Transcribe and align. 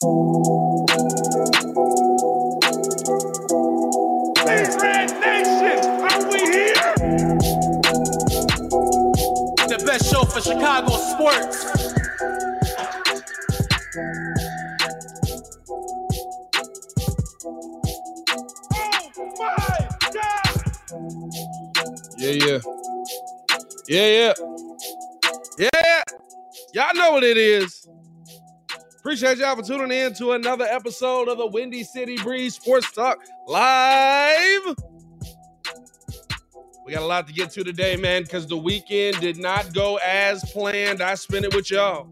Red 0.00 0.14
Nation, 5.18 5.78
are 6.06 6.22
we 6.30 6.38
here? 6.38 6.94
The 9.66 9.82
best 9.84 10.08
show 10.08 10.22
for 10.22 10.40
Chicago 10.40 10.90
sports. 10.98 11.64
Oh 18.72 19.10
my 19.36 19.88
God! 20.14 20.62
Yeah, 22.18 22.30
yeah. 22.30 22.60
Yeah, 23.88 24.06
yeah. 24.06 24.34
Yeah. 25.58 26.02
Y'all 26.72 26.94
know 26.94 27.10
what 27.12 27.24
it 27.24 27.36
is. 27.36 27.88
Appreciate 29.08 29.38
y'all 29.38 29.56
for 29.56 29.62
tuning 29.62 29.90
in 29.90 30.12
to 30.12 30.32
another 30.32 30.66
episode 30.66 31.28
of 31.28 31.38
the 31.38 31.46
Windy 31.46 31.82
City 31.82 32.18
Breeze 32.18 32.56
Sports 32.56 32.92
Talk 32.92 33.18
Live. 33.46 34.76
We 36.84 36.92
got 36.92 37.00
a 37.00 37.06
lot 37.06 37.26
to 37.26 37.32
get 37.32 37.50
to 37.52 37.64
today, 37.64 37.96
man, 37.96 38.24
because 38.24 38.46
the 38.46 38.58
weekend 38.58 39.18
did 39.18 39.38
not 39.38 39.72
go 39.72 39.98
as 40.04 40.44
planned. 40.52 41.00
I 41.00 41.14
spent 41.14 41.46
it 41.46 41.54
with 41.54 41.70
y'all. 41.70 42.06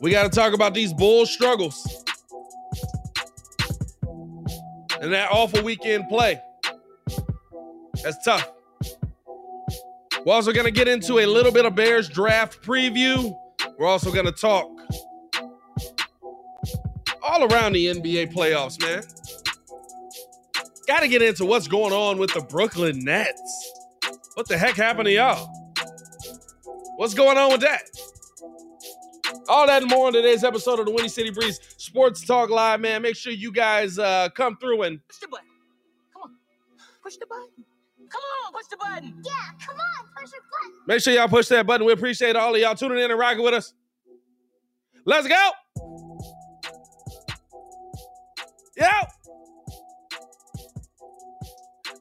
We 0.00 0.10
got 0.10 0.24
to 0.24 0.28
talk 0.28 0.54
about 0.54 0.74
these 0.74 0.92
bull 0.92 1.24
struggles 1.24 2.04
and 5.00 5.12
that 5.12 5.28
awful 5.30 5.62
weekend 5.62 6.08
play. 6.08 6.40
That's 8.02 8.24
tough. 8.24 8.50
We're 10.26 10.34
also 10.34 10.52
going 10.52 10.66
to 10.66 10.72
get 10.72 10.88
into 10.88 11.20
a 11.20 11.26
little 11.26 11.52
bit 11.52 11.64
of 11.64 11.76
Bears 11.76 12.08
draft 12.08 12.60
preview. 12.60 13.38
We're 13.78 13.88
also 13.88 14.12
going 14.12 14.26
to 14.26 14.32
talk 14.32 14.68
all 17.22 17.44
around 17.52 17.72
the 17.72 17.86
NBA 17.86 18.32
playoffs, 18.32 18.80
man. 18.80 19.02
Got 20.86 21.00
to 21.00 21.08
get 21.08 21.22
into 21.22 21.44
what's 21.44 21.68
going 21.68 21.92
on 21.92 22.18
with 22.18 22.34
the 22.34 22.40
Brooklyn 22.40 23.04
Nets. 23.04 23.72
What 24.34 24.48
the 24.48 24.58
heck 24.58 24.74
happened 24.74 25.06
to 25.06 25.12
y'all? 25.12 25.50
What's 26.96 27.14
going 27.14 27.38
on 27.38 27.52
with 27.52 27.60
that? 27.62 27.82
All 29.48 29.66
that 29.66 29.82
and 29.82 29.90
more 29.90 30.06
on 30.06 30.12
today's 30.12 30.44
episode 30.44 30.78
of 30.78 30.86
the 30.86 30.92
Windy 30.92 31.08
City 31.08 31.30
Breeze 31.30 31.58
Sports 31.76 32.24
Talk 32.24 32.50
Live, 32.50 32.80
man. 32.80 33.02
Make 33.02 33.16
sure 33.16 33.32
you 33.32 33.52
guys 33.52 33.98
uh, 33.98 34.28
come 34.30 34.56
through 34.56 34.82
and 34.82 35.00
Push 35.08 35.18
the 35.18 35.28
button. 35.28 35.46
Come 36.12 36.22
on. 36.22 36.36
Push 37.02 37.16
the 37.16 37.26
button. 37.26 37.64
Come 38.12 38.22
on, 38.46 38.52
push 38.52 38.66
the 38.70 38.76
button. 38.76 39.22
Yeah, 39.24 39.32
come 39.66 39.76
on, 39.76 40.06
push 40.16 40.30
the 40.30 40.36
button. 40.50 40.78
Make 40.86 41.00
sure 41.00 41.14
y'all 41.14 41.28
push 41.28 41.48
that 41.48 41.66
button. 41.66 41.86
We 41.86 41.92
appreciate 41.92 42.36
all 42.36 42.54
of 42.54 42.60
y'all 42.60 42.74
tuning 42.74 42.98
in 42.98 43.10
and 43.10 43.18
rocking 43.18 43.42
with 43.42 43.54
us. 43.54 43.72
Let's 45.04 45.26
go. 45.26 45.50
Yo. 48.76 48.86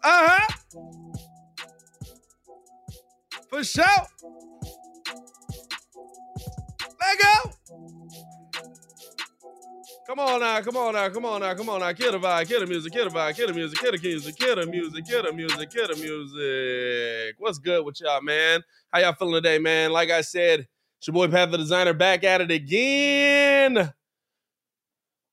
Uh 0.03 0.27
huh. 0.27 0.47
For 3.49 3.63
sure. 3.63 3.85
Let 6.99 7.19
go. 7.19 8.00
Come 10.07 10.19
on 10.19 10.39
now, 10.39 10.61
come 10.61 10.75
on 10.77 10.93
now, 10.93 11.09
come 11.09 11.25
on 11.25 11.41
now, 11.41 11.53
come 11.53 11.69
on 11.69 11.79
now. 11.79 11.93
Kill 11.93 12.11
the 12.11 12.19
vibe, 12.19 12.47
kill 12.47 12.59
the 12.59 12.67
music, 12.67 12.91
kill 12.91 13.09
the 13.09 13.15
vibe, 13.15 13.35
kill 13.35 13.47
the 13.47 13.53
music, 13.53 13.79
kill 13.79 13.91
the 13.91 13.97
music, 13.97 14.35
kill 14.35 14.55
the 14.55 14.65
music, 14.65 15.05
kill 15.05 15.23
the 15.23 15.33
music, 15.33 15.69
kill 15.69 15.87
the 15.87 15.95
music. 15.95 17.35
What's 17.39 17.59
good 17.59 17.85
with 17.85 18.01
y'all, 18.01 18.21
man? 18.21 18.61
How 18.91 18.99
y'all 18.99 19.13
feeling 19.13 19.35
today, 19.35 19.59
man? 19.59 19.91
Like 19.91 20.09
I 20.09 20.21
said, 20.21 20.67
it's 20.97 21.07
your 21.07 21.13
boy 21.13 21.27
Pat 21.27 21.51
the 21.51 21.57
Designer 21.57 21.93
back 21.93 22.23
at 22.23 22.41
it 22.41 22.51
again. 22.51 23.93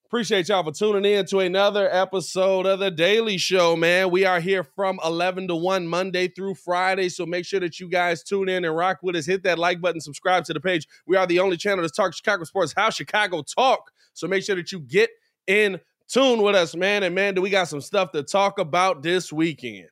Appreciate 0.06 0.48
y'all 0.48 0.64
for 0.64 0.72
tuning 0.72 1.12
in 1.12 1.26
to 1.26 1.40
another 1.40 1.86
episode 1.92 2.64
of 2.64 2.78
the 2.78 2.90
Daily 2.90 3.36
Show, 3.36 3.76
man. 3.76 4.10
We 4.10 4.24
are 4.24 4.40
here 4.40 4.64
from 4.64 4.98
11 5.04 5.48
to 5.48 5.54
1 5.54 5.86
Monday 5.86 6.28
through 6.28 6.54
Friday. 6.54 7.10
So 7.10 7.26
make 7.26 7.44
sure 7.44 7.60
that 7.60 7.78
you 7.78 7.90
guys 7.90 8.22
tune 8.22 8.48
in 8.48 8.64
and 8.64 8.74
rock 8.74 9.00
with 9.02 9.16
us. 9.16 9.26
Hit 9.26 9.42
that 9.42 9.58
like 9.58 9.82
button, 9.82 10.00
subscribe 10.00 10.44
to 10.44 10.54
the 10.54 10.60
page. 10.60 10.88
We 11.06 11.16
are 11.16 11.26
the 11.26 11.40
only 11.40 11.58
channel 11.58 11.84
to 11.84 11.90
talk 11.90 12.14
Chicago 12.14 12.44
sports, 12.44 12.72
how 12.74 12.88
Chicago 12.88 13.42
talk. 13.42 13.90
So 14.18 14.26
make 14.26 14.42
sure 14.42 14.56
that 14.56 14.72
you 14.72 14.80
get 14.80 15.10
in 15.46 15.78
tune 16.08 16.42
with 16.42 16.56
us, 16.56 16.74
man. 16.74 17.04
And 17.04 17.14
man, 17.14 17.34
do 17.34 17.40
we 17.40 17.50
got 17.50 17.68
some 17.68 17.80
stuff 17.80 18.10
to 18.12 18.24
talk 18.24 18.58
about 18.58 19.00
this 19.00 19.32
weekend? 19.32 19.88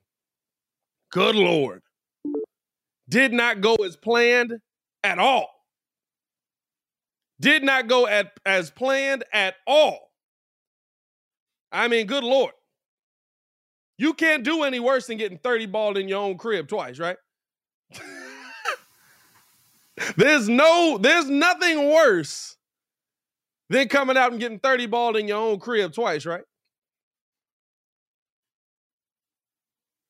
Good 1.13 1.37
Lord. 1.37 1.83
Did 3.09 3.33
not 3.33 3.61
go 3.61 3.77
as 3.77 3.97
planned 3.97 4.59
at 5.05 5.21
all. 5.21 5.49
Did 7.41 7.63
not 7.63 7.87
go 7.87 8.09
at, 8.09 8.33
as 8.45 8.69
planned 8.73 9.23
at 9.33 9.55
all. 9.65 10.11
I 11.71 11.87
mean, 11.87 12.09
good 12.09 12.25
Lord. 12.25 12.53
You 13.97 14.13
can't 14.13 14.43
do 14.43 14.65
any 14.65 14.81
worse 14.81 15.07
than 15.07 15.19
getting 15.19 15.39
30 15.39 15.67
balled 15.67 15.99
in 15.99 16.09
your 16.09 16.21
own 16.21 16.37
crib 16.37 16.67
twice, 16.67 16.99
right? 16.99 17.17
there's 20.17 20.49
no, 20.49 20.99
there's 21.01 21.31
nothing 21.31 21.91
worse 21.93 22.56
than 23.69 23.89
coming 23.89 24.17
out 24.17 24.33
and 24.33 24.41
getting 24.41 24.59
30 24.59 24.87
balled 24.87 25.17
in 25.17 25.29
your 25.29 25.39
own 25.39 25.59
crib 25.59 25.93
twice, 25.93 26.25
right? 26.27 26.45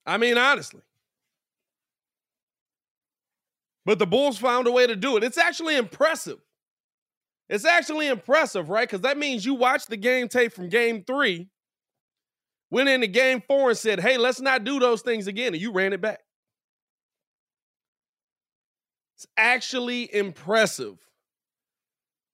I 0.05 0.19
mean, 0.19 0.39
honestly. 0.39 0.83
But 3.85 3.99
the 3.99 4.07
Bulls 4.07 4.39
found 4.39 4.67
a 4.67 4.73
way 4.73 4.87
to 4.87 4.97
do 4.97 5.17
it. 5.17 5.25
It's 5.25 5.39
actually 5.39 5.77
impressive. 5.77 6.39
It's 7.49 7.65
actually 7.65 8.09
impressive, 8.09 8.69
right? 8.69 8.89
Because 8.89 9.03
that 9.03 9.19
means 9.19 9.45
you 9.45 9.55
watched 9.55 9.89
the 9.89 9.97
game 9.97 10.29
tape 10.29 10.53
from 10.53 10.69
game 10.69 11.05
three, 11.05 11.49
went 12.71 12.89
into 12.89 13.07
game 13.07 13.43
four 13.47 13.71
and 13.71 13.79
said, 13.79 14.01
hey, 14.01 14.19
let's 14.19 14.41
not 14.41 14.65
do 14.65 14.81
those 14.81 15.03
things 15.03 15.29
again. 15.29 15.55
And 15.55 15.63
you 15.63 15.73
ran 15.73 15.93
it 15.93 16.01
back. 16.01 16.21
It's 19.15 19.27
actually 19.37 20.13
impressive 20.13 20.99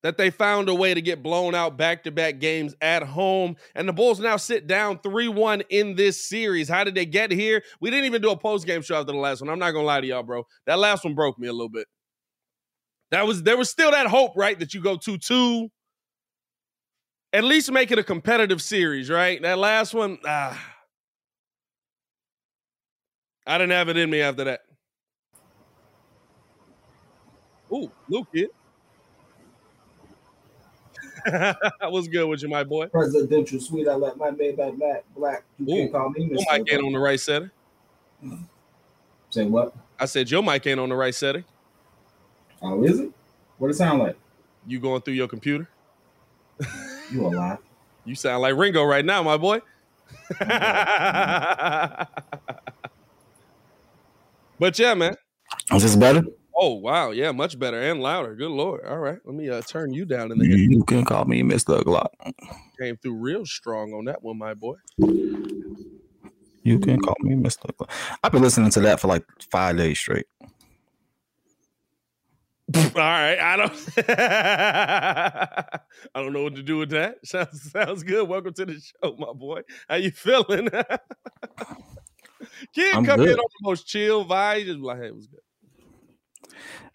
that 0.03 0.17
they 0.17 0.31
found 0.31 0.69
a 0.69 0.75
way 0.75 0.95
to 0.95 1.01
get 1.01 1.23
blown 1.23 1.55
out 1.55 1.77
back 1.77 2.05
to 2.05 2.11
back 2.11 2.39
games 2.39 2.75
at 2.81 3.03
home. 3.03 3.57
And 3.75 3.89
the 3.89 3.93
Bulls 3.93 4.21
now 4.21 4.37
sit 4.37 4.67
down 4.67 4.99
3 4.99 5.29
1 5.29 5.63
in 5.71 5.95
this 5.95 6.29
series. 6.29 6.69
How 6.69 6.85
did 6.85 6.95
they 6.95 7.07
get 7.07 7.31
here? 7.31 7.63
We 7.81 7.91
didn't 7.91 8.07
even 8.07 8.23
do 8.23 8.31
a 8.31 8.37
post 8.37 8.67
game 8.67 8.83
show 8.83 8.97
after 8.97 9.13
the 9.13 9.19
last 9.19 9.41
one. 9.41 9.51
I'm 9.51 9.59
not 9.59 9.73
going 9.73 9.85
to 9.85 9.87
lie 9.87 10.01
to 10.01 10.07
y'all, 10.07 10.23
bro. 10.23 10.45
That 10.67 10.79
last 10.79 11.05
one 11.05 11.15
broke 11.15 11.39
me 11.39 11.49
a 11.49 11.53
little 11.53 11.69
bit. 11.69 11.87
That 13.11 13.27
was 13.27 13.43
there 13.43 13.57
was 13.57 13.71
still 13.71 13.91
that 13.91 14.07
hope, 14.07 14.33
right? 14.37 14.59
That 14.59 14.75
you 14.75 14.81
go 14.81 14.97
2 14.97 15.19
2, 15.19 15.69
at 17.35 17.45
least 17.45 17.71
make 17.71 17.91
it 17.91 17.99
a 17.99 18.05
competitive 18.05 18.63
series, 18.63 19.11
right? 19.11 19.41
That 19.43 19.59
last 19.59 19.95
one, 19.95 20.19
ah, 20.27 20.59
I 23.47 23.59
didn't 23.59 23.73
have 23.73 23.89
it 23.89 23.97
in 23.97 24.11
me 24.11 24.21
after 24.21 24.45
that. 24.45 24.61
Ooh, 27.73 27.91
Luke 28.09 28.29
kid. 28.35 28.51
What's 31.83 32.09
good 32.09 32.27
with 32.29 32.43
you, 32.43 32.49
my 32.49 32.65
boy? 32.65 32.87
Presidential 32.89 33.61
suite. 33.61 33.89
I 33.89 33.95
like 33.95 34.17
my 34.17 34.31
Maybach 34.31 34.77
black. 34.79 35.05
Black. 35.17 35.45
You 35.59 35.67
Ooh, 35.67 35.79
can't 35.79 35.93
call 35.93 36.11
me 36.11 36.25
Your 36.25 36.39
Mr. 36.39 36.59
mic 36.59 36.73
ain't 36.73 36.85
on 36.85 36.93
the 36.93 36.99
right 36.99 37.21
setting. 37.21 37.51
Say 39.31 39.47
what? 39.47 39.75
I 39.99 40.05
said 40.07 40.31
your 40.31 40.43
mic 40.43 40.67
ain't 40.67 40.81
on 40.81 40.89
the 40.89 40.95
right 40.95 41.15
setting. 41.15 41.45
Oh, 42.63 42.83
is 42.85 43.01
it? 43.01 43.11
What 43.59 43.71
it 43.71 43.75
sound 43.75 44.01
like? 44.01 44.17
You 44.67 44.79
going 44.81 45.03
through 45.03 45.15
your 45.15 45.29
computer? 45.29 45.69
You 47.11 47.27
a 47.27 47.29
lie. 47.29 47.59
You 48.05 48.17
sound 48.17 48.43
like 48.43 48.57
Ringo 48.57 48.83
right 48.83 49.05
now, 49.05 49.23
my 49.23 49.37
boy. 49.37 49.61
but 54.59 54.77
yeah, 54.77 54.95
man. 54.95 55.15
Is 55.73 55.85
this 55.85 55.95
better? 55.95 56.25
Oh 56.57 56.75
wow, 56.75 57.11
yeah, 57.11 57.33
much 57.33 57.59
better 57.59 57.81
and 57.81 58.01
louder. 58.03 58.35
Good 58.35 58.51
lord. 58.51 58.85
All 58.87 58.99
right, 58.99 59.19
let 59.25 59.35
me 59.35 59.49
uh, 59.49 59.63
turn 59.63 59.93
you 59.93 60.05
down 60.05 60.33
in 60.33 60.39
the 60.39 60.47
You 60.47 60.85
can 60.85 61.05
call 61.05 61.25
me 61.25 61.43
Mr. 61.43 61.83
Glock. 61.83 62.09
came 62.81 62.97
through 62.97 63.15
real 63.15 63.47
strong 63.47 63.93
on 63.95 64.05
that 64.07 64.23
one, 64.23 64.39
my 64.39 64.55
boy. 64.55 64.75
You 66.65 66.79
can 66.79 67.01
call 67.01 67.17
me 67.21 67.35
Mr. 67.35 67.71
Glock. 67.77 67.91
I've 68.23 68.33
been 68.33 68.43
listening 68.43 68.71
to 68.73 68.81
that 68.81 69.01
for 69.01 69.09
like 69.09 69.25
five 69.51 69.77
days 69.77 69.99
straight. 69.99 70.27
All 72.77 72.83
right, 72.95 73.39
I 73.39 73.57
don't, 73.57 73.73
I 76.15 76.23
don't 76.23 76.33
know 76.33 76.45
what 76.45 76.55
to 76.57 76.63
do 76.63 76.79
with 76.79 76.91
that. 76.91 77.17
Sounds 77.27 77.71
sounds 77.71 78.03
good. 78.03 78.29
Welcome 78.29 78.55
to 78.55 78.67
the 78.67 78.81
show, 78.81 79.17
my 79.19 79.33
boy. 79.33 79.63
How 79.89 79.97
you 79.97 80.11
feeling? 80.11 80.69
Kid 82.75 82.99
I'm 82.99 83.05
come 83.05 83.21
in 83.21 83.29
on 83.31 83.37
the 83.37 83.63
most 83.63 83.87
chill 83.87 84.25
vibe. 84.25 84.67
Just 84.67 84.79
like, 84.81 85.01
hey, 85.01 85.11
what's 85.11 85.27
good? 85.27 85.41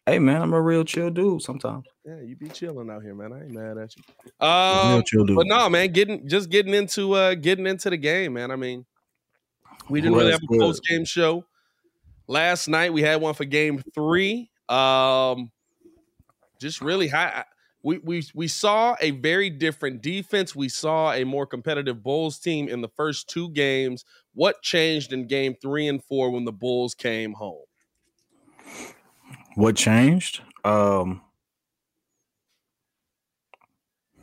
Hey 0.06 0.20
man, 0.20 0.42
I'm 0.42 0.54
a 0.54 0.62
real 0.62 0.86
chill 0.86 1.10
dude 1.10 1.42
sometimes. 1.42 1.86
Yeah, 2.06 2.22
you 2.22 2.36
be 2.36 2.48
chilling 2.48 2.90
out 2.90 3.04
here, 3.04 3.14
man. 3.14 3.34
I 3.34 3.44
ain't 3.44 3.52
mad 3.52 3.78
at 3.78 3.94
you. 3.98 4.04
real 4.42 4.50
Um, 4.50 5.04
chill 5.06 5.26
dude. 5.26 5.36
but 5.36 5.48
no, 5.48 5.70
man, 5.70 5.92
getting 5.92 6.28
just 6.30 6.50
getting 6.50 6.74
into 6.74 7.14
uh 7.14 7.36
getting 7.36 7.68
into 7.68 7.90
the 7.90 7.98
game, 7.98 8.34
man. 8.34 8.52
I 8.52 8.56
mean, 8.56 8.86
we 9.90 10.00
didn't 10.00 10.18
really 10.18 10.32
have 10.32 10.42
a 10.42 10.58
post 10.58 10.84
game 10.84 11.04
show 11.04 11.46
last 12.28 12.68
night. 12.68 12.94
We 12.94 13.02
had 13.02 13.22
one 13.22 13.34
for 13.34 13.46
game 13.46 13.84
three. 13.94 14.50
Um, 14.70 15.52
just 16.60 16.82
really 16.82 17.08
high. 17.10 17.44
We 17.84 18.00
we 18.00 18.24
we 18.34 18.48
saw 18.48 18.96
a 19.00 19.12
very 19.12 19.50
different 19.50 20.02
defense. 20.02 20.56
We 20.56 20.70
saw 20.70 21.14
a 21.14 21.24
more 21.24 21.46
competitive 21.46 22.04
Bulls 22.04 22.40
team 22.40 22.68
in 22.68 22.82
the 22.82 22.90
first 22.90 23.30
two 23.30 23.50
games. 23.52 24.04
What 24.34 24.62
changed 24.62 25.14
in 25.14 25.28
game 25.28 25.56
three 25.62 25.88
and 25.88 26.04
four 26.04 26.32
when 26.32 26.46
the 26.46 26.52
Bulls 26.52 26.96
came 26.96 27.34
home? 27.34 27.64
What 29.58 29.76
changed? 29.76 30.42
Um 30.64 31.20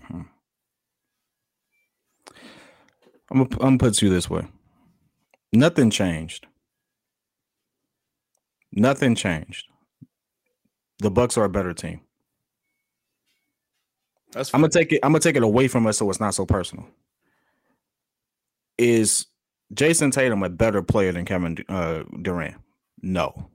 hmm. 0.07 0.21
I'm 3.33 3.39
gonna, 3.39 3.49
I'm 3.55 3.59
gonna 3.59 3.79
put 3.79 3.89
it 3.89 3.95
to 3.95 4.07
you 4.07 4.13
this 4.13 4.31
way. 4.31 4.47
Nothing 5.53 5.91
changed. 5.91 6.47
Nothing 8.71 9.17
changed. 9.17 9.67
The 11.01 11.11
Bucks 11.11 11.37
are 11.37 11.43
a 11.43 11.49
better 11.49 11.75
team. 11.75 12.03
That's 14.31 14.55
I'm 14.55 14.61
gonna 14.61 14.71
take 14.71 14.93
it. 14.93 15.01
I'm 15.03 15.11
gonna 15.11 15.19
take 15.19 15.35
it 15.35 15.43
away 15.43 15.67
from 15.67 15.89
us 15.89 15.99
so 15.99 16.09
it's 16.11 16.21
not 16.21 16.37
so 16.37 16.47
personal. 16.47 16.87
Is 18.79 19.27
Jayson 19.75 20.13
Tatum 20.13 20.45
a 20.45 20.49
better 20.49 20.81
player 20.81 21.11
than 21.11 21.25
Kevin 21.25 21.59
uh, 21.69 22.05
Durant? 22.23 22.55
No. 23.03 23.51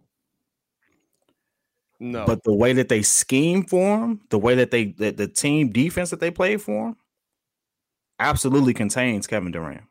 No, 2.00 2.26
But 2.26 2.44
the 2.44 2.54
way 2.54 2.74
that 2.74 2.90
they 2.90 3.02
scheme 3.02 3.66
for 3.66 4.00
him, 4.00 4.22
the 4.30 4.40
way 4.40 4.56
that 4.56 4.72
they 4.72 4.94
that 4.94 5.18
the 5.18 5.28
team 5.28 5.72
defense 5.72 6.10
that 6.12 6.20
they 6.22 6.32
played 6.32 6.62
for 6.62 6.90
him, 6.90 6.96
absolutely 8.20 8.74
contains 8.74 9.28
Kevin 9.28 9.52
Durant. 9.52 9.84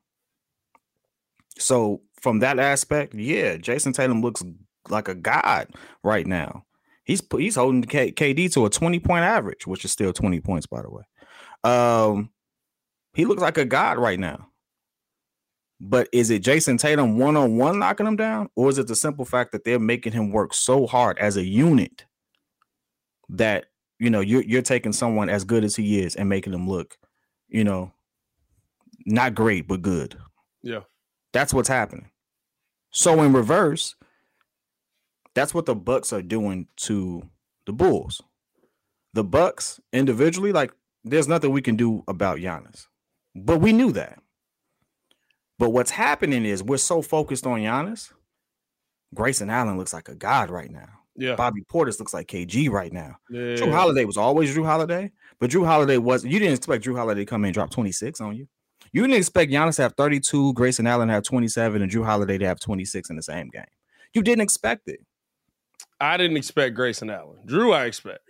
So 1.58 2.02
from 2.20 2.40
that 2.40 2.58
aspect, 2.58 3.14
yeah, 3.14 3.56
Jayson 3.56 3.92
Tatum 3.92 4.22
looks 4.22 4.42
like 4.88 5.08
a 5.08 5.14
god 5.14 5.68
right 6.02 6.26
now. 6.26 6.64
He's 7.04 7.22
he's 7.36 7.56
holding 7.56 7.82
K- 7.82 8.12
KD 8.12 8.52
to 8.54 8.66
a 8.66 8.70
20 8.70 9.00
point 9.00 9.24
average, 9.24 9.66
which 9.66 9.84
is 9.84 9.92
still 9.92 10.12
20 10.12 10.40
points, 10.40 10.66
by 10.66 10.82
the 10.82 10.90
way. 10.90 11.02
Um, 11.64 12.30
he 13.14 13.24
looks 13.24 13.42
like 13.42 13.58
a 13.58 13.64
god 13.64 13.98
right 13.98 14.18
now. 14.18 14.48
But 15.80 16.08
is 16.12 16.30
it 16.30 16.42
Jayson 16.42 16.78
Tatum 16.78 17.18
one 17.18 17.36
on 17.36 17.56
one 17.56 17.78
knocking 17.78 18.06
him 18.06 18.16
down, 18.16 18.50
or 18.56 18.68
is 18.68 18.78
it 18.78 18.88
the 18.88 18.96
simple 18.96 19.24
fact 19.24 19.52
that 19.52 19.64
they're 19.64 19.78
making 19.78 20.12
him 20.12 20.32
work 20.32 20.52
so 20.52 20.86
hard 20.86 21.18
as 21.18 21.36
a 21.36 21.44
unit 21.44 22.04
that 23.28 23.66
you 23.98 24.10
know 24.10 24.20
you're 24.20 24.42
you're 24.42 24.62
taking 24.62 24.92
someone 24.92 25.28
as 25.28 25.44
good 25.44 25.64
as 25.64 25.76
he 25.76 26.00
is 26.00 26.16
and 26.16 26.28
making 26.28 26.52
him 26.52 26.68
look, 26.68 26.96
you 27.48 27.62
know, 27.62 27.92
not 29.06 29.34
great 29.34 29.68
but 29.68 29.82
good. 29.82 30.18
yeah, 30.62 30.80
That's 31.32 31.54
what's 31.54 31.68
happening. 31.68 32.10
So 32.90 33.22
in 33.22 33.32
reverse, 33.32 33.94
that's 35.34 35.54
what 35.54 35.66
the 35.66 35.74
Bucks 35.76 36.12
are 36.12 36.22
doing 36.22 36.66
to 36.76 37.22
the 37.66 37.72
Bulls. 37.72 38.20
The 39.14 39.22
Bucks 39.22 39.78
individually, 39.92 40.52
like, 40.52 40.72
there's 41.04 41.28
nothing 41.28 41.52
we 41.52 41.62
can 41.62 41.76
do 41.76 42.02
about 42.08 42.38
Giannis, 42.38 42.86
but 43.34 43.60
we 43.60 43.72
knew 43.72 43.92
that. 43.92 44.18
But 45.58 45.70
what's 45.70 45.90
happening 45.90 46.44
is 46.44 46.62
we're 46.62 46.76
so 46.76 47.02
focused 47.02 47.46
on 47.46 47.60
Giannis. 47.60 48.12
Grayson 49.14 49.50
Allen 49.50 49.76
looks 49.78 49.92
like 49.92 50.08
a 50.08 50.14
god 50.14 50.50
right 50.50 50.70
now. 50.70 50.88
yeah, 51.16 51.34
Bobby 51.34 51.62
Portis 51.72 51.98
looks 51.98 52.14
like 52.14 52.28
KG 52.28 52.70
right 52.70 52.92
now. 52.92 53.16
yeah. 53.30 53.56
Jrue 53.56 53.72
Holiday 53.72 54.04
was 54.04 54.16
always 54.16 54.54
Jrue 54.54 54.66
Holiday, 54.66 55.10
but 55.40 55.50
Jrue 55.50 55.66
Holiday 55.66 55.96
was 55.98 56.24
you 56.24 56.38
didn't 56.38 56.54
expect 56.54 56.84
Jrue 56.84 56.96
Holiday 56.96 57.22
to 57.22 57.26
come 57.26 57.44
in 57.44 57.48
and 57.48 57.54
drop 57.54 57.70
26 57.70 58.20
on 58.20 58.36
you. 58.36 58.46
You 58.92 59.02
didn't 59.02 59.16
expect 59.16 59.50
Giannis 59.50 59.76
to 59.76 59.82
have 59.82 59.94
32, 59.96 60.52
Grayson 60.54 60.86
Allen 60.86 61.08
to 61.08 61.14
have 61.14 61.24
27, 61.24 61.82
and 61.82 61.90
Jrue 61.90 62.04
Holiday 62.04 62.38
to 62.38 62.46
have 62.46 62.60
26 62.60 63.10
in 63.10 63.16
the 63.16 63.22
same 63.22 63.48
game. 63.48 63.64
You 64.14 64.22
didn't 64.22 64.42
expect 64.42 64.88
it. 64.88 65.00
I 66.00 66.16
didn't 66.16 66.36
expect 66.36 66.74
Grayson 66.76 67.10
Allen. 67.10 67.38
Jrue, 67.46 67.74
I 67.74 67.86
expect. 67.86 68.20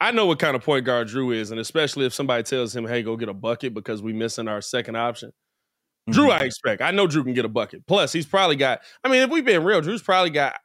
I 0.00 0.10
know 0.10 0.26
what 0.26 0.38
kind 0.38 0.56
of 0.56 0.62
point 0.64 0.84
guard 0.84 1.08
Jrue 1.08 1.34
is, 1.34 1.50
and 1.50 1.60
especially 1.60 2.06
if 2.06 2.12
somebody 2.14 2.42
tells 2.42 2.74
him, 2.74 2.86
"Hey, 2.86 3.02
go 3.02 3.16
get 3.16 3.28
a 3.28 3.34
bucket," 3.34 3.72
because 3.74 4.02
we're 4.02 4.14
missing 4.14 4.48
our 4.48 4.60
second 4.60 4.96
option. 4.96 5.32
Jrue, 6.12 6.28
Mhm. 6.28 6.40
I 6.40 6.44
expect. 6.44 6.82
I 6.82 6.90
know 6.90 7.06
Jrue 7.06 7.24
can 7.24 7.34
get 7.34 7.44
a 7.44 7.48
bucket. 7.48 7.86
Plus, 7.86 8.12
he's 8.12 8.26
probably 8.26 8.56
got. 8.56 8.80
I 9.04 9.08
mean, 9.08 9.22
if 9.22 9.30
we've 9.30 9.44
been 9.44 9.64
real, 9.64 9.80
Jrue's 9.80 10.02
probably 10.02 10.30
got 10.30 10.56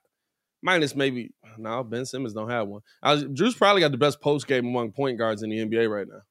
minus 0.62 0.96
maybe. 0.96 1.32
No, 1.58 1.84
Ben 1.84 2.06
Simmons 2.06 2.34
don't 2.34 2.50
have 2.50 2.68
one. 2.68 2.82
I 3.02 3.14
was, 3.14 3.24
Jrue's 3.26 3.56
probably 3.56 3.80
got 3.82 3.92
the 3.92 3.98
best 3.98 4.20
post 4.22 4.46
game 4.48 4.66
among 4.66 4.92
point 4.92 5.18
guards 5.18 5.42
in 5.44 5.50
the 5.50 5.60
NBA 5.60 5.90
right 5.90 6.08
now. 6.08 6.22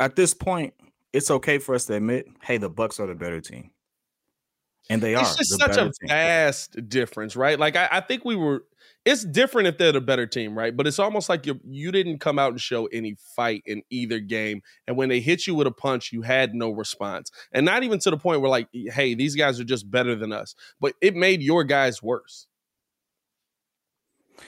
At 0.00 0.16
this 0.16 0.34
point, 0.34 0.74
it's 1.12 1.30
okay 1.30 1.58
for 1.58 1.74
us 1.74 1.86
to 1.86 1.94
admit, 1.94 2.26
hey, 2.42 2.56
the 2.58 2.68
Bucks 2.70 3.00
are 3.00 3.06
the 3.06 3.14
better 3.14 3.40
team. 3.40 3.70
And 4.90 5.02
they 5.02 5.14
are. 5.14 5.22
It's 5.22 5.36
just 5.36 5.58
such 5.58 5.76
a 5.76 5.84
team. 5.84 6.08
vast 6.08 6.88
difference, 6.88 7.36
right? 7.36 7.58
Like 7.58 7.76
I, 7.76 7.88
I 7.90 8.00
think 8.00 8.24
we 8.24 8.36
were. 8.36 8.64
It's 9.04 9.24
different 9.24 9.68
if 9.68 9.78
they're 9.78 9.92
the 9.92 10.00
better 10.00 10.26
team, 10.26 10.56
right? 10.56 10.76
But 10.76 10.86
it's 10.86 10.98
almost 10.98 11.28
like 11.28 11.46
you 11.46 11.60
you 11.64 11.92
didn't 11.92 12.18
come 12.18 12.38
out 12.38 12.50
and 12.50 12.60
show 12.60 12.86
any 12.86 13.16
fight 13.36 13.62
in 13.66 13.82
either 13.90 14.18
game, 14.18 14.62
and 14.86 14.96
when 14.96 15.08
they 15.08 15.20
hit 15.20 15.46
you 15.46 15.54
with 15.54 15.66
a 15.66 15.70
punch, 15.70 16.12
you 16.12 16.22
had 16.22 16.54
no 16.54 16.70
response, 16.70 17.30
and 17.52 17.64
not 17.64 17.82
even 17.82 17.98
to 18.00 18.10
the 18.10 18.16
point 18.16 18.40
where 18.40 18.50
like, 18.50 18.68
hey, 18.72 19.14
these 19.14 19.36
guys 19.36 19.60
are 19.60 19.64
just 19.64 19.90
better 19.90 20.14
than 20.14 20.32
us, 20.32 20.54
but 20.80 20.94
it 21.00 21.14
made 21.14 21.42
your 21.42 21.64
guys 21.64 22.02
worse. 22.02 22.46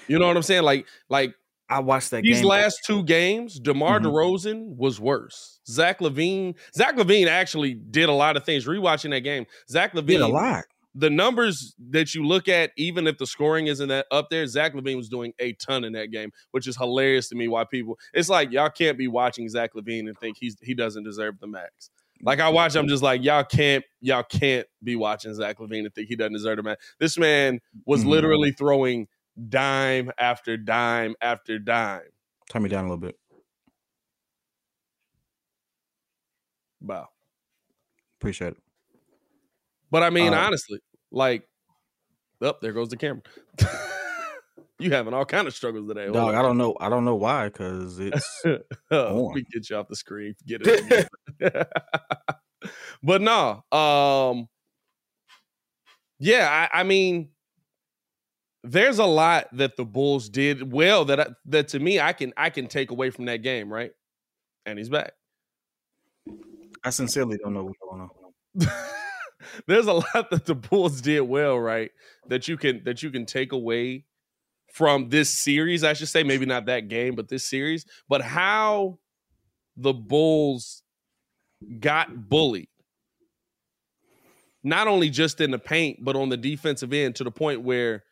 You 0.09 0.19
know 0.19 0.27
what 0.27 0.37
I'm 0.37 0.43
saying? 0.43 0.63
Like, 0.63 0.87
like 1.09 1.35
I 1.71 1.79
watched 1.79 2.11
that 2.11 2.23
game 2.23 2.33
these 2.35 2.45
last 2.45 2.81
two 2.85 3.03
games, 3.05 3.59
DeMar 3.61 4.01
Mhm. 4.01 4.05
DeRozan 4.07 4.77
was 4.77 4.99
worse. 5.01 5.61
Zach 5.67 6.01
LaVine, 6.01 6.57
Zach 6.75 6.97
LaVine 6.97 7.29
actually 7.29 7.75
did 7.75 8.09
a 8.09 8.13
lot 8.13 8.37
of 8.37 8.45
things. 8.45 8.67
Rewatching 8.67 9.11
that 9.11 9.21
game, 9.21 9.47
Zach 9.69 9.95
LaVine 9.95 10.07
did 10.07 10.21
a 10.21 10.29
lot. 10.29 10.65
the 10.97 11.09
numbers 11.09 11.75
that 11.91 12.15
you 12.17 12.27
look 12.27 12.49
at, 12.49 12.73
even 12.77 13.07
if 13.07 13.17
the 13.19 13.27
scoring 13.27 13.69
isn't 13.69 13.89
that 13.89 14.07
up 14.11 14.29
there, 14.29 14.45
Zach 14.49 14.75
LaVine 14.75 14.97
was 14.97 15.09
doing 15.09 15.33
a 15.39 15.53
ton 15.53 15.85
in 15.85 15.93
that 15.93 16.11
game, 16.11 16.33
which 16.51 16.67
is 16.67 16.77
hilarious 16.77 17.29
to 17.29 17.37
me. 17.37 17.47
Why 17.47 17.63
people? 17.65 17.97
It's 18.13 18.29
like 18.29 18.51
y'all 18.51 18.71
can't 18.71 18.99
be 18.99 19.07
watching 19.07 19.49
Zach 19.49 19.73
LaVine 19.75 20.09
and 20.09 20.19
think 20.19 20.37
he's 20.41 20.57
he 20.61 20.75
doesn't 20.75 21.05
deserve 21.05 21.39
the 21.39 21.47
max. 21.47 21.91
Like 22.23 22.41
I 22.41 22.49
watch, 22.51 22.75
I'm 22.75 22.89
just 22.89 23.03
like 23.05 23.23
y'all 23.23 23.45
can't 23.45 23.85
y'all 24.01 24.25
can't 24.25 24.67
be 24.83 24.97
watching 24.97 25.33
Zach 25.35 25.59
LaVine 25.59 25.85
and 25.85 25.95
think 25.95 26.09
he 26.09 26.17
doesn't 26.17 26.33
deserve 26.35 26.57
the 26.57 26.65
max. 26.65 26.85
This 26.99 27.17
man 27.17 27.61
was 27.87 28.03
Mhm. 28.05 28.09
literally 28.09 28.51
throwing 28.51 29.07
dime 29.49 30.11
after 30.19 30.57
dime 30.57 31.15
after 31.21 31.59
dime. 31.59 32.03
Turn 32.49 32.63
me 32.63 32.69
down 32.69 32.85
a 32.85 32.89
little 32.89 32.99
bit. 32.99 33.17
Wow. 36.81 37.09
Appreciate 38.19 38.53
it. 38.53 38.63
But 39.91 40.03
I 40.03 40.11
mean, 40.11 40.35
Uh, 40.35 40.39
honestly, 40.39 40.81
like, 41.11 41.49
up 42.41 42.61
there 42.61 42.73
goes 42.73 42.89
the 42.89 42.97
camera. 42.97 43.23
You 44.81 44.91
having 44.93 45.13
all 45.13 45.27
kind 45.27 45.47
of 45.47 45.55
struggles 45.55 45.87
today. 45.87 46.05
Hold 46.05 46.15
Dog, 46.15 46.29
on. 46.31 46.35
I 46.37 46.41
don't 46.41 46.57
know. 46.57 46.75
I 46.81 46.89
don't 46.89 47.05
know 47.05 47.15
why, 47.15 47.49
because 47.49 47.99
it's 48.01 48.43
Oh, 48.91 49.31
we 49.35 49.43
get 49.43 49.69
you 49.69 49.77
off 49.77 49.89
the 49.89 49.95
screen. 49.95 50.35
Get 50.47 50.63
it. 50.65 51.07
but 53.03 53.21
no, 53.21 53.63
um, 53.79 54.49
yeah, 56.19 56.69
I, 56.73 56.81
I 56.81 56.83
mean, 56.85 57.29
there's 58.63 58.99
a 58.99 59.07
lot 59.07 59.49
that 59.53 59.77
the 59.77 59.85
Bulls 59.85 60.29
did 60.29 60.73
well 60.73 61.05
that 61.07 61.21
I, 61.21 61.27
that 61.47 61.69
to 61.69 61.79
me 61.79 62.01
I 62.01 62.13
can 62.13 62.33
I 62.37 62.51
can 62.51 62.67
take 62.67 62.91
away 62.91 63.11
from 63.11 63.27
that 63.27 63.39
game, 63.39 63.73
right? 63.73 63.93
And 64.67 64.79
he's 64.79 64.89
back. 64.89 65.13
I 66.85 66.91
sincerely 66.91 67.39
don't 67.39 67.55
know 67.55 67.65
what's 67.65 67.79
going 67.79 68.03
on. 68.03 68.69
there's 69.67 69.87
a 69.87 69.95
lot 69.95 70.31
that 70.31 70.47
the 70.47 70.55
Bulls 70.55 71.01
did 71.01 71.23
well, 71.23 71.59
right? 71.59 71.91
That 72.29 72.49
you 72.49 72.57
can 72.57 72.83
that 72.85 73.03
you 73.03 73.11
can 73.11 73.27
take 73.27 73.53
away 73.53 74.05
from 74.73 75.09
this 75.09 75.31
series, 75.31 75.83
I 75.83 75.95
should 75.95 76.09
say, 76.09 76.23
maybe 76.23 76.47
not 76.47 76.67
that 76.67 76.89
game, 76.89 77.15
but 77.15 77.29
this 77.29 77.45
series, 77.45 77.85
but 78.09 78.23
how 78.23 78.99
the 79.77 79.93
Bulls 79.93 80.83
got 81.81 82.29
bullied. 82.29 82.69
Not 84.63 84.89
only 84.89 85.11
just 85.11 85.41
in 85.41 85.51
the 85.51 85.59
paint, 85.59 86.05
but 86.05 86.17
on 86.17 86.29
the 86.29 86.37
defensive 86.37 86.93
end 86.93 87.17
to 87.17 87.25
the 87.25 87.31
point 87.31 87.63
where 87.63 88.05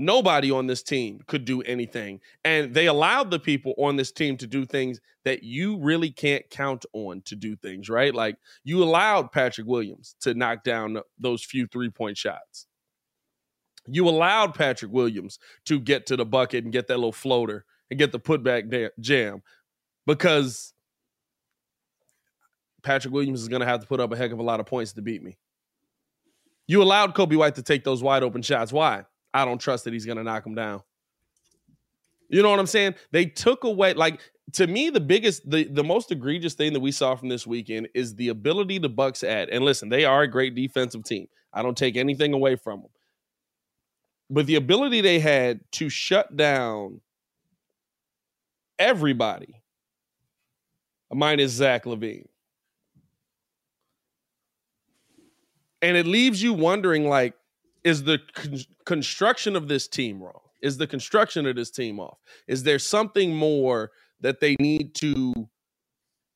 nobody 0.00 0.50
on 0.50 0.66
this 0.66 0.82
team 0.82 1.20
could 1.26 1.44
do 1.44 1.62
anything. 1.62 2.20
And 2.44 2.74
they 2.74 2.86
allowed 2.86 3.30
the 3.30 3.38
people 3.38 3.74
on 3.78 3.96
this 3.96 4.10
team 4.10 4.36
to 4.38 4.46
do 4.46 4.64
things 4.64 5.00
that 5.24 5.42
you 5.42 5.78
really 5.78 6.10
can't 6.10 6.48
count 6.50 6.86
on 6.92 7.22
to 7.26 7.36
do 7.36 7.54
things, 7.56 7.88
right? 7.88 8.14
Like 8.14 8.36
you 8.64 8.82
allowed 8.82 9.30
Patrick 9.30 9.66
Williams 9.66 10.16
to 10.20 10.34
knock 10.34 10.64
down 10.64 10.98
those 11.18 11.44
few 11.44 11.66
three 11.66 11.90
point 11.90 12.16
shots. 12.16 12.66
You 13.86 14.08
allowed 14.08 14.54
Patrick 14.54 14.92
Williams 14.92 15.38
to 15.66 15.78
get 15.78 16.06
to 16.06 16.16
the 16.16 16.24
bucket 16.24 16.64
and 16.64 16.72
get 16.72 16.86
that 16.88 16.96
little 16.96 17.12
floater 17.12 17.64
and 17.90 17.98
get 17.98 18.12
the 18.12 18.20
putback 18.20 18.90
jam 19.00 19.42
because 20.06 20.72
Patrick 22.82 23.12
Williams 23.12 23.42
is 23.42 23.48
going 23.48 23.60
to 23.60 23.66
have 23.66 23.80
to 23.80 23.86
put 23.86 24.00
up 24.00 24.12
a 24.12 24.16
heck 24.16 24.32
of 24.32 24.38
a 24.38 24.42
lot 24.42 24.60
of 24.60 24.66
points 24.66 24.92
to 24.94 25.02
beat 25.02 25.22
me. 25.22 25.36
You 26.66 26.82
allowed 26.82 27.14
Coby 27.14 27.36
White 27.36 27.56
to 27.56 27.62
take 27.62 27.84
those 27.84 28.02
wide 28.02 28.22
open 28.22 28.42
shots. 28.42 28.72
Why? 28.72 29.04
I 29.32 29.44
don't 29.44 29.58
trust 29.58 29.84
that 29.84 29.92
he's 29.92 30.06
going 30.06 30.18
to 30.18 30.24
knock 30.24 30.44
them 30.44 30.54
down. 30.54 30.82
You 32.28 32.42
know 32.42 32.50
what 32.50 32.60
I'm 32.60 32.66
saying? 32.66 32.94
They 33.10 33.26
took 33.26 33.64
away 33.64 33.94
like 33.94 34.20
to 34.52 34.66
me 34.66 34.90
the 34.90 35.00
biggest 35.00 35.48
the 35.50 35.64
the 35.64 35.84
most 35.84 36.12
egregious 36.12 36.54
thing 36.54 36.72
that 36.72 36.80
we 36.80 36.92
saw 36.92 37.16
from 37.16 37.28
this 37.28 37.46
weekend 37.46 37.88
is 37.94 38.14
the 38.14 38.28
ability 38.28 38.78
the 38.78 38.88
Bucks 38.88 39.20
had. 39.20 39.48
And 39.48 39.64
listen, 39.64 39.88
they 39.88 40.04
are 40.04 40.22
a 40.22 40.28
great 40.28 40.54
defensive 40.54 41.04
team. 41.04 41.26
I 41.52 41.62
don't 41.62 41.76
take 41.76 41.96
anything 41.96 42.32
away 42.32 42.56
from 42.56 42.82
them. 42.82 42.90
But 44.30 44.46
the 44.46 44.54
ability 44.54 45.00
they 45.00 45.18
had 45.18 45.60
to 45.72 45.88
shut 45.88 46.36
down 46.36 47.00
everybody 48.78 49.60
minus 51.12 51.50
Zach 51.50 51.84
LaVine. 51.84 52.26
And 55.82 55.96
it 55.96 56.06
leaves 56.06 56.42
you 56.42 56.52
wondering 56.52 57.08
like 57.08 57.34
is 57.84 58.02
the 58.04 58.18
con- 58.34 58.58
construction 58.84 59.56
of 59.56 59.68
this 59.68 59.88
team 59.88 60.22
wrong? 60.22 60.40
Is 60.62 60.76
the 60.76 60.86
construction 60.86 61.46
of 61.46 61.56
this 61.56 61.70
team 61.70 61.98
off? 61.98 62.18
Is 62.46 62.62
there 62.62 62.78
something 62.78 63.34
more 63.34 63.90
that 64.20 64.40
they 64.40 64.56
need 64.60 64.94
to 64.96 65.48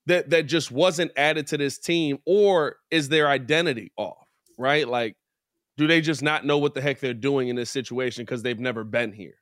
that 0.07 0.31
that 0.31 0.47
just 0.47 0.71
wasn't 0.71 1.13
added 1.17 1.47
to 1.49 1.59
this 1.59 1.79
team 1.79 2.19
or 2.27 2.77
is 2.91 3.09
their 3.09 3.29
identity 3.29 3.93
off? 3.97 4.27
Right? 4.59 4.89
Like 4.89 5.17
do 5.77 5.87
they 5.87 6.01
just 6.01 6.23
not 6.23 6.47
know 6.47 6.59
what 6.59 6.75
the 6.75 6.81
heck 6.81 7.01
they're 7.01 7.15
doing 7.15 7.49
in 7.49 7.57
this 7.57 7.71
situation 7.71 8.25
because 8.25 8.43
they've 8.43 8.61
never 8.61 8.85
been 8.85 9.13
here? 9.13 9.35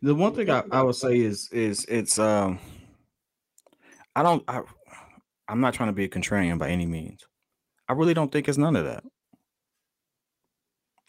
The 0.00 0.14
one 0.14 0.34
thing 0.34 0.50
I, 0.50 0.64
I 0.72 0.82
would 0.82 0.96
say 0.96 1.18
is 1.18 1.48
is 1.52 1.84
it's 1.88 2.18
um 2.18 2.58
I 4.16 4.22
don't 4.22 4.42
I 4.48 4.62
I'm 5.48 5.60
not 5.60 5.74
trying 5.74 5.90
to 5.90 5.92
be 5.92 6.04
a 6.04 6.08
contrarian 6.08 6.58
by 6.58 6.70
any 6.70 6.86
means. 6.86 7.24
I 7.92 7.94
really 7.94 8.14
don't 8.14 8.32
think 8.32 8.48
it's 8.48 8.56
none 8.56 8.74
of 8.74 8.86
that. 8.86 9.04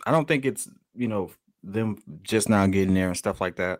I 0.05 0.11
don't 0.11 0.27
think 0.27 0.43
it's, 0.43 0.67
you 0.93 1.07
know, 1.07 1.31
them 1.63 1.97
just 2.23 2.49
now 2.49 2.67
getting 2.67 2.93
there 2.93 3.07
and 3.07 3.15
stuff 3.15 3.39
like 3.39 3.55
that. 3.55 3.79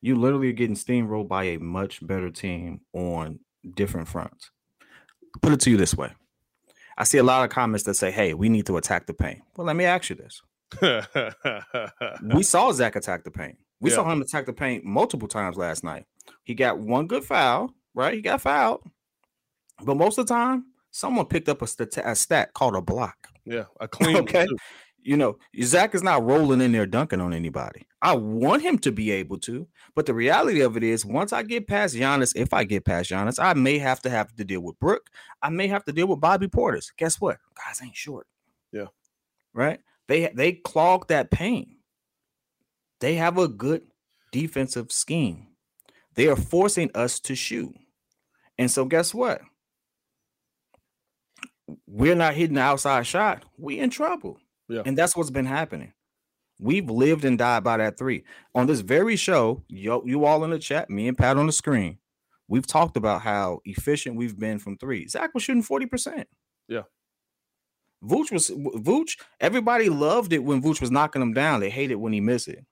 You 0.00 0.16
literally 0.16 0.48
are 0.48 0.52
getting 0.52 0.74
steamrolled 0.74 1.28
by 1.28 1.44
a 1.44 1.58
much 1.60 2.04
better 2.04 2.30
team 2.30 2.80
on 2.92 3.38
different 3.76 4.08
fronts. 4.08 4.50
Put 5.40 5.52
it 5.52 5.60
to 5.60 5.70
you 5.70 5.76
this 5.76 5.94
way. 5.94 6.10
I 6.98 7.04
see 7.04 7.18
a 7.18 7.22
lot 7.22 7.44
of 7.44 7.50
comments 7.50 7.84
that 7.84 7.94
say, 7.94 8.10
hey, 8.10 8.34
we 8.34 8.48
need 8.48 8.66
to 8.66 8.76
attack 8.76 9.06
the 9.06 9.14
paint. 9.14 9.42
Well, 9.56 9.64
let 9.68 9.76
me 9.76 9.84
ask 9.84 10.10
you 10.10 10.16
this. 10.16 10.42
we 12.34 12.42
saw 12.42 12.72
Zach 12.72 12.96
attack 12.96 13.22
the 13.22 13.30
paint. 13.30 13.56
We 13.80 13.90
Yeah. 13.90 13.96
saw 13.96 14.10
him 14.10 14.20
attack 14.20 14.46
the 14.46 14.52
paint 14.52 14.84
multiple 14.84 15.28
times 15.28 15.56
last 15.56 15.84
night. 15.84 16.06
He 16.42 16.54
got 16.54 16.80
one 16.80 17.06
good 17.06 17.22
foul, 17.24 17.72
right? 17.94 18.14
He 18.14 18.20
got 18.20 18.40
fouled. 18.40 18.82
But 19.84 19.96
most 19.96 20.18
of 20.18 20.26
the 20.26 20.34
time, 20.34 20.64
someone 20.92 21.26
picked 21.26 21.48
up 21.48 21.60
a, 21.62 21.66
stat, 21.66 21.98
a 22.04 22.14
stat 22.14 22.54
called 22.54 22.76
a 22.76 22.80
block. 22.80 23.28
yeah, 23.44 23.64
a 23.80 23.88
clean 23.96 24.16
Okay. 24.18 24.46
too. 24.46 24.56
You 25.04 25.16
know, 25.16 25.36
Zach 25.60 25.96
is 25.96 26.02
not 26.04 26.22
rolling 26.22 26.60
in 26.60 26.70
there 26.70 26.86
dunking 26.86 27.20
on 27.20 27.34
anybody. 27.34 27.88
I 28.02 28.12
want 28.14 28.62
him 28.62 28.78
to 28.78 28.92
be 28.92 29.10
able 29.10 29.36
to, 29.40 29.66
but 29.96 30.06
the 30.06 30.14
reality 30.14 30.60
of 30.60 30.76
it 30.76 30.84
is, 30.84 31.04
once 31.04 31.32
I 31.32 31.42
get 31.42 31.66
past 31.66 31.96
Giannis, 31.96 32.32
if 32.36 32.54
I 32.54 32.62
get 32.62 32.84
past 32.84 33.10
Giannis, 33.10 33.42
I 33.42 33.54
may 33.54 33.78
have 33.78 34.00
to 34.02 34.10
have 34.10 34.32
to 34.36 34.44
deal 34.44 34.60
with 34.60 34.78
Brook. 34.78 35.10
I 35.42 35.48
may 35.48 35.66
have 35.66 35.84
to 35.86 35.92
deal 35.92 36.06
with 36.06 36.20
Bobby 36.20 36.46
Portis. 36.46 36.92
Guess 36.96 37.20
what? 37.20 37.38
Guys 37.56 37.80
ain't 37.82 37.96
short. 37.96 38.28
Yeah. 38.70 38.86
Right? 39.52 39.80
They 40.06 40.28
they 40.34 40.52
clog 40.52 41.08
that 41.08 41.32
paint. 41.32 41.68
They 43.00 43.16
have 43.16 43.38
a 43.38 43.48
good 43.48 43.82
defensive 44.30 44.92
scheme. 44.92 45.48
They 46.14 46.28
are 46.28 46.36
forcing 46.36 46.90
us 46.94 47.18
to 47.20 47.34
shoot. 47.34 47.74
And 48.56 48.70
so 48.70 48.84
guess 48.84 49.12
what? 49.12 49.40
We're 51.86 52.14
not 52.14 52.34
hitting 52.34 52.56
the 52.56 52.62
outside 52.62 53.06
shot. 53.06 53.44
We 53.58 53.78
in 53.78 53.90
trouble. 53.90 54.38
Yeah. 54.68 54.82
And 54.84 54.96
that's 54.96 55.16
what's 55.16 55.30
been 55.30 55.46
happening. 55.46 55.92
We've 56.58 56.88
lived 56.88 57.24
and 57.24 57.36
died 57.36 57.64
by 57.64 57.78
that 57.78 57.98
three. 57.98 58.24
On 58.54 58.66
this 58.66 58.80
very 58.80 59.16
show, 59.16 59.64
yo, 59.68 60.02
you 60.06 60.24
all 60.24 60.44
in 60.44 60.50
the 60.50 60.58
chat, 60.58 60.88
me 60.88 61.08
and 61.08 61.18
Pat 61.18 61.36
on 61.36 61.46
the 61.46 61.52
screen, 61.52 61.98
we've 62.46 62.66
talked 62.66 62.96
about 62.96 63.22
how 63.22 63.60
efficient 63.64 64.16
we've 64.16 64.38
been 64.38 64.58
from 64.58 64.78
three. 64.78 65.08
Zach 65.08 65.34
was 65.34 65.42
shooting 65.42 65.64
40%. 65.64 66.24
Yeah. 66.68 66.82
Vooch 68.04 68.32
was 68.32 68.50
Vooch, 68.50 69.18
everybody 69.40 69.88
loved 69.88 70.32
it 70.32 70.40
when 70.40 70.62
Vooch 70.62 70.80
was 70.80 70.90
knocking 70.90 71.22
him 71.22 71.32
down. 71.32 71.60
They 71.60 71.70
hated 71.70 71.96
when 71.96 72.12
he 72.12 72.20
missed 72.20 72.48
it. 72.48 72.64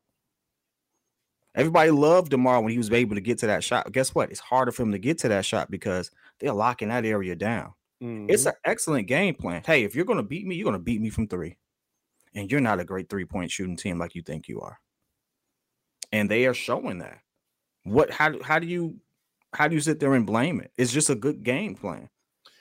Everybody 1.54 1.90
loved 1.90 2.30
DeMar 2.30 2.61
when 2.61 2.71
he 2.71 2.78
was 2.78 2.90
able 2.92 3.16
to 3.16 3.21
get 3.21 3.38
to 3.38 3.47
that 3.49 3.64
shot. 3.64 3.90
Guess 3.90 4.14
what? 4.14 4.30
It's 4.30 4.40
harder 4.40 4.71
for 4.71 4.83
him 4.85 4.92
to 4.92 4.99
get 4.99 5.19
to 5.19 5.28
that 5.28 5.45
shot 5.45 5.71
because 5.71 6.11
they're 6.38 6.52
locking 6.52 6.88
that 6.88 7.04
area 7.04 7.35
down. 7.35 7.73
It's 8.00 8.45
Mhm. 8.45 8.47
an 8.49 8.52
excellent 8.64 9.07
game 9.09 9.35
plan. 9.35 9.62
Hey, 9.64 9.85
if 9.85 9.95
you're 9.95 10.04
going 10.07 10.16
to 10.19 10.23
beat 10.23 10.47
me, 10.47 10.54
you're 10.57 10.64
going 10.64 10.73
to 10.78 10.83
beat 10.83 11.00
me 11.00 11.11
from 11.11 11.28
three. 11.28 11.59
And 12.35 12.50
you're 12.50 12.61
not 12.61 12.80
a 12.80 12.85
great 12.85 13.09
three 13.09 13.25
point 13.25 13.50
shooting 13.50 13.76
team 13.76 13.99
like 13.99 14.14
you 14.14 14.23
think 14.23 14.49
you 14.49 14.61
are. 14.61 14.78
And 16.12 16.30
they 16.30 16.47
are 16.47 16.54
showing 16.54 16.99
that. 16.99 17.19
What? 17.85 18.11
How? 18.11 18.30
do- 18.30 18.42
How 18.42 18.59
do 18.59 18.66
you? 18.66 19.00
How 19.52 19.66
do 19.66 19.75
you 19.75 19.80
sit 19.80 19.99
there 19.99 20.14
and 20.14 20.25
blame 20.26 20.61
it? 20.61 20.71
It's 20.78 20.92
just 20.92 21.11
a 21.11 21.14
good 21.16 21.42
game 21.42 21.75
plan. 21.75 22.09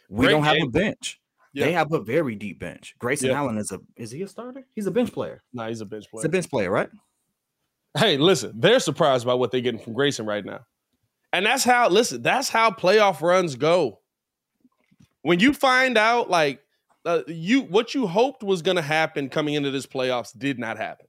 We 0.10 0.26
Great 0.26 0.34
don't 0.34 0.44
have 0.44 0.58
a 0.64 0.68
bench. 0.70 1.22
Yeah. 1.54 1.66
They 1.66 1.72
have 1.74 1.92
a 1.94 2.00
very 2.00 2.34
deep 2.36 2.60
bench. 2.60 2.96
Grayson 2.98 3.30
Yeah. 3.30 3.38
Allen 3.38 3.58
is 3.58 3.72
a 3.72 3.80
is 3.96 4.10
he 4.12 4.24
a 4.24 4.28
starter? 4.28 4.66
He's 4.76 4.88
a 4.88 4.92
bench 4.92 5.12
player. 5.14 5.44
Nah, 5.54 5.68
he's 5.68 5.82
a 5.82 5.86
bench 5.86 6.10
player. 6.10 6.22
He's 6.22 6.26
a 6.26 6.30
bench 6.30 6.50
player, 6.50 6.72
right? 6.72 6.90
hey, 7.98 8.18
listen, 8.18 8.54
they're 8.60 8.80
surprised 8.80 9.26
by 9.26 9.34
what 9.34 9.52
they're 9.52 9.62
getting 9.62 9.80
from 9.80 9.94
Grayson 9.94 10.26
right 10.26 10.46
now. 10.46 10.60
And 11.34 11.46
that's 11.46 11.64
how, 11.64 11.90
listen, 11.90 12.22
that's 12.22 12.48
how 12.50 12.70
playoff 12.72 13.22
runs 13.22 13.56
go. 13.56 14.00
When 15.22 15.40
you 15.40 15.54
find 15.54 15.98
out, 15.98 16.30
like, 16.30 16.62
uh, 17.06 17.22
you 17.28 17.62
what 17.62 17.94
you 17.94 18.08
hoped 18.08 18.44
was 18.44 18.62
going 18.62 18.76
to 18.76 18.82
happen 18.82 19.30
coming 19.30 19.54
into 19.54 19.72
this 19.72 19.86
playoffs 19.86 20.38
did 20.38 20.60
not 20.60 20.78
happen. 20.78 21.08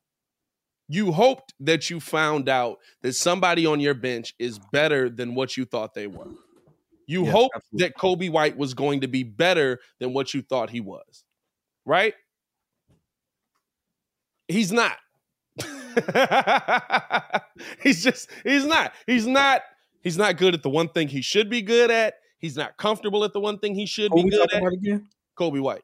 You 0.88 1.12
hoped 1.12 1.54
that 1.60 1.90
you 1.90 2.00
found 2.00 2.48
out 2.48 2.78
that 3.02 3.14
somebody 3.14 3.66
on 3.66 3.80
your 3.80 3.94
bench 3.94 4.34
is 4.38 4.58
better 4.72 5.08
than 5.08 5.34
what 5.34 5.56
you 5.56 5.64
thought 5.64 5.94
they 5.94 6.06
were. 6.08 6.26
You 7.06 7.26
hoped 7.26 7.56
absolutely. 7.56 7.88
that 7.88 7.96
Coby 7.96 8.30
White 8.30 8.56
was 8.56 8.74
going 8.74 9.00
to 9.00 9.08
be 9.08 9.24
better 9.24 9.80
than 9.98 10.12
what 10.12 10.32
you 10.32 10.42
thought 10.42 10.70
he 10.70 10.80
was. 10.80 11.24
Right? 11.84 12.14
He's 14.46 14.70
not. 14.72 14.96
he's 17.82 18.04
just 18.04 18.30
he's 18.44 18.64
not. 18.64 18.92
He's 19.06 19.26
not 19.26 19.62
he's 20.02 20.16
not 20.16 20.36
good 20.36 20.54
at 20.54 20.62
the 20.62 20.70
one 20.70 20.88
thing 20.88 21.08
he 21.08 21.20
should 21.20 21.50
be 21.50 21.62
good 21.62 21.90
at. 21.90 22.14
He's 22.40 22.56
not 22.56 22.76
comfortable 22.76 23.22
at 23.24 23.32
the 23.32 23.40
one 23.40 23.58
thing 23.58 23.74
he 23.74 23.86
should 23.86 24.10
Who 24.10 24.16
be 24.18 24.24
we 24.24 24.30
good 24.30 24.52
at. 24.52 24.62
again? 24.72 25.08
Coby 25.38 25.60
White. 25.60 25.82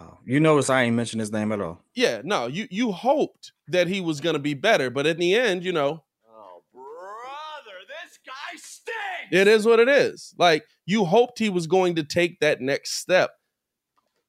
Oh, 0.00 0.16
you 0.24 0.40
notice 0.40 0.70
I 0.70 0.82
ain't 0.84 0.96
mentioned 0.96 1.20
his 1.20 1.30
name 1.32 1.52
at 1.52 1.60
all. 1.60 1.82
Yeah, 1.94 2.22
no, 2.24 2.46
you 2.46 2.66
you 2.70 2.92
hoped 2.92 3.52
that 3.68 3.86
he 3.88 4.00
was 4.00 4.20
going 4.20 4.32
to 4.34 4.38
be 4.40 4.54
better, 4.54 4.88
but 4.90 5.06
in 5.06 5.18
the 5.18 5.34
end, 5.34 5.62
you 5.64 5.72
know, 5.72 6.04
Oh, 6.26 6.62
brother, 6.72 7.76
this 7.86 8.18
guy 8.24 8.56
stinks. 8.56 9.30
it 9.32 9.46
is 9.46 9.66
what 9.66 9.78
it 9.80 9.88
is. 9.88 10.34
Like 10.38 10.64
you 10.86 11.04
hoped 11.04 11.38
he 11.38 11.50
was 11.50 11.66
going 11.66 11.96
to 11.96 12.02
take 12.02 12.40
that 12.40 12.60
next 12.62 12.92
step 12.98 13.30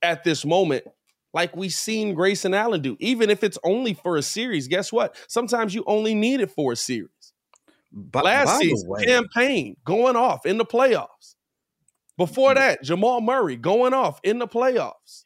at 0.02 0.24
this 0.24 0.44
moment 0.44 0.84
like 1.34 1.56
we 1.56 1.70
seen 1.70 2.14
Grayson 2.16 2.54
Allen 2.54 2.82
do. 2.82 2.98
Even 3.00 3.30
if 3.30 3.42
it's 3.44 3.58
only 3.64 3.94
for 3.94 4.18
a 4.18 4.22
series, 4.22 4.68
guess 4.68 4.92
what? 4.92 5.16
Sometimes 5.30 5.74
you 5.74 5.84
only 5.88 6.14
need 6.14 6.42
it 6.42 6.52
for 6.52 6.74
a 6.74 6.76
series. 6.76 7.10
By, 7.92 8.22
Last 8.22 8.48
by 8.48 8.60
season, 8.60 8.90
way, 8.90 9.06
Cam 9.06 9.28
Payne 9.34 9.76
going 9.84 10.16
off 10.16 10.46
in 10.46 10.58
the 10.58 10.66
playoffs. 10.66 11.36
Before 12.18 12.52
mm. 12.52 12.56
that, 12.56 12.84
Jamal 12.84 13.22
Murray 13.22 13.58
going 13.58 13.94
off 13.94 14.20
in 14.24 14.40
the 14.40 14.48
playoffs. 14.48 15.24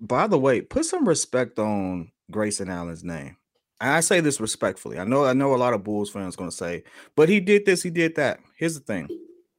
by 0.00 0.26
the 0.26 0.38
way, 0.38 0.60
put 0.60 0.84
some 0.84 1.08
respect 1.08 1.58
on 1.58 2.12
Grayson 2.30 2.70
Allen's 2.70 3.04
name. 3.04 3.36
And 3.80 3.90
I 3.90 4.00
say 4.00 4.20
this 4.20 4.40
respectfully. 4.40 4.98
I 4.98 5.04
know 5.04 5.24
I 5.26 5.32
know 5.34 5.54
a 5.54 5.56
lot 5.56 5.74
of 5.74 5.84
Bulls 5.84 6.10
fans 6.10 6.36
going 6.36 6.50
to 6.50 6.56
say, 6.56 6.84
but 7.14 7.28
he 7.28 7.40
did 7.40 7.66
this, 7.66 7.82
he 7.82 7.90
did 7.90 8.14
that. 8.16 8.40
Here's 8.56 8.74
the 8.74 8.80
thing. 8.80 9.08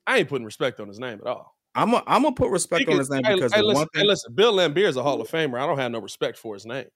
I 0.08 0.20
ain't 0.20 0.30
putting 0.30 0.46
respect 0.46 0.80
on 0.80 0.88
his 0.88 1.00
name 1.00 1.20
at 1.22 1.28
all. 1.28 1.58
I'm 1.76 1.94
a, 1.94 2.04
I'm 2.08 2.24
gonna 2.24 2.34
put 2.34 2.50
respect 2.50 2.88
He 2.88 2.92
on 2.92 2.98
his 2.98 3.10
name 3.12 3.24
hey, 3.24 3.36
because 3.36 3.54
hey, 3.54 3.62
listen, 3.62 3.82
one 3.82 3.88
hey, 3.94 4.04
listen, 4.04 4.34
Bill 4.34 4.52
Laimbeer 4.54 4.88
is 4.88 4.96
a 4.96 5.04
Hall 5.04 5.22
of 5.22 5.30
Famer. 5.30 5.62
I 5.62 5.68
don't 5.68 5.78
have 5.78 5.92
no 5.92 6.00
respect 6.00 6.38
for 6.38 6.56
his 6.56 6.66
name. 6.66 6.88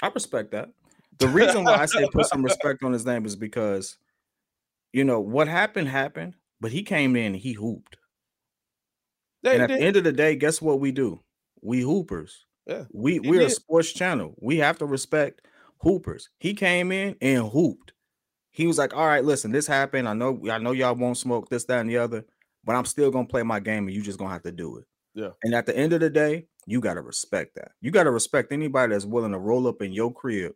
I 0.00 0.08
respect 0.08 0.52
that. 0.52 0.68
The 1.18 1.26
reason 1.26 1.64
why 1.64 1.74
I 1.74 1.86
say 1.86 2.06
put 2.12 2.26
some 2.26 2.42
respect 2.44 2.84
on 2.84 2.92
his 2.92 3.04
name 3.04 3.26
is 3.26 3.34
because 3.34 3.96
you 4.92 5.04
know 5.04 5.20
what 5.20 5.48
happened 5.48 5.88
happened, 5.88 6.34
but 6.60 6.72
he 6.72 6.82
came 6.82 7.16
in 7.16 7.34
he 7.34 7.52
hooped. 7.52 7.96
They 9.42 9.54
and 9.54 9.62
at 9.62 9.68
did. 9.68 9.80
the 9.80 9.84
end 9.84 9.96
of 9.96 10.04
the 10.04 10.12
day, 10.12 10.36
guess 10.36 10.60
what 10.60 10.80
we 10.80 10.92
do? 10.92 11.20
We 11.62 11.80
hoopers. 11.80 12.44
Yeah, 12.66 12.84
we 12.92 13.20
we're 13.20 13.42
a 13.46 13.50
sports 13.50 13.92
channel. 13.92 14.34
We 14.40 14.58
have 14.58 14.78
to 14.78 14.86
respect 14.86 15.42
hoopers. 15.78 16.28
He 16.38 16.54
came 16.54 16.92
in 16.92 17.16
and 17.20 17.48
hooped. 17.48 17.92
He 18.50 18.66
was 18.66 18.78
like, 18.78 18.94
"All 18.94 19.06
right, 19.06 19.24
listen, 19.24 19.52
this 19.52 19.66
happened. 19.66 20.08
I 20.08 20.14
know, 20.14 20.40
I 20.50 20.58
know 20.58 20.72
y'all 20.72 20.94
won't 20.94 21.16
smoke 21.16 21.48
this, 21.48 21.64
that, 21.66 21.80
and 21.80 21.88
the 21.90 21.98
other, 21.98 22.24
but 22.64 22.74
I'm 22.74 22.84
still 22.84 23.10
gonna 23.10 23.26
play 23.28 23.42
my 23.42 23.60
game, 23.60 23.86
and 23.86 23.96
you 23.96 24.02
just 24.02 24.18
gonna 24.18 24.32
have 24.32 24.42
to 24.42 24.52
do 24.52 24.78
it." 24.78 24.84
Yeah. 25.14 25.30
And 25.44 25.54
at 25.54 25.66
the 25.66 25.76
end 25.76 25.92
of 25.92 26.00
the 26.00 26.10
day, 26.10 26.46
you 26.66 26.80
gotta 26.80 27.00
respect 27.00 27.54
that. 27.56 27.72
You 27.80 27.90
gotta 27.90 28.10
respect 28.10 28.52
anybody 28.52 28.92
that's 28.92 29.04
willing 29.04 29.32
to 29.32 29.38
roll 29.38 29.66
up 29.66 29.80
in 29.82 29.92
your 29.92 30.12
crib 30.12 30.52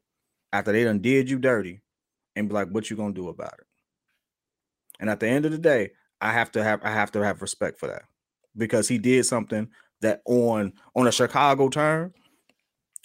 after 0.52 0.72
they 0.72 0.84
done 0.84 1.00
did 1.00 1.30
you 1.30 1.38
dirty, 1.38 1.82
and 2.36 2.48
be 2.48 2.54
like, 2.54 2.68
"What 2.68 2.90
you 2.90 2.96
gonna 2.96 3.14
do 3.14 3.28
about 3.28 3.54
it?" 3.54 3.66
And 5.02 5.10
at 5.10 5.18
the 5.18 5.26
end 5.26 5.44
of 5.44 5.50
the 5.50 5.58
day, 5.58 5.90
I 6.20 6.32
have 6.32 6.52
to 6.52 6.62
have 6.62 6.80
I 6.84 6.90
have 6.92 7.10
to 7.12 7.24
have 7.24 7.42
respect 7.42 7.80
for 7.80 7.88
that 7.88 8.04
because 8.56 8.86
he 8.86 8.98
did 8.98 9.26
something 9.26 9.68
that 10.00 10.22
on 10.24 10.72
on 10.94 11.08
a 11.08 11.12
Chicago 11.12 11.68
turn, 11.68 12.14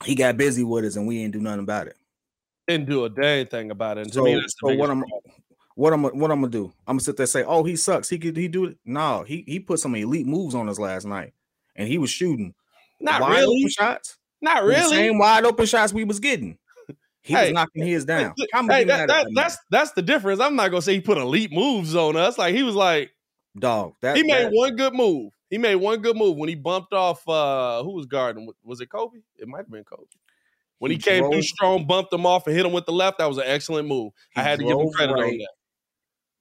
he 0.05 0.13
got 0.13 0.37
busy 0.37 0.63
with 0.63 0.85
us 0.85 0.95
and 0.95 1.07
we 1.07 1.17
didn't 1.17 1.33
do 1.33 1.41
nothing 1.41 1.61
about 1.61 1.87
it. 1.87 1.97
Didn't 2.67 2.87
do 2.87 3.05
a 3.05 3.09
dang 3.09 3.47
thing 3.47 3.71
about 3.71 3.97
it. 3.97 4.01
And 4.01 4.09
to 4.13 4.19
So, 4.19 4.23
me, 4.23 4.35
that's 4.35 4.53
so 4.59 4.75
what 4.75 4.91
I'm 4.91 5.03
what 5.73 5.91
I'm 5.91 6.03
what 6.03 6.29
I'm 6.29 6.39
gonna 6.41 6.49
do? 6.49 6.71
I'm 6.85 6.97
gonna 6.97 6.99
sit 6.99 7.17
there 7.17 7.23
and 7.23 7.29
say, 7.29 7.43
oh, 7.43 7.63
he 7.63 7.75
sucks. 7.75 8.09
He 8.09 8.19
could 8.19 8.37
he 8.37 8.47
do 8.47 8.65
it? 8.65 8.77
No, 8.85 9.23
he 9.23 9.43
he 9.47 9.59
put 9.59 9.79
some 9.79 9.95
elite 9.95 10.27
moves 10.27 10.53
on 10.53 10.69
us 10.69 10.77
last 10.77 11.05
night, 11.07 11.33
and 11.75 11.87
he 11.87 11.97
was 11.97 12.11
shooting 12.11 12.53
Not 12.99 13.21
wide 13.21 13.39
really. 13.39 13.57
open 13.61 13.69
shots. 13.69 14.17
Not 14.39 14.63
with 14.65 14.75
the 14.75 14.81
really. 14.81 14.95
same 14.97 15.17
wide 15.17 15.45
open 15.45 15.65
shots 15.65 15.93
we 15.93 16.03
was 16.03 16.19
getting. 16.19 16.59
He 17.27 17.33
Hey, 17.33 17.43
was 17.47 17.53
knocking 17.53 17.85
his 17.85 18.05
down. 18.05 18.33
Hey, 18.37 18.47
How 18.53 18.59
am 18.59 18.71
I 18.71 18.75
hey, 18.75 18.83
that, 18.85 19.07
that, 19.07 19.25
that 19.25 19.31
that's 19.35 19.57
that's 19.69 19.91
the 19.91 20.01
difference. 20.01 20.39
I'm 20.39 20.55
not 20.55 20.69
gonna 20.71 20.81
say 20.81 20.93
he 20.93 21.01
put 21.01 21.17
elite 21.17 21.51
moves 21.51 21.93
on 21.93 22.15
us. 22.15 22.37
Like 22.37 22.55
he 22.55 22.63
was 22.63 22.73
like 22.73 23.11
dog. 23.59 23.95
That 24.01 24.15
he 24.15 24.23
made 24.23 24.45
that- 24.45 24.51
one 24.53 24.75
good 24.77 24.93
move. 24.93 25.33
He 25.49 25.57
made 25.57 25.75
one 25.75 25.99
good 26.01 26.15
move 26.15 26.37
when 26.37 26.47
he 26.49 26.55
bumped 26.55 26.93
off 26.93 27.27
uh 27.27 27.83
who 27.83 27.91
was 27.91 28.05
guarding? 28.05 28.49
Was- 28.63 28.79
it 28.79 28.87
Coby? 28.89 29.23
It 29.37 29.47
might 29.47 29.59
have 29.59 29.69
been 29.71 29.83
Coby. 29.83 30.05
When 30.79 30.91
he, 30.91 30.95
He 30.97 31.01
came 31.01 31.29
through 31.29 31.41
strong, 31.41 31.85
bumped 31.85 32.13
him 32.13 32.25
off 32.25 32.47
and 32.47 32.55
hit 32.55 32.65
him 32.65 32.71
with 32.71 32.85
the 32.85 32.91
left. 32.93 33.17
That 33.17 33.25
was 33.25 33.37
an 33.39 33.45
excellent 33.47 33.87
move. 33.89 34.13
I 34.37 34.43
had 34.43 34.59
to 34.59 34.63
give 34.65 34.71
him 34.71 34.77
drove 34.83 34.93
credit 34.93 35.13
on 35.17 35.37
that. 35.37 35.47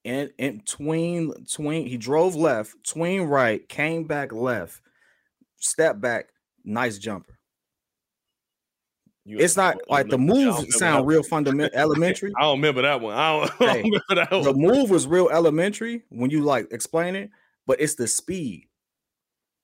and 0.05 0.31
and 0.38 0.66
tween 0.66 1.33
tween 1.50 1.87
he 1.87 1.97
drove 1.97 2.37
left, 2.37 2.75
tween 2.87 3.23
right, 3.23 3.69
came 3.69 4.05
back 4.05 4.33
left, 4.33 4.81
step 5.57 6.00
back, 6.00 6.28
nice 6.64 6.99
jumper. 6.99 7.36
You 9.28 9.38
It's 9.40 9.56
not 9.56 9.76
like 9.88 10.09
the 10.09 10.18
moves 10.18 10.78
sound 10.78 11.04
real 11.06 11.25
fundamental 11.25 11.76
elementary. 11.76 12.33
I 12.38 12.42
don't 12.42 12.59
remember 12.59 12.83
that 12.83 13.00
one. 13.00 13.16
I 13.16 13.33
don't, 13.40 13.50
I 13.61 13.64
don't 13.64 13.68
Hey, 13.75 13.83
remember 13.83 14.14
that 14.14 14.30
one. 14.30 14.42
the 14.45 14.54
move 14.54 14.88
was 14.88 15.06
real 15.09 15.28
elementary 15.30 16.02
when 16.11 16.30
you 16.30 16.42
like 16.42 16.68
explain 16.73 17.16
it, 17.16 17.30
but 17.66 17.80
it's 17.80 17.97
the 17.97 18.06
speed. 18.06 18.68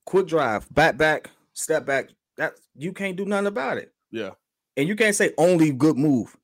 Quick 0.05 0.27
drive, 0.27 0.69
back 0.75 0.97
back, 0.97 1.31
step 1.53 1.87
back. 1.87 2.09
That 2.39 2.55
you 2.75 2.93
can't 2.93 3.17
do 3.17 3.25
nothing 3.25 3.47
about 3.47 3.79
it. 3.79 3.93
Yeah. 4.11 4.31
And 4.77 4.89
you 4.89 4.97
can't 4.97 5.15
say 5.15 5.33
only 5.39 5.71
good 5.71 5.97
move. 5.97 6.37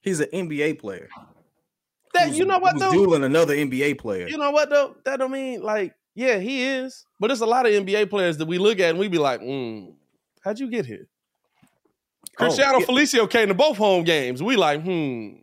He's 0.00 0.20
an 0.20 0.28
NBA 0.32 0.78
player. 0.78 1.08
That 2.14 2.32
you 2.32 2.44
know 2.46 2.58
what 2.58 2.78
though? 2.78 2.90
dueling 2.90 3.24
another 3.24 3.54
NBA 3.54 3.98
player. 3.98 4.28
You 4.28 4.38
know 4.38 4.50
what 4.50 4.70
though? 4.70 4.96
That 5.04 5.18
don't 5.18 5.30
mean 5.32 5.62
like, 5.62 5.94
yeah, 6.14 6.38
he 6.38 6.62
is. 6.64 7.04
But 7.20 7.26
there's 7.28 7.40
a 7.42 7.46
lot 7.46 7.66
of 7.66 7.72
NBA 7.72 8.08
players 8.08 8.38
that 8.38 8.46
we 8.48 8.56
look 8.58 8.80
at 8.80 8.90
and 8.90 8.98
we 8.98 9.08
be 9.08 9.18
like, 9.18 9.40
mm, 9.40 9.92
how'd 10.42 10.58
you 10.58 10.70
get 10.70 10.86
here? 10.86 11.08
Oh, 12.38 12.44
Cristiano 12.46 12.78
yeah. 12.80 12.86
Felicio 12.86 13.28
came 13.28 13.48
to 13.48 13.54
both 13.54 13.76
home 13.76 14.04
games. 14.04 14.42
We 14.42 14.56
like, 14.56 14.82
hmm, 14.82 15.34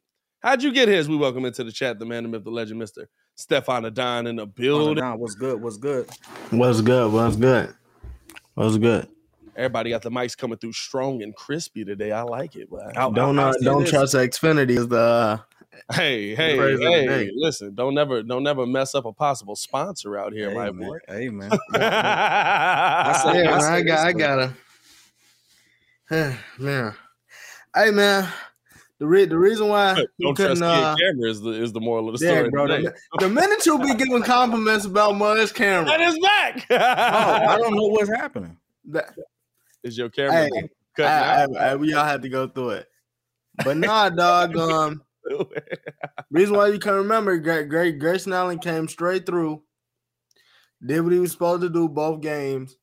how'd 0.42 0.64
you 0.64 0.72
get 0.74 0.88
here? 0.88 0.98
As 1.00 1.08
we 1.08 1.16
welcome 1.16 1.46
into 1.46 1.64
the 1.64 1.72
chat, 1.72 2.00
the 2.00 2.06
man, 2.06 2.24
the 2.24 2.30
myth, 2.30 2.44
the 2.44 2.50
legend, 2.50 2.82
Mr. 2.82 3.06
Stefan 3.36 3.86
Adon 3.86 4.28
in 4.28 4.36
the 4.38 4.44
Oh, 4.44 4.46
building. 4.48 4.96
nah, 5.04 5.16
what's 5.16 5.36
good? 5.36 5.62
What's 5.62 5.78
good? 5.78 6.10
What's 6.52 6.82
good? 6.82 7.12
What's 7.12 7.36
good? 7.36 7.76
What's 8.56 8.78
good? 8.78 9.08
Everybody 9.56 9.90
got 9.92 10.02
the 10.02 10.10
mics 10.10 10.38
coming 10.38 10.58
through 10.58 10.74
strong 10.74 11.22
and 11.22 11.36
crispy 11.36 11.84
today. 11.86 12.12
I 12.12 12.22
like 12.24 12.56
it. 12.56 12.70
But 12.70 12.98
I'll- 12.98 13.12
Don't 13.12 13.38
I'll 13.40 13.50
uh, 13.50 13.54
don't 13.62 13.82
this. 13.82 13.90
trust 13.92 14.16
Xfinity 14.16 14.72
is 14.72 14.88
the 14.88 14.98
uh, 15.00 15.38
hey, 15.94 16.34
hey, 16.36 16.58
the 16.58 16.78
hey, 16.82 17.06
day. 17.06 17.32
listen, 17.36 17.76
don't 17.76 17.94
never 17.94 18.24
don't 18.24 18.44
never 18.44 18.66
mess 18.66 18.96
up 18.96 19.06
a 19.06 19.14
possible 19.14 19.56
sponsor 19.56 20.18
out 20.18 20.34
here, 20.34 20.50
Hey, 20.50 20.56
my 20.56 20.72
man. 20.72 20.88
boy. 20.90 20.98
Hey 21.08 21.30
man. 21.30 21.52
I 21.74 23.22
say- 23.24 23.46
I 23.48 23.76
I 23.78 23.82
got 23.82 24.08
I 24.08 24.12
gotta 24.14 24.54
man. 26.58 26.94
Hey 27.76 27.92
man, 27.92 28.28
the 28.98 29.06
re- 29.06 29.26
the 29.26 29.38
reason 29.38 29.68
why 29.68 29.96
you 30.18 30.28
Don't 30.28 30.36
trust 30.36 30.62
couldn't 30.62 30.64
uh, 30.64 30.96
camera 30.96 31.30
is 31.30 31.40
the 31.40 31.52
is 31.52 31.72
the 31.72 31.80
moral 31.80 32.10
of 32.10 32.18
the 32.20 32.26
yeah, 32.26 32.34
story. 32.34 32.50
bro. 32.50 32.68
The, 32.68 32.94
the 33.20 33.30
minute 33.30 33.64
you 33.66 33.78
be 33.78 33.94
giving 33.94 34.24
compliments 34.24 34.86
about 34.86 35.16
Mud's 35.16 35.52
camera, 35.52 35.86
That 35.86 36.02
is 36.02 36.18
back. 36.20 36.66
Oh, 36.72 37.52
I 37.54 37.58
don't 37.58 37.76
know 37.76 37.88
what's 37.88 38.10
happening. 38.10 38.58
that, 38.86 39.14
Is 39.84 39.98
your 39.98 40.10
camera 40.10 40.50
Hey, 40.52 40.70
cutting 40.96 41.12
I, 41.12 41.44
out? 41.44 41.58
I, 41.58 41.70
I, 41.72 41.76
we 41.76 41.94
all 41.94 42.06
had 42.06 42.24
to 42.24 42.30
go 42.30 42.48
through 42.48 42.72
it. 42.72 42.88
But 43.64 43.78
nah, 43.78 44.10
dog. 44.10 44.56
Um, 44.58 45.04
reason 46.32 46.56
why 46.56 46.70
you 46.70 46.80
can 46.80 46.94
remember, 46.94 47.38
great, 47.38 47.70
great 47.70 48.00
Grayson 48.00 48.34
Allen 48.34 48.58
came 48.58 48.88
straight 48.88 49.28
through, 49.28 49.62
did 50.84 51.02
what 51.02 51.14
he 51.14 51.20
was 51.20 51.32
supposed 51.32 51.62
to 51.62 51.70
do 51.70 51.88
both 51.88 52.22
games, 52.22 52.78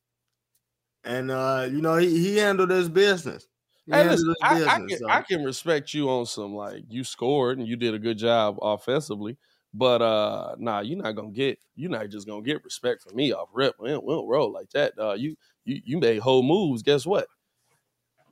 and 1.07 1.31
uh, 1.31 1.67
you 1.69 1.81
know 1.81 1.95
he 1.95 2.19
he 2.19 2.37
handled 2.37 2.69
his 2.69 2.89
business. 2.89 3.47
He 3.85 3.93
Hey, 3.93 4.07
listen, 4.07 4.27
his 4.27 4.67
I, 4.67 4.75
I, 4.75 4.79
can, 4.79 4.89
so. 4.89 5.09
I 5.09 5.21
can 5.21 5.43
respect 5.43 5.93
you 5.93 6.09
on 6.09 6.25
some 6.25 6.53
like 6.53 6.83
you 6.89 7.03
scored 7.03 7.57
and 7.57 7.67
you 7.67 7.77
did 7.77 7.93
a 7.93 7.99
good 7.99 8.17
job 8.17 8.57
offensively, 8.61 9.37
but 9.73 10.01
uh 10.01 10.55
nah, 10.59 10.81
you're 10.81 11.01
not 11.01 11.13
gonna 11.15 11.31
get 11.31 11.57
you're 11.75 11.89
not 11.89 12.09
just 12.09 12.27
gonna 12.27 12.41
get 12.41 12.63
respect 12.63 13.03
from 13.03 13.15
me 13.15 13.31
off 13.31 13.49
rip. 13.53 13.75
We 13.79 13.89
don't, 13.89 14.05
we 14.05 14.13
don't 14.13 14.27
roll 14.27 14.51
like 14.51 14.69
that. 14.71 14.93
Uh, 14.99 15.13
you 15.13 15.35
you 15.63 15.81
you 15.85 15.97
made 15.97 16.19
whole 16.19 16.43
moves. 16.43 16.83
Guess 16.83 17.05
what? 17.05 17.27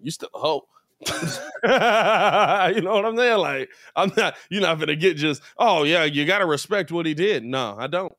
You 0.01 0.11
still 0.11 0.29
a 0.33 0.39
hoe. 0.39 0.67
you 1.07 2.81
know 2.81 2.95
what 2.95 3.05
I'm 3.05 3.17
saying? 3.17 3.37
Like 3.37 3.69
I'm 3.95 4.11
not. 4.17 4.35
You're 4.49 4.61
not 4.61 4.79
gonna 4.79 4.95
get 4.95 5.15
just. 5.15 5.41
Oh 5.57 5.83
yeah, 5.83 6.03
you 6.03 6.25
gotta 6.25 6.45
respect 6.45 6.91
what 6.91 7.05
he 7.05 7.13
did. 7.13 7.43
No, 7.43 7.75
I 7.77 7.87
don't. 7.87 8.13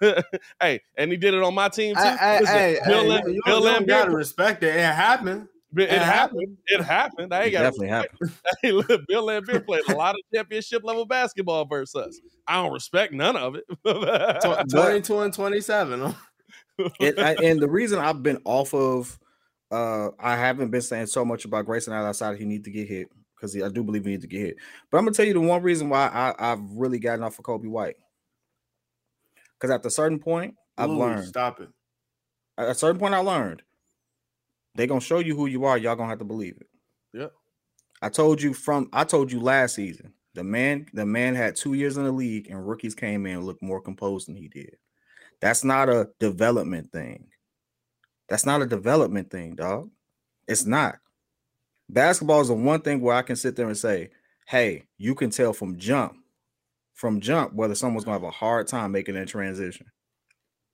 hey, 0.60 0.80
and 0.96 1.10
he 1.10 1.16
did 1.16 1.34
it 1.34 1.42
on 1.42 1.54
my 1.54 1.68
team 1.68 1.94
too. 1.94 2.02
Hey, 2.02 2.16
hey, 2.18 2.38
Listen, 2.40 2.54
hey, 2.54 2.78
Bill 2.86 3.02
hey, 3.02 3.08
Lam- 3.08 3.22
you, 3.26 3.32
you 3.34 3.42
Bill 3.44 3.62
don't 3.62 3.86
gotta 3.86 4.10
respect 4.10 4.62
it. 4.62 4.74
It 4.74 4.80
happened. 4.80 5.48
it, 5.76 5.82
it 5.84 6.02
happened. 6.02 6.56
It 6.66 6.82
happened. 6.82 7.32
I 7.32 7.44
ain't 7.44 7.52
got 7.52 7.62
definitely 7.62 7.88
happened. 7.88 8.30
Hey, 8.60 8.72
look, 8.72 9.02
Bill 9.08 9.26
Laimbeer 9.26 9.64
played 9.64 9.84
a 9.88 9.92
lot 9.92 10.14
of 10.14 10.20
championship 10.34 10.82
level 10.84 11.06
basketball 11.06 11.64
versus 11.64 11.94
us. 11.94 12.20
I 12.46 12.62
don't 12.62 12.72
respect 12.72 13.12
none 13.12 13.36
of 13.36 13.56
it. 13.56 13.64
22 14.70 15.20
and 15.20 15.34
27. 15.34 16.14
It, 17.00 17.18
I, 17.18 17.34
and 17.42 17.60
the 17.60 17.68
reason 17.68 17.98
I've 17.98 18.22
been 18.22 18.40
off 18.44 18.74
of, 18.74 19.18
uh, 19.70 20.08
I 20.18 20.36
haven't 20.36 20.70
been 20.70 20.82
saying 20.82 21.06
so 21.06 21.24
much 21.24 21.44
about 21.44 21.66
Grayson 21.66 21.92
Allen 21.92 22.08
outside 22.08 22.38
he 22.38 22.44
need 22.44 22.64
to 22.64 22.70
get 22.70 22.88
hit 22.88 23.08
because 23.34 23.60
I 23.60 23.68
do 23.68 23.82
believe 23.82 24.04
he 24.04 24.12
need 24.12 24.20
to 24.22 24.26
get 24.26 24.40
hit. 24.40 24.56
But 24.90 24.98
I'm 24.98 25.04
gonna 25.04 25.14
tell 25.14 25.26
you 25.26 25.34
the 25.34 25.40
one 25.40 25.62
reason 25.62 25.88
why 25.88 26.08
I, 26.08 26.52
I've 26.52 26.62
really 26.72 26.98
gotten 26.98 27.24
off 27.24 27.38
of 27.38 27.44
Coby 27.44 27.68
White. 27.68 27.96
Because 29.62 29.76
at 29.76 29.86
a 29.86 29.90
certain 29.90 30.18
point, 30.18 30.56
I've 30.76 30.90
Ooh, 30.90 30.98
learned. 30.98 31.28
Stop 31.28 31.60
it. 31.60 31.68
At 32.58 32.70
a 32.70 32.74
certain 32.74 32.98
point, 32.98 33.14
I 33.14 33.18
learned. 33.18 33.62
They're 34.74 34.88
gonna 34.88 35.00
show 35.00 35.20
you 35.20 35.36
who 35.36 35.46
you 35.46 35.64
are. 35.66 35.78
Y'all 35.78 35.94
gonna 35.94 36.08
have 36.08 36.18
to 36.18 36.24
believe 36.24 36.56
it. 36.60 36.66
Yeah. 37.12 37.28
I 38.00 38.08
told 38.08 38.42
you 38.42 38.54
from. 38.54 38.88
I 38.92 39.04
told 39.04 39.30
you 39.30 39.38
last 39.38 39.76
season. 39.76 40.14
The 40.34 40.42
man, 40.42 40.86
the 40.94 41.06
man 41.06 41.36
had 41.36 41.54
two 41.54 41.74
years 41.74 41.96
in 41.96 42.02
the 42.02 42.10
league, 42.10 42.50
and 42.50 42.66
rookies 42.66 42.96
came 42.96 43.24
in 43.24 43.36
and 43.36 43.46
looked 43.46 43.62
more 43.62 43.80
composed 43.80 44.26
than 44.26 44.34
he 44.34 44.48
did. 44.48 44.76
That's 45.40 45.62
not 45.62 45.88
a 45.88 46.08
development 46.18 46.90
thing. 46.90 47.28
That's 48.28 48.46
not 48.46 48.62
a 48.62 48.66
development 48.66 49.30
thing, 49.30 49.54
dog. 49.54 49.90
It's 50.48 50.66
not. 50.66 50.96
Basketball 51.88 52.40
is 52.40 52.48
the 52.48 52.54
one 52.54 52.80
thing 52.80 53.00
where 53.00 53.14
I 53.14 53.22
can 53.22 53.36
sit 53.36 53.54
there 53.54 53.68
and 53.68 53.78
say, 53.78 54.10
"Hey, 54.48 54.88
you 54.98 55.14
can 55.14 55.30
tell 55.30 55.52
from 55.52 55.78
jump, 55.78 56.16
from 57.02 57.20
jump, 57.20 57.52
whether 57.52 57.74
someone's 57.74 58.04
gonna 58.04 58.14
have 58.14 58.22
a 58.22 58.30
hard 58.30 58.68
time 58.68 58.92
making 58.92 59.16
that 59.16 59.26
transition." 59.26 59.86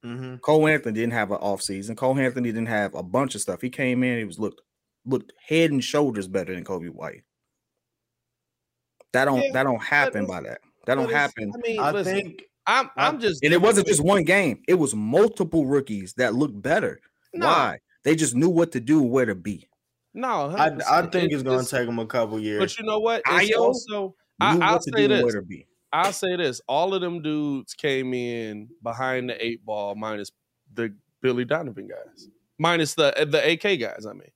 Mm-hmm. 0.04 0.36
Cole 0.36 0.68
Anthony 0.68 0.94
didn't 1.00 1.14
have 1.14 1.30
an 1.32 1.38
off 1.38 1.62
season. 1.62 1.96
Cole 1.96 2.18
Anthony 2.18 2.50
didn't 2.52 2.68
have 2.68 2.94
a 2.94 3.02
bunch 3.02 3.34
of 3.34 3.40
stuff. 3.40 3.60
He 3.62 3.70
came 3.70 4.04
in, 4.04 4.18
he 4.18 4.24
was 4.24 4.38
looked 4.38 4.60
looked 5.06 5.32
head 5.44 5.70
and 5.70 5.82
shoulders 5.82 6.28
better 6.28 6.54
than 6.54 6.64
Coby 6.64 6.90
White. 6.90 7.22
That 9.12 9.24
don't 9.24 9.42
Yeah, 9.42 9.52
that 9.54 9.62
don't 9.64 9.82
happen 9.82 10.22
is- 10.24 10.28
by 10.28 10.40
that. 10.42 10.60
That 10.86 10.94
don't 10.96 11.10
happen. 11.10 11.52
I 11.54 11.68
mean, 11.68 11.80
I 11.80 11.90
listen, 11.90 12.14
think 12.14 12.42
I'm 12.66 12.90
I'm 12.96 13.18
just 13.20 13.42
And 13.42 13.52
it 13.52 13.60
wasn't 13.60 13.86
just 13.86 14.02
one 14.04 14.24
game. 14.24 14.62
It 14.68 14.74
was 14.74 14.94
multiple 14.94 15.66
rookies 15.66 16.12
that 16.14 16.34
looked 16.34 16.60
better. 16.62 17.00
No. 17.34 17.46
Why? 17.46 17.78
They 18.04 18.14
just 18.14 18.34
knew 18.34 18.48
what 18.48 18.72
to 18.72 18.80
do, 18.80 19.02
where 19.02 19.26
to 19.26 19.34
be. 19.34 19.68
no. 20.14 20.50
I, 20.56 20.70
I 20.90 21.02
think 21.06 21.32
it's 21.32 21.42
gonna 21.42 21.64
take 21.64 21.88
him 21.88 21.98
a 21.98 22.06
couple 22.06 22.38
years. 22.40 22.60
But 22.60 22.78
you 22.78 22.84
know 22.84 23.00
what? 23.00 23.22
It's 23.26 23.50
Ayo 23.50 23.58
also 23.58 24.14
I, 24.40 24.58
I'll 24.62 24.80
say 24.80 24.90
do 24.92 25.12
and 25.12 25.24
where 25.24 25.32
this. 25.32 25.64
I'll 25.92 26.12
say 26.12 26.36
this: 26.36 26.60
all 26.68 26.94
of 26.94 27.00
them 27.00 27.22
dudes 27.22 27.74
came 27.74 28.12
in 28.14 28.68
behind 28.82 29.30
the 29.30 29.44
eight 29.44 29.64
ball, 29.64 29.94
minus 29.94 30.30
the 30.74 30.94
Billy 31.22 31.44
Donovan 31.44 31.88
guys, 31.88 32.28
minus 32.58 32.94
the 32.94 33.18
uh, 33.20 33.24
the 33.24 33.52
AK 33.52 33.80
guys. 33.80 34.06
I 34.06 34.12
mean, 34.12 34.30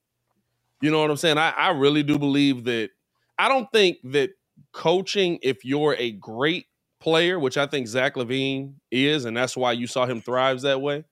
you 0.81 0.91
know 0.91 1.01
what 1.01 1.11
I'm 1.11 1.17
saying? 1.17 1.38
I, 1.38 1.51
I 1.51 1.71
really 1.71 2.03
do 2.03 2.19
believe 2.19 2.65
that. 2.65 2.91
I 3.38 3.49
don't 3.49 3.71
think 3.73 3.99
that 4.05 4.31
coaching, 4.73 5.38
if 5.43 5.65
you're 5.65 5.97
a 5.99 6.12
great 6.12 6.67
player, 7.01 7.38
which 7.38 7.57
I 7.57 7.67
think 7.67 7.88
Zach 7.88 8.15
LaVine 8.15 8.75
is, 8.91 9.25
and 9.25 9.37
that's 9.37 9.57
why 9.57 9.73
you 9.73 9.87
saw 9.87 10.07
him 10.07 10.21
thrives 10.21 10.62
that 10.62 10.81
way, 10.81 11.05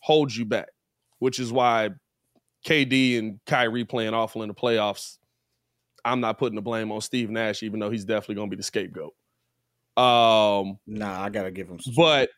holds 0.00 0.36
you 0.36 0.44
back. 0.44 0.68
Which 1.18 1.40
is 1.40 1.52
why 1.52 1.90
KD 2.66 3.18
and 3.18 3.40
Kyrie 3.46 3.84
playing 3.84 4.14
awful 4.14 4.42
in 4.42 4.48
the 4.48 4.54
playoffs. 4.54 5.18
I'm 6.04 6.20
not 6.20 6.38
putting 6.38 6.54
the 6.54 6.62
blame 6.62 6.92
on 6.92 7.00
Steve 7.00 7.28
Nash, 7.28 7.62
even 7.62 7.80
though 7.80 7.90
he's 7.90 8.04
definitely 8.04 8.36
going 8.36 8.48
to 8.48 8.56
be 8.56 8.60
the 8.60 8.62
scapegoat. 8.62 9.14
Um, 9.98 10.78
Nah, 10.86 11.22
I 11.22 11.28
gotta 11.30 11.50
give 11.50 11.68
him 11.68 11.80
some. 11.80 11.94
but 11.96 12.30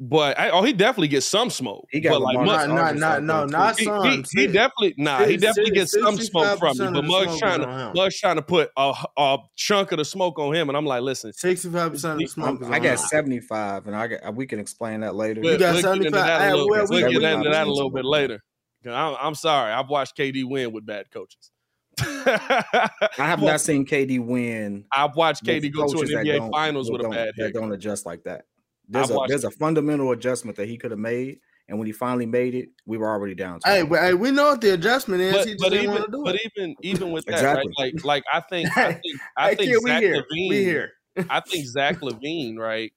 but 0.00 0.36
I, 0.36 0.50
oh, 0.50 0.62
he 0.64 0.72
definitely 0.72 1.08
gets 1.08 1.26
some 1.26 1.48
smoke. 1.48 1.86
He 1.92 2.00
got 2.00 2.12
but 2.14 2.22
like 2.22 2.34
not, 2.44 2.68
not, 2.68 2.96
not, 2.96 3.22
no, 3.22 3.44
not 3.44 3.78
he, 3.78 3.84
some. 3.84 4.04
he, 4.04 4.24
he 4.34 4.46
definitely 4.48 4.94
nah, 4.98 5.24
he 5.24 5.36
definitely 5.36 5.70
gets 5.72 5.92
some 5.92 6.16
smoke 6.16 6.58
from 6.58 6.76
me. 6.76 6.78
But 6.78 6.86
of 6.88 6.94
the 6.94 7.02
Muggs 7.02 7.24
smoke 7.26 7.38
trying 7.38 7.60
to 7.60 7.68
on 7.68 7.78
him. 7.88 7.92
Muggs 7.94 8.18
trying 8.18 8.36
to 8.36 8.42
put 8.42 8.70
a, 8.76 8.94
a 9.16 9.38
chunk 9.54 9.92
of 9.92 9.98
the 9.98 10.04
smoke 10.04 10.40
on 10.40 10.52
him, 10.56 10.68
and 10.70 10.76
I'm 10.76 10.86
like, 10.86 11.02
listen, 11.02 11.32
Sixty-five 11.32 11.92
percent 11.92 12.14
of 12.14 12.18
the 12.18 12.26
smoke. 12.26 12.46
I'm- 12.46 12.62
is 12.62 12.68
I 12.70 12.76
on 12.78 12.82
got 12.82 12.98
75, 12.98 13.86
and 13.86 13.94
I 13.94 14.06
got 14.08 14.34
we 14.34 14.44
can 14.46 14.58
explain 14.58 15.00
that 15.02 15.14
later. 15.14 15.40
we'll, 15.40 15.56
got 15.56 15.74
get 15.74 15.84
into 15.84 16.10
75. 16.10 16.12
that 16.14 16.48
a 16.48 16.50
little, 16.56 16.68
well, 16.68 16.86
we'll 16.88 17.10
get 17.12 17.22
into 17.22 17.50
that 17.50 17.66
a 17.68 17.70
little 17.70 17.90
bit 17.90 18.04
later. 18.04 18.40
'Cause 18.82 18.92
I'm, 18.94 19.16
I'm 19.28 19.34
sorry, 19.36 19.70
I've 19.72 19.88
watched 19.88 20.16
KD 20.16 20.42
win 20.42 20.72
with 20.72 20.84
bad 20.84 21.08
coaches. 21.12 21.51
I 22.00 22.88
have 23.18 23.42
not 23.42 23.60
seen 23.60 23.84
KD 23.86 24.24
win. 24.24 24.84
I've 24.92 25.14
watched 25.16 25.44
KD 25.44 25.72
go 25.72 25.86
to 25.92 26.00
an 26.00 26.24
NBA 26.26 26.50
Finals 26.50 26.90
with 26.90 27.00
a 27.00 27.04
don't- 27.04 27.12
bad 27.12 27.28
that 27.28 27.34
haircut. 27.36 27.60
don't 27.62 27.72
adjust 27.72 28.06
like 28.06 28.22
that. 28.24 28.44
There's 28.88 29.06
I've 29.06 29.10
a 29.14 29.18
watched 29.18 29.28
there's 29.30 29.44
a 29.44 29.50
fundamental 29.50 30.10
adjustment 30.12 30.56
that 30.56 30.68
he 30.68 30.76
could 30.76 30.90
have 30.90 31.00
made, 31.00 31.38
and 31.68 31.78
when 31.78 31.86
he 31.86 31.92
finally 31.92 32.26
made 32.26 32.54
it, 32.54 32.68
we 32.84 32.98
were 32.98 33.08
already 33.08 33.34
down. 33.34 33.60
to 33.60 33.68
Hey, 33.68 33.82
it. 33.82 33.88
hey, 33.88 34.14
we 34.14 34.30
know 34.30 34.50
what 34.50 34.60
the 34.60 34.74
adjustment 34.74 35.22
is. 35.22 35.32
but, 35.32 35.46
he 35.46 35.52
just 35.52 35.62
but 35.62 35.68
didn't 35.70 35.84
even 35.84 35.94
want 35.94 36.04
to 36.06 36.10
do 36.12 36.22
but 36.24 36.34
it. 36.34 36.40
even 36.56 36.76
even 36.82 37.12
with 37.12 37.24
that, 37.26 37.34
Exactly. 37.34 37.72
right? 37.78 37.94
Like 37.94 38.04
like 38.04 38.24
I 38.32 38.40
think 38.40 38.76
I 38.76 38.92
think 38.94 39.20
I 39.36 39.48
Hey, 39.50 39.54
think 39.56 39.70
kid, 39.70 39.78
we 39.84 39.90
Zach 39.90 40.02
here. 40.02 40.14
Levine, 40.16 40.48
We 40.48 40.64
here. 40.64 40.92
I 41.30 41.40
think 41.40 41.66
Zach 41.66 42.00
LaVine, 42.00 42.56
right, 42.58 42.92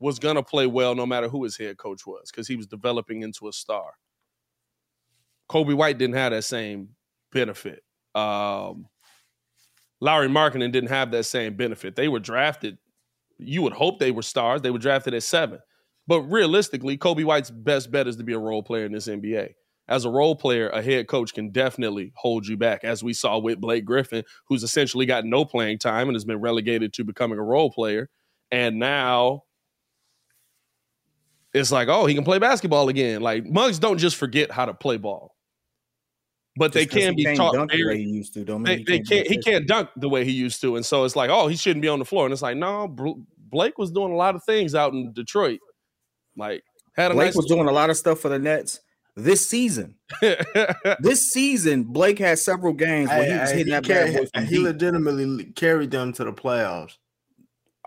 was 0.00 0.18
gonna 0.18 0.42
play 0.42 0.66
well 0.66 0.94
no 0.94 1.06
matter 1.06 1.28
who 1.28 1.42
his 1.44 1.56
head 1.56 1.78
coach 1.78 2.06
was 2.06 2.30
because 2.30 2.46
he 2.46 2.56
was 2.56 2.66
developing 2.66 3.22
into 3.22 3.48
a 3.48 3.52
star. 3.52 3.92
Coby 5.50 5.74
White 5.74 5.96
didn't 5.98 6.16
have 6.16 6.32
that 6.32 6.42
same 6.42 6.90
benefit. 7.32 7.82
Um, 8.18 8.86
Lauri 10.00 10.28
Markkanen 10.28 10.72
didn't 10.72 10.90
have 10.90 11.10
that 11.10 11.24
same 11.24 11.56
benefit. 11.56 11.96
They 11.96 12.08
were 12.08 12.20
drafted. 12.20 12.78
You 13.38 13.62
would 13.62 13.72
hope 13.72 13.98
they 13.98 14.10
were 14.10 14.22
stars. 14.22 14.62
They 14.62 14.70
were 14.70 14.78
drafted 14.78 15.14
at 15.14 15.22
seven. 15.22 15.58
But 16.06 16.22
realistically, 16.22 16.96
Coby 16.96 17.24
White's 17.24 17.50
best 17.50 17.90
bet 17.90 18.08
is 18.08 18.16
to 18.16 18.24
be 18.24 18.32
a 18.32 18.38
role 18.38 18.62
player 18.62 18.86
in 18.86 18.92
this 18.92 19.08
NBA. 19.08 19.54
As 19.88 20.04
a 20.04 20.10
role 20.10 20.36
player, 20.36 20.68
a 20.68 20.82
head 20.82 21.08
coach 21.08 21.32
can 21.34 21.50
definitely 21.50 22.12
hold 22.14 22.46
you 22.46 22.56
back, 22.56 22.84
as 22.84 23.02
we 23.02 23.14
saw 23.14 23.38
with 23.38 23.60
Blake 23.60 23.84
Griffin, 23.84 24.22
who's 24.46 24.62
essentially 24.62 25.06
got 25.06 25.24
no 25.24 25.44
playing 25.44 25.78
time 25.78 26.08
and 26.08 26.14
has 26.14 26.24
been 26.24 26.40
relegated 26.40 26.92
to 26.94 27.04
becoming 27.04 27.38
a 27.38 27.42
role 27.42 27.70
player. 27.70 28.08
And 28.50 28.78
now 28.78 29.44
it's 31.54 31.72
like, 31.72 31.88
oh, 31.88 32.06
he 32.06 32.14
can 32.14 32.24
play 32.24 32.38
basketball 32.38 32.88
again. 32.88 33.22
Like 33.22 33.46
mugs 33.46 33.78
don't 33.78 33.98
just 33.98 34.16
forget 34.16 34.50
how 34.50 34.66
to 34.66 34.74
play 34.74 34.98
ball, 34.98 35.34
but 36.58 36.72
they 36.72 36.84
can 36.84 37.14
be 37.14 37.24
can't 37.24 37.36
taught. 37.36 37.54
dunk 37.54 37.70
the 37.70 37.76
very- 37.78 37.96
way 37.96 38.02
he 38.04 38.10
used 38.10 38.34
to. 38.34 38.44
Don't 38.44 38.62
mean 38.62 38.64
they, 38.64 38.76
he 38.78 38.84
they 38.84 38.98
can't, 38.98 39.08
can't. 39.08 39.26
He 39.28 39.38
can't 39.38 39.66
dunk 39.66 39.88
the 39.96 40.08
way 40.08 40.24
he 40.24 40.32
used 40.32 40.60
to, 40.60 40.76
and 40.76 40.84
so 40.84 41.04
it's 41.04 41.16
like, 41.16 41.30
oh, 41.30 41.46
he 41.48 41.56
shouldn't 41.56 41.82
be 41.82 41.88
on 41.88 41.98
the 41.98 42.04
floor. 42.04 42.26
And 42.26 42.32
it's 42.32 42.42
like, 42.42 42.56
no, 42.56 42.88
Br- 42.88 43.10
Blake 43.50 43.78
was 43.78 43.90
doing 43.90 44.12
a 44.12 44.16
lot 44.16 44.34
of 44.34 44.44
things 44.44 44.74
out 44.74 44.92
in 44.92 45.12
Detroit. 45.12 45.60
Like 46.36 46.62
had 46.94 47.10
a 47.12 47.14
Blake 47.14 47.28
nice. 47.28 47.36
was 47.36 47.46
doing 47.46 47.66
a 47.68 47.72
lot 47.72 47.88
of 47.90 47.96
stuff 47.96 48.20
for 48.20 48.28
the 48.28 48.38
Nets 48.38 48.80
this 49.16 49.46
season. 49.46 49.94
This 51.00 51.30
season, 51.32 51.84
Blake 51.84 52.18
had 52.18 52.38
several 52.38 52.72
games 52.72 53.08
where 53.10 53.22
Hey, 53.24 53.32
he 53.32 53.38
was 53.38 53.50
hey, 53.50 53.58
hitting 53.58 53.72
he, 53.74 53.80
that 53.80 53.88
bad 53.88 54.30
boy 54.34 54.40
he 54.42 54.46
deep. 54.56 54.62
legitimately 54.64 55.44
carried 55.56 55.90
them 55.90 56.12
to 56.14 56.24
the 56.24 56.32
playoffs. 56.32 56.96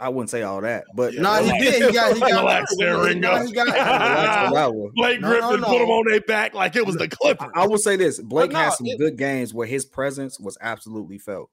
I 0.02 0.10
wouldn't 0.10 0.30
say 0.32 0.42
all 0.42 0.60
that, 0.62 0.84
but 0.96 1.14
No, 1.14 1.36
he 1.44 1.52
did. 1.60 1.76
He 1.86 1.92
got. 1.94 2.14
He 2.14 2.20
got. 2.20 2.42
Relax 2.42 2.76
there, 2.78 2.98
Ringo. 3.04 3.46
he 3.46 3.52
got- 3.54 3.68
Relax 4.50 4.58
on. 4.58 4.92
Blake 4.96 5.22
No, 5.22 5.30
no, 5.30 5.40
Griffin 5.40 5.62
no. 5.62 5.68
put 5.68 5.82
him 5.82 5.90
on 5.90 6.06
their 6.10 6.22
back 6.22 6.54
like 6.54 6.76
it 6.76 6.86
was 6.86 6.96
the 6.98 7.08
Clippers. 7.08 7.50
I 7.56 7.68
will 7.68 7.78
say 7.78 7.96
this: 7.96 8.20
Blake 8.20 8.52
had 8.52 8.72
some 8.74 8.88
it- 8.88 8.98
good 8.98 9.18
games 9.18 9.54
where 9.54 9.68
his 9.68 9.86
presence 9.86 10.40
was 10.40 10.58
absolutely 10.62 11.18
felt, 11.20 11.50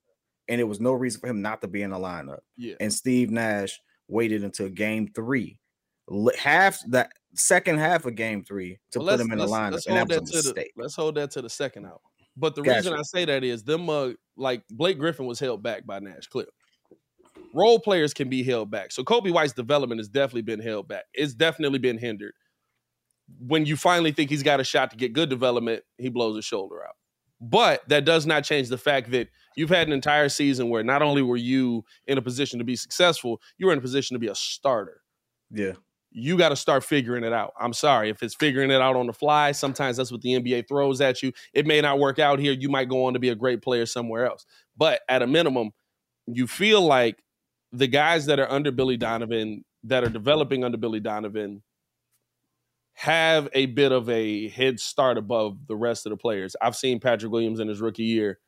and 0.48 0.60
it 0.60 0.64
was 0.64 0.80
no 0.80 0.92
reason 0.92 1.20
for 1.20 1.26
him 1.28 1.42
not 1.42 1.60
to 1.62 1.68
be 1.68 1.82
in 1.82 1.90
the 1.90 1.98
lineup. 1.98 2.38
Yeah. 2.56 2.74
And 2.80 2.92
Steve 2.92 3.30
Nash 3.30 3.78
waited 4.08 4.42
until 4.44 4.68
Game 4.70 5.08
Three, 5.14 5.58
half 6.38 6.78
that 6.88 7.12
second 7.34 7.78
half 7.78 8.06
of 8.06 8.14
Game 8.14 8.42
Three 8.44 8.78
to 8.92 8.98
Well, 9.00 9.16
put 9.16 9.20
him 9.26 9.32
in 9.32 9.38
the 9.38 9.46
lineup, 9.46 9.72
let's 9.72 9.86
and 9.86 9.96
hold 9.96 10.08
that 10.08 10.20
was 10.22 10.30
a 10.30 10.32
that 10.36 10.42
to 10.42 10.48
the, 10.48 10.54
mistake. 10.54 10.72
let's 10.76 10.94
hold 10.96 11.14
that 11.16 11.30
to 11.32 11.42
the 11.42 11.50
second 11.50 11.86
hour. 11.86 12.00
But 12.36 12.54
the 12.54 12.62
Gotcha. 12.62 12.76
reason 12.78 12.94
I 12.94 13.02
say 13.02 13.24
that 13.24 13.42
is 13.42 13.64
them 13.64 13.90
uh, 13.90 14.10
like 14.36 14.62
Blake 14.70 14.98
Griffin 14.98 15.26
was 15.26 15.40
held 15.40 15.62
back 15.62 15.84
by 15.84 15.98
Nash 15.98 16.28
Clip. 16.28 16.48
Role 17.54 17.78
players 17.78 18.14
can 18.14 18.28
be 18.28 18.42
held 18.42 18.70
back. 18.70 18.92
So 18.92 19.02
Coby 19.02 19.32
White's 19.32 19.52
development 19.52 20.00
has 20.00 20.08
definitely 20.08 20.42
been 20.42 20.60
held 20.60 20.88
back. 20.88 21.04
It's 21.14 21.34
definitely 21.34 21.78
been 21.78 21.98
hindered. 21.98 22.34
When 23.38 23.66
you 23.66 23.76
finally 23.76 24.12
think 24.12 24.30
he's 24.30 24.42
got 24.42 24.60
a 24.60 24.64
shot 24.64 24.90
to 24.90 24.96
get 24.96 25.12
good 25.12 25.28
development, 25.28 25.82
he 25.98 26.08
blows 26.08 26.36
his 26.36 26.44
shoulder 26.44 26.82
out. 26.84 26.96
But 27.40 27.88
that 27.88 28.04
does 28.04 28.26
not 28.26 28.44
change 28.44 28.68
the 28.68 28.78
fact 28.78 29.10
that 29.12 29.28
you've 29.56 29.70
had 29.70 29.86
an 29.86 29.92
entire 29.92 30.28
season 30.28 30.70
where 30.70 30.82
not 30.82 31.02
only 31.02 31.22
were 31.22 31.36
you 31.36 31.84
in 32.06 32.18
a 32.18 32.22
position 32.22 32.58
to 32.58 32.64
be 32.64 32.76
successful, 32.76 33.40
you 33.58 33.66
were 33.66 33.72
in 33.72 33.78
a 33.78 33.82
position 33.82 34.14
to 34.14 34.18
be 34.18 34.28
a 34.28 34.34
starter 34.34 35.02
Yeah, 35.50 35.72
you 36.10 36.36
got 36.36 36.48
to 36.50 36.56
start 36.56 36.84
figuring 36.84 37.24
it 37.24 37.32
out. 37.32 37.52
I'm 37.60 37.72
sorry 37.72 38.10
if 38.10 38.22
it's 38.22 38.34
figuring 38.34 38.70
it 38.70 38.80
out 38.80 38.96
on 38.96 39.06
the 39.06 39.12
fly. 39.12 39.52
Sometimes 39.52 39.96
that's 39.96 40.10
what 40.10 40.22
the 40.22 40.40
NBA 40.40 40.66
throws 40.68 41.00
at 41.00 41.22
you. 41.22 41.32
It 41.52 41.66
may 41.66 41.80
not 41.80 41.98
work 41.98 42.18
out 42.18 42.38
here. 42.38 42.52
You 42.52 42.68
might 42.68 42.88
go 42.88 43.04
on 43.04 43.12
to 43.12 43.18
be 43.18 43.28
a 43.28 43.34
great 43.34 43.62
player 43.62 43.86
somewhere 43.86 44.26
else. 44.26 44.46
But 44.76 45.00
at 45.08 45.22
a 45.22 45.26
minimum, 45.26 45.70
you 46.26 46.46
feel 46.46 46.82
like 46.82 47.22
the 47.72 47.86
guys 47.86 48.26
that 48.26 48.38
are 48.38 48.50
under 48.50 48.70
Billy 48.70 48.96
Donovan, 48.96 49.64
that 49.84 50.04
are 50.04 50.08
developing 50.08 50.64
under 50.64 50.78
Billy 50.78 51.00
Donovan, 51.00 51.62
have 52.94 53.48
a 53.52 53.66
bit 53.66 53.92
of 53.92 54.08
a 54.08 54.48
head 54.48 54.80
start 54.80 55.18
above 55.18 55.66
the 55.68 55.76
rest 55.76 56.04
of 56.06 56.10
the 56.10 56.16
players. 56.16 56.56
I've 56.60 56.74
seen 56.76 56.98
Patrick 56.98 57.30
Williams 57.30 57.60
in 57.60 57.68
his 57.68 57.80
rookie 57.80 58.02
year 58.04 58.38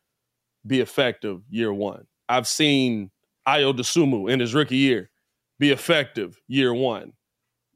be 0.67 0.81
effective 0.81 1.43
year 1.49 1.73
one. 1.73 2.07
I've 2.29 2.49
seen 2.49 3.11
Ayo 3.47 3.73
Dosunmu 3.73 4.31
in 4.31 4.41
his 4.41 4.55
rookie 4.55 4.77
year 4.77 5.11
be 5.59 5.71
effective 5.71 6.41
year 6.49 6.75
one. 6.75 7.13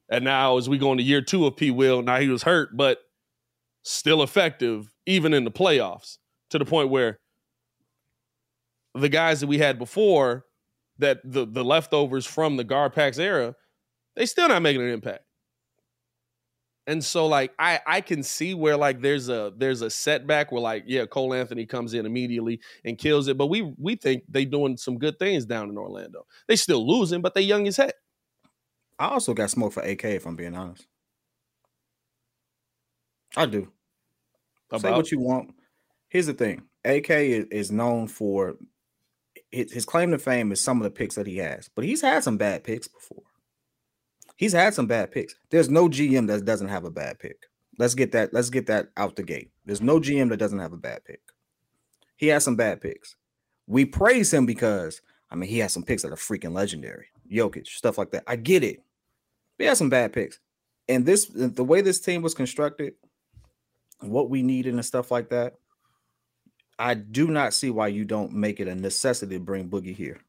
And 0.08 0.24
now, 0.24 0.58
as 0.58 0.68
we 0.68 0.78
go 0.78 0.92
into 0.92 1.04
year 1.04 1.22
two 1.22 1.46
of 1.46 1.56
P. 1.56 1.70
Will, 1.70 2.02
now 2.02 2.18
he 2.18 2.28
was 2.28 2.42
hurt, 2.42 2.76
but 2.76 2.98
still 3.82 4.22
effective, 4.22 4.92
even 5.06 5.32
in 5.32 5.44
the 5.44 5.50
playoffs, 5.50 6.18
to 6.50 6.58
the 6.58 6.64
point 6.64 6.90
where 6.90 7.20
the 8.94 9.08
guys 9.08 9.40
that 9.40 9.46
we 9.46 9.58
had 9.58 9.78
before, 9.78 10.44
that 10.98 11.20
the 11.24 11.46
the 11.46 11.64
leftovers 11.64 12.26
from 12.26 12.56
the 12.56 12.64
GarPax 12.64 13.18
era, 13.18 13.54
they 14.16 14.26
still 14.26 14.48
not 14.48 14.62
making 14.62 14.82
an 14.82 14.88
impact. 14.88 15.24
And 16.86 17.02
so, 17.02 17.26
like, 17.26 17.52
I 17.58 17.80
I 17.86 18.00
can 18.02 18.22
see 18.22 18.52
where 18.52 18.76
like 18.76 19.00
there's 19.00 19.30
a 19.30 19.52
there's 19.56 19.80
a 19.80 19.88
setback 19.88 20.52
where 20.52 20.60
like 20.60 20.84
yeah, 20.86 21.06
Cole 21.06 21.32
Anthony 21.32 21.64
comes 21.64 21.94
in 21.94 22.04
immediately 22.04 22.60
and 22.84 22.98
kills 22.98 23.26
it, 23.28 23.38
but 23.38 23.46
we 23.46 23.62
we 23.78 23.96
think 23.96 24.24
they 24.28 24.44
doing 24.44 24.76
some 24.76 24.98
good 24.98 25.18
things 25.18 25.46
down 25.46 25.70
in 25.70 25.78
Orlando. 25.78 26.26
They 26.46 26.56
still 26.56 26.86
losing, 26.86 27.22
but 27.22 27.34
they 27.34 27.40
young 27.40 27.66
as 27.66 27.78
heck. 27.78 27.94
I 28.98 29.06
also 29.08 29.32
got 29.32 29.50
smoke 29.50 29.72
for 29.72 29.82
AK. 29.82 30.04
If 30.04 30.26
I'm 30.26 30.36
being 30.36 30.54
honest, 30.54 30.86
I 33.36 33.46
do. 33.46 33.72
Say 34.76 34.88
About- 34.88 34.96
what 34.96 35.10
you 35.12 35.20
want. 35.20 35.54
Here's 36.08 36.26
the 36.26 36.34
thing: 36.34 36.68
AK 36.84 37.10
is, 37.10 37.46
is 37.50 37.72
known 37.72 38.08
for 38.08 38.56
his, 39.54 39.72
his 39.72 39.84
claim 39.84 40.10
to 40.10 40.18
fame 40.18 40.52
is 40.52 40.60
some 40.60 40.78
of 40.78 40.84
the 40.84 40.90
picks 40.90 41.14
that 41.14 41.26
he 41.26 41.36
has, 41.38 41.70
but 41.74 41.84
he's 41.84 42.02
had 42.02 42.24
some 42.24 42.36
bad 42.36 42.64
picks 42.64 42.88
before. 42.88 43.22
He's 44.36 44.52
had 44.52 44.74
some 44.74 44.86
bad 44.86 45.12
picks. 45.12 45.36
There's 45.50 45.70
no 45.70 45.88
GM 45.88 46.26
that 46.26 46.44
doesn't 46.44 46.68
have 46.68 46.84
a 46.84 46.90
bad 46.90 47.20
pick. 47.20 47.36
Let's 47.78 47.94
get 47.94 48.12
that. 48.12 48.34
Let's 48.34 48.50
get 48.50 48.66
that 48.66 48.88
out 48.96 49.16
the 49.16 49.22
gate. 49.22 49.50
There's 49.64 49.80
no 49.80 50.00
GM 50.00 50.28
that 50.30 50.38
doesn't 50.38 50.58
have 50.58 50.72
a 50.72 50.76
bad 50.76 51.04
pick. 51.04 51.20
He 52.16 52.28
has 52.28 52.44
some 52.44 52.56
bad 52.56 52.80
picks. 52.80 53.16
We 53.66 53.84
praise 53.84 54.32
him 54.32 54.44
because 54.44 55.00
I 55.30 55.36
mean 55.36 55.48
he 55.48 55.58
has 55.58 55.72
some 55.72 55.84
picks 55.84 56.02
that 56.02 56.12
are 56.12 56.16
freaking 56.16 56.52
legendary. 56.52 57.06
Jokic, 57.30 57.66
stuff 57.66 57.96
like 57.96 58.10
that. 58.10 58.24
I 58.26 58.36
get 58.36 58.64
it. 58.64 58.82
But 59.56 59.64
he 59.64 59.68
has 59.68 59.78
some 59.78 59.88
bad 59.88 60.12
picks. 60.12 60.40
And 60.88 61.06
this 61.06 61.30
the 61.32 61.64
way 61.64 61.80
this 61.80 62.00
team 62.00 62.22
was 62.22 62.34
constructed, 62.34 62.94
what 64.00 64.30
we 64.30 64.42
needed 64.42 64.74
and 64.74 64.84
stuff 64.84 65.10
like 65.10 65.30
that. 65.30 65.54
I 66.78 66.94
do 66.94 67.28
not 67.28 67.54
see 67.54 67.70
why 67.70 67.88
you 67.88 68.04
don't 68.04 68.32
make 68.32 68.60
it 68.60 68.68
a 68.68 68.74
necessity 68.74 69.36
to 69.36 69.40
bring 69.40 69.68
Boogie 69.68 69.94
here. 69.94 70.20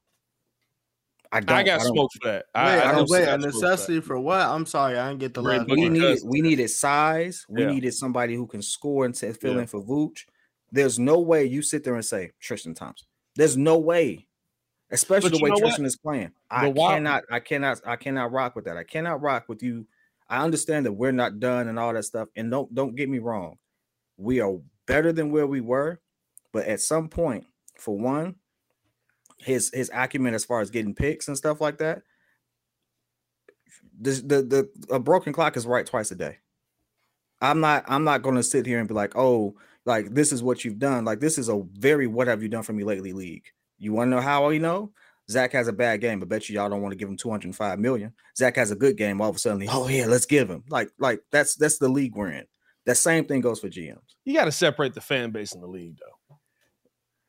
I 1.32 1.40
don't. 1.40 1.56
I 1.56 1.62
got 1.64 1.80
don't- 1.80 1.92
smoked 1.92 2.14
for 2.22 2.28
that. 2.28 2.44
Wait, 2.54 2.60
I, 2.60 2.76
I 2.76 2.78
uh, 2.86 2.92
don't 2.92 3.10
wait, 3.10 3.22
a 3.22 3.24
smoke 3.26 3.40
for 3.40 3.46
necessity 3.48 4.00
for 4.00 4.18
what? 4.20 4.40
I'm 4.40 4.64
sorry, 4.64 4.96
I 4.96 5.08
didn't 5.08 5.20
get 5.20 5.34
the 5.34 5.42
Bring 5.42 5.64
We 5.68 5.82
part. 5.82 5.92
needed 5.92 6.18
we 6.24 6.40
needed 6.40 6.68
size. 6.70 7.44
We 7.48 7.62
Yeah. 7.62 7.70
needed 7.72 7.94
somebody 7.94 8.34
who 8.36 8.46
can 8.46 8.62
score 8.62 9.04
and 9.04 9.14
t- 9.14 9.32
fill 9.32 9.54
Yeah. 9.54 9.62
in 9.62 9.66
for 9.66 9.82
Vooch. 9.82 10.24
There's 10.70 10.98
no 10.98 11.18
way 11.20 11.44
you 11.44 11.62
sit 11.62 11.82
there 11.84 11.94
and 11.94 12.04
say 12.04 12.32
Tristan 12.40 12.74
Thompson. 12.74 13.06
There's 13.34 13.56
no 13.56 13.76
way, 13.78 14.28
especially 14.90 15.30
But 15.30 15.38
the 15.38 15.44
way? 15.44 15.50
Tristan 15.60 15.84
is 15.84 15.96
playing. 15.96 16.30
I 16.50 16.68
why- 16.68 16.94
cannot, 16.94 17.24
I 17.30 17.40
cannot, 17.40 17.80
I 17.84 17.96
cannot 17.96 18.30
rock 18.32 18.54
with 18.54 18.64
that. 18.66 18.76
I 18.76 18.84
cannot 18.84 19.20
rock 19.20 19.48
with 19.48 19.62
you. 19.62 19.86
I 20.28 20.44
understand 20.44 20.86
that 20.86 20.92
we're 20.92 21.12
not 21.12 21.38
done 21.40 21.68
and 21.68 21.78
all 21.78 21.92
that 21.92 22.04
stuff. 22.04 22.28
And 22.36 22.50
don't 22.52 22.72
don't 22.72 22.94
get 22.94 23.08
me 23.08 23.18
wrong, 23.18 23.58
we 24.16 24.40
are 24.40 24.58
better 24.86 25.12
than 25.12 25.32
where 25.32 25.46
we 25.46 25.60
were. 25.60 26.00
But 26.56 26.68
at 26.68 26.80
some 26.80 27.10
point, 27.10 27.44
for 27.78 27.98
one, 27.98 28.36
his 29.36 29.70
his 29.74 29.90
acumen 29.92 30.32
as 30.32 30.46
far 30.46 30.62
as 30.62 30.70
getting 30.70 30.94
picks 30.94 31.28
and 31.28 31.36
stuff 31.36 31.60
like 31.60 31.76
that. 31.76 32.00
The 34.00 34.12
the 34.12 34.42
the 34.42 34.94
a 34.94 34.98
broken 34.98 35.34
clock 35.34 35.58
is 35.58 35.66
right 35.66 35.84
twice 35.84 36.10
a 36.12 36.14
day. 36.14 36.38
I'm 37.42 37.60
not 37.60 37.84
I'm 37.88 38.04
not 38.04 38.22
going 38.22 38.36
to 38.36 38.42
sit 38.42 38.64
here 38.64 38.78
and 38.78 38.88
be 38.88 38.94
like, 38.94 39.14
"Oh, 39.16 39.56
like 39.84 40.14
this 40.14 40.32
is 40.32 40.42
what 40.42 40.64
you've 40.64 40.78
done." 40.78 41.04
Like 41.04 41.20
this 41.20 41.36
is 41.36 41.50
a 41.50 41.62
very 41.74 42.06
what 42.06 42.26
have 42.26 42.42
you 42.42 42.48
done 42.48 42.62
for 42.62 42.72
me 42.72 42.84
lately 42.84 43.12
league. 43.12 43.44
You 43.76 43.92
want 43.92 44.06
to 44.06 44.14
know 44.14 44.22
how 44.22 44.48
you 44.48 44.58
know? 44.58 44.92
Zach 45.30 45.52
has 45.52 45.68
a 45.68 45.74
bad 45.74 46.00
game, 46.00 46.20
but 46.20 46.30
bet 46.30 46.48
you 46.48 46.54
y'all 46.54 46.70
don't 46.70 46.80
want 46.80 46.92
to 46.92 46.96
give 46.96 47.10
him 47.10 47.18
205 47.18 47.78
million. 47.78 48.14
Zach 48.34 48.56
has 48.56 48.70
a 48.70 48.76
good 48.76 48.96
game, 48.96 49.20
all 49.20 49.28
of 49.28 49.36
a 49.36 49.38
sudden, 49.38 49.68
oh 49.70 49.88
yeah, 49.88 50.06
let's 50.06 50.24
give 50.24 50.48
him. 50.48 50.64
Like 50.70 50.88
like 50.98 51.20
that's 51.30 51.54
that's 51.54 51.76
the 51.76 51.90
league 51.90 52.16
we're 52.16 52.30
in. 52.30 52.46
That 52.86 52.96
same 52.96 53.26
thing 53.26 53.42
goes 53.42 53.60
for 53.60 53.68
GMs. 53.68 53.98
You 54.24 54.32
got 54.34 54.46
to 54.46 54.52
separate 54.52 54.94
the 54.94 55.00
fan 55.00 55.32
base 55.32 55.52
in 55.54 55.60
the 55.60 55.66
league, 55.66 55.98
though. 55.98 56.15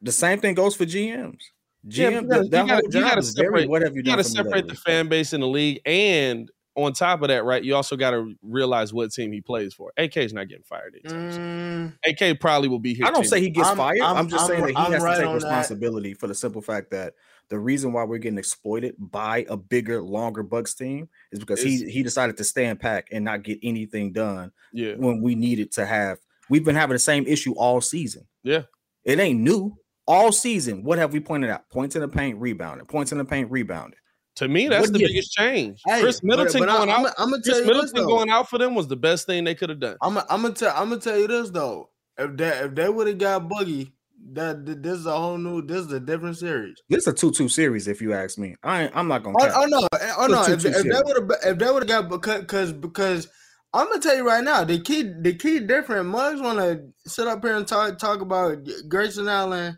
The 0.02 0.12
same 0.12 0.40
thing 0.40 0.54
goes 0.56 0.76
for 0.76 0.86
GMs. 0.86 1.40
Yeah, 1.84 2.10
GM, 2.10 2.12
you 2.24 2.28
gotta- 2.28 2.28
that, 2.28 2.44
you 2.44 2.50
that 2.50 2.68
gotta- 2.68 2.74
whole 2.74 2.90
job 2.90 3.02
gotta 3.02 3.16
very 3.16 3.24
separate- 3.24 3.70
what 3.70 3.82
have 3.82 3.92
you 3.94 3.98
You 3.98 4.04
done 4.04 4.18
got 4.18 4.24
to 4.26 4.30
separate 4.30 4.68
the 4.68 4.76
fan 4.76 5.08
base 5.08 5.34
in 5.34 5.42
the 5.42 5.48
league, 5.48 5.80
and 5.86 6.52
on 6.76 6.94
top 6.94 7.22
of 7.24 7.30
that, 7.30 7.44
right, 7.44 7.64
you 7.64 7.74
also 7.76 7.96
got 7.96 8.12
to 8.12 8.34
realize 8.44 8.94
what 8.94 9.12
team 9.12 9.32
he 9.32 9.42
plays 9.42 9.74
for. 9.74 9.92
AK's 9.98 10.32
not 10.34 10.48
getting 10.48 10.64
fired. 10.64 10.96
anytime 11.04 11.32
soon. 11.32 11.94
Mm, 12.06 12.32
AK 12.32 12.40
probably 12.40 12.68
will 12.70 12.78
be 12.80 12.94
here. 12.94 13.06
I 13.08 13.12
don't 13.12 13.24
too. 13.24 13.30
say 13.30 13.40
he 13.42 13.50
gets 13.50 13.68
I'm- 13.70 13.78
fired. 13.78 14.02
I'm, 14.02 14.16
I'm- 14.18 14.30
just 14.30 14.42
I'm- 14.42 14.48
saying 14.50 14.62
that 14.64 14.70
he 14.70 14.76
I'm 14.76 14.92
has 14.92 15.02
right 15.02 15.16
to 15.16 15.22
take 15.22 15.28
on 15.28 15.40
that. 15.40 15.46
responsibility 15.46 16.14
for 16.14 16.28
the 16.28 16.36
simple 16.36 16.62
fact 16.62 16.92
that 16.92 17.14
the 17.50 17.58
reason 17.58 17.94
why 17.94 18.04
we're 18.04 18.18
getting 18.20 18.38
exploited 18.38 18.94
by 19.00 19.46
a 19.50 19.56
bigger, 19.58 20.02
longer 20.04 20.44
Bucks 20.44 20.76
team 20.76 21.08
is 21.32 21.40
because 21.40 21.64
he 21.64 21.76
It's- 21.78 21.92
he 21.94 22.04
decided 22.04 22.38
to 22.38 22.44
stand 22.44 22.80
back 22.80 23.08
and 23.12 23.24
not 23.26 23.44
get 23.44 23.58
anything 23.64 24.12
done 24.12 24.52
Yeah, 24.74 24.96
when 24.98 25.22
we 25.22 25.34
needed 25.36 25.72
to 25.74 25.86
have. 25.86 26.20
We've 26.50 26.64
been 26.66 26.76
having 26.76 26.94
the 26.94 27.00
same 27.00 27.26
issue 27.26 27.54
all 27.54 27.82
season. 27.82 28.28
Yeah. 28.44 28.64
it 29.06 29.20
ain't 29.20 29.40
new. 29.40 29.78
All 30.08 30.32
season, 30.32 30.84
what 30.84 30.98
have 30.98 31.12
we 31.14 31.20
pointed 31.20 31.50
out? 31.50 31.70
Points 31.70 31.96
in 31.96 32.02
the 32.02 32.08
paint, 32.08 32.40
rebounding. 32.40 32.86
Points 32.88 33.12
in 33.12 33.18
the 33.18 33.26
paint, 33.26 33.52
rebounding. 33.52 34.00
to 34.36 34.48
me, 34.48 34.68
that's 34.68 34.84
What 34.84 34.94
the 34.94 35.00
do 35.00 35.04
you- 35.06 35.10
biggest 35.10 35.32
change. 35.34 35.82
Hey, 35.86 36.00
Khris 36.02 36.22
Middleton 36.24 36.60
but 36.60 36.70
I- 36.70 36.78
going 36.78 36.90
I'm, 36.92 37.06
out. 37.08 37.14
I'm 37.18 37.30
gonna 37.32 37.42
Khris 37.42 37.46
tell 37.46 37.66
you 37.66 37.74
this 37.74 37.92
Middleton 37.94 38.06
going 38.06 38.30
out 38.30 38.48
for 38.50 38.58
them 38.60 38.76
was 38.76 38.88
the 38.88 38.96
best 38.96 39.26
thing 39.26 39.44
they 39.44 39.56
could 39.56 39.70
have 39.70 39.80
done. 39.80 39.98
I'm 40.02 40.18
I'm 40.30 40.44
gonna 40.44 40.54
tell 40.54 40.72
I'm 40.76 40.90
gonna 40.90 41.02
tell 41.02 41.18
you 41.20 41.28
this 41.28 41.50
though. 41.50 41.90
If 42.20 42.38
they 42.38 42.48
if 42.50 42.76
they 42.76 42.88
would 42.88 43.08
have 43.08 43.18
got 43.18 43.50
Boogie, 43.50 43.92
that 44.34 44.64
that- 44.68 44.84
this 44.84 45.00
is 45.00 45.06
a 45.08 45.18
whole 45.18 45.38
new. 45.40 45.62
This 45.64 45.80
is 45.88 45.92
a 45.92 46.00
different 46.00 46.38
series. 46.38 46.76
This 46.88 47.02
is 47.02 47.08
a 47.08 47.14
two-two 47.14 47.50
series, 47.50 47.88
if 47.88 48.00
you 48.02 48.14
ask 48.14 48.38
me. 48.38 48.56
I 48.64 48.84
ain't, 48.84 48.96
I'm 48.96 49.08
not 49.08 49.24
gonna. 49.24 49.38
Oh, 49.42 49.46
cap. 49.46 49.54
oh 49.56 49.66
no, 49.66 49.88
eh, 50.00 50.14
oh 50.20 50.28
no. 50.28 50.46
Two- 50.46 50.54
If, 50.54 50.66
if 50.66 50.84
they 50.84 51.02
would 51.04 51.18
have 51.18 51.32
if 51.54 51.58
they 51.58 51.72
would 51.72 51.90
have 51.90 52.08
got 52.08 52.10
because 52.10 52.42
because 52.42 52.74
because 52.74 53.28
I'm 53.74 53.88
gonna 53.88 54.00
tell 54.02 54.16
you 54.16 54.26
right 54.28 54.44
now, 54.44 54.64
the 54.64 54.80
key 54.80 55.02
the 55.20 55.34
key 55.34 55.60
different. 55.62 56.10
Mugs 56.10 56.42
want 56.42 56.60
to 56.60 56.84
sit 57.10 57.28
up 57.28 57.44
here 57.44 57.56
and 57.56 57.68
talk 57.68 57.98
talk 57.98 58.22
about 58.22 58.60
Grayson 58.88 59.28
Allen, 59.28 59.78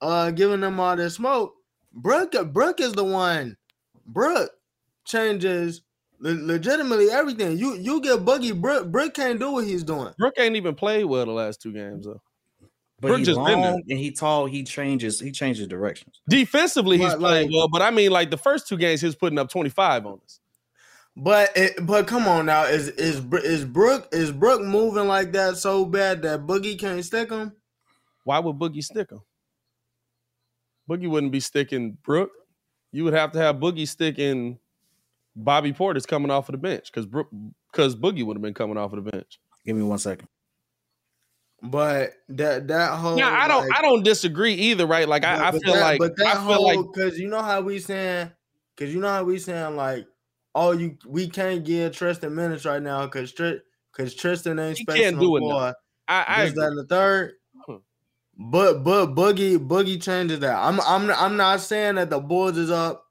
uh, 0.00 0.30
giving 0.30 0.60
them 0.60 0.78
all 0.80 0.96
this 0.96 1.14
smoke. 1.14 1.54
Brook 1.92 2.34
Brook 2.52 2.80
is 2.80 2.92
the 2.92 3.04
one. 3.04 3.56
Brook 4.06 4.50
changes 5.04 5.82
le- 6.20 6.30
legitimately 6.30 7.10
everything. 7.10 7.58
You 7.58 7.74
you 7.76 8.00
get 8.00 8.20
Boogie 8.20 8.58
Brook 8.58 8.90
Brook 8.90 9.14
can't 9.14 9.38
do 9.38 9.52
what 9.52 9.64
he's 9.64 9.82
doing. 9.82 10.12
Brook 10.18 10.34
ain't 10.38 10.56
even 10.56 10.74
played 10.74 11.04
well 11.04 11.26
the 11.26 11.32
last 11.32 11.60
two 11.60 11.72
games 11.72 12.06
though. 12.06 12.20
but 13.00 13.08
Brook 13.08 13.18
he's 13.18 13.26
just 13.28 13.38
been 13.44 13.60
there. 13.60 13.70
long 13.72 13.82
and 13.88 13.98
he 13.98 14.12
tall. 14.12 14.46
He 14.46 14.62
changes. 14.62 15.18
He 15.20 15.32
changes 15.32 15.66
directions. 15.66 16.20
Defensively, 16.28 16.98
he's 16.98 17.12
But, 17.12 17.18
playing 17.20 17.46
like- 17.50 17.54
well, 17.56 17.68
but 17.68 17.82
I 17.82 17.90
mean, 17.90 18.10
like 18.10 18.30
the 18.30 18.38
first 18.38 18.68
two 18.68 18.76
games, 18.76 19.00
he 19.00 19.06
was 19.06 19.16
putting 19.16 19.38
up 19.38 19.50
25 19.50 20.06
on 20.06 20.20
us. 20.24 20.40
But 21.16 21.50
it, 21.56 21.84
but 21.84 22.06
come 22.06 22.28
on 22.28 22.46
now, 22.46 22.64
is 22.64 22.88
is 22.88 23.20
Br- 23.20 23.38
is 23.38 23.64
Brook 23.64 24.08
is 24.12 24.30
Brook 24.30 24.62
moving 24.62 25.08
like 25.08 25.32
that 25.32 25.56
so 25.56 25.84
bad 25.84 26.22
that 26.22 26.46
Boogie 26.46 26.78
can't 26.78 27.04
stick 27.04 27.30
him? 27.30 27.52
Why 28.24 28.38
would 28.38 28.56
Boogie 28.56 28.84
stick 28.84 29.10
him? 29.10 29.20
Boogie 30.90 31.08
wouldn't 31.08 31.32
be 31.32 31.40
sticking 31.40 31.92
Brook. 32.02 32.30
You 32.92 33.04
would 33.04 33.12
have 33.14 33.30
to 33.32 33.38
have 33.38 33.56
Boogie 33.56 33.86
sticking 33.86 34.58
Bobby 35.36 35.72
Portis 35.72 36.06
coming 36.06 36.30
off 36.30 36.48
of 36.48 36.52
the 36.54 36.58
bench 36.58 36.90
because 36.92 37.06
because 37.70 37.94
Boogie 37.94 38.24
would 38.24 38.36
have 38.36 38.42
been 38.42 38.54
coming 38.54 38.76
off 38.76 38.92
of 38.92 39.04
the 39.04 39.10
bench. 39.10 39.38
Give 39.64 39.76
me 39.76 39.82
one 39.82 39.98
second. 39.98 40.26
But 41.62 42.14
that 42.30 42.68
that 42.68 42.98
whole 42.98 43.18
Yeah, 43.18 43.28
I 43.30 43.46
don't 43.46 43.68
like- 43.68 43.78
I 43.78 43.82
don't 43.82 44.02
disagree 44.02 44.54
either, 44.54 44.86
right? 44.86 45.06
Like 45.06 45.24
I, 45.24 45.48
I 45.48 45.50
feel 45.52 45.74
that- 45.74 45.80
like 45.80 45.98
but 45.98 46.16
that 46.16 46.36
I 46.36 46.46
feel 46.46 46.62
like 46.64 46.78
because 46.92 47.18
you 47.18 47.28
know 47.28 47.42
how 47.42 47.60
we 47.60 47.78
saying 47.78 48.32
because 48.76 48.92
you 48.94 49.00
know 49.00 49.08
how 49.12 49.24
we 49.24 49.38
saying 49.38 49.76
like 49.76 50.06
oh 50.54 50.72
you 50.72 50.96
we 51.06 51.28
can't 51.28 51.64
give 51.64 51.94
Tristan 51.94 52.34
minutes 52.34 52.64
right 52.64 52.82
now 52.82 53.04
because 53.04 53.32
because 53.32 54.14
Tristan 54.14 54.58
ain't 54.58 54.78
He 54.78 54.84
spacing 54.84 55.02
can't 55.02 55.20
do 55.20 55.36
it 55.36 55.40
floor. 55.40 55.74
I, 56.08 56.24
I 56.26 56.42
This, 56.44 56.52
agree. 56.52 56.62
that, 56.64 56.68
and 56.70 56.78
the 56.78 56.86
third. 56.86 57.32
Huh. 58.40 58.46
But 58.50 58.84
but 58.84 59.06
Boogie 59.14 59.58
Boogie 59.58 60.02
changes 60.02 60.40
that. 60.40 60.56
I'm 60.56 60.80
I'm 60.80 61.10
I'm 61.10 61.36
not 61.36 61.60
saying 61.60 61.96
that 61.96 62.10
the 62.10 62.20
Bulls 62.20 62.56
is 62.56 62.70
up 62.70 63.04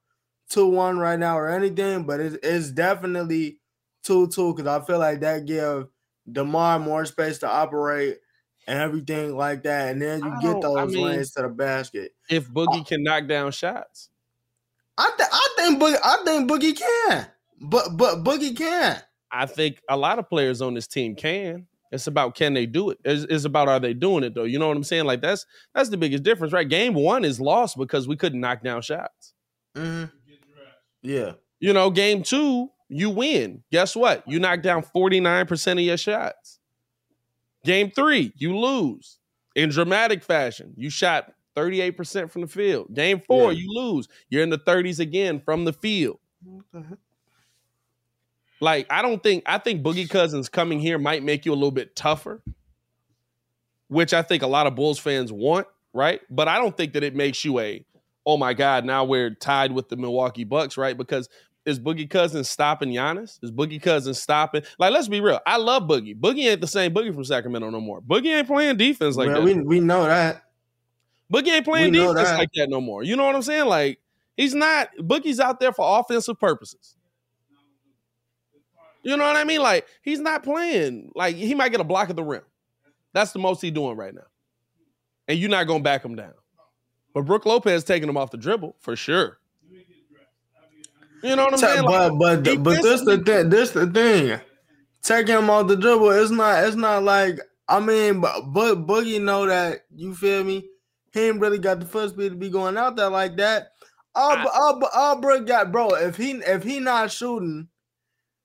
two 0.48 0.66
one 0.66 0.98
right 0.98 1.18
now 1.18 1.38
or 1.38 1.48
anything, 1.48 2.04
but 2.04 2.20
it's 2.20 2.36
it's 2.42 2.70
definitely 2.70 3.58
two 4.02 4.26
two 4.28 4.54
because 4.54 4.66
I 4.66 4.84
feel 4.84 4.98
like 4.98 5.20
that 5.20 5.46
give 5.46 5.86
Demar 6.30 6.78
more 6.78 7.04
space 7.06 7.38
to 7.38 7.48
operate 7.48 8.18
and 8.66 8.78
everything 8.78 9.36
like 9.36 9.62
that, 9.62 9.92
and 9.92 10.02
then 10.02 10.20
you 10.20 10.30
I 10.30 10.40
get 10.40 10.60
don't- 10.60 10.78
I 10.78 10.84
those 10.84 10.94
mean- 10.94 11.06
lanes 11.06 11.30
to 11.32 11.42
the 11.42 11.48
basket. 11.48 12.12
if 12.28 12.48
Boogie 12.48 12.80
oh. 12.80 12.84
can 12.84 13.02
knock 13.02 13.26
down 13.26 13.52
shots. 13.52 14.08
I 14.98 15.10
th- 15.16 15.28
I 15.32 15.48
think 15.56 15.80
Boogie 15.80 15.98
I 16.04 16.24
think 16.24 16.50
Boogie 16.50 16.76
can, 16.76 17.26
but 17.60 17.96
but 17.96 18.22
Boogie 18.24 18.56
can. 18.56 19.00
I 19.32 19.46
think 19.46 19.80
a 19.88 19.96
lot 19.96 20.18
of 20.18 20.28
players 20.28 20.60
on 20.60 20.74
this 20.74 20.88
team 20.88 21.14
can. 21.14 21.66
It's 21.92 22.06
about 22.06 22.34
can 22.36 22.54
they 22.54 22.66
do 22.66 22.90
it. 22.90 22.98
It's, 23.04 23.24
it's 23.28 23.44
about 23.44 23.68
are 23.68 23.80
they 23.80 23.94
doing 23.94 24.22
it 24.24 24.34
though. 24.34 24.44
You 24.44 24.58
know 24.58 24.68
what 24.68 24.76
I'm 24.76 24.84
saying? 24.84 25.04
Like 25.06 25.20
that's 25.20 25.44
that's 25.74 25.88
the 25.88 25.96
biggest 25.96 26.22
difference, 26.22 26.52
right? 26.52 26.68
Game 26.68 26.94
one 26.94 27.24
is 27.24 27.40
lost 27.40 27.76
because 27.76 28.06
we 28.06 28.16
couldn't 28.16 28.40
knock 28.40 28.62
down 28.62 28.82
shots. 28.82 29.34
hmm 29.74 30.04
Yeah. 31.02 31.32
You 31.58 31.72
know, 31.72 31.90
game 31.90 32.22
two, 32.22 32.70
you 32.88 33.10
win. 33.10 33.62
Guess 33.70 33.94
what? 33.96 34.22
You 34.26 34.38
knock 34.40 34.62
down 34.62 34.82
49% 34.82 35.72
of 35.72 35.78
your 35.80 35.96
shots. 35.96 36.58
Game 37.64 37.90
three, 37.90 38.32
you 38.36 38.56
lose 38.56 39.18
in 39.54 39.68
dramatic 39.70 40.22
fashion. 40.24 40.72
You 40.76 40.88
shot 40.90 41.32
38% 41.56 42.30
from 42.30 42.42
the 42.42 42.48
field. 42.48 42.94
Game 42.94 43.20
four, 43.26 43.52
Yeah. 43.52 43.58
you 43.58 43.68
lose. 43.74 44.08
You're 44.30 44.42
in 44.42 44.48
the 44.50 44.58
30s 44.58 45.00
again 45.00 45.40
from 45.44 45.64
the 45.66 45.72
field. 45.72 46.18
Like, 48.60 48.86
I 48.90 49.02
don't 49.02 49.22
think, 49.22 49.42
I 49.46 49.58
think 49.58 49.82
Boogie 49.82 50.08
Cousins 50.08 50.48
coming 50.48 50.78
here 50.78 50.98
might 50.98 51.22
make 51.22 51.46
you 51.46 51.52
a 51.52 51.54
little 51.54 51.70
bit 51.70 51.96
tougher, 51.96 52.42
which 53.88 54.12
I 54.12 54.22
think 54.22 54.42
a 54.42 54.46
lot 54.46 54.66
of 54.66 54.74
Bulls 54.74 54.98
fans 54.98 55.32
want, 55.32 55.66
right? 55.92 56.20
But 56.30 56.46
I 56.48 56.58
don't 56.58 56.76
think 56.76 56.92
that 56.92 57.02
it 57.02 57.14
makes 57.14 57.44
you 57.44 57.58
a, 57.58 57.84
oh 58.26 58.36
my 58.36 58.52
God, 58.52 58.84
now 58.84 59.04
we're 59.04 59.30
tied 59.30 59.72
with 59.72 59.88
the 59.88 59.96
Milwaukee 59.96 60.44
Bucks, 60.44 60.76
right? 60.76 60.96
Because 60.96 61.28
is 61.66 61.78
Boogie 61.78 62.08
Cousins 62.08 62.48
stopping 62.48 62.90
Giannis? 62.90 63.38
Is 63.42 63.50
Boogie 63.50 63.80
Cousins 63.80 64.20
stopping? 64.20 64.62
Like, 64.78 64.92
let's 64.92 65.08
be 65.08 65.20
real. 65.20 65.40
I 65.46 65.56
love 65.56 65.84
Boogie. 65.84 66.18
Boogie 66.18 66.50
ain't 66.50 66.60
the 66.60 66.66
same 66.66 66.92
Boogie 66.92 67.14
from 67.14 67.24
Sacramento 67.24 67.70
no 67.70 67.80
more. 67.80 68.00
Boogie 68.00 68.36
ain't 68.36 68.46
playing 68.46 68.76
defense 68.76 69.16
like 69.16 69.28
Well, 69.28 69.44
that. 69.44 69.44
we 69.44 69.60
we 69.62 69.80
know 69.80 70.04
that. 70.04 70.44
Boogie 71.32 71.48
ain't 71.48 71.64
playing 71.64 71.92
defense 71.92 72.28
that. 72.28 72.38
like 72.38 72.50
that 72.54 72.68
no 72.68 72.80
more. 72.80 73.02
You 73.02 73.16
know 73.16 73.24
what 73.24 73.34
I'm 73.34 73.42
saying? 73.42 73.66
Like 73.66 74.00
he's 74.36 74.54
not. 74.54 74.88
Boogie's 74.98 75.38
out 75.40 75.60
there 75.60 75.72
for 75.72 76.00
offensive 76.00 76.38
purposes. 76.38 76.96
You 79.02 79.16
know 79.16 79.24
what 79.24 79.36
I 79.36 79.44
mean? 79.44 79.60
Like 79.62 79.86
he's 80.02 80.20
not 80.20 80.42
playing. 80.42 81.12
Like 81.14 81.36
he 81.36 81.54
might 81.54 81.70
get 81.70 81.80
a 81.80 81.84
block 81.84 82.10
at 82.10 82.16
the 82.16 82.22
rim. 82.24 82.42
That's 83.12 83.32
the 83.32 83.38
most 83.38 83.60
he's 83.62 83.72
doing 83.72 83.96
right 83.96 84.14
now. 84.14 84.26
And 85.28 85.38
you're 85.38 85.50
not 85.50 85.66
gonna 85.66 85.82
back 85.82 86.04
him 86.04 86.16
down. 86.16 86.34
But 87.14 87.22
Brook 87.22 87.46
Lopez 87.46 87.84
taking 87.84 88.08
him 88.08 88.16
off 88.16 88.30
the 88.30 88.36
dribble 88.36 88.76
for 88.78 88.94
sure. 88.96 89.38
You 91.22 91.36
know 91.36 91.44
what 91.44 91.54
I'm 91.54 91.58
saying? 91.58 91.84
But 91.84 92.12
Like, 92.14 92.44
but 92.44 92.62
but 92.62 92.82
this 92.82 93.04
the 93.04 93.18
thing. 93.18 93.50
This 93.50 93.70
the 93.72 93.86
thing. 93.86 94.40
Taking 95.02 95.36
him 95.36 95.50
off 95.50 95.68
the 95.68 95.76
dribble. 95.76 96.10
It's 96.10 96.30
not. 96.30 96.64
It's 96.64 96.76
not 96.76 97.02
like. 97.02 97.38
I 97.68 97.78
mean, 97.80 98.20
but 98.20 98.42
but 98.52 98.86
Boogie 98.86 99.20
know 99.22 99.46
that. 99.46 99.80
You 99.94 100.14
feel 100.14 100.44
me? 100.44 100.68
He 101.12 101.28
ain't 101.28 101.40
really 101.40 101.58
got 101.58 101.80
the 101.80 101.86
foot 101.86 102.10
speed 102.10 102.30
to 102.30 102.36
be 102.36 102.48
going 102.50 102.76
out 102.76 102.96
there 102.96 103.10
like 103.10 103.36
that. 103.36 103.72
All 104.14 104.32
I- 104.32 104.44
all, 104.44 104.82
all 104.94 105.20
Brook 105.20 105.46
got, 105.46 105.70
bro. 105.72 105.90
If 105.90 106.16
he 106.16 106.32
if 106.32 106.62
he 106.62 106.80
not 106.80 107.10
shooting, 107.10 107.68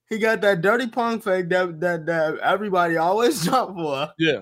he 0.09 0.19
got 0.19 0.41
that 0.41 0.61
dirty 0.61 0.87
punk 0.87 1.23
fake 1.23 1.49
that 1.49 1.79
that 1.79 2.05
that 2.05 2.37
everybody 2.39 2.97
always 2.97 3.43
jump 3.45 3.75
for. 3.75 4.09
yeah. 4.19 4.41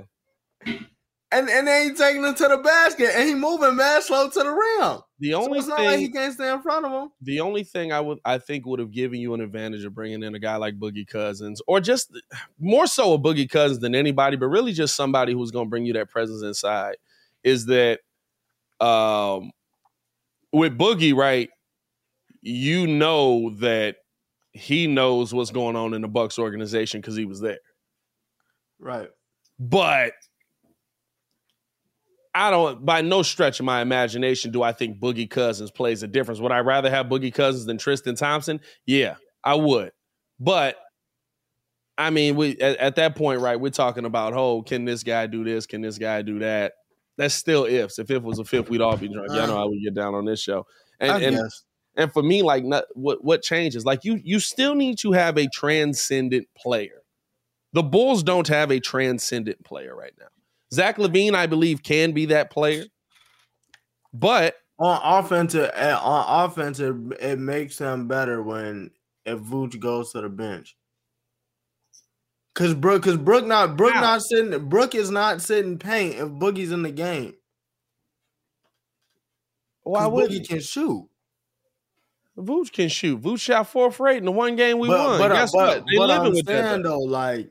and 1.31 1.49
and 1.49 1.67
they 1.67 1.83
ain't 1.83 1.97
taking 1.97 2.23
him 2.23 2.35
to 2.35 2.47
the 2.47 2.57
basket, 2.57 3.09
and 3.15 3.27
he 3.27 3.33
moving 3.35 3.75
mad 3.75 4.03
slow 4.03 4.29
to 4.29 4.39
the 4.39 4.49
rim. 4.49 4.99
The 5.19 5.31
So 5.31 5.43
only 5.43 5.59
it's 5.59 5.67
not 5.67 5.77
thing 5.79 5.85
like 5.87 5.99
he 5.99 6.09
can't 6.11 6.33
stay 6.33 6.51
in 6.51 6.61
front 6.61 6.85
of 6.85 6.91
him. 6.91 7.09
the 7.21 7.39
only 7.39 7.63
thing 7.63 7.91
I 7.91 7.99
would 8.01 8.19
I 8.25 8.37
think 8.37 8.65
would 8.65 8.79
have 8.79 8.91
given 8.91 9.19
you 9.19 9.33
an 9.33 9.41
advantage 9.41 9.83
of 9.85 9.95
bringing 9.95 10.21
in 10.21 10.35
a 10.35 10.39
guy 10.39 10.57
like 10.57 10.77
Boogie 10.77 11.07
Cousins, 11.07 11.61
or 11.65 11.79
just 11.79 12.15
more 12.59 12.85
so 12.87 13.13
a 13.13 13.19
Boogie 13.19 13.49
Cousins 13.49 13.79
than 13.79 13.95
anybody, 13.95 14.35
but 14.37 14.47
really 14.47 14.73
just 14.73 14.95
somebody 14.95 15.33
who's 15.33 15.51
going 15.51 15.65
to 15.65 15.69
bring 15.69 15.85
you 15.85 15.93
that 15.93 16.09
presence 16.09 16.43
inside, 16.43 16.97
is 17.43 17.65
that 17.67 18.01
um, 18.79 19.51
with 20.51 20.77
Boogie, 20.77 21.15
right? 21.15 21.49
You 22.41 22.85
know 22.85 23.51
that 23.59 23.95
he 24.53 24.87
knows 24.87 25.33
what's 25.33 25.51
going 25.51 25.75
on 25.75 25.93
in 25.93 26.01
the 26.01 26.07
Bucks 26.07 26.39
organization 26.39 27.01
because 27.01 27.15
he 27.15 27.25
was 27.25 27.41
there, 27.41 27.59
Right. 28.79 29.09
but. 29.59 30.13
I 32.35 32.49
don't, 32.49 32.83
by 32.83 33.01
no 33.01 33.21
stretch 33.21 33.59
of 33.59 33.65
my 33.67 33.79
imagination, 33.81 34.51
do 34.51 34.63
I 34.63 34.71
think 34.71 34.99
Boogie 34.99 35.29
Cousins 35.29 35.69
plays 35.69 36.01
a 36.01 36.07
difference. 36.07 36.39
Would 36.39 36.51
I 36.51 36.61
rather 36.61 36.89
have 36.89 37.05
Boogie 37.05 37.31
Cousins 37.31 37.65
than 37.67 37.77
Tristan 37.77 38.15
Thompson? 38.15 38.59
Yeah, 38.87 39.17
I 39.43 39.53
would. 39.53 39.91
But 40.39 40.77
I 41.95 42.09
mean, 42.09 42.35
we 42.35 42.57
at, 42.59 42.77
at 42.77 42.95
that 42.95 43.15
point, 43.15 43.41
right? 43.41 43.59
We're 43.59 43.69
talking 43.69 44.05
about, 44.05 44.33
oh, 44.33 44.63
can 44.63 44.83
this 44.83 45.03
guy 45.03 45.27
do 45.27 45.43
this? 45.43 45.67
Can 45.67 45.81
this 45.81 45.99
guy 45.99 46.23
do 46.23 46.39
that? 46.39 46.73
That's 47.17 47.35
still 47.35 47.65
ifs. 47.65 47.99
If 47.99 48.09
if 48.09 48.23
was 48.23 48.39
a 48.39 48.43
fifth, 48.45 48.69
we'd 48.69 48.81
all 48.81 48.97
be 48.97 49.09
drunk. 49.09 49.29
Y'all 49.29 49.41
uh, 49.41 49.45
know 49.45 49.55
how 49.55 49.69
we 49.69 49.83
get 49.83 49.93
down 49.93 50.15
on 50.15 50.25
this 50.25 50.41
show. 50.41 50.65
And 50.99 51.23
and. 51.23 51.37
And 51.95 52.11
for 52.11 52.23
me, 52.23 52.41
like, 52.41 52.63
not, 52.63 52.85
what 52.93 53.23
what 53.23 53.43
changes? 53.43 53.85
Like, 53.85 54.03
you 54.03 54.19
you 54.23 54.39
still 54.39 54.75
need 54.75 54.97
to 54.99 55.11
have 55.11 55.37
a 55.37 55.47
transcendent 55.53 56.47
player. 56.57 57.03
The 57.73 57.83
Bulls 57.83 58.23
don't 58.23 58.47
have 58.47 58.71
a 58.71 58.79
transcendent 58.79 59.63
player 59.63 59.95
right 59.95 60.13
now. 60.19 60.27
Zach 60.73 60.97
LaVine, 60.97 61.35
I 61.35 61.45
believe, 61.47 61.83
can 61.83 62.11
be 62.11 62.25
that 62.27 62.49
player, 62.49 62.85
but 64.11 64.55
on 64.79 64.99
offensive 65.03 65.71
eh, 65.73 65.93
on 65.95 66.45
offensive, 66.49 67.13
it 67.19 67.39
makes 67.39 67.77
them 67.77 68.07
better 68.07 68.41
when 68.41 68.91
if 69.25 69.39
Vooch 69.39 69.79
goes 69.79 70.11
to 70.11 70.21
the 70.21 70.29
bench. 70.29 70.75
Cause 72.55 72.75
Brook, 72.75 73.03
cause 73.03 73.17
Brook 73.17 73.45
not 73.45 73.75
Brook 73.77 73.93
How? 73.93 74.01
not 74.01 74.21
sitting. 74.21 74.69
Brook 74.69 74.93
is 74.93 75.09
not 75.09 75.41
sitting 75.41 75.79
paint 75.79 76.15
if 76.15 76.27
Boogie's 76.27 76.71
in 76.71 76.83
the 76.83 76.91
game. 76.91 77.33
Why 79.83 80.05
would 80.05 80.29
Boogie 80.29 80.47
can 80.47 80.59
shoot? 80.59 81.09
Vooch 82.37 82.71
can 82.71 82.89
shoot? 82.89 83.21
Vooch 83.21 83.41
shot 83.41 83.67
four 83.67 83.91
for 83.91 84.07
eight 84.07 84.17
in 84.17 84.25
the 84.25 84.31
one 84.31 84.55
game 84.55 84.79
we 84.79 84.87
but 84.87 85.07
won. 85.07 85.19
but, 85.19 85.33
Guess 85.33 85.51
but, 85.51 85.57
what? 85.57 85.85
They 85.89 85.97
but 85.97 86.07
living 86.07 86.25
I'm 86.27 86.33
with 86.33 86.45
that. 86.45 86.69
saying 86.71 86.81
though. 86.83 86.89
though, 86.89 86.99
like 86.99 87.49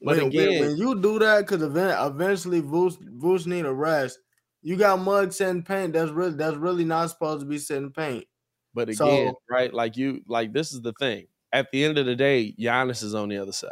But 0.00 0.16
when, 0.18 0.26
again- 0.28 0.60
when 0.60 0.76
you 0.76 1.00
do 1.00 1.18
that, 1.18 1.40
because 1.46 1.62
eventually 1.62 2.62
Vooch 2.62 2.96
Vooch 3.18 3.46
need 3.46 3.66
a 3.66 3.72
rest. 3.72 4.18
You 4.62 4.76
got 4.76 4.98
Mug 5.00 5.32
sitting 5.32 5.62
paint. 5.62 5.92
That's 5.92 6.10
really 6.10 6.34
that's 6.34 6.56
really 6.56 6.84
not 6.84 7.10
supposed 7.10 7.40
to 7.40 7.46
be 7.46 7.58
sitting 7.58 7.92
paint. 7.92 8.24
But 8.74 8.94
So- 8.94 9.06
again, 9.08 9.34
right? 9.50 9.72
Like 9.72 9.96
you, 9.96 10.22
like 10.26 10.52
this 10.52 10.72
is 10.72 10.80
the 10.80 10.92
thing. 10.98 11.26
At 11.52 11.70
the 11.70 11.84
end 11.84 11.96
of 11.98 12.06
the 12.06 12.16
day, 12.16 12.54
Giannis 12.58 13.02
is 13.02 13.14
on 13.14 13.28
the 13.28 13.38
other 13.38 13.52
side. 13.52 13.70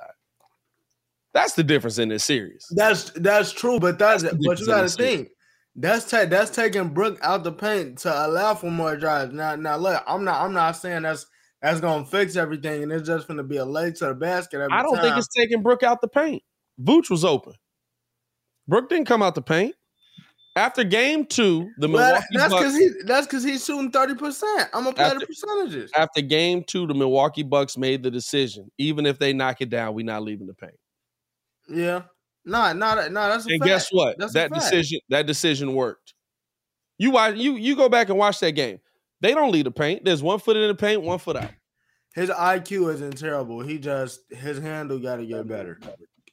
That's 1.32 1.54
the 1.54 1.64
difference 1.64 1.98
in 1.98 2.08
this 2.10 2.22
series. 2.24 2.66
That's 2.70 3.10
that's 3.16 3.50
true, 3.52 3.80
but 3.80 3.98
that's, 3.98 4.22
That's 4.22 4.36
but 4.46 4.60
you 4.60 4.66
got 4.66 4.82
to 4.82 4.88
think 4.88 5.30
that's 5.76 6.08
ta- 6.10 6.26
that's 6.26 6.50
taking 6.50 6.88
Brook 6.90 7.18
out 7.22 7.44
the 7.44 7.52
paint 7.52 7.98
to 7.98 8.26
allow 8.26 8.54
for 8.54 8.70
more 8.70 8.96
drives. 8.96 9.32
Now, 9.32 9.56
now 9.56 9.76
look, 9.76 10.02
I'm 10.06 10.24
not 10.24 10.40
I'm 10.40 10.52
not 10.52 10.72
saying 10.76 11.02
that's 11.02 11.26
that's 11.62 11.80
gonna 11.80 12.04
fix 12.04 12.36
everything, 12.36 12.82
and 12.82 12.92
it's 12.92 13.06
just 13.06 13.26
gonna 13.28 13.42
be 13.42 13.56
a 13.56 13.64
late 13.64 13.96
to 13.96 14.06
the 14.06 14.14
basket. 14.14 14.60
Every 14.60 14.72
I 14.72 14.82
don't 14.82 15.00
think 15.00 15.16
it's 15.16 15.28
taking 15.28 15.62
Brook 15.62 15.82
out 15.82 16.00
the 16.00 16.08
paint. 16.08 16.42
Vooch 16.80 17.10
was 17.10 17.24
open. 17.24 17.54
Brook 18.68 18.88
didn't 18.88 19.06
come 19.06 19.22
out 19.22 19.34
the 19.34 19.42
paint. 19.42 19.74
After 20.56 20.84
game 20.84 21.26
two, 21.26 21.68
the 21.78 21.88
Well, 21.88 22.04
Milwaukee 22.06 22.26
that's 22.32 22.52
Bucks. 22.52 22.62
because 22.64 22.78
he 22.78 22.90
that's 23.06 23.26
because 23.26 23.42
he's 23.42 23.64
shooting 23.64 23.90
thirty 23.90 24.14
percent. 24.14 24.68
I'm 24.72 24.84
gonna 24.84 24.94
play 24.94 25.04
After- 25.06 25.18
the 25.18 25.26
percentages. 25.26 25.90
after 25.96 26.20
game 26.20 26.62
two, 26.64 26.86
the 26.86 26.94
Milwaukee 26.94 27.42
Bucks 27.42 27.76
made 27.76 28.04
the 28.04 28.10
decision. 28.10 28.70
Even 28.78 29.04
if 29.06 29.18
they 29.18 29.32
knock 29.32 29.60
it 29.60 29.70
down, 29.70 29.94
we're 29.94 30.04
not 30.04 30.22
leaving 30.22 30.46
the 30.46 30.54
paint. 30.54 30.78
Yeah, 31.68 32.02
nah, 32.44 32.72
nah, 32.72 32.94
that- 32.96 33.12
nah. 33.12 33.28
That's 33.28 33.46
a 33.46 33.50
And 33.50 33.60
fact. 33.60 33.68
guess 33.68 33.88
what? 33.90 34.18
That's 34.18 34.32
that 34.34 34.52
decision 34.52 35.00
that 35.10 35.26
decision 35.26 35.74
worked. 35.74 36.14
You 36.98 37.10
watch 37.10 37.36
you 37.36 37.56
you 37.56 37.76
go 37.76 37.88
back 37.88 38.08
and 38.08 38.18
watch 38.18 38.40
that 38.40 38.52
game. 38.52 38.78
They 39.20 39.32
don't 39.34 39.50
leave 39.52 39.64
the 39.64 39.70
paint. 39.70 40.04
There's 40.04 40.22
one 40.22 40.38
foot 40.38 40.56
in 40.56 40.68
the 40.68 40.74
paint, 40.74 41.02
one 41.02 41.18
foot 41.18 41.36
out. 41.36 41.50
His 42.14 42.30
IQ 42.30 42.94
isn't 42.94 43.18
terrible. 43.18 43.60
He 43.60 43.78
just 43.78 44.20
his 44.30 44.58
handle 44.58 44.98
got 44.98 45.16
to 45.16 45.26
get 45.26 45.48
better. 45.48 45.80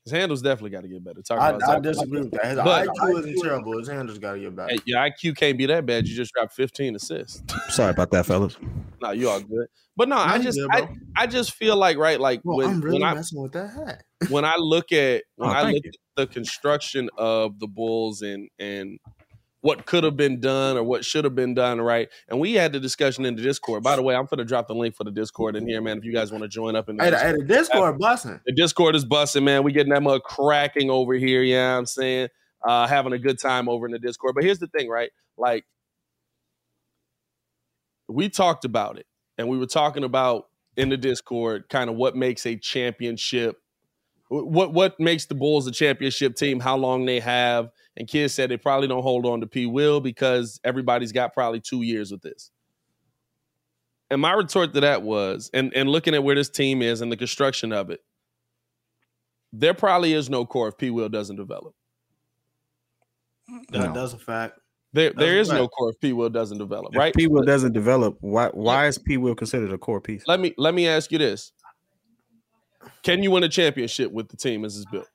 His 0.05 0.13
handles 0.13 0.41
definitely 0.41 0.71
got 0.71 0.81
to 0.81 0.87
get 0.87 1.03
better. 1.03 1.21
Talk 1.21 1.39
I, 1.39 1.49
about 1.51 1.63
I 1.63 1.73
Zach. 1.73 1.81
disagree 1.83 2.21
with 2.21 2.31
that. 2.31 2.45
His 2.45 2.55
But- 2.55 2.87
IQ 2.87 3.19
isn't 3.19 3.41
terrible. 3.43 3.77
His 3.77 3.87
handles 3.87 4.17
got 4.17 4.33
to 4.33 4.39
get 4.39 4.55
better. 4.55 4.73
Hey, 4.73 4.79
your 4.85 4.99
IQ 4.99 5.37
can't 5.37 5.57
be 5.57 5.67
that 5.67 5.85
bad. 5.85 6.07
You 6.07 6.15
just 6.15 6.33
dropped 6.33 6.53
15 6.53 6.95
assists. 6.95 7.43
Sorry 7.69 7.91
about 7.91 8.09
that, 8.11 8.25
fellas. 8.25 8.57
no, 9.01 9.11
you 9.11 9.29
all 9.29 9.39
good. 9.41 9.67
But 9.95 10.09
no, 10.09 10.17
I 10.17 10.39
just 10.39 10.57
good, 10.57 10.69
I. 10.71 10.89
I 11.15 11.27
just 11.27 11.53
feel 11.53 11.75
like 11.75 11.97
right, 11.97 12.19
like 12.19 12.41
Well, 12.43 12.57
when 12.57 12.67
I'm 12.69 12.81
really 12.81 12.99
when 13.01 13.03
I 13.17 13.21
with 13.33 13.51
that 13.51 13.69
hat. 13.71 14.03
when 14.29 14.45
I 14.45 14.55
look 14.57 14.91
at 14.91 15.23
oh, 15.39 15.45
when 15.45 15.49
Oh, 15.49 15.53
I 15.53 15.63
look 15.71 15.83
you. 15.83 15.89
at 15.89 15.95
the 16.15 16.27
construction 16.27 17.09
of 17.17 17.59
the 17.59 17.67
Bulls 17.67 18.21
and 18.23 18.49
and 18.57 18.97
what 19.61 19.85
could 19.85 20.03
have 20.03 20.17
been 20.17 20.39
done 20.39 20.75
or 20.75 20.83
what 20.83 21.05
should 21.05 21.23
have 21.23 21.35
been 21.35 21.53
done, 21.53 21.79
right? 21.79 22.09
And 22.27 22.39
we 22.39 22.53
had 22.53 22.73
the 22.73 22.79
discussion 22.79 23.25
in 23.25 23.35
the 23.35 23.43
Discord. 23.43 23.83
By 23.83 23.95
the 23.95 24.01
way, 24.01 24.15
I'm 24.15 24.25
gonna 24.25 24.43
drop 24.43 24.67
the 24.67 24.73
link 24.75 24.95
for 24.95 25.03
the 25.03 25.11
Discord 25.11 25.55
in 25.55 25.67
here, 25.67 25.81
man. 25.81 25.99
If 25.99 26.03
you 26.03 26.11
guys 26.13 26.31
want 26.31 26.43
to 26.43 26.47
join 26.47 26.75
up 26.75 26.89
in 26.89 26.97
the 26.97 27.03
Hey, 27.03 27.11
Discord. 27.11 27.31
hey, 27.35 27.41
the 27.41 27.47
Discord 27.47 27.99
busting. 27.99 28.39
The 28.45 28.53
Discord 28.53 28.95
is 28.95 29.05
busting, 29.05 29.43
man. 29.43 29.63
We 29.63 29.71
getting 29.71 29.93
that 29.93 30.01
mug 30.01 30.23
cracking 30.23 30.89
over 30.89 31.13
here. 31.13 31.43
Yeah, 31.43 31.51
you 31.51 31.73
know 31.73 31.77
I'm 31.77 31.85
saying, 31.85 32.29
uh, 32.67 32.87
having 32.87 33.13
a 33.13 33.19
good 33.19 33.39
time 33.39 33.69
over 33.69 33.85
in 33.85 33.91
the 33.91 33.99
Discord. 33.99 34.33
But 34.35 34.43
here's 34.43 34.59
the 34.59 34.67
thing, 34.67 34.89
right? 34.89 35.11
Like, 35.37 35.65
we 38.07 38.29
talked 38.29 38.65
about 38.65 38.97
it, 38.97 39.05
and 39.37 39.47
we 39.47 39.57
were 39.57 39.67
talking 39.67 40.03
about 40.03 40.47
in 40.75 40.89
the 40.89 40.97
Discord 40.97 41.69
kind 41.69 41.89
of 41.89 41.95
what 41.95 42.15
makes 42.15 42.45
a 42.47 42.55
championship, 42.55 43.57
what 44.29 44.73
what 44.73 44.99
makes 44.99 45.25
the 45.25 45.35
Bulls 45.35 45.67
a 45.67 45.71
championship 45.71 46.35
team, 46.35 46.59
how 46.59 46.77
long 46.77 47.05
they 47.05 47.19
have. 47.19 47.69
And 47.97 48.07
kids 48.07 48.33
said 48.33 48.49
they 48.49 48.57
probably 48.57 48.87
don't 48.87 49.03
hold 49.03 49.25
on 49.25 49.41
to 49.41 49.47
P. 49.47 49.65
Will 49.65 49.99
because 49.99 50.59
everybody's 50.63 51.11
got 51.11 51.33
probably 51.33 51.59
two 51.59 51.81
years 51.81 52.11
with 52.11 52.21
this. 52.21 52.51
And 54.09 54.21
my 54.21 54.33
retort 54.33 54.73
to 54.73 54.81
that 54.81 55.03
was, 55.03 55.49
and, 55.53 55.73
and 55.75 55.89
looking 55.89 56.13
at 56.13 56.23
where 56.23 56.35
this 56.35 56.49
team 56.49 56.81
is 56.81 57.01
and 57.01 57.11
the 57.11 57.17
construction 57.17 57.71
of 57.71 57.89
it, 57.89 58.01
there 59.53 59.73
probably 59.73 60.13
is 60.13 60.29
no 60.29 60.45
core 60.45 60.69
if 60.69 60.77
P. 60.77 60.89
Will 60.89 61.09
doesn't 61.09 61.35
develop. 61.35 61.73
That, 63.69 63.79
No. 63.79 63.93
That's 63.93 64.13
a 64.13 64.17
fact. 64.17 64.59
There, 64.93 65.11
That's 65.11 65.19
there 65.19 65.39
a 65.55 65.61
no 65.61 65.67
core 65.69 65.91
if 65.91 65.99
P. 65.99 66.11
Will 66.13 66.29
doesn't 66.29 66.57
develop, 66.57 66.93
If 66.93 66.97
right? 66.97 67.13
P 67.13 67.27
will 67.27 67.43
doesn't 67.43 67.71
develop. 67.71 68.17
Why 68.19 68.47
why 68.47 68.87
is 68.87 68.97
P 68.97 69.17
will 69.17 69.35
considered 69.35 69.71
a 69.71 69.77
core 69.77 70.01
piece? 70.01 70.23
Let 70.27 70.39
me 70.39 70.53
let 70.57 70.73
me 70.73 70.87
ask 70.87 71.11
you 71.11 71.17
this: 71.17 71.53
Can 73.03 73.23
you 73.23 73.31
win 73.31 73.43
a 73.43 73.49
championship 73.49 74.11
with 74.11 74.27
the 74.27 74.35
team 74.35 74.65
as 74.65 74.75
is 74.75 74.85
built? 74.85 75.07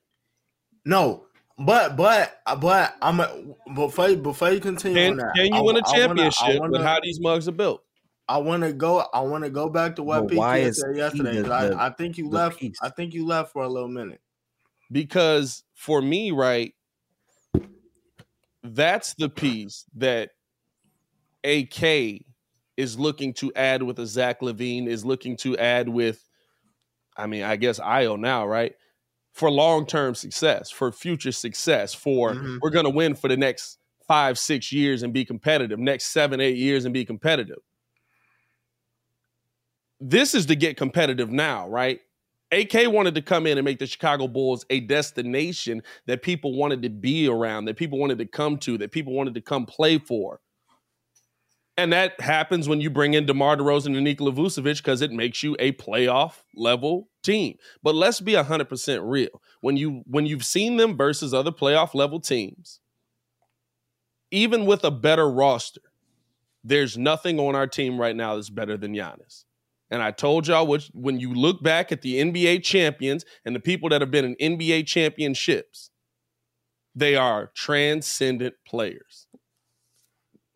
No, 0.86 1.25
but 1.58 1.96
but 1.96 2.40
but 2.60 2.94
I'm 3.00 3.20
a, 3.20 3.28
before 3.74 4.14
before 4.16 4.50
you 4.50 4.60
continue 4.60 4.96
Can, 4.96 5.12
on 5.12 5.16
that. 5.18 5.34
can 5.36 5.46
you 5.46 5.54
I- 5.54 5.60
win 5.62 5.76
a 5.76 5.78
I 5.78 5.82
wanna- 5.82 5.88
I 5.88 5.92
championship 6.30 6.48
with 6.48 6.72
wanna- 6.72 6.82
how 6.86 6.98
these 7.02 7.20
mugs 7.20 7.48
are 7.48 7.52
built? 7.52 7.82
I 8.28 8.38
want 8.38 8.64
to 8.64 8.72
go. 8.72 9.04
I 9.14 9.20
want 9.20 9.44
to 9.44 9.50
go 9.50 9.68
back 9.68 9.94
to 9.96 10.02
what 10.02 10.22
But 10.26 10.30
PK 10.36 10.74
said 10.74 10.96
yesterday. 10.96 11.42
the- 11.42 11.52
I, 11.54 11.86
I 11.86 11.90
think 11.90 12.18
you 12.18 12.28
left. 12.28 12.58
piece? 12.58 12.76
I 12.82 12.88
think 12.90 13.14
you 13.14 13.24
left 13.24 13.52
for 13.52 13.62
a 13.62 13.68
little 13.68 13.88
minute. 13.88 14.20
because 14.90 15.62
for 15.74 16.02
me, 16.02 16.32
right, 16.32 16.74
that's 18.62 19.14
the 19.14 19.28
piece 19.28 19.84
that 19.96 20.30
AK 21.44 22.24
is 22.76 22.98
looking 22.98 23.32
to 23.34 23.52
add 23.54 23.82
with 23.82 23.98
a 23.98 24.06
Zach 24.06 24.40
LaVine, 24.40 24.86
is 24.88 25.04
looking 25.04 25.36
to 25.38 25.56
add 25.56 25.88
with, 25.88 26.22
I 27.16 27.26
mean, 27.26 27.42
I 27.44 27.56
guess 27.56 27.78
Ayo 27.80 28.18
now, 28.18 28.46
right? 28.46 28.74
For 29.36 29.50
long 29.50 29.84
term 29.84 30.14
success, 30.14 30.70
for 30.70 30.90
future 30.90 31.30
success, 31.30 31.92
for 31.92 32.32
Mhm. 32.32 32.58
we're 32.62 32.70
going 32.70 32.86
to 32.86 32.90
win 32.90 33.14
for 33.14 33.28
the 33.28 33.36
next 33.36 33.76
five, 34.08 34.38
six 34.38 34.72
years 34.72 35.02
and 35.02 35.12
be 35.12 35.26
competitive, 35.26 35.78
next 35.78 36.06
seven, 36.06 36.40
eight 36.40 36.56
years 36.56 36.86
and 36.86 36.94
be 36.94 37.04
competitive. 37.04 37.58
This 40.00 40.34
is 40.34 40.46
to 40.46 40.56
get 40.56 40.78
competitive 40.78 41.30
now, 41.30 41.68
right? 41.68 42.00
AK 42.50 42.86
wanted 42.86 43.14
to 43.14 43.20
come 43.20 43.46
in 43.46 43.58
and 43.58 43.64
make 43.66 43.78
the 43.78 43.86
Chicago 43.86 44.26
Bulls 44.26 44.64
a 44.70 44.80
destination 44.80 45.82
that 46.06 46.22
people 46.22 46.54
wanted 46.54 46.80
to 46.82 46.88
be 46.88 47.28
around, 47.28 47.66
that 47.66 47.76
people 47.76 47.98
wanted 47.98 48.16
to 48.18 48.26
come 48.26 48.56
to, 48.60 48.78
that 48.78 48.90
people 48.90 49.12
wanted 49.12 49.34
to 49.34 49.42
come 49.42 49.66
play 49.66 49.98
for. 49.98 50.40
And 51.78 51.92
that 51.92 52.18
happens 52.20 52.68
when 52.68 52.80
you 52.80 52.88
bring 52.88 53.14
in 53.14 53.26
DeMar 53.26 53.56
DeRozan 53.58 53.94
and 53.94 54.04
Nikola 54.04 54.32
Vucevic 54.32 54.78
because 54.78 55.02
it 55.02 55.12
makes 55.12 55.42
you 55.42 55.56
a 55.58 55.72
playoff 55.72 56.42
level 56.54 57.08
team. 57.22 57.58
But 57.82 57.94
let's 57.94 58.20
be 58.20 58.32
100% 58.32 59.00
real. 59.02 59.42
When 59.60 59.76
you 59.76 60.02
when 60.06 60.24
you've 60.24 60.44
seen 60.44 60.78
them 60.78 60.96
versus 60.96 61.34
other 61.34 61.52
playoff 61.52 61.94
level 61.94 62.18
teams, 62.18 62.80
even 64.30 64.64
with 64.64 64.84
a 64.84 64.90
better 64.90 65.28
roster, 65.28 65.82
there's 66.64 66.96
nothing 66.96 67.38
on 67.38 67.54
our 67.54 67.66
team 67.66 68.00
right 68.00 68.16
now 68.16 68.36
that's 68.36 68.50
better 68.50 68.76
than 68.76 68.94
Giannis. 68.94 69.44
And 69.90 70.02
I 70.02 70.10
told 70.10 70.48
y'all 70.48 70.66
which, 70.66 70.90
when 70.94 71.20
you 71.20 71.32
look 71.32 71.62
back 71.62 71.92
at 71.92 72.02
the 72.02 72.20
NBA 72.20 72.64
champions 72.64 73.24
and 73.44 73.54
the 73.54 73.60
people 73.60 73.88
that 73.90 74.00
have 74.00 74.10
been 74.10 74.34
in 74.36 74.58
NBA 74.58 74.86
championships, 74.86 75.90
they 76.94 77.14
are 77.14 77.52
transcendent 77.54 78.54
players. 78.66 79.28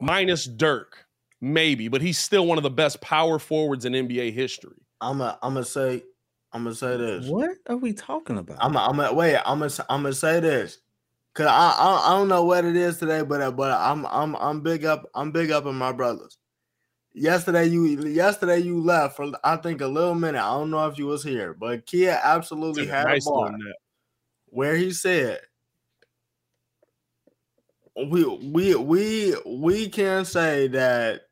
Minus 0.00 0.46
Dirk, 0.46 1.06
maybe, 1.40 1.88
but 1.88 2.02
he's 2.02 2.18
still 2.18 2.46
one 2.46 2.58
of 2.58 2.64
the 2.64 2.70
best 2.70 3.00
power 3.00 3.38
forwards 3.38 3.84
in 3.84 3.92
NBA 3.92 4.32
history. 4.32 4.76
I'm 5.00 5.20
a, 5.20 5.38
I'm 5.42 5.54
gonna 5.54 5.64
say, 5.64 6.02
I'm 6.52 6.64
gonna 6.64 6.74
say 6.74 6.96
this. 6.96 7.26
What 7.26 7.56
are 7.68 7.76
we 7.76 7.92
talking 7.92 8.38
about? 8.38 8.58
I'm, 8.60 8.76
a, 8.76 8.78
I'm 8.80 8.96
gonna 8.96 9.14
wait. 9.14 9.36
I'm 9.36 9.60
gonna, 9.60 9.72
I'm 9.88 10.02
gonna 10.02 10.14
say 10.14 10.40
this, 10.40 10.78
cause 11.34 11.46
I, 11.46 11.74
I, 11.78 12.04
I 12.06 12.18
don't 12.18 12.28
know 12.28 12.44
what 12.44 12.64
it 12.64 12.76
is 12.76 12.98
today, 12.98 13.22
but, 13.22 13.56
but 13.56 13.72
I'm, 13.72 14.06
I'm, 14.06 14.36
I'm 14.36 14.60
big 14.60 14.84
up, 14.84 15.08
I'm 15.14 15.32
big 15.32 15.50
up 15.50 15.66
in 15.66 15.74
my 15.74 15.92
brothers. 15.92 16.38
Yesterday 17.12 17.66
you, 17.66 17.86
yesterday 18.06 18.58
you 18.58 18.80
left 18.80 19.16
for 19.16 19.32
I 19.42 19.56
think 19.56 19.80
a 19.80 19.86
little 19.86 20.14
minute. 20.14 20.40
I 20.40 20.52
don't 20.52 20.70
know 20.70 20.86
if 20.86 20.96
you 20.96 21.06
was 21.06 21.24
here, 21.24 21.54
but 21.54 21.84
Kia 21.86 22.20
absolutely 22.22 22.86
had 22.86 23.06
nice 23.06 23.26
a 23.26 23.30
bar 23.30 23.52
where 24.46 24.76
he 24.76 24.92
said, 24.92 25.40
"We, 27.96 28.24
we, 28.24 28.76
we, 28.76 29.34
we 29.44 29.88
can 29.88 30.24
say 30.24 30.68
that 30.68 31.22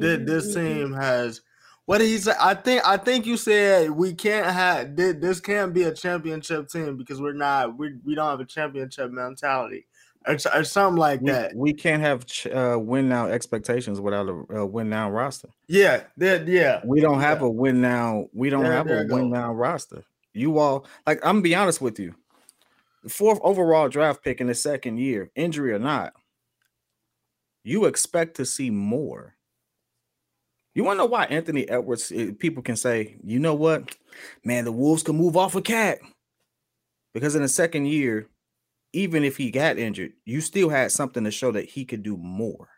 that 0.00 0.24
this 0.26 0.54
team 0.54 0.92
has." 0.92 1.40
What 1.86 1.98
did 1.98 2.06
he 2.06 2.18
say? 2.18 2.34
I 2.40 2.54
think 2.54 2.86
I 2.86 2.96
think 2.96 3.26
you 3.26 3.36
said 3.36 3.90
we 3.90 4.14
can't 4.14 4.46
have 4.46 4.96
thi- 4.96 5.12
this 5.12 5.40
can't 5.40 5.74
be 5.74 5.82
a 5.84 5.92
championship 5.92 6.68
team 6.68 6.96
because 6.96 7.20
we're 7.20 7.32
not 7.32 7.76
we, 7.76 7.94
we 8.04 8.14
don't 8.14 8.28
have 8.30 8.38
a 8.38 8.44
championship 8.44 9.10
mentality 9.10 9.86
or, 10.24 10.36
or 10.54 10.62
something 10.62 10.98
like 11.00 11.20
we, 11.20 11.32
that. 11.32 11.52
we 11.56 11.72
can't 11.72 12.00
have 12.00 12.26
ch- 12.26 12.46
uh, 12.46 12.78
win 12.80 13.08
now 13.08 13.26
expectations 13.26 14.00
without 14.00 14.28
a 14.28 14.60
uh, 14.60 14.64
win 14.66 14.88
now 14.88 15.10
roster. 15.10 15.48
Yeah, 15.66 16.02
that 16.18 16.46
yeah. 16.46 16.80
We 16.84 17.00
don't 17.00 17.20
have 17.20 17.42
a 17.42 17.50
win 17.50 17.80
now. 17.80 18.28
We 18.32 18.50
don't 18.50 18.62
There- 18.62 18.72
have 18.72 18.86
there 18.86 19.00
a 19.00 19.06
you 19.08 19.12
win 19.14 19.30
now 19.30 19.52
roster. 19.52 20.04
You 20.32 20.58
all 20.58 20.86
like 21.08 21.18
I'm 21.24 21.36
gonna 21.36 21.42
be 21.42 21.56
honest 21.56 21.80
with 21.80 21.98
you. 21.98 22.14
The 23.02 23.08
fourth 23.10 23.40
overall 23.42 23.88
draft 23.88 24.22
pick 24.22 24.40
in 24.40 24.46
the 24.46 24.54
second 24.54 24.98
year, 24.98 25.32
injury 25.34 25.72
or 25.72 25.80
not, 25.80 26.12
you 27.64 27.86
expect 27.86 28.36
to 28.36 28.46
see 28.46 28.70
more. 28.70 29.34
You 30.74 30.84
want 30.84 30.96
to 30.96 30.98
know 31.04 31.06
why 31.06 31.24
Anthony 31.24 31.68
Edwards? 31.68 32.12
eh, 32.14 32.30
People 32.38 32.62
can 32.62 32.76
say, 32.76 33.16
you 33.24 33.38
know 33.40 33.54
what, 33.54 33.96
man, 34.44 34.64
the 34.64 34.72
Wolves 34.72 35.02
can 35.02 35.16
move 35.16 35.36
off 35.36 35.54
a 35.56 35.62
cat 35.62 35.98
because 37.12 37.34
in 37.34 37.42
the 37.42 37.48
second 37.48 37.86
year, 37.86 38.28
even 38.92 39.24
if 39.24 39.36
he 39.36 39.50
got 39.50 39.78
injured, 39.78 40.12
you 40.24 40.40
still 40.40 40.68
had 40.68 40.92
something 40.92 41.24
to 41.24 41.30
show 41.30 41.52
that 41.52 41.68
he 41.68 41.84
could 41.84 42.02
do 42.02 42.16
more. 42.16 42.68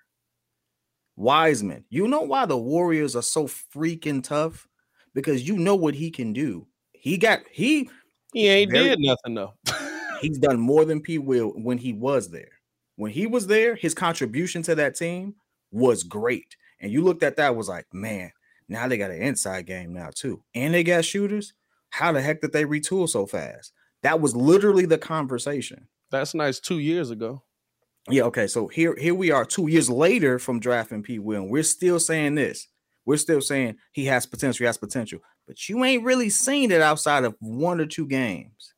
Wiseman, 1.17 1.85
you 1.91 2.09
know 2.09 2.23
why 2.23 2.47
the 2.47 2.57
Warriors 2.57 3.15
are 3.17 3.23
so 3.23 3.45
freaking 3.47 4.23
tough? 4.23 4.67
Because 5.15 5.47
you 5.47 5.59
know 5.59 5.75
what 5.77 5.95
he 5.95 6.11
can 6.11 6.33
do. 6.33 6.67
He 6.93 7.19
got 7.19 7.41
he 7.51 7.91
He 8.33 8.49
ain't 8.49 8.71
Very- 8.71 8.89
did 8.91 9.01
nothing 9.01 9.35
though. 9.35 9.53
he's 10.23 10.39
done 10.39 10.59
more 10.59 10.85
than 10.87 11.01
P 11.03 11.19
will 11.19 11.49
when 11.51 11.77
he 11.77 11.93
was 11.93 12.31
there. 12.31 12.49
When 12.97 13.11
he 13.11 13.27
was 13.27 13.47
there, 13.47 13.75
his 13.75 13.93
contribution 13.95 14.63
to 14.65 14.75
that 14.77 14.95
team 14.97 15.35
was 15.71 16.03
great. 16.03 16.57
And 16.83 16.93
you 16.93 17.03
looked 17.03 17.23
at 17.23 17.37
that 17.37 17.57
was 17.57 17.69
like, 17.69 17.87
man, 17.93 18.33
now 18.69 18.89
they 18.89 18.99
got 18.99 19.11
an 19.11 19.23
inside 19.23 19.67
game 19.67 19.93
now 19.93 20.11
too. 20.15 20.43
And 20.55 20.75
they 20.75 20.85
got 20.85 21.05
shooters. 21.05 21.55
How 21.91 22.13
the 22.13 22.21
heck 22.21 22.41
did 22.41 22.53
they 22.53 22.65
retool 22.65 23.09
so 23.09 23.27
fast? 23.27 23.73
That 24.03 24.21
was 24.21 24.35
literally 24.35 24.85
the 24.85 24.99
conversation. 24.99 25.87
That's 26.11 26.35
nice 26.35 26.59
two 26.59 26.81
years 26.81 27.11
ago. 27.11 27.43
Yeah, 28.09 28.25
okay. 28.25 28.49
So 28.49 28.67
here, 28.67 28.97
here 28.97 29.15
we 29.15 29.31
are 29.31 29.45
two 29.45 29.69
years 29.69 29.89
later 29.89 30.39
from 30.39 30.59
drafting 30.59 31.03
P. 31.03 31.19
Will. 31.21 31.43
and 31.43 31.51
We're 31.51 31.63
still 31.63 32.01
saying 32.01 32.35
this. 32.35 32.67
We're 33.05 33.17
still 33.17 33.41
saying 33.41 33.77
he 33.93 34.05
has 34.07 34.27
potential, 34.27 34.65
he 34.65 34.67
has 34.67 34.79
potential. 34.79 35.21
But 35.47 35.69
you 35.69 35.85
ain't 35.85 36.05
really 36.05 36.31
seen 36.31 36.71
it 36.71 36.81
outside 36.81 37.25
of 37.25 37.37
one 37.41 37.81
or 37.81 37.87
two 37.87 38.07
games. 38.07 38.75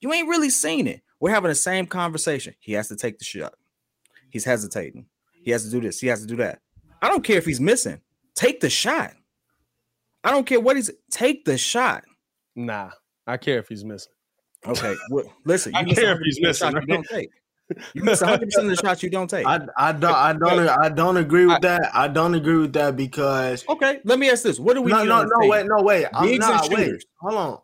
You 0.00 0.12
ain't 0.12 0.28
really 0.28 0.50
seen 0.50 0.86
it. 0.86 1.02
We're 1.20 1.30
having 1.30 1.48
the 1.48 1.54
same 1.54 1.86
conversation. 1.86 2.54
He 2.58 2.72
has 2.72 2.88
to 2.88 2.96
take 2.96 3.18
the 3.18 3.24
shot. 3.24 3.54
He's 4.30 4.44
hesitating. 4.44 5.06
He 5.42 5.50
has 5.50 5.64
to 5.64 5.70
do 5.70 5.80
this. 5.80 6.00
He 6.00 6.08
has 6.08 6.20
to 6.20 6.26
do 6.26 6.36
that. 6.36 6.60
I 7.02 7.08
don't 7.08 7.22
care 7.24 7.36
if 7.38 7.44
he's 7.46 7.60
missing. 7.60 8.00
Take 8.34 8.60
the 8.60 8.70
shot. 8.70 9.12
I 10.24 10.30
don't 10.30 10.46
care 10.46 10.60
what 10.60 10.76
he's 10.76 10.90
take 11.10 11.44
the 11.44 11.56
shot. 11.56 12.04
Nah, 12.54 12.90
I 13.26 13.36
care 13.36 13.58
if 13.58 13.68
he's 13.68 13.84
missing. 13.84 14.12
Okay. 14.66 14.94
Well, 15.10 15.32
listen, 15.44 15.74
I 15.76 15.80
you 15.80 15.86
miss 15.86 15.98
care 15.98 16.12
if 16.12 16.18
he's 16.24 16.40
100% 16.40 16.42
of 16.42 16.42
the 16.42 16.54
shots 16.54 16.74
missing, 16.74 16.88
You 16.88 16.94
don't 16.94 17.06
take. 17.06 17.30
You 17.94 18.04
miss 18.04 18.20
100 18.20 18.44
percent 18.46 18.64
of 18.66 18.70
the 18.70 18.76
shots 18.76 19.02
you 19.02 19.10
don't 19.10 19.28
take. 19.28 19.46
I 19.46 19.60
I 19.76 19.92
don't 19.92 20.14
I 20.14 20.32
don't 20.32 20.68
I 20.68 20.88
don't 20.88 21.16
agree 21.16 21.46
with 21.46 21.60
that. 21.62 21.90
I 21.94 22.08
don't 22.08 22.34
agree 22.34 22.58
with 22.58 22.72
that 22.74 22.96
because 22.96 23.64
Okay, 23.68 24.00
let 24.04 24.18
me 24.18 24.30
ask 24.30 24.42
this: 24.42 24.58
What 24.58 24.74
do 24.74 24.82
we 24.82 24.90
no 24.92 25.02
need 25.02 25.08
no 25.08 25.22
no 25.24 25.40
team? 25.40 25.50
wait 25.50 25.66
no 25.66 25.82
wait 25.82 26.06
I'm 26.14 26.26
Bigs 26.26 26.44
and 26.44 26.54
not 26.54 26.68
wait 26.70 26.78
shooters. 26.78 27.06
hold 27.20 27.34
on 27.34 27.58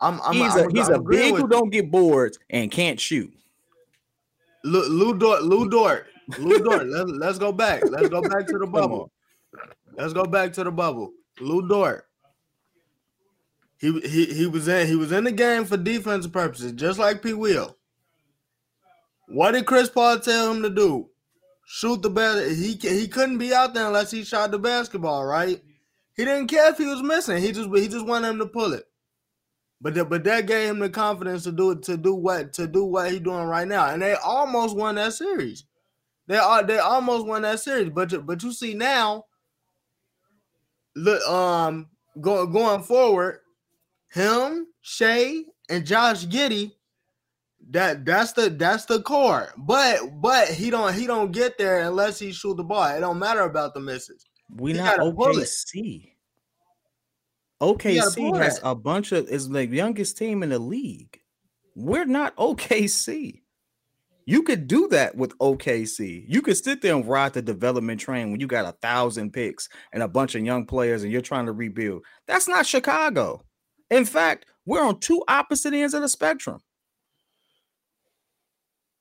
I'm 0.00 0.20
I'm 0.22 0.34
he's 0.34 0.56
I'm, 0.56 0.68
a 0.68 0.72
he's 0.72 0.88
I'm 0.88 0.94
a 1.00 1.02
big 1.02 1.34
who 1.36 1.48
don't 1.48 1.70
get 1.70 1.90
boards 1.90 2.38
and 2.50 2.70
can't 2.70 2.98
shoot. 2.98 3.32
Lou, 4.64 4.88
Lu 4.88 5.18
Dort 5.18 5.42
Lu 5.42 5.68
Dort 5.68 6.06
Lu 6.38 6.58
Dort 6.58 6.86
let's 6.86 7.10
let's 7.10 7.38
go 7.38 7.52
back. 7.52 7.82
Let's 7.88 8.08
go 8.08 8.22
back 8.22 8.46
to 8.46 8.58
the 8.58 8.66
bubble. 8.66 9.10
let's 9.96 10.12
go 10.12 10.24
back 10.24 10.52
to 10.54 10.64
the 10.64 10.72
bubble. 10.72 11.12
Lu 11.40 11.68
Dort. 11.68 12.06
He 13.78 14.00
he 14.00 14.26
he 14.26 14.46
was 14.46 14.68
in 14.68 14.86
he 14.86 14.94
was 14.94 15.12
in 15.12 15.24
the 15.24 15.32
game 15.32 15.64
for 15.64 15.76
defensive 15.76 16.32
purposes 16.32 16.72
just 16.72 16.98
like 16.98 17.22
P 17.22 17.32
Will. 17.32 17.76
What 19.28 19.52
did 19.52 19.66
Chris 19.66 19.88
Paul 19.88 20.20
tell 20.20 20.52
him 20.52 20.62
to 20.62 20.70
do? 20.70 21.08
Shoot 21.64 22.02
the 22.02 22.10
ball 22.10 22.38
he 22.38 22.78
he 22.80 23.08
couldn't 23.08 23.38
be 23.38 23.52
out 23.52 23.74
there 23.74 23.86
unless 23.86 24.10
he 24.10 24.24
shot 24.24 24.50
the 24.50 24.58
basketball 24.58 25.24
right? 25.24 25.60
He 26.14 26.24
didn't 26.24 26.48
care 26.48 26.70
if 26.70 26.78
he 26.78 26.86
was 26.86 27.02
missing. 27.02 27.38
He 27.38 27.52
just 27.52 27.70
he 27.74 27.88
just 27.88 28.06
wanted 28.06 28.28
him 28.28 28.38
to 28.38 28.46
pull 28.46 28.72
it. 28.72 28.84
But 29.80 29.94
the, 29.94 30.04
but 30.04 30.22
that 30.24 30.46
gave 30.46 30.70
him 30.70 30.78
the 30.78 30.88
confidence 30.88 31.42
to 31.42 31.52
do 31.52 31.72
it 31.72 31.82
to 31.84 31.96
do 31.96 32.14
what 32.14 32.52
to 32.54 32.68
do 32.68 32.84
what 32.84 33.10
he 33.10 33.18
doing 33.18 33.46
right 33.46 33.66
now, 33.66 33.88
and 33.88 34.00
they 34.00 34.14
almost 34.14 34.76
won 34.76 34.94
that 34.94 35.12
series. 35.12 35.64
They 36.28 36.36
are 36.38 36.62
they 36.62 36.78
almost 36.78 37.26
won 37.26 37.42
that 37.42 37.60
series, 37.60 37.90
but 37.90 38.12
you- 38.12 38.22
but 38.22 38.42
you 38.42 38.52
see 38.52 38.74
now, 38.74 39.24
look 40.94 41.22
um 41.28 41.90
going 42.20 42.52
going 42.52 42.82
forward, 42.82 43.40
him 44.10 44.66
Shai 44.80 45.44
and 45.68 45.86
Josh 45.86 46.26
Giddey, 46.26 46.72
that 47.70 48.04
that's 48.04 48.32
the 48.32 48.50
that's 48.50 48.84
the 48.84 49.02
core. 49.02 49.52
But 49.56 50.20
but 50.20 50.48
he 50.48 50.70
don't 50.70 50.94
he 50.94 51.06
don't 51.06 51.32
get 51.32 51.58
there 51.58 51.80
unless 51.88 52.18
he 52.18 52.32
shoot 52.32 52.56
the 52.56 52.64
ball. 52.64 52.84
It 52.96 53.00
don't 53.00 53.18
matter 53.18 53.42
about 53.42 53.74
the 53.74 53.80
misses. 53.80 54.24
We 54.54 54.72
He 54.72 54.78
not 54.78 54.98
gotta 54.98 55.12
pull 55.12 55.38
it. 55.38 55.48
OKC. 55.48 56.08
OKC 57.60 57.94
has 58.42 58.60
a 58.64 58.74
bunch 58.74 59.12
of 59.12 59.28
is 59.28 59.48
the 59.48 59.66
youngest 59.66 60.18
team 60.18 60.42
in 60.42 60.48
the 60.50 60.58
league. 60.58 61.20
We're 61.74 62.04
not 62.04 62.36
OKC. 62.36 63.41
You 64.24 64.42
could 64.42 64.66
do 64.66 64.88
that 64.88 65.16
with 65.16 65.36
OKC. 65.38 66.24
You 66.28 66.42
could 66.42 66.56
sit 66.56 66.82
there 66.82 66.94
and 66.94 67.06
ride 67.06 67.32
the 67.32 67.42
development 67.42 68.00
train 68.00 68.30
when 68.30 68.40
you 68.40 68.46
got 68.46 68.66
a 68.66 68.72
thousand 68.72 69.32
picks 69.32 69.68
and 69.92 70.02
a 70.02 70.08
bunch 70.08 70.34
of 70.34 70.44
young 70.44 70.66
players 70.66 71.02
and 71.02 71.12
you're 71.12 71.20
trying 71.20 71.46
to 71.46 71.52
rebuild. 71.52 72.02
That's 72.26 72.48
not 72.48 72.66
Chicago. 72.66 73.42
In 73.90 74.04
fact, 74.04 74.46
we're 74.64 74.82
on 74.82 75.00
two 75.00 75.22
opposite 75.28 75.74
ends 75.74 75.94
of 75.94 76.02
the 76.02 76.08
spectrum. 76.08 76.60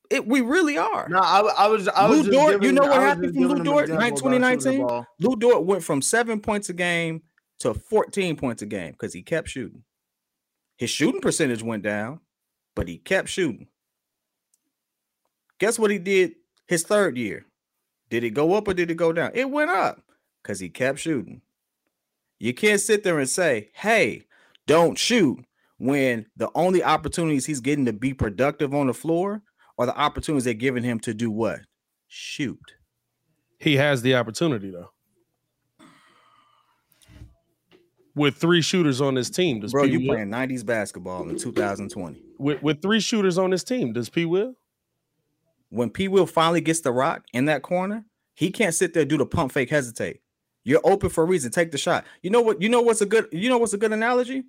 It, 0.10 0.28
we 0.28 0.42
really 0.42 0.78
are. 0.78 1.08
No, 1.08 1.20
I, 1.20 1.40
I 1.40 1.68
was 1.68 1.88
I 1.88 2.06
was 2.06 2.26
Lu 2.26 2.32
Dort, 2.34 2.52
giving, 2.52 2.66
you 2.66 2.72
know 2.74 2.82
what 2.82 3.00
happened 3.00 3.34
from 3.34 3.44
Lu 3.44 3.64
Dort 3.64 3.90
in 3.90 4.02
example 4.02 4.28
about 4.28 4.60
shooting 4.60 4.82
the 4.82 4.88
2019? 4.88 5.06
Lu 5.20 5.36
Dort 5.38 5.66
went 5.66 5.84
from 5.84 6.02
seven 6.02 6.42
points 6.42 6.68
a 6.68 6.74
game 6.74 7.22
to 7.60 7.74
14 7.74 8.36
points 8.36 8.62
a 8.62 8.66
game 8.66 8.92
because 8.92 9.14
he 9.14 9.22
kept 9.22 9.48
shooting. 9.48 9.84
His 10.78 10.90
shooting 10.90 11.22
percentage 11.22 11.64
went 11.64 11.84
down, 11.84 12.20
but 12.76 12.90
he 12.90 12.98
kept 12.98 13.30
shooting. 13.30 13.68
Guess 15.62 15.78
what 15.78 15.92
he 15.92 16.00
did 16.00 16.32
his 16.68 16.82
third 16.82 17.18
year? 17.18 17.46
Did 18.10 18.24
it 18.24 18.32
go 18.32 18.56
up 18.56 18.68
or 18.68 18.74
did 18.74 18.90
it 18.90 18.96
go 18.96 19.14
down? 19.14 19.30
It 19.36 19.48
went 19.48 19.70
up 19.70 20.02
because 20.42 20.60
he 20.60 20.70
kept 20.70 20.98
shooting. 20.98 21.44
You 22.40 22.52
can't 22.56 22.82
sit 22.82 23.04
there 23.04 23.20
and 23.20 23.30
say, 23.30 23.70
hey, 23.76 24.24
don't 24.66 24.98
shoot 24.98 25.46
when 25.78 26.26
the 26.36 26.50
only 26.56 26.84
opportunities 26.84 27.46
he's 27.46 27.60
getting 27.60 27.86
to 27.86 27.94
be 27.94 28.12
productive 28.12 28.74
on 28.74 28.88
the 28.88 28.94
floor 28.96 29.44
are 29.78 29.86
the 29.86 29.96
opportunities 29.96 30.46
they're 30.46 30.56
giving 30.56 30.82
him 30.84 31.00
to 31.02 31.14
do 31.14 31.30
what? 31.30 31.60
Shoot. 32.08 32.74
He 33.60 33.76
has 33.78 34.02
the 34.02 34.16
opportunity 34.16 34.72
though. 34.72 34.90
With 38.16 38.38
three 38.38 38.64
shooters 38.64 39.00
on 39.00 39.14
this 39.14 39.30
team, 39.30 39.60
does 39.60 39.74
Bro, 39.74 39.84
P. 39.86 39.92
you 39.92 40.00
Will- 40.00 40.16
playing 40.16 40.30
90s 40.30 40.66
basketball 40.66 41.30
in 41.30 41.38
2020. 41.38 42.20
with 42.40 42.64
with 42.64 42.82
three 42.82 43.00
shooters 43.00 43.38
on 43.38 43.52
this 43.52 43.64
team, 43.64 43.94
does 43.94 44.10
P. 44.10 44.26
Will? 44.26 44.56
When 45.72 45.90
P. 45.90 46.08
Will 46.10 46.26
finally 46.28 46.62
gets 46.62 46.82
the 46.82 46.92
rock 46.92 47.24
in 47.34 47.46
that 47.46 47.62
corner, 47.64 48.06
he 48.36 48.52
can't 48.52 48.76
sit 48.76 48.94
there 48.94 49.02
and 49.02 49.10
do 49.10 49.18
the 49.18 49.26
pump 49.26 49.54
fake 49.54 49.70
hesitate. 49.70 50.22
You're 50.64 50.82
open 50.84 51.10
for 51.10 51.24
a 51.24 51.28
reason. 51.28 51.50
Take 51.50 51.72
the 51.72 51.78
shot. 51.78 52.06
You 52.22 52.30
know 52.30 52.42
what? 52.42 52.62
You 52.62 52.70
know 52.70 52.82
what's 52.82 53.02
a 53.02 53.06
good 53.06 53.28
you 53.32 53.50
know 53.50 53.58
what's 53.58 53.74
a 53.74 53.78
good 53.78 53.94
analogy? 53.94 54.44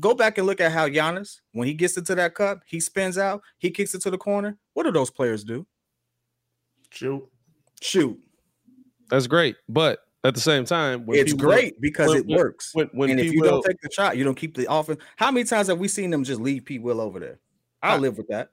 Go 0.00 0.14
back 0.14 0.38
and 0.38 0.46
look 0.46 0.60
at 0.60 0.72
how 0.72 0.88
Giannis, 0.88 1.40
when 1.52 1.68
he 1.68 1.74
gets 1.74 1.96
into 1.96 2.14
that 2.14 2.34
cup, 2.34 2.62
he 2.66 2.80
spins 2.80 3.18
out, 3.18 3.42
he 3.58 3.70
kicks 3.70 3.94
it 3.94 4.00
to 4.02 4.10
the 4.10 4.18
corner. 4.18 4.56
What 4.72 4.84
do 4.84 4.92
those 4.92 5.10
players 5.10 5.44
do? 5.44 5.66
Shoot. 6.90 7.28
Shoot. 7.80 8.18
That's 9.10 9.26
great, 9.26 9.56
but 9.68 10.00
at 10.24 10.34
the 10.34 10.40
same 10.40 10.64
time, 10.64 11.04
when 11.04 11.18
it's 11.18 11.32
P. 11.34 11.36
Will- 11.38 11.50
great 11.50 11.80
because 11.80 12.08
when- 12.08 12.18
it 12.18 12.26
works. 12.26 12.70
When, 12.72 12.86
when 12.92 13.10
and 13.10 13.20
if 13.20 13.32
you 13.32 13.40
Will, 13.40 13.50
don't 13.50 13.64
take 13.64 13.80
the 13.82 13.90
shot, 13.90 14.16
you 14.16 14.24
don't 14.24 14.36
keep 14.36 14.56
the 14.56 14.72
offense. 14.72 15.00
How 15.16 15.30
many 15.30 15.44
times 15.44 15.68
have 15.68 15.78
we 15.78 15.88
seen 15.88 16.10
them 16.10 16.24
just 16.24 16.40
leave 16.40 16.64
Pete 16.64 16.82
Will 16.82 17.00
over 17.00 17.18
there? 17.20 17.40
I'll 17.82 17.96
I- 17.96 18.00
live 18.00 18.16
with 18.16 18.28
that. 18.28 18.50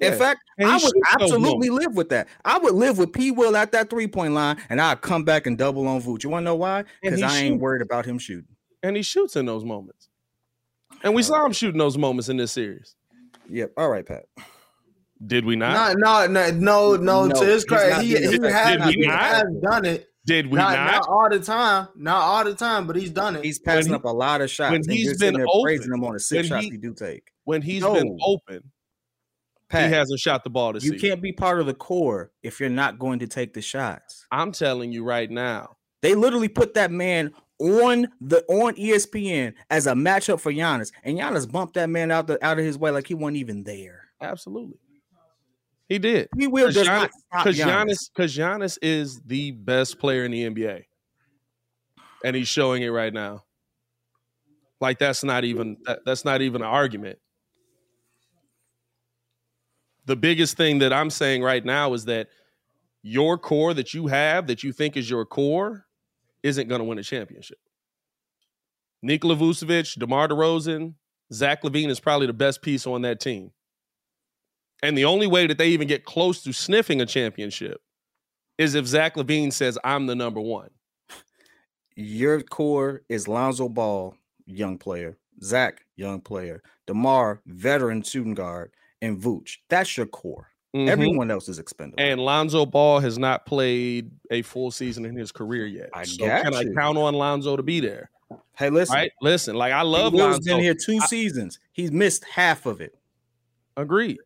In 0.00 0.12
Yeah. 0.12 0.18
fact, 0.18 0.40
And 0.58 0.68
I 0.70 0.76
would 0.76 0.92
absolutely 1.20 1.70
live 1.70 1.96
with 1.96 2.08
that. 2.10 2.28
I 2.44 2.58
would 2.58 2.74
live 2.74 2.98
with 2.98 3.12
P. 3.12 3.30
Will 3.30 3.56
at 3.56 3.72
that 3.72 3.90
three 3.90 4.06
point 4.06 4.32
line, 4.34 4.56
and 4.70 4.80
I'd 4.80 5.00
come 5.00 5.24
back 5.24 5.46
and 5.46 5.58
double 5.58 5.86
on 5.88 6.00
Vooch. 6.00 6.22
You 6.24 6.30
want 6.30 6.42
to 6.42 6.44
know 6.44 6.54
why? 6.54 6.84
Because 7.02 7.18
he 7.18 7.24
I 7.24 7.38
ain't 7.38 7.60
worried 7.60 7.82
about 7.82 8.06
him 8.06 8.18
shooting. 8.18 8.54
and 8.82 8.96
he 8.96 9.02
shoots 9.02 9.34
in 9.36 9.46
those 9.46 9.64
moments. 9.64 10.08
And 11.02 11.14
we 11.14 11.22
saw 11.22 11.44
him 11.44 11.52
shooting 11.52 11.78
those 11.78 11.96
moments 11.98 12.28
in 12.28 12.36
this 12.36 12.52
series. 12.52 12.94
Yep. 13.50 13.72
All 13.76 13.88
right, 13.88 14.04
Pat. 14.06 14.26
Did 15.24 15.44
we 15.44 15.56
not? 15.56 15.96
Not, 15.98 16.28
no, 16.30 16.32
no, 16.32 16.50
no, 16.52 16.96
no. 16.96 17.26
No, 17.26 17.40
To 17.40 17.44
his 17.46 17.64
credit, 17.64 18.02
he, 18.04 18.14
being 18.14 18.42
he, 18.42 18.48
has, 18.48 18.94
he 18.94 19.04
has 19.06 19.44
done 19.62 19.84
it. 19.84 20.06
Did 20.24 20.46
we 20.46 20.58
not, 20.58 20.76
not? 20.76 20.92
not 20.92 21.08
all 21.08 21.28
the 21.30 21.40
time, 21.40 21.88
not 21.96 22.20
all 22.20 22.44
the 22.44 22.54
time, 22.54 22.86
but 22.86 22.94
he's 22.96 23.10
done 23.10 23.34
it. 23.34 23.44
He's 23.44 23.58
passing 23.58 23.92
he- 23.92 23.96
up 23.96 24.04
a 24.04 24.08
lot 24.08 24.42
of 24.42 24.50
shots. 24.50 24.72
when 24.72 24.82
and 24.82 24.92
he's 24.92 25.18
been 25.18 25.34
there 25.34 25.46
praising 25.62 25.86
open, 25.86 25.94
him 25.94 26.04
on 26.04 26.12
the 26.12 26.20
six 26.20 26.50
when 26.50 26.60
shots 26.60 26.64
he- 26.66 26.70
he 26.72 26.76
do 26.76 26.92
take. 26.94 27.32
when 27.44 27.62
he's 27.62 27.82
been 27.82 28.18
open, 28.22 28.70
Pat, 29.68 29.88
he 29.88 29.94
hasn't 29.94 30.18
shot 30.20 30.44
the 30.44 30.50
ball 30.50 30.72
this 30.72 30.84
you 30.84 30.92
season. 30.92 31.08
can't 31.08 31.22
be 31.22 31.32
part 31.32 31.60
of 31.60 31.66
the 31.66 31.74
core 31.74 32.30
if 32.42 32.58
you're 32.58 32.70
not 32.70 32.98
going 32.98 33.18
to 33.18 33.26
take 33.26 33.52
the 33.52 33.60
shots. 33.60 34.26
I'm 34.30 34.52
telling 34.52 34.92
you 34.92 35.04
right 35.04 35.30
now. 35.30 35.76
They 36.00 36.14
literally 36.14 36.48
put 36.48 36.74
that 36.74 36.90
man 36.90 37.32
on 37.58 38.08
the 38.20 38.44
on 38.48 38.74
ESPN 38.76 39.52
as 39.68 39.86
a 39.86 39.92
matchup 39.92 40.40
for 40.40 40.52
Giannis, 40.52 40.92
and 41.02 41.18
Giannis 41.18 41.50
bumped 41.50 41.74
that 41.74 41.90
man 41.90 42.10
out 42.10 42.26
the 42.26 42.42
out 42.44 42.58
of 42.58 42.64
his 42.64 42.78
way 42.78 42.90
like 42.90 43.06
he 43.06 43.14
wasn't 43.14 43.38
even 43.38 43.64
there. 43.64 44.04
Absolutely. 44.20 44.78
He 45.88 45.98
did. 45.98 46.28
He 46.36 46.46
will 46.46 46.70
does 46.70 46.86
not 46.86 47.10
stop 47.10 47.44
Because 47.44 47.58
Giannis. 47.58 47.66
Giannis, 47.66 47.96
because 48.14 48.36
Giannis 48.36 48.78
is 48.82 49.20
the 49.22 49.52
best 49.52 49.98
player 49.98 50.24
in 50.24 50.30
the 50.30 50.48
NBA. 50.48 50.84
And 52.24 52.36
he's 52.36 52.48
showing 52.48 52.82
it 52.82 52.88
right 52.88 53.12
now. 53.12 53.44
Like 54.80 54.98
that's 54.98 55.24
not 55.24 55.44
even 55.44 55.78
that, 55.84 56.00
that's 56.04 56.24
not 56.24 56.42
even 56.42 56.62
an 56.62 56.68
argument. 56.68 57.18
The 60.08 60.16
biggest 60.16 60.56
thing 60.56 60.78
that 60.78 60.90
I'm 60.90 61.10
saying 61.10 61.42
right 61.42 61.62
now 61.62 61.92
is 61.92 62.06
that 62.06 62.28
your 63.02 63.36
core 63.36 63.74
that 63.74 63.92
you 63.92 64.06
have 64.06 64.46
that 64.46 64.62
you 64.62 64.72
think 64.72 64.96
is 64.96 65.10
your 65.10 65.26
core 65.26 65.84
isn't 66.42 66.66
going 66.66 66.78
to 66.78 66.84
win 66.86 66.98
a 66.98 67.02
championship. 67.02 67.58
Nikola 69.02 69.36
Vucevic, 69.36 69.98
DeMar 69.98 70.28
DeRozan, 70.28 70.94
Zach 71.30 71.62
LaVine 71.62 71.90
is 71.90 72.00
probably 72.00 72.26
the 72.26 72.32
best 72.32 72.62
piece 72.62 72.86
on 72.86 73.02
that 73.02 73.20
team. 73.20 73.50
And 74.82 74.96
the 74.96 75.04
only 75.04 75.26
way 75.26 75.46
that 75.46 75.58
they 75.58 75.68
even 75.68 75.86
get 75.86 76.06
close 76.06 76.42
to 76.44 76.54
sniffing 76.54 77.02
a 77.02 77.06
championship 77.06 77.82
is 78.56 78.74
if 78.74 78.86
Zach 78.86 79.14
LaVine 79.14 79.52
says, 79.52 79.76
I'm 79.84 80.06
the 80.06 80.14
number 80.14 80.40
one. 80.40 80.70
Your 81.96 82.40
core 82.40 83.02
is 83.10 83.28
Lonzo 83.28 83.68
Ball, 83.68 84.16
young 84.46 84.78
player, 84.78 85.18
Zach, 85.42 85.84
young 85.96 86.22
player, 86.22 86.62
DeMar, 86.86 87.42
veteran 87.44 88.00
shooting 88.00 88.32
guard, 88.32 88.72
and 89.02 89.20
Vooch. 89.20 89.58
That's 89.68 89.96
your 89.96 90.06
core. 90.06 90.48
Mhm. 90.76 90.88
Everyone 90.88 91.30
else 91.30 91.48
is 91.48 91.58
expendable. 91.58 92.02
And 92.02 92.20
Lonzo 92.20 92.66
Ball 92.66 93.00
has 93.00 93.18
not 93.18 93.46
played 93.46 94.10
a 94.30 94.42
full 94.42 94.70
season 94.70 95.04
in 95.06 95.16
his 95.16 95.32
career 95.32 95.66
yet. 95.66 95.88
I 95.94 96.04
so 96.04 96.24
can 96.26 96.54
I 96.54 96.64
count 96.76 96.98
on 96.98 97.14
Lonzo 97.14 97.56
to 97.56 97.62
be 97.62 97.80
there? 97.80 98.10
hey, 98.56 98.68
listen, 98.68 98.94
Right? 98.94 99.10
Listen, 99.22 99.54
like 99.56 99.72
I 99.72 99.80
love 99.82 100.12
Will's 100.12 100.32
Lonzo. 100.32 100.52
been 100.54 100.60
here 100.62 100.74
two 100.74 100.98
I- 101.02 101.06
seasons. 101.06 101.58
He's 101.72 101.90
missed 101.90 102.24
half 102.24 102.66
of 102.66 102.80
it. 102.82 102.94
Agreed. 103.76 104.18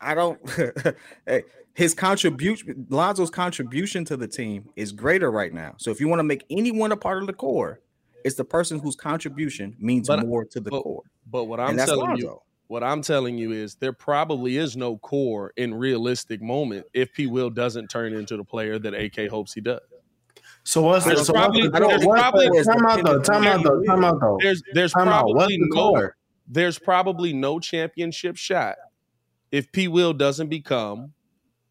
I 0.00 0.14
don't. 0.14 0.38
hey, 1.26 1.42
his 1.74 1.92
contribution, 1.92 2.86
Lonzo's 2.88 3.30
contribution 3.30 4.04
to 4.06 4.16
the 4.16 4.26
team 4.28 4.68
is 4.76 4.92
greater 4.92 5.30
right 5.30 5.52
now. 5.52 5.74
So 5.76 5.90
if 5.90 6.00
you 6.00 6.08
want 6.08 6.20
to 6.20 6.24
make 6.24 6.44
anyone 6.50 6.92
a 6.92 6.96
part 6.96 7.20
of 7.20 7.26
the 7.26 7.32
core, 7.34 7.80
it's 8.24 8.36
the 8.36 8.44
person 8.44 8.78
whose 8.78 8.96
contribution 8.96 9.76
means 9.78 10.08
But- 10.08 10.26
more 10.26 10.44
to 10.46 10.60
the 10.60 10.70
but- 10.70 10.82
core. 10.82 11.02
But 11.30 11.44
what 11.44 11.60
I'm 11.60 11.76
telling 11.76 12.16
you, 12.16 12.24
Lonzo. 12.26 12.42
What 12.68 12.84
I'm 12.84 13.02
telling 13.02 13.36
you 13.38 13.52
is 13.52 13.74
there 13.76 13.92
probably 13.92 14.56
is 14.58 14.76
no 14.76 14.98
core 14.98 15.52
in 15.56 15.74
realistic 15.74 16.40
moment 16.40 16.86
if 16.94 17.12
P. 17.12 17.26
Will 17.26 17.50
doesn't 17.50 17.88
turn 17.88 18.12
into 18.14 18.36
the 18.36 18.44
player 18.44 18.78
that 18.78 18.94
AK 18.94 19.28
hopes 19.28 19.52
he 19.52 19.60
does. 19.60 19.80
So 20.64 20.82
what's 20.82 21.04
the 21.06 21.14
There's 21.14 21.26
so 21.26 21.32
probably- 21.32 21.68
what's 21.68 21.80
the, 21.80 21.86
there's 21.88 22.04
what's 22.04 22.20
probably- 22.20 22.48
the, 22.48 22.64
time 22.64 22.86
out 22.86 23.04
though? 23.04 23.20
Time 23.22 23.44
out 23.46 23.62
though. 23.64 23.82
Time 23.84 24.04
out 24.04 24.20
though. 24.20 24.38
There's 24.40 24.62
there's 24.74 24.92
Time 24.92 25.08
out. 25.08 25.34
What's 25.34 25.48
the 25.48 25.58
no 25.58 25.74
core? 25.74 26.16
there's 26.46 26.78
probably 26.78 27.32
no 27.32 27.58
championship 27.58 28.36
shot 28.36 28.76
if 29.50 29.70
P. 29.72 29.88
Will 29.88 30.12
doesn't 30.12 30.48
become 30.48 31.12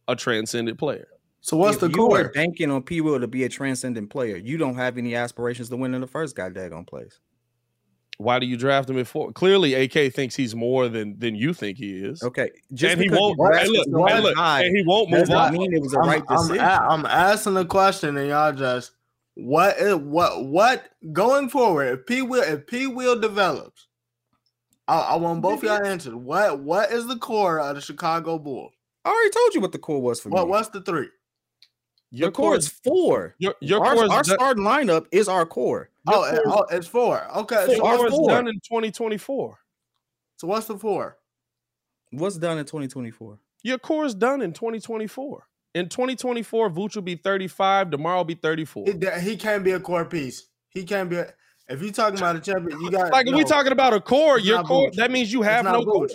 a 0.07 0.15
transcendent 0.15 0.79
player. 0.79 1.07
So 1.41 1.57
what's 1.57 1.75
if 1.75 1.81
the 1.81 1.89
core? 1.89 2.19
you 2.19 2.25
are 2.25 2.29
banking 2.31 2.71
on 2.71 2.81
P. 2.81 3.01
Will 3.01 3.19
to 3.19 3.27
be 3.27 3.43
a 3.43 3.49
transcendent 3.49 4.09
player, 4.09 4.35
you 4.35 4.57
don't 4.57 4.75
have 4.75 4.97
any 4.97 5.15
aspirations 5.15 5.69
to 5.69 5.77
win 5.77 5.93
in 5.93 6.01
the 6.01 6.07
first 6.07 6.35
goddamn 6.35 6.85
place. 6.85 7.19
Why 8.17 8.39
do 8.39 8.47
you 8.47 8.57
draft 8.57 8.89
him 8.89 8.97
at 8.97 9.05
four? 9.05 9.31
Clearly, 9.31 9.75
AK 9.75 10.11
thinks 10.13 10.35
he's 10.35 10.55
more 10.55 10.89
than 10.89 11.19
than 11.19 11.35
you 11.35 11.53
think 11.53 11.77
he 11.77 11.93
is. 12.03 12.23
Okay, 12.23 12.49
just 12.73 12.93
and 12.93 13.01
he 13.03 13.09
won't. 13.09 13.37
drafted 13.37 13.67
Hey, 13.67 13.77
look, 13.77 13.85
someone 13.85 14.11
hey, 14.11 14.21
look, 14.21 14.35
high 14.35 14.63
and 14.63 14.75
he 14.75 14.83
won't 14.85 15.11
move 15.11 15.29
not 15.29 15.51
on. 15.51 15.57
mean 15.59 15.71
it 15.73 15.81
was 15.81 15.91
the 15.91 15.99
I'm, 15.99 16.07
right 16.07 16.23
I'm, 16.27 16.37
decision. 16.37 16.65
a- 16.65 16.87
I'm 16.89 17.05
asking 17.05 17.57
a 17.57 17.65
question 17.65 18.17
and 18.17 18.27
y'all 18.29 18.53
just 18.53 18.91
what 19.35 19.77
is 19.77 19.95
what 19.97 20.45
what 20.45 20.89
going 21.13 21.47
forward 21.49 21.99
if 21.99 22.05
P 22.07 22.23
will 22.23 22.41
if 22.41 22.65
P 22.65 22.87
will 22.87 23.19
develops. 23.19 23.87
I, 24.87 24.99
I 24.99 25.15
want 25.17 25.41
both 25.41 25.63
y'all 25.63 25.85
answers. 25.85 26.15
What 26.15 26.59
what 26.59 26.91
is 26.91 27.05
the 27.05 27.17
core 27.17 27.59
of 27.59 27.75
the 27.75 27.81
Chicago 27.81 28.39
Bulls? 28.39 28.73
I 29.05 29.09
already 29.09 29.29
told 29.29 29.53
you 29.53 29.61
what 29.61 29.73
the 29.73 29.79
core 29.79 30.01
was 30.01 30.19
for 30.19 30.29
What 30.29 30.45
me. 30.45 30.51
what's 30.51 30.69
the 30.69 30.81
three? 30.81 31.09
Your 32.11 32.29
the 32.29 32.31
core 32.31 32.55
is 32.55 32.67
four. 32.67 33.35
Your 33.37 33.55
your 33.61 33.85
our 33.85 33.95
core 33.95 34.05
is 34.05 34.11
our 34.11 34.23
done, 34.23 34.35
starting 34.35 34.63
lineup 34.63 35.05
is 35.11 35.27
our 35.27 35.45
core. 35.45 35.89
Oh, 36.07 36.23
it- 36.23 36.41
oh, 36.45 36.65
it's 36.71 36.87
four. 36.87 37.27
Okay, 37.37 37.65
your 37.67 37.75
so 37.75 37.81
core 37.81 37.97
what's, 37.97 38.03
is 38.13 38.17
four. 38.17 38.29
done 38.29 38.47
in 38.47 38.53
2024. 38.55 39.59
so 40.37 40.47
what's 40.47 40.67
the 40.67 40.77
four? 40.77 41.17
What's 42.11 42.37
done 42.37 42.57
in 42.57 42.65
2024? 42.65 43.37
Your 43.63 43.77
core 43.77 44.05
is 44.05 44.15
done 44.15 44.41
in 44.41 44.53
2024. 44.53 45.43
In 45.75 45.89
2024, 45.89 46.69
Vooch 46.69 46.95
will 46.95 47.01
be 47.01 47.15
35. 47.15 47.91
Tomorrow 47.91 48.17
will 48.17 48.23
be 48.23 48.35
34. 48.35 48.85
He, 48.87 49.19
he 49.29 49.35
can't 49.37 49.63
be 49.63 49.71
a 49.71 49.79
core 49.79 50.05
piece. 50.05 50.47
He 50.69 50.83
can't 50.83 51.09
be. 51.09 51.17
A, 51.17 51.33
if 51.67 51.81
you're 51.81 51.91
talking 51.91 52.17
about 52.17 52.37
a 52.37 52.39
champion, 52.39 52.79
you 52.79 52.89
got 52.89 53.11
like 53.11 53.27
if 53.27 53.35
we 53.35 53.43
talking 53.43 53.73
about 53.73 53.93
a 53.93 53.99
core, 53.99 54.37
It's 54.37 54.47
your 54.47 54.63
core 54.63 54.89
Vooch. 54.89 54.95
that 54.95 55.11
means 55.11 55.33
you 55.33 55.41
have 55.41 55.65
not 55.65 55.73
no 55.73 55.85
core. 55.85 56.07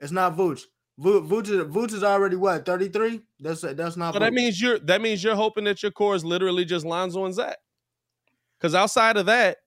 It's 0.00 0.12
not 0.12 0.36
Vooch. 0.36 0.64
Vooch, 0.98 1.28
Vooch, 1.70 1.92
is, 1.92 2.02
already 2.02 2.36
what 2.36 2.66
thirty 2.66 2.88
three. 2.88 3.20
That's 3.38 3.60
that's 3.60 3.96
not. 3.96 4.14
So 4.14 4.20
that 4.20 4.32
means 4.32 4.60
you're 4.60 4.78
that 4.80 5.00
means 5.00 5.22
you're 5.22 5.36
hoping 5.36 5.64
that 5.64 5.82
your 5.82 5.92
core 5.92 6.14
is 6.16 6.24
literally 6.24 6.64
just 6.64 6.84
Lonzo 6.84 7.24
and 7.24 7.34
Zach. 7.34 7.58
Because 8.58 8.74
outside 8.74 9.16
of 9.16 9.26
that, 9.26 9.58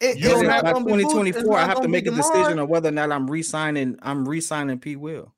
It- 0.00 0.18
you 0.18 0.28
don't 0.28 0.44
have- 0.44 0.64
by 0.64 0.72
gonna 0.72 0.84
be 0.84 0.92
Vooch. 0.92 1.00
It's 1.04 1.12
2024, 1.12 1.56
I 1.56 1.64
have 1.64 1.80
to 1.80 1.88
make 1.88 2.06
a 2.06 2.10
DeMar. 2.10 2.22
decision 2.32 2.58
on 2.58 2.68
whether 2.68 2.90
or 2.90 2.92
not 2.92 3.10
I'm 3.10 3.30
re-signing. 3.30 3.98
I'm 4.02 4.28
re-signing 4.28 4.78
P. 4.80 4.96
Will. 4.96 5.32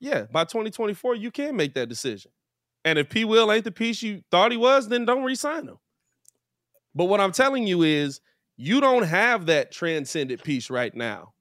yeah, 0.00 0.24
by 0.32 0.44
2024, 0.44 1.14
you 1.14 1.30
can 1.30 1.54
make 1.54 1.74
that 1.74 1.88
decision. 1.88 2.32
And 2.84 2.98
if 2.98 3.08
P. 3.08 3.24
Will 3.24 3.52
ain't 3.52 3.62
the 3.62 3.70
piece 3.70 4.02
you 4.02 4.24
thought 4.32 4.50
he 4.50 4.56
was, 4.56 4.88
then 4.88 5.04
don't 5.04 5.22
re-sign 5.22 5.68
him. 5.68 5.78
But 6.96 7.04
what 7.04 7.20
I'm 7.20 7.30
telling 7.30 7.64
you 7.68 7.84
is 7.84 8.20
you 8.56 8.80
don't 8.80 9.04
have 9.04 9.46
that 9.46 9.70
transcendent 9.70 10.42
piece 10.42 10.68
right 10.70 10.92
now, 10.92 11.32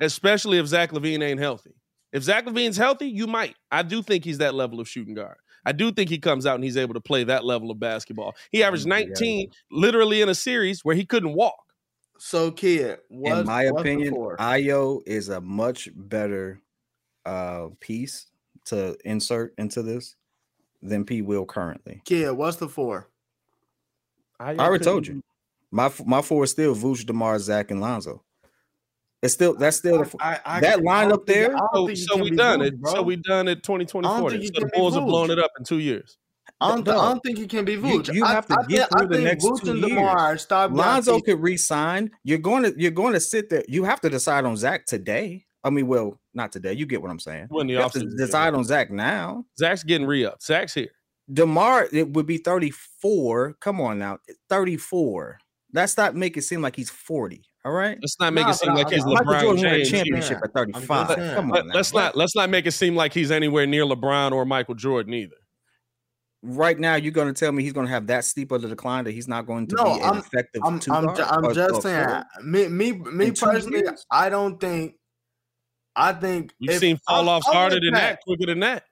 especially 0.00 0.58
if 0.58 0.66
Zach 0.66 0.92
LaVine 0.92 1.22
ain't 1.22 1.40
healthy. 1.40 1.74
If 2.12 2.22
Zach 2.24 2.44
LaVine's 2.46 2.76
healthy, 2.76 3.06
you 3.06 3.26
might. 3.26 3.54
I 3.70 3.82
do 3.82 4.02
think 4.02 4.24
he's 4.24 4.38
that 4.38 4.54
level 4.54 4.80
of 4.80 4.88
shooting 4.88 5.14
guard. 5.14 5.36
I 5.64 5.72
do 5.72 5.92
think 5.92 6.10
he 6.10 6.18
comes 6.18 6.46
out 6.46 6.54
and 6.54 6.64
he's 6.64 6.76
able 6.76 6.94
to 6.94 7.00
play 7.00 7.24
that 7.24 7.44
level 7.44 7.70
of 7.70 7.78
basketball. 7.78 8.34
He 8.50 8.62
averaged 8.62 8.86
Yeah. 8.86 9.04
19 9.04 9.50
literally 9.70 10.22
in 10.22 10.28
a 10.28 10.34
series 10.34 10.84
where 10.84 10.96
he 10.96 11.04
couldn't 11.04 11.34
walk. 11.34 11.72
So 12.18 12.50
kid, 12.50 12.98
what's, 13.08 13.40
in 13.40 13.46
my 13.46 13.70
what's 13.70 13.80
opinion, 13.80 14.14
four? 14.14 14.36
Ayo 14.38 15.00
is 15.06 15.28
a 15.28 15.40
much 15.40 15.88
better 15.94 16.60
uh 17.26 17.68
piece 17.80 18.26
to 18.66 18.96
insert 19.04 19.54
into 19.58 19.82
this 19.82 20.16
than 20.82 21.04
P. 21.04 21.22
Will 21.22 21.44
currently. 21.44 22.02
kid, 22.04 22.30
what's 22.32 22.56
the 22.56 22.68
four? 22.68 23.08
I 24.38 24.56
already 24.56 24.84
told 24.84 25.06
you. 25.06 25.22
My 25.70 25.92
my 26.04 26.22
four 26.22 26.44
is 26.44 26.50
still 26.50 26.74
Vooch, 26.74 27.04
Demar, 27.06 27.38
Zach, 27.38 27.70
and 27.70 27.80
Lonzo. 27.80 28.22
It's 29.22 29.34
still 29.34 29.54
that's 29.54 29.76
still 29.76 29.98
the 29.98 30.04
f- 30.06 30.14
I, 30.18 30.40
I, 30.46 30.60
that 30.60 30.78
I 30.78 30.82
line 30.82 31.08
don't 31.10 31.20
up 31.20 31.26
there. 31.26 31.54
I 31.54 31.60
So, 31.74 31.94
so 31.94 32.16
we 32.16 32.30
done 32.30 32.60
Vooch, 32.60 32.66
it. 32.68 32.80
bro. 32.80 32.92
So 32.94 33.02
we 33.02 33.16
done 33.16 33.48
it 33.48 33.58
I 33.58 33.60
2024. 33.60 34.02
don't 34.02 34.30
then. 34.30 34.30
think 34.30 34.42
he 34.42 34.46
So 34.48 34.52
the 34.60 34.66
be 34.66 34.72
Bulls 34.78 34.94
have 34.94 35.04
blown 35.04 35.30
it 35.30 35.38
up 35.38 35.50
in 35.58 35.64
two 35.64 35.78
years. 35.78 36.16
I 36.62 36.68
don't, 36.70 36.84
Dog. 36.84 36.96
I 36.96 37.08
don't 37.10 37.20
think 37.22 37.38
he 37.38 37.46
can 37.46 37.64
be 37.64 37.72
You- 37.74 37.80
Vooch. 37.80 38.12
you 38.14 38.24
I- 38.24 38.32
have 38.32 38.46
to 38.46 38.54
I, 38.58 38.66
get 38.66 38.88
think- 38.88 38.98
through 38.98 39.08
the 39.08 39.14
think 39.16 39.24
next 39.24 39.44
Vooch 39.44 39.60
two 39.62 39.70
and 39.72 39.78
years. 39.80 39.90
DeMar 39.90 40.18
are 40.18 40.38
stop 40.38 40.70
Lonzo 40.72 41.20
could 41.20 41.40
resign. 41.40 42.10
You're 42.24 42.38
going 42.38 42.62
to 42.64 42.74
you're 42.80 42.90
going 42.90 43.12
to 43.12 43.20
sit 43.20 43.50
there. 43.50 43.62
You 43.68 43.84
have 43.84 44.00
to 44.02 44.10
decide 44.10 44.44
on 44.46 44.56
Zach 44.56 44.86
today. 44.86 45.44
I 45.62 45.68
mean, 45.68 45.86
well, 45.86 46.18
not 46.32 46.50
today. 46.52 46.72
You 46.72 46.86
get 46.86 47.02
what 47.02 47.10
I'm 47.10 47.18
saying. 47.18 47.46
When 47.50 47.66
the 47.66 47.74
You 47.74 47.78
have 47.80 47.92
to 47.92 48.06
decide 48.16 48.54
on 48.54 48.64
Zach 48.64 48.90
now. 48.90 49.44
Zach's 49.58 49.82
getting 49.84 50.06
re-up. 50.06 50.40
Zach's 50.42 50.72
here. 50.72 50.88
Demar, 51.30 51.86
it 51.92 52.10
would 52.14 52.24
be 52.26 52.38
34. 52.38 53.56
Come 53.60 53.80
on 53.80 53.98
now, 53.98 54.18
34. 54.48 55.38
Let's 55.72 55.96
not 55.96 56.16
make 56.16 56.36
it 56.36 56.42
seem 56.42 56.62
like 56.62 56.76
he's 56.76 56.90
40. 56.90 57.42
All 57.64 57.72
right. 57.72 57.98
Let's 58.00 58.16
not 58.18 58.32
make 58.32 58.44
Nah, 58.44 58.50
it 58.52 58.54
seem 58.54 58.68
but 58.74 58.78
like 58.78 58.86
I- 58.86 58.90
he's 58.96 59.04
I- 59.04 59.08
Michael 59.08 59.24
LeBron 59.26 59.40
Jordan 59.42 59.64
won 59.64 59.66
a 59.74 59.76
James. 59.78 59.90
championship 59.90 60.38
Yeah. 60.38 60.44
at 60.44 60.52
35. 60.54 60.90
I'm 60.90 61.06
just 61.06 61.18
saying. 61.18 61.34
Come 61.34 61.44
on 61.44 61.50
Let, 61.56 61.66
now. 61.66 61.74
let's 61.74 61.92
not 61.92 62.16
let's 62.16 62.34
not 62.36 62.50
make 62.50 62.66
it 62.66 62.72
seem 62.72 62.96
like 62.96 63.12
he's 63.12 63.30
anywhere 63.30 63.66
near 63.66 63.84
LeBron 63.84 64.32
or 64.32 64.44
Michael 64.46 64.74
Jordan 64.74 65.12
either. 65.14 65.34
right 66.42 66.78
now 66.78 66.94
you're 66.94 67.12
going 67.12 67.26
to 67.32 67.38
tell 67.38 67.52
me 67.52 67.62
he's 67.62 67.74
going 67.74 67.84
to 67.86 67.92
have 67.92 68.06
that 68.06 68.24
steep 68.24 68.50
of 68.50 68.64
a 68.64 68.68
decline 68.68 69.04
that 69.04 69.10
he's 69.12 69.28
not 69.28 69.46
going 69.46 69.66
to 69.66 69.74
No, 69.76 69.84
be 69.84 70.00
I'm- 70.00 70.16
effective 70.16 70.62
I'm, 70.64 70.80
I'm, 70.90 71.04
guard 71.04 71.16
ju- 71.18 71.22
I'm 71.22 71.44
or- 71.44 71.52
just 71.52 71.74
or 71.74 71.80
saying. 71.82 72.22
Me, 72.42 72.66
me, 72.68 72.92
me 72.92 73.30
personally, 73.30 73.80
years? 73.80 74.06
I 74.10 74.30
don't 74.30 74.58
think 74.58 74.94
I 75.94 76.14
think 76.14 76.54
We've 76.58 76.78
seen 76.78 76.98
fall 77.06 77.28
I'm- 77.28 77.28
offs 77.28 77.46
harder 77.46 77.78
than 77.78 77.92
Pat. 77.92 78.00
that, 78.02 78.20
quicker 78.22 78.46
than 78.46 78.60
that. 78.60 78.84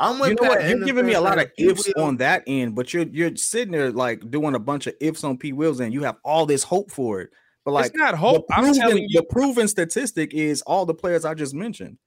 I'm 0.00 0.18
with 0.18 0.30
you 0.30 0.34
know 0.42 0.48
what? 0.48 0.66
You're 0.68 0.84
giving 0.84 1.06
me 1.06 1.12
a 1.12 1.20
lot 1.20 1.36
that 1.36 1.46
of 1.48 1.54
P. 1.56 1.68
ifs 1.68 1.88
Will- 1.94 2.02
on 2.04 2.16
that 2.16 2.42
end, 2.48 2.74
but 2.74 2.92
you're 2.92 3.06
you're 3.12 3.36
sitting 3.36 3.70
there 3.70 3.92
like 3.92 4.28
doing 4.28 4.56
a 4.56 4.58
bunch 4.58 4.88
of 4.88 4.94
ifs 5.00 5.22
on 5.22 5.36
P. 5.38 5.52
Wills, 5.52 5.78
and 5.78 5.92
you 5.94 6.02
have 6.02 6.16
all 6.24 6.44
this 6.44 6.64
hope 6.64 6.90
for 6.90 7.20
it. 7.20 7.30
But 7.64 7.72
like 7.72 7.86
it's 7.86 7.96
not 7.96 8.12
the 8.12 8.16
hope. 8.16 8.46
I'm 8.50 8.64
proven, 8.64 8.80
telling 8.80 9.06
you, 9.08 9.20
the 9.20 9.26
proven 9.26 9.68
statistic 9.68 10.32
is 10.34 10.62
all 10.62 10.86
the 10.86 10.94
players 10.94 11.24
I 11.24 11.34
just 11.34 11.54
mentioned. 11.54 11.98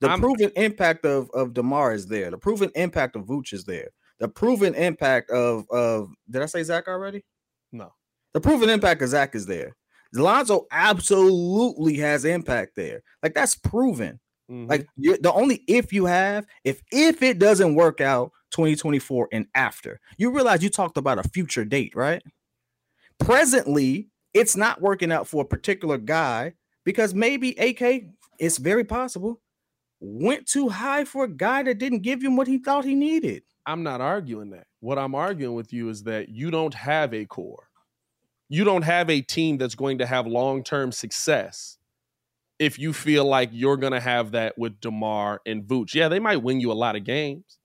The 0.00 0.08
I'm- 0.08 0.20
proven 0.20 0.50
impact 0.56 1.04
of 1.04 1.30
of 1.34 1.52
Demar 1.54 1.92
is 1.92 2.06
there. 2.06 2.30
The 2.30 2.38
proven 2.38 2.70
impact 2.74 3.14
of 3.16 3.24
Vooch 3.26 3.52
is 3.52 3.64
there. 3.64 3.88
The 4.20 4.28
proven 4.28 4.74
impact 4.74 5.30
of 5.30 5.64
of 5.70 6.08
did 6.30 6.42
I 6.42 6.46
say 6.46 6.62
Zach 6.62 6.88
already? 6.88 7.24
no. 7.72 7.92
The 8.34 8.40
proven 8.40 8.70
impact 8.70 9.02
of 9.02 9.08
Zach 9.10 9.34
is 9.34 9.44
there. 9.46 9.76
Lonzo 10.14 10.66
absolutely 10.70 11.96
has 11.98 12.24
impact 12.24 12.76
there. 12.76 13.02
Like 13.22 13.34
that's 13.34 13.54
proven. 13.54 14.18
Mhm. 14.50 14.68
Like 14.68 14.86
the 14.96 15.32
only 15.32 15.62
if 15.68 15.92
you 15.92 16.06
have, 16.06 16.46
if 16.64 16.80
if 16.90 17.22
it 17.22 17.38
doesn't 17.38 17.74
work 17.74 18.00
out 18.00 18.32
2024 18.50 19.28
and 19.32 19.46
after, 19.54 20.00
you 20.18 20.30
realize 20.30 20.62
you 20.62 20.70
talked 20.70 20.96
about 20.96 21.18
a 21.18 21.28
future 21.28 21.64
date, 21.64 21.94
right? 21.94 22.22
Presently, 23.18 24.08
it's 24.34 24.56
not 24.56 24.80
working 24.80 25.12
out 25.12 25.28
for 25.28 25.42
a 25.42 25.46
particular 25.46 25.98
guy 25.98 26.54
because 26.84 27.14
maybe 27.14 27.50
AK, 27.52 28.04
it's 28.38 28.58
very 28.58 28.84
possible, 28.84 29.40
went 30.00 30.46
too 30.46 30.68
high 30.68 31.04
for 31.04 31.24
a 31.24 31.28
guy 31.28 31.62
that 31.62 31.78
didn't 31.78 32.00
give 32.02 32.22
him 32.22 32.36
what 32.36 32.46
he 32.46 32.58
thought 32.58 32.84
he 32.84 32.94
needed. 32.94 33.42
I'm 33.66 33.82
not 33.82 34.00
arguing 34.00 34.50
that. 34.50 34.66
What 34.80 34.98
I'm 34.98 35.14
arguing 35.14 35.54
with 35.54 35.72
you 35.72 35.88
is 35.88 36.02
that 36.04 36.28
you 36.28 36.50
don't 36.50 36.74
have 36.74 37.14
a 37.14 37.24
core. 37.24 37.68
You 38.48 38.64
don't 38.64 38.82
have 38.82 39.08
a 39.08 39.20
team 39.20 39.58
that's 39.58 39.76
going 39.76 39.98
to 39.98 40.06
have 40.06 40.26
long 40.26 40.64
term 40.64 40.92
success 40.92 41.78
if 42.58 42.78
you 42.78 42.92
feel 42.92 43.24
like 43.24 43.50
you're 43.52 43.76
going 43.76 43.92
to 43.92 44.00
have 44.00 44.32
that 44.32 44.58
with 44.58 44.80
DeMar 44.80 45.40
and 45.46 45.64
Vooch. 45.64 45.94
Yeah, 45.94 46.08
they 46.08 46.18
might 46.18 46.42
win 46.42 46.60
you 46.60 46.70
a 46.70 46.74
lot 46.74 46.96
of 46.96 47.04
games. 47.04 47.58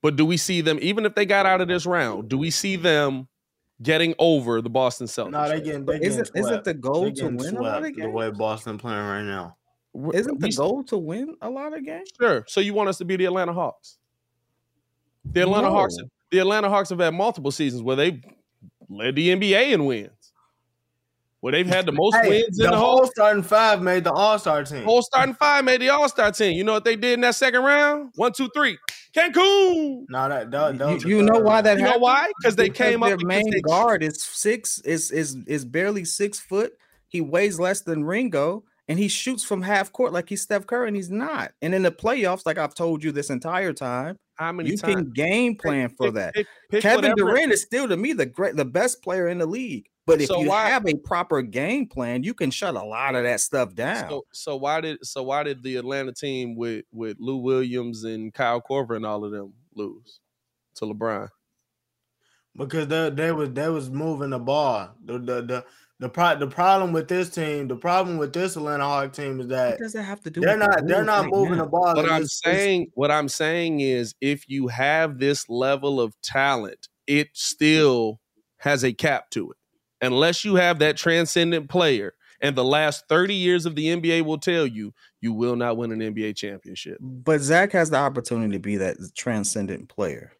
But 0.00 0.16
do 0.16 0.24
we 0.24 0.36
see 0.36 0.60
them, 0.60 0.78
even 0.80 1.04
if 1.04 1.14
they 1.14 1.26
got 1.26 1.46
out 1.46 1.60
of 1.60 1.68
this 1.68 1.84
round, 1.84 2.28
do 2.28 2.38
we 2.38 2.50
see 2.50 2.76
them 2.76 3.28
getting 3.82 4.14
over 4.18 4.60
the 4.60 4.70
Boston 4.70 5.06
Celtics? 5.06 5.30
No, 5.30 5.48
they 5.48 5.60
getting 5.60 5.84
they 5.84 6.00
Isn't 6.00 6.30
isn't 6.34 6.64
the 6.64 6.74
goal 6.74 7.10
to 7.12 7.26
win 7.26 7.56
a 7.56 7.62
lot 7.62 7.80
swept 7.80 7.86
of 7.86 8.02
the 8.02 8.10
way 8.10 8.26
games? 8.26 8.38
Boston 8.38 8.78
playing 8.78 9.06
right 9.06 9.22
now. 9.22 9.56
Isn't 10.14 10.40
the 10.40 10.50
goal 10.50 10.84
to 10.84 10.98
win 10.98 11.34
a 11.42 11.50
lot 11.50 11.76
of 11.76 11.84
games? 11.84 12.10
Sure. 12.20 12.44
So 12.46 12.60
you 12.60 12.74
want 12.74 12.88
us 12.88 12.98
to 12.98 13.04
be 13.04 13.16
the 13.16 13.24
Atlanta 13.24 13.52
Hawks? 13.52 13.98
The 15.24 15.42
Atlanta 15.42 15.70
Hawks. 15.70 15.96
The 16.30 16.38
Atlanta 16.40 16.68
Hawks 16.68 16.90
have 16.90 16.98
had 16.98 17.14
multiple 17.14 17.50
seasons 17.50 17.82
where 17.82 17.96
they've 17.96 18.22
led 18.88 19.14
the 19.14 19.30
NBA 19.30 19.72
in 19.72 19.86
wins, 19.86 20.10
where 21.40 21.52
they've 21.52 21.66
had 21.66 21.86
the 21.86 21.92
most 21.92 22.16
Hey, 22.16 22.28
wins 22.28 22.58
in 22.58 22.64
the 22.64 22.70
the 22.70 22.76
whole 22.76 22.98
whole 22.98 23.06
starting 23.06 23.42
five 23.42 23.80
made 23.82 24.04
the 24.04 24.12
All 24.12 24.38
Star 24.38 24.64
team. 24.64 24.84
whole 24.84 25.02
starting 25.02 25.34
five 25.34 25.64
made 25.64 25.80
the 25.80 25.88
All 25.90 26.08
Star 26.08 26.32
team. 26.32 26.56
You 26.56 26.64
know 26.64 26.72
what 26.72 26.84
they 26.84 26.96
did 26.96 27.14
in 27.14 27.20
that 27.22 27.34
second 27.36 27.62
round? 27.62 28.12
One, 28.16 28.32
two, 28.32 28.48
three, 28.54 28.76
Cancun. 29.14 30.04
No, 30.08 30.28
that, 30.28 30.50
that, 30.50 30.78
that 30.78 30.88
You, 30.88 30.94
was 30.94 31.02
the 31.02 31.08
you 31.08 31.22
know 31.22 31.38
why 31.40 31.60
that 31.62 31.78
You 31.78 31.84
know 31.84 31.98
why? 31.98 32.30
Because 32.38 32.56
they 32.56 32.64
Because 32.68 32.90
came 32.90 33.02
up 33.02 33.08
their 33.08 33.18
main 33.26 33.50
they- 33.50 33.60
guard 33.60 34.02
is 34.02 34.22
six 34.22 34.80
is 34.80 35.10
is 35.10 35.36
is 35.46 35.64
barely 35.64 36.04
six 36.04 36.38
foot. 36.40 36.72
He 37.08 37.20
weighs 37.20 37.58
less 37.58 37.80
than 37.80 38.04
Ringo, 38.04 38.64
and 38.86 38.98
he 38.98 39.08
shoots 39.08 39.42
from 39.44 39.62
half 39.62 39.92
court 39.92 40.12
like 40.12 40.28
he's 40.28 40.42
Steph 40.42 40.66
Curry, 40.66 40.88
and 40.88 40.96
he's 40.96 41.10
not. 41.10 41.52
And 41.62 41.74
in 41.74 41.82
the 41.82 41.90
playoffs, 41.90 42.42
like 42.44 42.58
I've 42.58 42.74
told 42.74 43.02
you 43.02 43.12
this 43.12 43.30
entire 43.30 43.72
time, 43.72 44.16
How 44.38 44.52
many 44.52 44.70
you 44.70 44.76
times? 44.76 44.94
can 44.94 45.10
game 45.10 45.56
plan 45.56 45.88
for 45.88 46.06
Pick- 46.06 46.14
that. 46.14 46.34
pick- 46.34 46.46
pick 46.70 46.82
Kevin 46.82 47.10
whatever- 47.10 47.30
Durant 47.32 47.52
is 47.52 47.62
still 47.62 47.88
to 47.88 47.96
me 47.96 48.12
the 48.12 48.26
great, 48.26 48.56
the 48.56 48.64
best 48.64 49.02
player 49.02 49.28
in 49.28 49.38
the 49.38 49.46
league. 49.46 49.88
But 50.06 50.20
if 50.22 50.28
So 50.28 50.40
you 50.40 50.48
why- 50.48 50.70
have 50.70 50.86
a 50.86 50.94
proper 50.94 51.42
game 51.42 51.86
plan, 51.86 52.22
you 52.22 52.32
can 52.32 52.50
shut 52.50 52.74
a 52.76 52.82
lot 52.82 53.14
of 53.14 53.24
that 53.24 53.40
stuff 53.40 53.74
down. 53.74 54.08
So, 54.08 54.24
so 54.32 54.56
why 54.56 54.80
did 54.80 55.04
so 55.04 55.22
why 55.22 55.42
did 55.42 55.62
the 55.62 55.76
Atlanta 55.76 56.12
team 56.12 56.56
with 56.56 56.84
with 56.92 57.16
Lou 57.20 57.36
Williams 57.38 58.04
and 58.04 58.32
Kyle 58.32 58.62
Korver 58.62 58.96
and 58.96 59.04
all 59.04 59.24
of 59.24 59.32
them 59.32 59.52
lose 59.74 60.20
to 60.76 60.86
LeBron? 60.86 61.28
because 62.56 62.88
they 62.88 63.10
they 63.10 63.32
was 63.32 63.50
they 63.50 63.68
was 63.68 63.90
moving 63.90 64.30
the 64.30 64.38
ball. 64.38 64.90
The 65.04 65.18
the 65.18 65.42
the 65.42 65.64
the, 66.00 66.08
pro- 66.08 66.36
the 66.38 66.46
problem 66.46 66.92
with 66.92 67.08
this 67.08 67.28
team, 67.30 67.66
the 67.68 67.76
problem 67.76 68.18
with 68.18 68.32
this 68.32 68.56
Atlanta 68.56 68.84
Hawk 68.84 69.12
team 69.12 69.40
is 69.40 69.48
that 69.48 69.70
what 69.72 69.78
does 69.80 69.92
that 69.94 70.02
have 70.04 70.20
to 70.22 70.30
do? 70.30 70.40
they're 70.40 70.56
with 70.58 70.66
the 70.66 70.76
not 70.76 70.86
they're 70.86 71.04
not 71.04 71.22
right 71.24 71.32
moving 71.32 71.56
now? 71.56 71.64
the 71.64 71.70
ball. 71.70 71.94
What 71.96 72.04
I'm 72.06 72.22
it's- 72.22 72.40
saying, 72.44 72.90
what 72.94 73.10
I'm 73.10 73.28
saying 73.28 73.80
is, 73.80 74.14
if 74.20 74.48
you 74.48 74.68
have 74.68 75.18
this 75.18 75.48
level 75.48 76.00
of 76.00 76.14
talent, 76.22 76.88
it 77.06 77.28
still 77.32 78.20
has 78.58 78.84
a 78.84 78.92
cap 78.92 79.30
to 79.30 79.50
it. 79.50 79.56
Unless 80.00 80.44
you 80.44 80.54
have 80.56 80.78
that 80.78 80.96
transcendent 80.96 81.68
player, 81.68 82.14
and 82.40 82.54
the 82.54 82.64
last 82.64 83.04
30 83.08 83.34
years 83.34 83.66
of 83.66 83.74
the 83.74 83.86
NBA 83.88 84.22
will 84.24 84.38
tell 84.38 84.64
you, 84.64 84.94
you 85.20 85.32
will 85.32 85.56
not 85.56 85.76
win 85.76 85.90
an 85.90 85.98
NBA 85.98 86.36
championship. 86.36 86.98
But 87.00 87.40
Zach 87.40 87.72
has 87.72 87.90
the 87.90 87.96
opportunity 87.96 88.52
to 88.52 88.60
be 88.60 88.76
that 88.76 88.96
transcendent 89.16 89.88
player. 89.88 90.32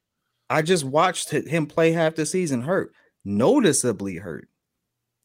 I 0.48 0.62
just 0.62 0.84
watched 0.84 1.30
him 1.30 1.66
play 1.66 1.90
half 1.90 2.14
the 2.14 2.24
season 2.24 2.62
hurt, 2.62 2.92
noticeably 3.24 4.16
hurt. 4.16 4.48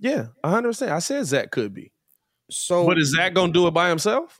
Yeah, 0.04 0.28
100. 0.42 0.68
percent 0.68 0.92
I 0.92 1.00
said 1.00 1.26
Zach 1.26 1.50
could 1.50 1.74
be, 1.74 1.92
So, 2.52 2.86
but 2.86 3.00
is 3.00 3.12
Zach 3.16 3.34
gonna 3.34 3.54
do 3.54 3.66
it 3.68 3.72
by 3.72 3.88
himself? 3.90 4.40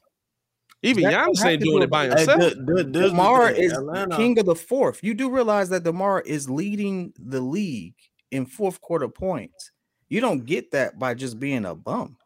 Even 0.84 1.04
Zach 1.06 1.14
don't 1.14 1.36
Giannis 1.38 1.46
ain't 1.46 1.62
doing 1.64 1.78
do 1.78 1.84
it 1.84 1.90
by 1.90 2.06
it. 2.08 2.12
Hey, 2.14 2.18
himself. 2.20 2.40
th- 2.42 2.54
th- 2.54 2.66
this 2.68 2.84
the 2.84 3.10
Demar 3.10 3.50
is 3.50 3.72
Atlanta- 3.72 4.18
king 4.18 4.38
of 4.38 4.46
the 4.46 4.56
fourth. 4.56 5.02
You 5.02 5.14
do 5.14 5.32
realize 5.32 5.70
that 5.70 5.84
Demar 5.84 6.20
is 6.22 6.50
leading 6.50 7.14
the 7.18 7.40
league 7.40 7.96
in 8.32 8.46
fourth 8.46 8.82
quarter 8.82 9.08
points. 9.08 9.72
You 10.10 10.20
don't 10.20 10.46
get 10.46 10.72
that 10.72 11.00
by 11.00 11.14
just 11.14 11.40
being 11.40 11.64
a 11.66 11.74
bum. 11.74 12.18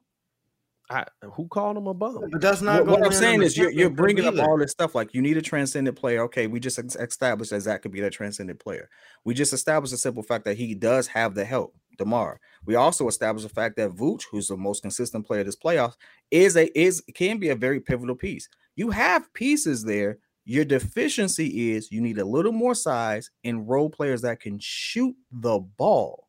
I, 0.89 1.05
who 1.33 1.47
called 1.49 1.77
him 1.77 1.85
a 1.87 1.93
bum? 1.93 2.29
But 2.31 2.41
that's 2.41 2.61
not 2.61 2.85
What, 2.87 3.01
what 3.01 3.05
I'm 3.05 3.11
saying 3.13 3.43
is 3.43 3.55
you're, 3.57 3.69
you're 3.69 3.89
championship 3.89 3.97
bringing 4.23 4.39
up 4.39 4.47
all 4.47 4.57
this 4.57 4.71
stuff 4.71 4.95
like 4.95 5.13
you 5.13 5.21
need 5.21 5.37
a 5.37 5.41
transcendent 5.41 5.95
player. 5.97 6.21
Okay, 6.23 6.47
we 6.47 6.59
just 6.59 6.79
established 6.79 7.51
that 7.51 7.59
Zach 7.61 7.81
could 7.83 7.91
be 7.91 7.99
that 8.01 8.13
transcendent 8.13 8.59
player. 8.59 8.89
We 9.25 9.33
just 9.35 9.53
established 9.53 9.91
the 9.91 9.97
simple 9.97 10.23
fact 10.23 10.45
that 10.45 10.57
he 10.57 10.73
does 10.73 11.07
have 11.07 11.35
the 11.35 11.43
help, 11.45 11.75
Demar. 11.97 12.39
We 12.65 12.75
also 12.75 13.07
established 13.07 13.47
the 13.47 13.53
fact 13.53 13.75
that 13.77 13.91
Vooch, 13.91 14.23
who's 14.31 14.47
the 14.47 14.57
most 14.57 14.81
consistent 14.81 15.25
player 15.25 15.43
this 15.43 15.55
playoffs, 15.55 15.95
is 16.31 16.55
a 16.57 16.67
is 16.79 17.01
can 17.15 17.37
be 17.39 17.49
a 17.49 17.55
very 17.55 17.79
pivotal 17.79 18.15
piece. 18.15 18.47
You 18.75 18.89
have 18.91 19.31
pieces 19.33 19.83
there. 19.83 20.19
Your 20.45 20.63
deficiency 20.63 21.71
is 21.71 21.91
you 21.91 21.99
need 22.01 22.19
a 22.19 22.25
little 22.25 22.53
more 22.53 22.75
size 22.75 23.29
and 23.43 23.67
role 23.67 23.89
players 23.89 24.21
that 24.21 24.39
can 24.39 24.59
shoot 24.59 25.15
the 25.31 25.59
ball. 25.59 26.27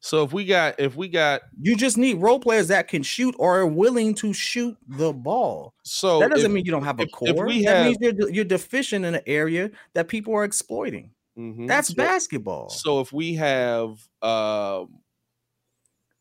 So 0.00 0.22
if 0.22 0.32
we 0.32 0.44
got 0.46 0.78
if 0.78 0.94
we 0.96 1.08
got 1.08 1.42
You 1.60 1.76
just 1.76 1.98
need 1.98 2.18
role 2.22 2.38
players 2.38 2.68
that 2.68 2.86
can 2.88 3.02
shoot 3.02 3.34
or 3.38 3.58
are 3.58 3.66
willing 3.66 4.14
to 4.16 4.32
shoot 4.32 4.76
the 4.86 5.12
ball. 5.12 5.74
so 5.82 6.20
that 6.20 6.30
doesn't 6.30 6.46
if- 6.46 6.54
mean 6.54 6.64
you 6.64 6.70
don't 6.70 6.84
have 6.84 7.00
a 7.00 7.02
if- 7.02 7.08
if 7.08 7.34
core. 7.36 7.46
we 7.46 7.64
that 7.64 7.76
have- 7.76 7.86
means 7.86 7.98
you're 8.00 8.30
you're 8.30 8.44
deficient 8.44 9.04
in 9.04 9.16
an 9.16 9.22
area 9.26 9.70
that 9.94 10.06
people 10.08 10.32
are 10.34 10.44
exploiting. 10.44 11.10
Mhm. 11.36 11.66
That's 11.66 11.88
So- 11.88 11.94
basketball. 11.94 12.70
So 12.70 13.00
if 13.00 13.12
we 13.12 13.34
have 13.34 13.98
um 14.22 15.00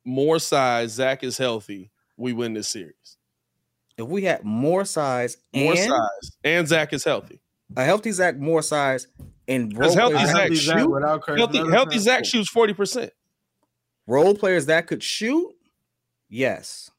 more 0.08 0.40
size, 0.40 0.94
Zach 0.94 1.24
is 1.24 1.38
healthy, 1.38 1.92
we 2.18 2.34
win 2.34 2.54
this 2.54 2.68
series. 2.70 3.18
if 3.98 4.08
we 4.08 4.24
had 4.24 4.44
more 4.44 4.86
size 4.86 5.38
More 5.54 5.74
and 5.74 5.80
size, 5.90 6.32
and 6.44 6.68
Zach 6.68 6.94
is 6.94 7.04
healthy. 7.04 7.40
a 7.76 7.84
healthy 7.84 8.12
Zach, 8.12 8.38
more 8.38 8.62
size, 8.62 9.08
and 9.48 9.78
role 9.78 9.94
healthy 9.94 10.16
players, 10.16 10.30
Zach 10.32 10.40
Healthy 10.40 10.56
Zach 10.56 10.80
shoot. 10.80 10.90
without 10.92 11.22
Chris 11.22 11.38
Healthy, 11.38 11.58
healthy 11.72 12.00
Zach 12.00 12.26
shoots 12.26 12.50
forty 12.50 12.74
percent. 12.74 13.12
role 14.08 14.34
players 14.36 14.66
that 14.68 14.88
could 14.88 15.04
shoot, 15.04 15.54
yes, 16.30 16.90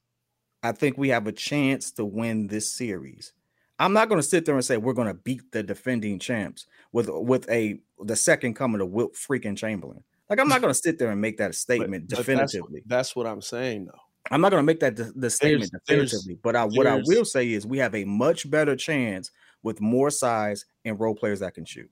I 0.63 0.71
think 0.71 0.97
we 0.97 1.09
have 1.09 1.27
a 1.27 1.31
chance 1.31 1.91
to 1.93 2.05
win 2.05 2.47
this 2.47 2.73
series. 2.73 3.33
I'm 3.81 3.93
not 3.93 4.09
going 4.09 4.19
to 4.21 4.27
sit 4.27 4.45
there 4.45 4.55
and 4.55 4.65
say 4.65 4.75
we're 4.77 4.93
going 4.93 5.07
to 5.07 5.13
beat 5.13 5.51
the 5.53 5.63
defending 5.63 6.19
champs 6.19 6.65
with 6.91 7.09
with 7.09 7.49
a 7.49 7.79
the 8.03 8.15
second 8.15 8.55
coming 8.55 8.81
of 8.81 8.89
Wilt 8.89 9.13
freaking 9.15 9.55
Chamberlain. 9.57 10.03
Like 10.29 10.39
I'm 10.39 10.47
not 10.47 10.61
going 10.61 10.71
to 10.73 10.79
sit 10.79 10.99
there 10.99 11.09
and 11.11 11.19
make 11.19 11.37
that 11.37 11.55
statement 11.55 12.07
definitively. 12.07 12.83
That's, 12.85 13.15
what 13.15 13.25
I'm 13.25 13.41
saying, 13.41 13.85
though. 13.85 13.99
I'm 14.29 14.41
not 14.41 14.51
going 14.51 14.61
to 14.61 14.65
make 14.65 14.79
that 14.81 14.95
the, 14.95 15.11
the 15.15 15.29
statement 15.29 15.71
there's- 15.87 16.11
definitively, 16.11 16.39
but 16.43 16.55
I, 16.55 16.65
what 16.65 16.85
I 16.85 17.01
will 17.05 17.25
say 17.25 17.51
is 17.51 17.65
we 17.65 17.79
have 17.79 17.95
a 17.95 18.05
much 18.05 18.49
better 18.49 18.75
chance 18.75 19.31
with 19.63 19.81
more 19.81 20.11
size 20.11 20.65
and 20.85 20.99
role 20.99 21.15
players 21.15 21.39
that 21.39 21.55
can 21.55 21.65
shoot. 21.65 21.89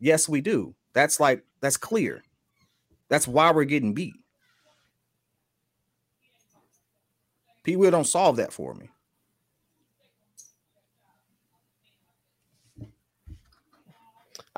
Yes, 0.00 0.28
we 0.28 0.40
do. 0.40 0.74
That's 0.94 1.20
like 1.20 1.44
that's 1.60 1.76
clear. 1.76 2.24
That's 3.08 3.28
why 3.28 3.52
we're 3.52 3.64
getting 3.64 3.94
beat. 3.94 4.14
P. 7.62 7.76
Will 7.76 7.90
don't 7.90 8.06
solve 8.06 8.36
that 8.36 8.52
for 8.52 8.74
me. 8.74 8.88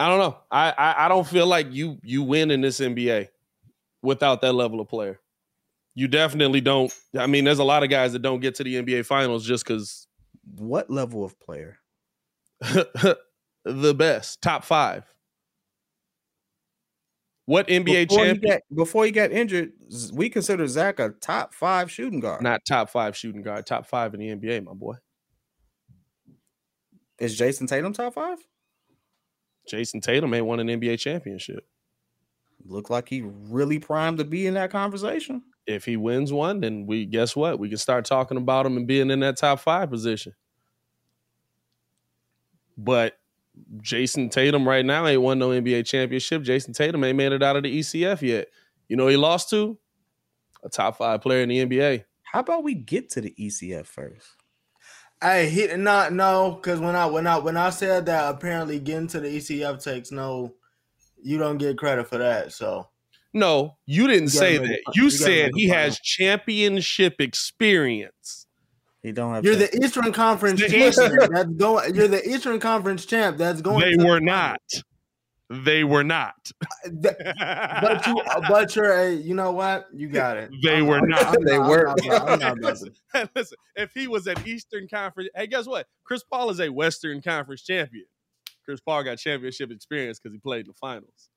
I 0.02 0.08
don't 0.08 0.18
know. 0.18 0.36
I, 0.50 0.74
I 0.76 1.04
I 1.04 1.08
don't 1.08 1.26
feel 1.28 1.46
like 1.46 1.72
you 1.72 1.96
you 2.02 2.24
win 2.24 2.50
in 2.50 2.60
this 2.60 2.80
NBA 2.80 3.28
without 4.02 4.40
that 4.40 4.52
level 4.52 4.80
of 4.80 4.88
player. 4.88 5.20
You 5.94 6.08
definitely 6.08 6.60
don't. 6.60 6.92
I 7.16 7.28
mean, 7.28 7.44
there's 7.44 7.60
a 7.60 7.64
lot 7.64 7.84
of 7.84 7.88
guys 7.88 8.12
that 8.12 8.18
don't 8.18 8.40
get 8.40 8.56
to 8.56 8.64
the 8.64 8.82
NBA 8.82 9.06
finals 9.06 9.46
just 9.46 9.64
because 9.64 10.08
What 10.58 10.90
level 10.90 11.24
of 11.24 11.38
player? 11.38 11.78
the 12.60 13.94
best, 13.94 14.42
top 14.42 14.64
five. 14.64 15.04
What 17.44 17.68
NBA 17.68 17.84
before 17.84 18.24
he, 18.24 18.30
champion? 18.32 18.52
got, 18.54 18.60
before 18.74 19.04
he 19.04 19.12
got 19.12 19.30
injured, 19.30 19.72
we 20.12 20.30
consider 20.30 20.66
Zach 20.66 20.98
a 20.98 21.10
top 21.10 21.54
five 21.54 21.92
shooting 21.92 22.18
guard. 22.18 22.42
Not 22.42 22.64
top 22.66 22.90
five 22.90 23.16
shooting 23.16 23.42
guard, 23.42 23.66
top 23.66 23.86
five 23.86 24.14
in 24.14 24.20
the 24.20 24.34
NBA, 24.34 24.64
my 24.64 24.74
boy. 24.74 24.94
Is 27.20 27.38
Jayson 27.38 27.68
Tatum 27.68 27.92
top 27.92 28.14
five? 28.14 28.38
Jayson 29.70 30.02
Tatum 30.02 30.34
ain't 30.34 30.46
won 30.46 30.60
an 30.60 30.68
NBA 30.68 30.98
championship. 30.98 31.66
Look 32.64 32.90
like 32.90 33.08
he 33.08 33.22
really 33.22 33.78
primed 33.78 34.18
to 34.18 34.24
be 34.24 34.46
in 34.46 34.54
that 34.54 34.70
conversation. 34.70 35.42
If 35.66 35.84
he 35.84 35.96
wins 35.96 36.32
one, 36.32 36.60
then 36.60 36.86
we 36.86 37.06
guess 37.06 37.36
what? 37.36 37.58
We 37.58 37.68
can 37.68 37.78
start 37.78 38.04
talking 38.04 38.36
about 38.36 38.66
him 38.66 38.76
and 38.76 38.86
being 38.86 39.10
in 39.10 39.20
that 39.20 39.36
top 39.36 39.60
five 39.60 39.90
position. 39.90 40.34
But 42.76 43.18
Jayson 43.80 44.30
Tatum 44.30 44.66
right 44.66 44.84
now 44.84 45.06
ain't 45.06 45.22
won 45.22 45.38
no 45.38 45.50
NBA 45.50 45.86
championship. 45.86 46.42
Jayson 46.42 46.74
Tatum 46.74 47.04
ain't 47.04 47.16
made 47.16 47.32
it 47.32 47.42
out 47.42 47.56
of 47.56 47.62
the 47.62 47.78
ECF 47.78 48.22
yet. 48.22 48.48
You 48.88 48.96
know 48.96 49.06
he 49.06 49.16
lost 49.16 49.50
to? 49.50 49.78
A 50.64 50.68
top 50.68 50.96
five 50.96 51.20
player 51.20 51.42
in 51.42 51.48
the 51.48 51.64
NBA. 51.64 52.04
How 52.22 52.40
about 52.40 52.64
we 52.64 52.74
get 52.74 53.10
to 53.10 53.20
the 53.20 53.34
ECF 53.38 53.86
first? 53.86 54.26
Hey, 55.22 55.48
he 55.48 55.68
did 55.68 55.78
not 55.78 56.12
no, 56.12 56.58
because 56.60 56.80
when 56.80 56.96
I 56.96 57.06
when 57.06 57.26
I 57.28 57.38
when 57.38 57.56
I 57.56 57.70
said 57.70 58.06
that 58.06 58.34
apparently 58.34 58.80
getting 58.80 59.06
to 59.08 59.20
the 59.20 59.28
ECF 59.28 59.82
takes 59.82 60.10
no, 60.10 60.52
you 61.22 61.38
don't 61.38 61.58
get 61.58 61.78
credit 61.78 62.08
for 62.08 62.18
that. 62.18 62.52
So 62.52 62.88
No, 63.32 63.76
you 63.86 64.08
didn't 64.08 64.24
You 64.24 64.28
say 64.30 64.58
that. 64.58 64.68
it. 64.68 64.80
You 64.94 65.04
You 65.04 65.10
said 65.10 65.50
he 65.54 65.68
fun. 65.68 65.78
has 65.78 66.00
championship 66.00 67.20
experience. 67.20 68.46
He 69.02 69.12
don't 69.12 69.32
have. 69.34 69.44
you're 69.44 69.56
the 69.56 69.84
Eastern 69.84 70.12
Conference 70.12 70.60
champ. 70.68 70.94
That's 71.32 71.48
going. 71.56 71.94
You're 71.94 72.08
the 72.08 72.28
Eastern 72.28 72.58
Conference 72.60 73.04
champ. 73.06 73.36
That's 73.36 73.60
going. 73.60 73.80
They 73.80 73.92
to 73.92 73.96
the 73.98 74.06
were 74.06 74.18
finals. 74.18 74.84
Not. 75.52 75.64
They 75.64 75.84
were 75.84 76.04
not. 76.04 76.50
Uh, 76.84 77.80
but 77.80 78.06
you, 78.06 78.18
uh, 78.18 78.40
but 78.48 78.74
you're 78.76 78.92
a. 78.92 79.12
You 79.12 79.34
know 79.34 79.52
what? 79.52 79.88
You 79.94 80.08
got 80.08 80.36
it. 80.36 80.50
They 80.62 80.76
I'm- 80.76 80.86
were 80.86 80.96
I'm- 80.96 81.08
not. 81.08 81.26
I'm 81.26 81.44
They 81.44 81.56
I'm 81.56 81.68
were. 81.68 81.84
not 81.86 82.06
about- 82.06 82.28
I'm 82.30 82.38
not 82.40 82.58
listen, 82.60 82.94
listen, 83.36 83.58
if 83.76 83.92
he 83.94 84.08
was 84.08 84.26
an 84.26 84.36
Eastern 84.46 84.88
Conference, 84.88 85.28
hey, 85.34 85.46
guess 85.46 85.66
what? 85.66 85.86
Chris 86.04 86.22
Paul 86.24 86.50
is 86.50 86.60
a 86.60 86.68
Western 86.70 87.20
Conference 87.22 87.62
champion. 87.62 88.06
Chris 88.64 88.80
Paul 88.80 89.02
got 89.04 89.18
championship 89.18 89.70
experience 89.70 90.18
because 90.20 90.32
he 90.32 90.38
played 90.38 90.66
in 90.66 90.68
the 90.68 90.74
finals. 90.74 91.28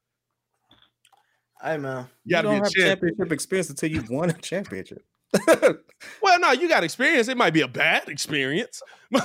Hey 1.61 1.78
man. 1.78 2.07
You 2.26 2.32
got 2.32 2.43
you 2.43 2.51
don't 2.51 2.63
have 2.63 2.72
champion. 2.72 2.89
championship 3.16 3.32
experience 3.32 3.70
until 3.70 3.89
you've 3.89 4.09
won 4.09 4.30
a 4.30 4.34
championship. 4.34 5.03
Well, 6.22 6.40
no, 6.40 6.52
you 6.52 6.68
got 6.70 6.84
experience. 6.84 7.30
It 7.30 7.38
might 7.38 7.54
be 7.54 7.62
a 7.62 7.68
bad 7.68 8.10
experience. 8.10 8.82
You 9.12 9.20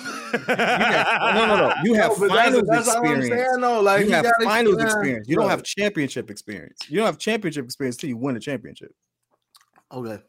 got, 0.46 1.34
no, 1.34 1.46
no, 1.46 1.56
no. 1.56 1.74
You 1.82 1.94
have 1.94 2.12
No, 2.12 2.18
but 2.18 2.28
that's- 2.28 2.46
finals 2.46 2.68
that's 2.68 2.88
all 2.88 2.96
I'm 2.98 3.16
experience. 3.18 3.48
saying, 3.50 3.60
though. 3.60 3.80
Like, 3.80 4.00
you 4.02 4.06
you 4.06 4.12
have 4.12 4.26
finals 4.44 4.76
yeah. 4.78 4.84
experience. 4.84 5.28
You 5.28 5.36
don't 5.36 5.50
have 5.50 5.62
championship 5.64 6.30
experience. 6.30 6.78
You 6.88 6.96
don't 6.98 7.06
have 7.06 7.18
championship 7.18 7.64
experience 7.64 7.96
till 7.96 8.08
you 8.08 8.16
win 8.16 8.36
a 8.36 8.40
championship. 8.40 8.94
Okay. 9.92 10.20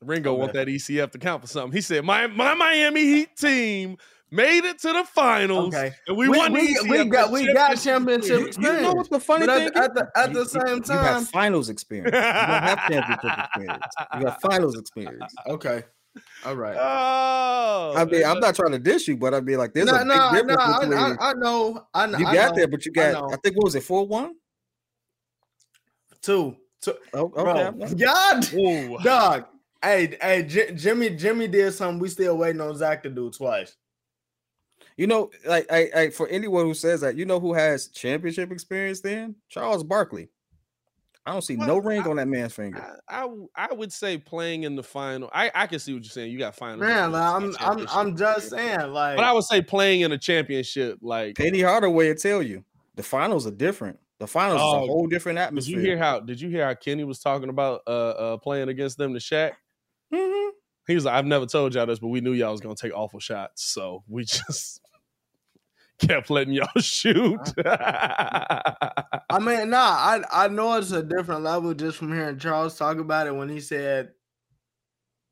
Ringo 0.00 0.34
want 0.34 0.52
that 0.54 0.68
ECF 0.68 1.10
to 1.12 1.18
count 1.18 1.42
for 1.42 1.48
something. 1.48 1.72
He 1.72 1.80
said, 1.82 2.04
"My 2.04 2.26
my 2.28 2.54
Miami 2.54 3.02
Heat 3.04 3.36
team 3.36 3.98
made 4.30 4.64
it 4.64 4.78
to 4.80 4.92
the 4.92 5.04
finals, 5.04 5.74
Okay. 5.74 5.92
and 6.06 6.16
we, 6.16 6.28
We, 6.28 6.38
won. 6.38 6.52
the 6.52 6.60
we, 6.60 6.74
ECF 6.76 6.90
we 6.90 7.04
got 7.10 7.30
we 7.32 7.52
got 7.52 7.78
championship 7.80 7.84
championship 8.28 8.46
experience. 8.48 8.80
You 8.82 8.88
know 8.88 8.94
what 8.94 9.10
the 9.10 9.20
funny 9.20 9.46
But 9.46 9.58
thing 9.58 9.66
at, 9.68 9.74
the- 9.74 9.80
at 9.82 9.94
the 9.94 10.10
at 10.18 10.32
the 10.32 10.40
you- 10.40 10.46
same 10.46 10.76
You 10.76 10.80
time. 10.82 11.04
have 11.04 11.28
finals 11.28 11.68
experience. 11.68 12.14
You 12.14 12.20
don't 12.20 12.32
have 12.32 12.78
championship 12.90 13.38
experience. 13.44 13.84
You 14.14 14.20
got 14.24 14.40
finals 14.42 14.78
experience. 14.78 15.34
Okay. 15.46 15.82
All 16.44 16.56
right. 16.56 16.76
Oh, 16.76 17.94
I 17.96 18.04
mean, 18.04 18.24
I'm 18.24 18.40
not 18.40 18.56
trying 18.56 18.72
to 18.72 18.78
dish 18.80 19.06
you, 19.06 19.16
but 19.16 19.34
I'd 19.34 19.44
be 19.46 19.56
like, 19.56 19.72
there's 19.72 19.86
no, 19.86 19.94
a 19.94 19.98
big 19.98 20.06
no, 20.08 20.16
no, 20.16 20.32
difference 20.32 20.60
I, 20.62 20.78
between 20.80 20.98
I, 20.98 21.16
I 21.20 21.32
know. 21.34 21.86
I 21.94 22.06
know. 22.06 22.18
you 22.18 22.24
got 22.24 22.50
know, 22.50 22.56
there, 22.56 22.66
but 22.68 22.84
you 22.86 22.92
got. 22.92 23.12
know. 23.12 23.30
I, 23.32 23.36
think 23.36 23.56
what 23.56 23.64
was 23.64 23.74
it, 23.76 23.82
four 23.84 24.04
one? 24.06 24.34
two. 26.22 26.56
two. 26.80 26.94
Oh, 27.14 27.32
okay. 27.36 27.62
I'm- 27.62 27.96
God, 27.96 28.52
Ooh. 28.54 28.98
dog. 29.04 29.44
Hey, 29.80 30.16
hey, 30.20 30.42
J- 30.42 30.72
Jimmy, 30.74 31.10
Jimmy 31.10 31.46
did 31.46 31.72
something 31.72 32.00
we 32.00 32.08
still 32.08 32.36
waiting 32.36 32.60
on 32.60 32.76
Zach 32.76 33.04
to 33.04 33.10
do 33.10 33.30
twice. 33.30 33.76
You 34.98 35.06
know, 35.06 35.30
like 35.46 35.66
I, 35.70 35.90
I, 35.94 36.10
for 36.10 36.26
anyone 36.28 36.64
who 36.66 36.74
says 36.74 37.02
that, 37.02 37.16
you 37.16 37.24
know 37.24 37.38
who 37.38 37.54
has 37.54 37.86
championship 37.86 38.50
experience? 38.50 39.00
Then 39.00 39.36
Charles 39.48 39.84
Barkley. 39.84 40.28
I 41.24 41.32
don't 41.32 41.42
see 41.42 41.56
no 41.56 41.66
Well, 41.74 41.80
ring 41.82 42.02
on 42.06 42.16
that 42.16 42.26
man's 42.26 42.54
finger. 42.54 43.00
I, 43.08 43.24
I 43.24 43.28
I 43.54 43.74
would 43.74 43.92
say 43.92 44.18
playing 44.18 44.64
in 44.64 44.74
the 44.74 44.82
final. 44.82 45.30
I 45.32 45.52
I 45.54 45.66
can 45.68 45.78
see 45.78 45.94
what 45.94 46.02
you're 46.02 46.10
saying. 46.10 46.32
You 46.32 46.38
got 46.38 46.56
final. 46.56 46.78
Man, 46.78 47.12
like, 47.12 47.22
I'm, 47.22 47.54
I'm, 47.60 47.86
I'm 47.90 48.16
just 48.16 48.50
saying, 48.50 48.90
like, 48.92 49.16
But 49.16 49.24
I 49.24 49.32
would 49.32 49.44
say 49.44 49.62
playing 49.62 50.00
in 50.00 50.10
a 50.10 50.18
championship, 50.18 50.98
like 51.00 51.36
Penny 51.36 51.60
Hardaway 51.60 52.08
will 52.08 52.16
tell 52.16 52.42
you 52.42 52.64
the 52.96 53.02
finals 53.04 53.46
are 53.46 53.52
different. 53.52 54.00
The 54.18 54.26
finals 54.26 54.56
is 54.60 54.64
Oh, 54.64 54.84
a 54.84 54.86
whole 54.86 55.06
different 55.06 55.36
Did 55.36 55.42
atmosphere. 55.44 55.76
you 55.76 55.80
hear 55.82 55.98
how? 55.98 56.18
Did 56.18 56.40
you 56.40 56.48
hear 56.48 56.66
how 56.66 56.74
Kenny 56.74 57.04
was 57.04 57.20
talking 57.20 57.50
about 57.50 57.82
uh, 57.86 57.90
uh 57.90 58.36
playing 58.38 58.68
against 58.68 58.98
them 58.98 59.12
to 59.14 59.20
Shaq? 59.20 59.52
Mm-hmm. 60.12 60.48
He 60.88 60.94
was 60.94 61.04
like, 61.04 61.14
"I've 61.14 61.26
never 61.26 61.44
told 61.46 61.74
y'all 61.74 61.86
this, 61.86 61.98
but 61.98 62.08
we 62.08 62.20
knew 62.22 62.32
y'all 62.32 62.50
was 62.50 62.62
gonna 62.62 62.74
take 62.74 62.94
awful 62.94 63.20
shots, 63.20 63.62
so 63.64 64.02
we 64.08 64.24
just 64.24 64.80
kept 65.98 66.30
letting 66.30 66.54
y'all 66.54 66.68
shoot." 66.80 67.52
I 67.66 69.38
mean, 69.40 69.70
nah, 69.70 69.78
I, 69.78 70.22
I 70.32 70.48
know 70.48 70.74
it's 70.74 70.92
a 70.92 71.02
different 71.02 71.42
level 71.42 71.74
just 71.74 71.98
from 71.98 72.12
hearing 72.12 72.38
Charles 72.38 72.76
talk 72.78 72.98
about 72.98 73.26
it 73.26 73.34
when 73.34 73.48
he 73.48 73.60
said, 73.60 74.12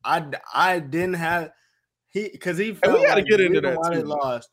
"I 0.03 0.31
I 0.53 0.79
didn't 0.79 1.15
have 1.15 1.51
he 2.07 2.29
because 2.29 2.57
he 2.57 2.73
felt 2.73 2.99
we 2.99 3.01
gotta 3.01 3.21
like 3.21 3.25
get 3.25 3.41
into 3.41 3.61
that 3.61 3.79
why 3.79 3.89
they 3.91 4.01
too. 4.01 4.03
lost 4.03 4.49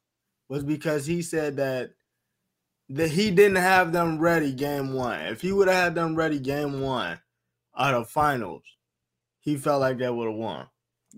was 0.48 0.64
because 0.64 1.06
he 1.06 1.22
said 1.22 1.56
that 1.56 1.90
that 2.90 3.10
he 3.10 3.30
didn't 3.30 3.56
have 3.56 3.92
them 3.92 4.18
ready 4.18 4.52
game 4.52 4.92
one. 4.94 5.20
If 5.22 5.40
he 5.42 5.52
would 5.52 5.68
have 5.68 5.76
had 5.76 5.94
them 5.94 6.14
ready 6.16 6.38
game 6.40 6.80
one 6.80 7.20
out 7.76 7.94
of 7.94 8.10
finals, 8.10 8.64
he 9.40 9.56
felt 9.56 9.80
like 9.80 9.98
they 9.98 10.10
would 10.10 10.28
have 10.28 10.36
won. 10.36 10.68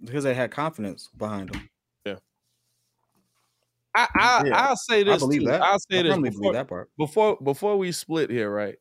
because 0.05 0.25
they 0.25 0.35
had 0.35 0.51
confidence 0.51 1.09
behind 1.17 1.51
them. 1.51 1.69
I, 3.97 4.09
I 4.15 4.43
Yeah. 4.47 4.69
I'll 4.69 4.77
say 4.77 5.03
this. 5.03 5.15
I 5.15 5.19
believe 5.19 5.41
too. 5.41 5.47
that. 5.49 5.63
I'll 5.63 5.79
say 5.79 6.01
I 6.01 6.03
this 6.03 6.17
before, 6.17 6.31
believe 6.31 6.53
that 6.53 6.69
part. 6.69 6.91
before 6.99 7.39
before 7.43 7.77
we 7.77 7.93
split 7.93 8.31
here, 8.31 8.51
right? 8.51 8.77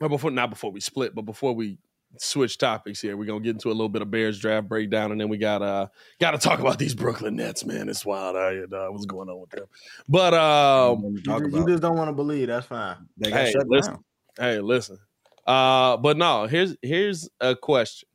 Or 0.00 0.08
before 0.08 0.30
not 0.30 0.50
before 0.50 0.72
we 0.72 0.80
split, 0.80 1.14
but 1.14 1.22
before 1.22 1.54
we 1.54 1.78
switch 2.16 2.56
topics 2.56 3.00
here, 3.00 3.16
we're 3.16 3.26
gonna 3.26 3.40
get 3.40 3.50
into 3.50 3.68
a 3.68 3.72
little 3.72 3.88
bit 3.88 4.00
of 4.00 4.10
Bears 4.10 4.38
draft 4.38 4.68
breakdown, 4.68 5.12
and 5.12 5.20
then 5.20 5.28
we 5.28 5.36
got 5.36 5.60
uh 5.60 5.88
got 6.20 6.30
to 6.30 6.38
talk 6.38 6.60
about 6.60 6.78
these 6.78 6.94
Brooklyn 6.94 7.36
Nets, 7.36 7.66
man. 7.66 7.88
It's 7.88 8.06
wild 8.06 8.36
I 8.36 8.52
here, 8.52 8.66
dog. 8.66 8.92
What's 8.92 9.06
going 9.06 9.28
on 9.28 9.40
with 9.40 9.50
them? 9.50 9.66
But 10.08 10.34
um, 10.34 11.16
You, 11.24 11.48
you 11.52 11.66
just 11.66 11.82
don't 11.82 11.96
want 11.96 12.08
to 12.08 12.14
believe. 12.14 12.48
That's 12.48 12.66
fine. 12.66 12.96
they 13.18 13.30
got 13.30 13.40
hey, 13.40 13.52
shut 13.52 13.66
listen. 13.68 13.94
down. 13.94 14.04
Hey, 14.38 14.60
listen. 14.60 14.98
Uh, 15.46 15.96
but 15.96 16.16
no, 16.16 16.46
here's 16.46 16.76
here's 16.82 17.28
a 17.40 17.56
question. 17.56 18.08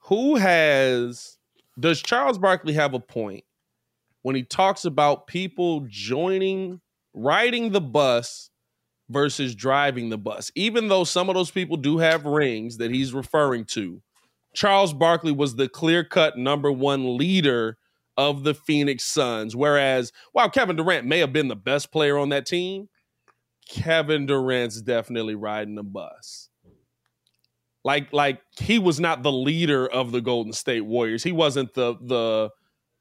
Who 0.00 0.36
has 0.36 1.38
does 1.80 2.00
Charles 2.02 2.38
Barkley 2.38 2.74
have 2.74 2.94
a 2.94 3.00
point 3.00 3.44
when 4.26 4.34
he 4.34 4.42
talks 4.42 4.84
about 4.84 5.28
people 5.28 5.86
joining 5.88 6.80
riding 7.14 7.70
the 7.70 7.80
bus 7.80 8.50
versus 9.08 9.54
driving 9.54 10.08
the 10.08 10.18
bus? 10.18 10.50
Even 10.56 10.88
though 10.88 11.04
some 11.04 11.28
of 11.28 11.36
those 11.36 11.52
people 11.52 11.76
do 11.76 11.98
have 11.98 12.24
rings 12.24 12.78
that 12.78 12.90
he's 12.90 13.14
referring 13.14 13.64
to, 13.64 14.02
Charles 14.52 14.92
Barkley 14.92 15.30
was 15.30 15.54
the 15.54 15.68
clear-cut 15.68 16.36
number 16.36 16.72
one 16.72 17.16
leader 17.16 17.78
of 18.16 18.42
the 18.42 18.52
Phoenix 18.52 19.04
Suns. 19.04 19.54
Whereas 19.54 20.10
while 20.32 20.50
Kevin 20.50 20.74
Durant 20.74 21.06
may 21.06 21.20
have 21.20 21.32
been 21.32 21.46
the 21.46 21.54
best 21.54 21.92
player 21.92 22.18
on 22.18 22.30
that 22.30 22.46
team, 22.46 22.88
Kevin 23.68 24.26
Durant's 24.26 24.82
definitely 24.82 25.36
riding 25.36 25.76
the 25.76 25.84
bus. 25.84 26.48
Like 27.84 28.12
like 28.12 28.40
he 28.58 28.80
was 28.80 28.98
not 28.98 29.22
the 29.22 29.30
leader 29.30 29.86
of 29.86 30.10
the 30.10 30.20
Golden 30.20 30.52
State 30.52 30.84
Warriors. 30.84 31.22
He 31.22 31.30
wasn't 31.30 31.74
the 31.74 31.94
the 32.00 32.50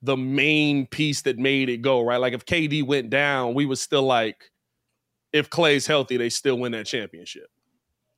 the 0.05 0.15
main 0.17 0.87
piece 0.87 1.21
that 1.23 1.37
made 1.37 1.69
it 1.69 1.77
go, 1.81 2.01
right? 2.01 2.17
Like 2.17 2.33
if 2.33 2.45
KD 2.45 2.85
went 2.85 3.09
down, 3.09 3.53
we 3.53 3.65
was 3.65 3.81
still 3.81 4.03
like 4.03 4.51
if 5.33 5.49
Clay's 5.49 5.85
healthy, 5.87 6.17
they 6.17 6.29
still 6.29 6.57
win 6.57 6.71
that 6.71 6.85
championship. 6.85 7.47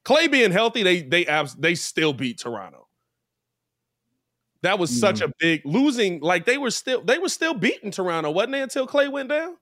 Clay 0.05 0.27
being 0.27 0.51
healthy, 0.51 0.83
they 0.83 1.01
they 1.01 1.25
abs- 1.25 1.55
they 1.55 1.75
still 1.75 2.13
beat 2.13 2.39
Toronto. 2.39 2.87
That 4.63 4.79
was 4.79 4.89
such 4.99 5.21
a 5.21 5.31
big 5.39 5.61
losing. 5.65 6.19
Like 6.19 6.45
they 6.45 6.57
were 6.57 6.71
still 6.71 7.01
they 7.03 7.17
were 7.19 7.29
still 7.29 7.53
beating 7.53 7.91
Toronto, 7.91 8.31
wasn't 8.31 8.53
they? 8.53 8.61
Until 8.61 8.87
Clay 8.87 9.07
went 9.07 9.29
down. 9.29 9.55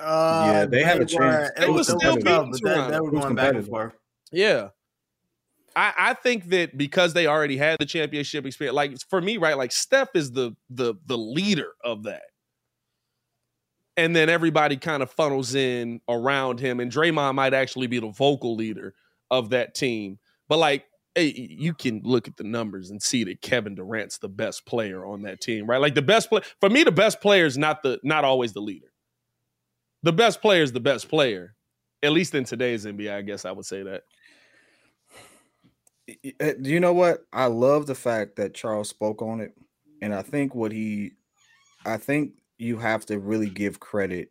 Uh, 0.00 0.50
Yeah, 0.52 0.66
they 0.66 0.82
had 0.82 0.96
a 1.00 1.04
chance. 1.06 1.14
weren't- 1.18 1.56
They 1.56 1.64
It 1.64 1.68
was 1.68 1.76
was 1.78 1.86
still 1.88 1.98
still 2.00 2.16
tough, 2.16 2.46
beating 2.46 2.60
but 2.62 2.88
they, 2.90 2.90
they 2.94 3.00
were 3.00 3.10
going 3.10 3.34
back 3.34 3.54
and 3.54 3.66
forth. 3.66 3.92
Yeah. 4.32 4.68
I, 5.78 5.92
I 5.96 6.14
think 6.14 6.48
that 6.48 6.76
because 6.76 7.14
they 7.14 7.28
already 7.28 7.56
had 7.56 7.78
the 7.78 7.86
championship 7.86 8.44
experience, 8.44 8.74
like 8.74 8.98
for 9.08 9.20
me, 9.20 9.36
right? 9.36 9.56
Like 9.56 9.70
Steph 9.70 10.08
is 10.14 10.32
the 10.32 10.56
the 10.68 10.94
the 11.06 11.16
leader 11.16 11.68
of 11.84 12.02
that. 12.02 12.22
And 13.96 14.14
then 14.14 14.28
everybody 14.28 14.76
kind 14.76 15.04
of 15.04 15.10
funnels 15.12 15.54
in 15.54 16.00
around 16.08 16.58
him. 16.58 16.80
And 16.80 16.90
Draymond 16.90 17.36
might 17.36 17.54
actually 17.54 17.86
be 17.86 18.00
the 18.00 18.10
vocal 18.10 18.56
leader 18.56 18.94
of 19.30 19.50
that 19.50 19.76
team. 19.76 20.18
But 20.48 20.58
like 20.58 20.84
hey, 21.14 21.32
you 21.36 21.74
can 21.74 22.00
look 22.04 22.26
at 22.26 22.36
the 22.36 22.44
numbers 22.44 22.90
and 22.90 23.00
see 23.00 23.22
that 23.24 23.40
Kevin 23.40 23.76
Durant's 23.76 24.18
the 24.18 24.28
best 24.28 24.66
player 24.66 25.06
on 25.06 25.22
that 25.22 25.40
team, 25.40 25.66
right? 25.66 25.80
Like 25.80 25.94
the 25.94 26.02
best 26.02 26.28
play 26.28 26.40
for 26.58 26.68
me, 26.68 26.82
the 26.82 26.90
best 26.90 27.20
player 27.20 27.46
is 27.46 27.56
not 27.56 27.84
the 27.84 28.00
not 28.02 28.24
always 28.24 28.52
the 28.52 28.60
leader. 28.60 28.92
The 30.02 30.12
best 30.12 30.40
player 30.40 30.62
is 30.64 30.72
the 30.72 30.80
best 30.80 31.08
player. 31.08 31.54
At 32.02 32.10
least 32.10 32.34
in 32.34 32.42
today's 32.42 32.84
NBA, 32.84 33.12
I 33.14 33.22
guess 33.22 33.44
I 33.44 33.52
would 33.52 33.66
say 33.66 33.84
that. 33.84 34.02
Do 36.08 36.70
you 36.70 36.80
know 36.80 36.92
what? 36.94 37.26
I 37.32 37.46
love 37.46 37.86
the 37.86 37.94
fact 37.94 38.36
that 38.36 38.54
Charles 38.54 38.88
spoke 38.88 39.20
on 39.20 39.40
it, 39.40 39.54
and 40.00 40.14
I 40.14 40.22
think 40.22 40.54
what 40.54 40.72
he, 40.72 41.12
I 41.84 41.98
think 41.98 42.32
you 42.56 42.78
have 42.78 43.04
to 43.06 43.18
really 43.18 43.50
give 43.50 43.78
credit. 43.78 44.30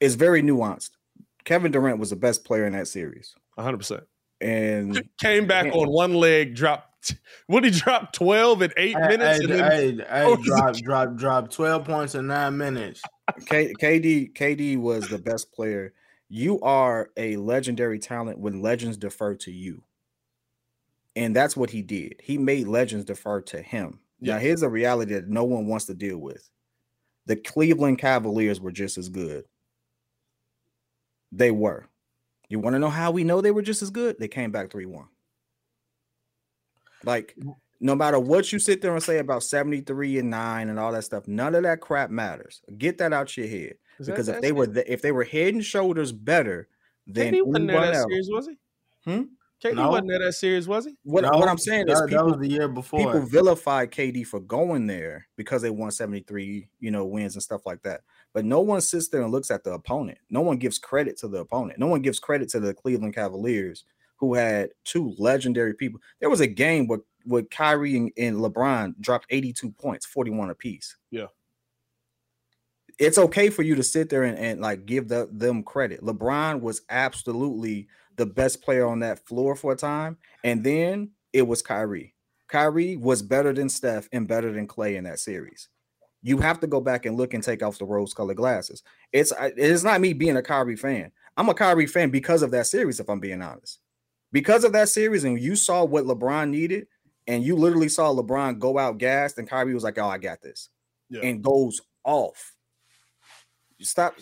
It's 0.00 0.14
very 0.14 0.42
nuanced. 0.42 0.90
Kevin 1.44 1.72
Durant 1.72 1.98
was 1.98 2.10
the 2.10 2.16
best 2.16 2.44
player 2.44 2.66
in 2.66 2.72
that 2.74 2.88
series, 2.88 3.34
100. 3.54 3.78
percent 3.78 4.04
and 4.40 5.02
Came 5.18 5.46
back 5.46 5.66
Yeah. 5.66 5.72
on 5.72 5.90
one 5.90 6.14
leg, 6.14 6.54
dropped. 6.54 7.16
What 7.46 7.64
he 7.64 7.70
dropped 7.70 8.14
12 8.14 8.62
in 8.62 8.72
eight 8.76 8.96
Hey, 8.96 9.08
minutes, 9.08 9.38
hey, 9.38 9.44
and 9.44 9.52
then 9.52 9.70
hey, 9.70 9.96
hey, 10.08 10.24
Oh, 10.26 10.34
is 10.34 10.44
drop, 10.44 10.76
drop, 10.82 11.16
drop, 11.16 11.50
twelve 11.50 11.84
points 11.84 12.14
in 12.14 12.26
nine 12.26 12.56
minutes. 12.56 13.02
K, 13.46 13.72
KD 13.74 14.32
KD 14.34 14.76
was 14.76 15.08
the 15.08 15.18
best 15.18 15.50
player. 15.52 15.94
You 16.34 16.60
are 16.62 17.10
a 17.18 17.36
legendary 17.36 17.98
talent 17.98 18.38
when 18.38 18.62
legends 18.62 18.96
defer 18.96 19.34
to 19.34 19.52
you. 19.52 19.82
And 21.14 21.36
that's 21.36 21.58
what 21.58 21.68
he 21.68 21.82
did. 21.82 22.22
He 22.22 22.38
made 22.38 22.66
legends 22.66 23.04
defer 23.04 23.42
to 23.42 23.60
him. 23.60 24.00
Now, 24.18 24.38
here's 24.38 24.62
a 24.62 24.68
reality 24.70 25.12
that 25.12 25.28
no 25.28 25.44
one 25.44 25.66
wants 25.66 25.84
to 25.86 25.94
deal 25.94 26.16
with. 26.16 26.48
The 27.26 27.36
Cleveland 27.36 27.98
Cavaliers 27.98 28.62
were 28.62 28.72
just 28.72 28.96
as 28.96 29.10
good. 29.10 29.44
They 31.32 31.50
were. 31.50 31.86
You 32.48 32.60
want 32.60 32.76
to 32.76 32.80
know 32.80 32.88
how 32.88 33.10
we 33.10 33.24
know 33.24 33.42
they 33.42 33.50
were 33.50 33.60
just 33.60 33.82
as 33.82 33.90
good? 33.90 34.16
They 34.18 34.28
came 34.28 34.50
back 34.50 34.70
3 34.70 34.86
1. 34.86 35.04
Like, 37.04 37.36
no 37.78 37.94
matter 37.94 38.18
what 38.18 38.50
you 38.54 38.58
sit 38.58 38.80
there 38.80 38.94
and 38.94 39.02
say 39.02 39.18
about 39.18 39.42
73 39.42 40.20
and 40.20 40.30
9 40.30 40.70
and 40.70 40.78
all 40.78 40.92
that 40.92 41.04
stuff, 41.04 41.28
none 41.28 41.54
of 41.54 41.64
that 41.64 41.82
crap 41.82 42.08
matters. 42.08 42.62
Get 42.78 42.96
that 42.98 43.12
out 43.12 43.36
your 43.36 43.48
head. 43.48 43.74
Is 43.98 44.06
that- 44.06 44.12
Because 44.12 44.28
if 44.28 44.40
they 44.40 44.52
were 44.52 44.66
th- 44.66 44.86
if 44.88 45.02
they 45.02 45.12
were 45.12 45.24
head 45.24 45.54
and 45.54 45.64
shoulders 45.64 46.12
better 46.12 46.68
than 47.06 47.32
KD 47.34 47.42
wasn't 47.44 47.66
there 47.68 47.80
that 47.80 47.94
else, 47.94 48.04
series, 48.08 48.28
was 48.30 48.46
he? 48.48 48.58
Hmm? 49.04 49.22
KD 49.62 49.74
No. 49.76 49.90
wasn't 49.90 50.08
there 50.08 50.18
that 50.20 50.32
series, 50.32 50.66
was 50.66 50.86
he? 50.86 50.96
what, 51.04 51.22
No, 51.22 51.30
what 51.38 51.48
I'm 51.48 51.58
saying 51.58 51.88
is 51.88 52.00
that, 52.00 52.10
that 52.10 52.24
was 52.24 52.38
the 52.40 52.48
year 52.48 52.66
before. 52.68 52.98
people 52.98 53.20
vilified 53.20 53.92
KD 53.92 54.24
for 54.26 54.40
going 54.40 54.86
there 54.88 55.28
because 55.36 55.62
they 55.62 55.70
won 55.70 55.90
73, 55.92 56.68
you 56.80 56.90
know, 56.90 57.04
wins 57.04 57.34
and 57.36 57.42
stuff 57.42 57.64
like 57.64 57.82
that. 57.82 58.00
But 58.32 58.44
no 58.44 58.60
one 58.60 58.80
sits 58.80 59.08
there 59.08 59.22
and 59.22 59.30
looks 59.30 59.50
at 59.52 59.62
the 59.62 59.72
opponent. 59.72 60.18
No 60.30 60.40
one 60.40 60.56
gives 60.56 60.78
credit 60.78 61.16
to 61.18 61.28
the 61.28 61.38
opponent. 61.38 61.78
No 61.78 61.86
one 61.86 62.02
gives 62.02 62.18
credit 62.18 62.48
to 62.50 62.60
the 62.60 62.74
Cleveland 62.74 63.14
Cavaliers 63.14 63.84
who 64.16 64.34
had 64.34 64.70
two 64.84 65.14
legendary 65.18 65.74
people. 65.74 66.00
There 66.18 66.30
was 66.30 66.40
a 66.40 66.46
game 66.46 66.86
where, 66.88 67.00
where 67.24 67.42
Kyrie 67.42 67.96
and, 67.96 68.10
and 68.16 68.36
LeBron 68.38 68.94
dropped 69.00 69.26
82 69.30 69.70
points, 69.72 70.06
41 70.06 70.50
apiece. 70.50 70.96
Yeah. 71.10 71.26
It's 72.98 73.18
okay 73.18 73.50
for 73.50 73.62
you 73.62 73.74
to 73.74 73.82
sit 73.82 74.08
there 74.08 74.22
and, 74.24 74.38
and 74.38 74.60
like 74.60 74.86
give 74.86 75.08
the, 75.08 75.28
them 75.32 75.62
credit. 75.62 76.02
LeBron 76.02 76.60
was 76.60 76.82
absolutely 76.90 77.88
the 78.16 78.26
best 78.26 78.62
player 78.62 78.86
on 78.86 79.00
that 79.00 79.26
floor 79.26 79.56
for 79.56 79.72
a 79.72 79.76
time. 79.76 80.16
And 80.44 80.62
then 80.62 81.10
it 81.32 81.42
was 81.42 81.62
Kyrie. 81.62 82.14
Kyrie 82.48 82.96
was 82.96 83.22
better 83.22 83.52
than 83.52 83.68
Steph 83.68 84.08
and 84.12 84.28
better 84.28 84.52
than 84.52 84.66
Clay 84.66 84.96
in 84.96 85.04
that 85.04 85.18
series. 85.18 85.68
You 86.22 86.38
have 86.38 86.60
to 86.60 86.66
go 86.66 86.80
back 86.80 87.06
and 87.06 87.16
look 87.16 87.34
and 87.34 87.42
take 87.42 87.62
off 87.62 87.78
the 87.78 87.84
rose-colored 87.86 88.36
glasses. 88.36 88.82
It's 89.12 89.32
it's 89.40 89.82
not 89.82 90.00
me 90.00 90.12
being 90.12 90.36
a 90.36 90.42
Kyrie 90.42 90.76
fan. 90.76 91.10
I'm 91.36 91.48
a 91.48 91.54
Kyrie 91.54 91.86
fan 91.86 92.10
because 92.10 92.42
of 92.42 92.50
that 92.52 92.66
series, 92.66 93.00
if 93.00 93.08
I'm 93.08 93.18
being 93.20 93.42
honest. 93.42 93.80
Because 94.30 94.64
of 94.64 94.72
that 94.72 94.88
series, 94.88 95.24
and 95.24 95.40
you 95.40 95.56
saw 95.56 95.84
what 95.84 96.04
LeBron 96.04 96.50
needed, 96.50 96.86
and 97.26 97.42
you 97.42 97.56
literally 97.56 97.88
saw 97.88 98.12
LeBron 98.14 98.58
go 98.58 98.78
out 98.78 98.98
gassed, 98.98 99.38
and 99.38 99.48
Kyrie 99.48 99.74
was 99.74 99.82
like, 99.82 99.98
"Oh, 99.98 100.06
I 100.06 100.18
got 100.18 100.42
this," 100.42 100.68
Yeah. 101.10 101.22
and 101.22 101.42
goes 101.42 101.80
off. 102.04 102.51
You 103.82 103.86
Stop, 103.86 104.14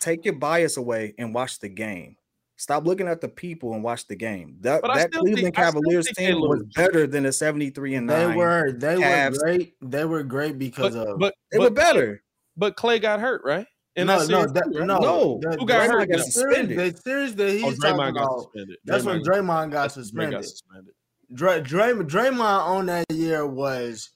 take 0.00 0.24
your 0.24 0.34
bias 0.34 0.76
away 0.76 1.14
and 1.18 1.32
watch 1.32 1.60
the 1.60 1.68
game. 1.68 2.16
Stop 2.56 2.84
looking 2.84 3.06
at 3.06 3.20
the 3.20 3.28
people 3.28 3.72
and 3.72 3.82
watch 3.84 4.08
the 4.08 4.16
game. 4.16 4.56
That 4.60 4.82
that 4.82 5.12
Cleveland 5.12 5.38
think- 5.44 5.54
Cavaliers 5.54 6.06
team 6.16 6.40
was 6.40 6.64
better 6.74 7.06
than 7.06 7.22
the 7.22 7.32
73 7.32 7.94
and 7.94 8.06
9. 8.08 8.30
they 8.30 8.36
were 8.36 8.72
they 8.72 8.96
Cavs. 8.96 9.32
were 9.32 9.38
great. 9.38 9.74
They 9.80 10.04
were 10.04 10.22
great 10.24 10.58
because 10.58 10.94
But 10.96 11.06
of 11.08 11.18
but 11.20 11.34
They 11.52 11.58
but 11.58 11.64
were 11.70 11.74
better. 11.74 12.22
But 12.56 12.74
Clay 12.74 12.98
got 12.98 13.20
hurt, 13.20 13.42
right? 13.44 13.66
In 13.94 14.08
no, 14.08 14.18
that 14.18 14.28
no, 14.28 14.38
series 14.40 14.52
that, 14.54 14.64
no, 14.70 14.84
No. 14.98 15.38
the- 15.42 15.56
Who 15.60 15.66
got 15.66 15.86
the- 15.86 15.92
hurt? 15.92 16.08
The 16.08 16.16
Got 16.16 16.24
series, 16.26 16.34
suspended. 16.34 16.78
the 16.96 17.00
series 17.02 17.34
that 17.36 17.46
Oh, 17.46 17.60
talking 17.60 17.78
Draymond 17.78 18.14
got 18.14 18.22
about. 18.24 18.42
suspended. 18.42 18.78
That's 18.84 19.04
when 19.04 19.20
Draymond 19.22 19.24
Draymond 19.24 19.70
got 19.70 19.90
Draymond 19.90 19.92
suspended. 19.92 20.32
got 20.32 20.44
suspended. 20.44 20.94
Dray, 21.32 21.60
Dray, 21.60 21.92
Draymond 21.92 22.40
on 22.40 22.86
that 22.86 23.04
year 23.12 23.46
was 23.46 24.10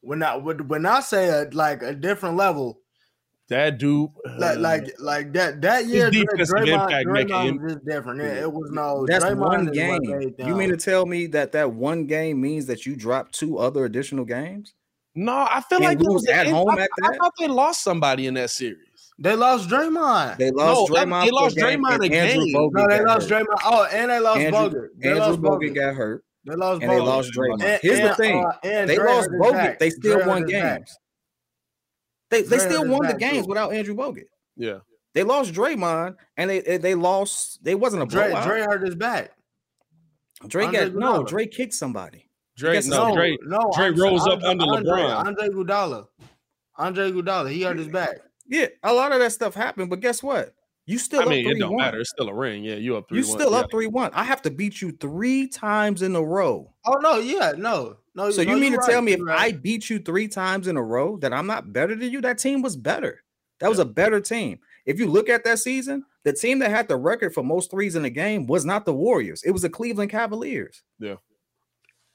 when 0.00 0.22
I 0.24 0.34
when 0.36 0.66
when 0.66 0.86
I 0.86 0.98
say 1.00 1.28
a, 1.28 1.48
like 1.52 1.82
a 1.82 1.94
different 1.94 2.36
level, 2.36 2.79
That 3.50 3.78
dude, 3.78 4.10
like 4.38 4.56
uh, 4.56 4.60
like 4.60 4.94
like 5.00 5.32
that 5.32 5.60
that 5.62 5.86
year 5.86 6.08
Dray- 6.10 6.22
Draymond, 6.22 7.04
Draymond 7.04 7.44
him- 7.48 7.62
was 7.62 7.72
just 7.74 7.84
different. 7.84 8.20
It, 8.20 8.38
it 8.44 8.52
was 8.52 8.70
no 8.70 9.04
That's 9.08 9.24
Draymond 9.24 9.38
one 9.40 9.66
game. 9.66 10.34
You 10.38 10.54
mean 10.54 10.70
to 10.70 10.76
tell 10.76 11.04
me 11.04 11.26
that 11.28 11.50
that 11.52 11.72
one 11.72 12.06
game 12.06 12.40
means 12.40 12.66
that 12.66 12.86
you 12.86 12.94
dropped 12.94 13.34
two 13.34 13.58
other 13.58 13.84
additional 13.84 14.24
games? 14.24 14.72
no, 15.16 15.32
I 15.50 15.60
feel 15.68 15.78
And 15.78 15.84
like 15.86 15.98
there 15.98 16.04
lose 16.08 16.22
was 16.22 16.26
at 16.28 16.46
in- 16.46 16.54
home 16.54 16.70
I, 16.70 16.82
at 16.82 16.90
I 17.02 17.16
thought 17.16 17.32
they 17.40 17.48
lost 17.48 17.82
somebody 17.82 18.28
in 18.28 18.34
that 18.34 18.50
series. 18.50 19.12
they 19.18 19.34
lost 19.34 19.68
Draymond? 19.68 20.36
They 20.38 20.52
lost 20.52 20.88
No, 20.88 20.96
Draymond. 20.96 21.24
they 21.24 21.30
lost 21.32 21.56
a 21.56 21.60
game, 21.60 21.82
Draymond 21.82 21.94
and 22.04 22.04
a 22.14 22.16
Andrew 22.16 22.44
game. 22.44 22.54
Bogut 22.54 22.70
no, 22.74 22.86
they 22.88 23.04
lost 23.04 23.28
hurt. 23.28 23.42
Draymond. 23.42 23.58
Oh, 23.64 23.86
and 23.92 24.10
they 24.12 24.20
lost 24.20 24.38
Andrew, 24.40 24.60
Bogut. 24.60 24.86
They 25.02 25.08
Andrew 25.08 25.24
lost 25.26 25.40
Bogut 25.40 25.70
Bogut. 25.70 25.74
got 25.74 25.94
hurt, 25.96 26.24
They 26.44 26.54
lost 26.54 26.82
and 26.82 26.90
they 26.92 27.00
lost 27.00 27.32
Draymond. 27.36 27.62
And- 27.64 27.80
Here's 27.82 28.00
the 28.00 28.14
thing: 28.14 28.44
uh, 28.46 28.52
they 28.62 28.94
Dre 28.94 29.12
lost 29.12 29.28
Bogut. 29.30 29.52
back. 29.54 29.78
They 29.80 29.90
still 29.90 30.18
Dre 30.18 30.26
won 30.28 30.42
hurt 30.42 30.50
his 30.52 30.62
back. 30.62 30.82
Games. 32.30 32.48
They 32.48 32.56
they 32.56 32.58
still 32.64 32.86
won 32.88 33.06
the 33.06 33.14
games 33.14 33.44
too. 33.44 33.48
without 33.48 33.72
Andrew 33.72 33.94
Bogut. 33.94 34.24
Yeah, 34.56 34.78
They 35.14 35.22
lost 35.22 35.52
Draymond, 35.52 36.16
and 36.36 36.48
they 36.50 36.60
they- 36.60 36.76
they 36.78 36.94
lost. 36.94 37.62
They 37.64 37.74
wasn't 37.74 38.02
a 38.02 38.06
Dre, 38.06 38.28
blowout. 38.28 38.46
Dre 38.46 38.60
hurt 38.60 38.82
his 38.86 38.94
back. 38.94 39.32
Dre 40.46 40.64
Andre 40.66 40.84
got 40.84 40.94
no. 40.94 41.12
Iguodala. 41.22 41.28
Dre 41.28 41.46
kicked 41.46 41.74
somebody. 41.74 42.28
Dre. 42.56 42.74
guess 42.74 42.86
No, 42.86 43.08
no, 43.08 43.14
Dre. 43.14 43.36
no, 43.42 43.58
Dre 43.74 43.84
I'm- 43.86 43.96
rose 43.96 44.26
up 44.26 44.42
Andre- 44.42 44.48
under 44.50 44.64
Andre, 44.64 45.02
LeBron. 45.02 45.26
Andre 45.26 45.48
Iguodala. 45.48 46.06
Andre 46.76 47.10
Iguodala. 47.12 47.50
He 47.50 47.62
hurt 47.62 47.78
his 47.78 47.88
back. 47.88 48.18
Yeah, 48.46 48.66
a 48.82 48.92
lot 48.92 49.12
of 49.12 49.20
that 49.20 49.32
stuff 49.32 49.54
happened, 49.54 49.90
but 49.90 50.00
guess 50.00 50.22
what? 50.22 50.54
You 50.86 50.98
still 50.98 51.22
I 51.22 51.24
mean, 51.26 51.46
up 51.46 51.52
it 51.52 51.58
don't 51.58 51.74
one. 51.74 51.84
matter. 51.84 52.00
It's 52.00 52.10
still 52.10 52.28
a 52.28 52.34
ring. 52.34 52.64
Yeah, 52.64 52.74
you 52.74 52.96
up 52.96 53.08
three. 53.08 53.18
You 53.18 53.24
still 53.24 53.54
up 53.54 53.70
three 53.70 53.86
one. 53.86 54.10
I 54.12 54.24
have 54.24 54.42
to 54.42 54.50
beat 54.50 54.80
you 54.82 54.90
three 54.92 55.46
times 55.46 56.02
in 56.02 56.16
a 56.16 56.22
row. 56.22 56.72
Oh 56.84 56.94
no, 56.94 57.18
yeah, 57.18 57.52
no, 57.56 57.96
no. 58.14 58.30
So 58.30 58.42
no, 58.42 58.54
you 58.54 58.60
mean 58.60 58.72
to 58.72 58.78
you're 58.78 58.82
tell 58.88 59.02
me 59.02 59.12
if 59.12 59.18
you're 59.18 59.30
I 59.30 59.34
right. 59.36 59.62
beat 59.62 59.88
you 59.90 59.98
three 59.98 60.28
times 60.28 60.66
in 60.68 60.76
a 60.76 60.82
row 60.82 61.16
that 61.18 61.32
I'm 61.32 61.46
not 61.46 61.72
better 61.72 61.94
than 61.94 62.10
you? 62.10 62.20
That 62.20 62.38
team 62.38 62.62
was 62.62 62.76
better. 62.76 63.22
That 63.60 63.68
was 63.68 63.78
a 63.78 63.84
better 63.84 64.20
team. 64.20 64.58
If 64.86 64.98
you 64.98 65.06
look 65.06 65.28
at 65.28 65.44
that 65.44 65.58
season, 65.58 66.04
the 66.24 66.32
team 66.32 66.58
that 66.60 66.70
had 66.70 66.88
the 66.88 66.96
record 66.96 67.34
for 67.34 67.42
most 67.42 67.70
threes 67.70 67.94
in 67.96 68.02
the 68.02 68.10
game 68.10 68.46
was 68.46 68.64
not 68.64 68.84
the 68.86 68.94
Warriors. 68.94 69.42
It 69.42 69.50
was 69.50 69.62
the 69.62 69.70
Cleveland 69.70 70.10
Cavaliers. 70.10 70.82
Yeah. 70.98 71.16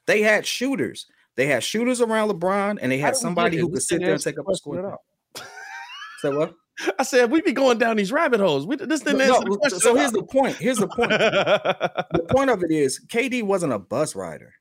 They 0.06 0.22
had 0.22 0.44
shooters. 0.46 1.06
They 1.36 1.46
had 1.46 1.62
shooters 1.62 2.00
around 2.00 2.30
LeBron, 2.30 2.78
and 2.80 2.90
they 2.90 2.98
had 2.98 3.14
somebody 3.16 3.56
who 3.58 3.68
could 3.68 3.82
sit 3.82 4.00
there 4.00 4.12
and 4.14 4.22
take 4.22 4.38
up 4.38 4.42
a 4.42 4.44
question 4.44 4.72
at 4.74 4.78
score. 4.80 4.90
all. 4.92 5.04
So 6.20 6.36
what? 6.38 6.54
I 6.98 7.02
said 7.02 7.30
we'd 7.30 7.44
be 7.44 7.52
going 7.52 7.76
down 7.78 7.96
these 7.96 8.10
rabbit 8.10 8.40
holes. 8.40 8.66
We, 8.66 8.76
this 8.76 9.00
didn't 9.00 9.18
No, 9.18 9.24
answer 9.36 9.44
no, 9.46 9.52
the 9.52 9.58
question. 9.58 9.80
so 9.80 9.94
here's 9.94 10.12
the 10.12 10.22
point. 10.22 10.56
Here's 10.56 10.78
the 10.78 10.88
point. 10.88 11.10
the 11.10 12.26
point 12.30 12.48
of 12.50 12.62
it 12.62 12.70
is 12.70 13.00
KD 13.08 13.42
wasn't 13.42 13.74
a 13.74 13.78
bus 13.78 14.14
rider. 14.16 14.54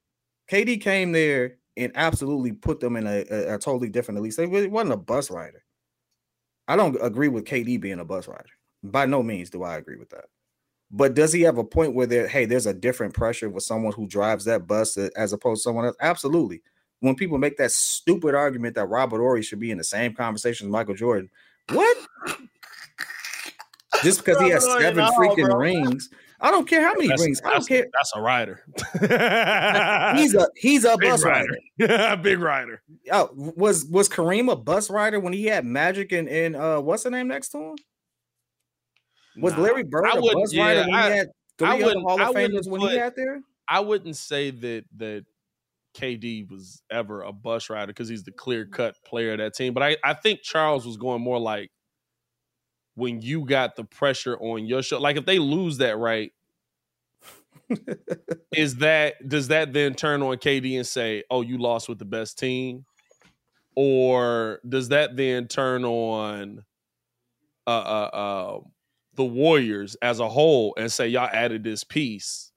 KD 0.50 0.82
came 0.82 1.12
there 1.12 1.58
and 1.78 1.92
absolutely 1.96 2.52
put 2.52 2.80
them 2.80 2.96
in 2.96 3.08
a, 3.08 3.26
a, 3.30 3.56
a 3.56 3.58
totally 3.58 3.90
different 3.90 4.20
elite. 4.20 4.38
It 4.38 4.50
really 4.50 4.68
wasn't 4.68 4.94
a 4.94 4.98
bus 4.98 5.30
rider. 5.30 5.64
I 6.68 6.76
don't 6.76 6.98
agree 7.02 7.28
with 7.28 7.46
KD 7.46 7.80
being 7.80 8.00
a 8.00 8.06
bus 8.06 8.28
rider. 8.28 8.44
By 8.84 9.06
no 9.06 9.24
means 9.24 9.50
do 9.50 9.64
I 9.64 9.78
agree 9.78 9.98
with 9.98 10.10
that. 10.10 10.26
But 10.92 11.16
does 11.16 11.34
he 11.34 11.42
have 11.42 11.58
a 11.58 11.64
point 11.64 11.96
where 11.96 12.08
there, 12.08 12.28
hey, 12.28 12.46
there's 12.46 12.68
a 12.68 12.74
different 12.74 13.14
pressure 13.14 13.50
with 13.50 13.64
someone 13.64 13.94
who 13.94 14.08
drives 14.08 14.46
that 14.46 14.68
bus 14.68 14.98
as 14.98 15.34
opposed 15.34 15.62
to 15.62 15.64
someone 15.64 15.86
else? 15.86 15.96
Absolutely. 16.00 16.62
When 17.00 17.16
people 17.16 17.38
make 17.38 17.58
that 17.58 17.72
stupid 17.72 18.36
argument 18.36 18.76
that 18.76 18.86
Robert 18.86 19.20
Horry 19.20 19.42
should 19.42 19.60
be 19.60 19.72
in 19.72 19.78
the 19.78 19.84
same 19.84 20.14
conversation 20.14 20.68
as 20.68 20.72
Michael 20.72 20.96
Jordan, 20.96 21.30
what? 21.72 21.98
Just 24.04 24.24
because 24.24 24.42
he 24.42 24.50
has 24.50 24.64
seven 24.64 25.06
freaking 25.18 25.58
rings, 25.58 26.10
I 26.42 26.52
don't 26.52 26.68
care 26.68 26.82
how 26.82 26.94
many 26.94 27.08
That's, 27.08 27.22
rings. 27.24 27.42
I 27.46 27.52
don't 27.52 27.68
care. 27.68 27.86
that's 27.94 28.12
a 28.16 28.22
rider. 28.22 28.62
He's 30.20 30.36
a 30.36 30.48
he's 30.56 30.84
a 30.86 30.98
big 31.00 31.12
bus 31.12 31.24
rider. 31.24 31.48
rider. 31.80 32.18
big 32.24 32.40
rider. 32.40 32.82
Oh, 33.12 33.30
was 33.34 33.86
was 33.86 34.10
Kareem 34.10 34.52
a 34.52 34.56
bus 34.56 34.90
rider 34.90 35.20
when 35.20 35.34
he 35.34 35.46
had 35.46 35.66
Magic 35.66 36.12
and 36.12 36.28
and 36.28 36.56
uh 36.56 36.82
what's 36.82 37.04
the 37.04 37.10
name 37.12 37.28
next 37.28 37.50
to 37.50 37.58
him? 37.60 37.76
Was 39.38 39.54
Nah, 39.54 39.62
Larry 39.62 39.84
Bird 39.84 40.06
I 40.08 40.18
a 40.18 40.22
bus 40.22 40.56
rider 40.56 40.80
yeah, 40.82 40.86
when 40.88 40.96
I- 40.96 41.10
he 41.12 41.18
had 41.18 41.28
I 41.28 41.78
three 41.78 41.84
other 41.84 42.00
Hall 42.02 42.22
of 42.22 42.36
Famers 42.36 42.70
when 42.70 42.82
he 42.82 42.96
had 42.98 43.14
there? 43.16 43.42
I 43.68 43.80
wouldn't 43.80 44.16
say 44.18 44.52
that 44.52 44.84
that 44.98 45.26
KD 45.96 46.50
was 46.52 46.82
ever 46.92 47.22
a 47.24 47.32
bus 47.32 47.70
rider 47.70 47.88
because 47.88 48.10
he's 48.10 48.24
the 48.24 48.32
clear 48.32 48.66
cut 48.66 48.96
player 49.06 49.32
of 49.32 49.38
that 49.38 49.54
team. 49.56 49.74
But 49.74 49.84
I, 49.84 49.98
I 50.04 50.14
think 50.14 50.42
Charles 50.42 50.86
was 50.86 50.98
going 50.98 51.22
more 51.22 51.40
like 51.40 51.72
when 52.96 53.22
you 53.22 53.46
got 53.46 53.76
the 53.76 53.84
pressure 53.84 54.38
on 54.38 54.66
your 54.66 54.82
show. 54.82 55.00
Like 55.00 55.18
if 55.18 55.26
they 55.26 55.40
lose 55.40 55.78
that 55.78 55.98
right, 55.98 56.32
is 58.56 58.76
that 58.78 59.16
does 59.28 59.50
that 59.50 59.74
then 59.74 59.94
turn 59.94 60.22
on 60.22 60.38
KD 60.38 60.78
and 60.78 60.88
say, 60.88 61.24
"Oh, 61.30 61.42
you 61.42 61.58
lost 61.58 61.90
with 61.90 62.00
the 62.00 62.06
best 62.06 62.38
team," 62.38 62.86
or 63.76 64.60
does 64.68 64.90
that 64.90 65.16
then 65.16 65.48
turn 65.48 65.84
on 65.84 66.64
uh 67.68 67.70
uh, 67.70 68.10
uh 68.14 68.60
the 69.16 69.26
Warriors 69.26 69.96
as 70.02 70.20
a 70.20 70.30
whole 70.30 70.74
and 70.78 70.92
say 70.92 71.08
y'all 71.08 71.30
added 71.32 71.64
this 71.64 71.84
piece 71.84 72.52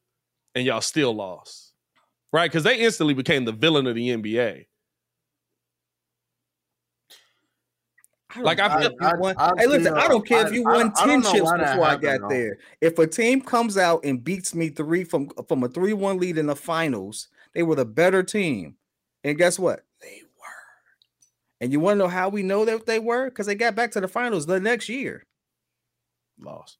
and 0.55 0.67
y'all 0.67 0.81
still 0.81 1.15
lost. 1.15 1.73
Right? 2.33 2.51
Because 2.51 2.65
they 2.65 2.79
instantly 2.79 3.15
became 3.15 3.45
the 3.45 3.53
villain 3.53 3.87
of 3.87 3.95
the 3.95 4.11
NBA. 4.11 4.67
Like 8.37 8.61
I, 8.61 8.81
feel, 8.81 8.95
I, 9.01 9.15
won, 9.17 9.35
I, 9.39 9.53
hey, 9.57 9.67
listen, 9.67 9.95
I 9.95 10.07
don't 10.07 10.27
care 10.27 10.47
if 10.47 10.53
you 10.53 10.63
won 10.63 10.93
ten 10.93 11.23
chips 11.23 11.51
before 11.51 11.85
I 11.85 11.97
got 11.97 12.21
though. 12.21 12.29
there. 12.29 12.59
If 12.83 12.99
a 12.99 13.07
team 13.07 13.41
comes 13.41 13.79
out 13.79 14.05
and 14.05 14.23
beats 14.23 14.55
me 14.55 14.69
three 14.69 15.03
from 15.05 15.31
from 15.49 15.65
a 15.65 15.69
three 15.69 15.95
one 15.95 16.19
lead 16.19 16.37
in 16.37 16.47
the 16.47 16.57
finals, 16.57 17.29
they 17.55 17.63
were 17.63 17.75
the 17.75 17.87
better 17.87 18.23
team. 18.23 18.77
And 19.25 19.39
guess 19.39 19.59
what? 19.59 19.81
They 20.03 20.21
were. 20.39 21.63
And 21.63 21.73
you 21.73 21.81
want 21.81 21.95
to 21.95 22.05
know 22.05 22.09
how 22.09 22.29
we 22.29 22.43
know 22.43 22.67
that 22.67 22.85
they 22.85 22.99
were? 22.99 23.31
Because 23.31 23.47
they 23.47 23.55
got 23.55 23.75
back 23.75 23.93
to 23.93 24.01
the 24.01 24.09
finals 24.09 24.45
the 24.45 24.61
next 24.61 24.91
year. 24.91 25.25
Lost. 26.39 26.77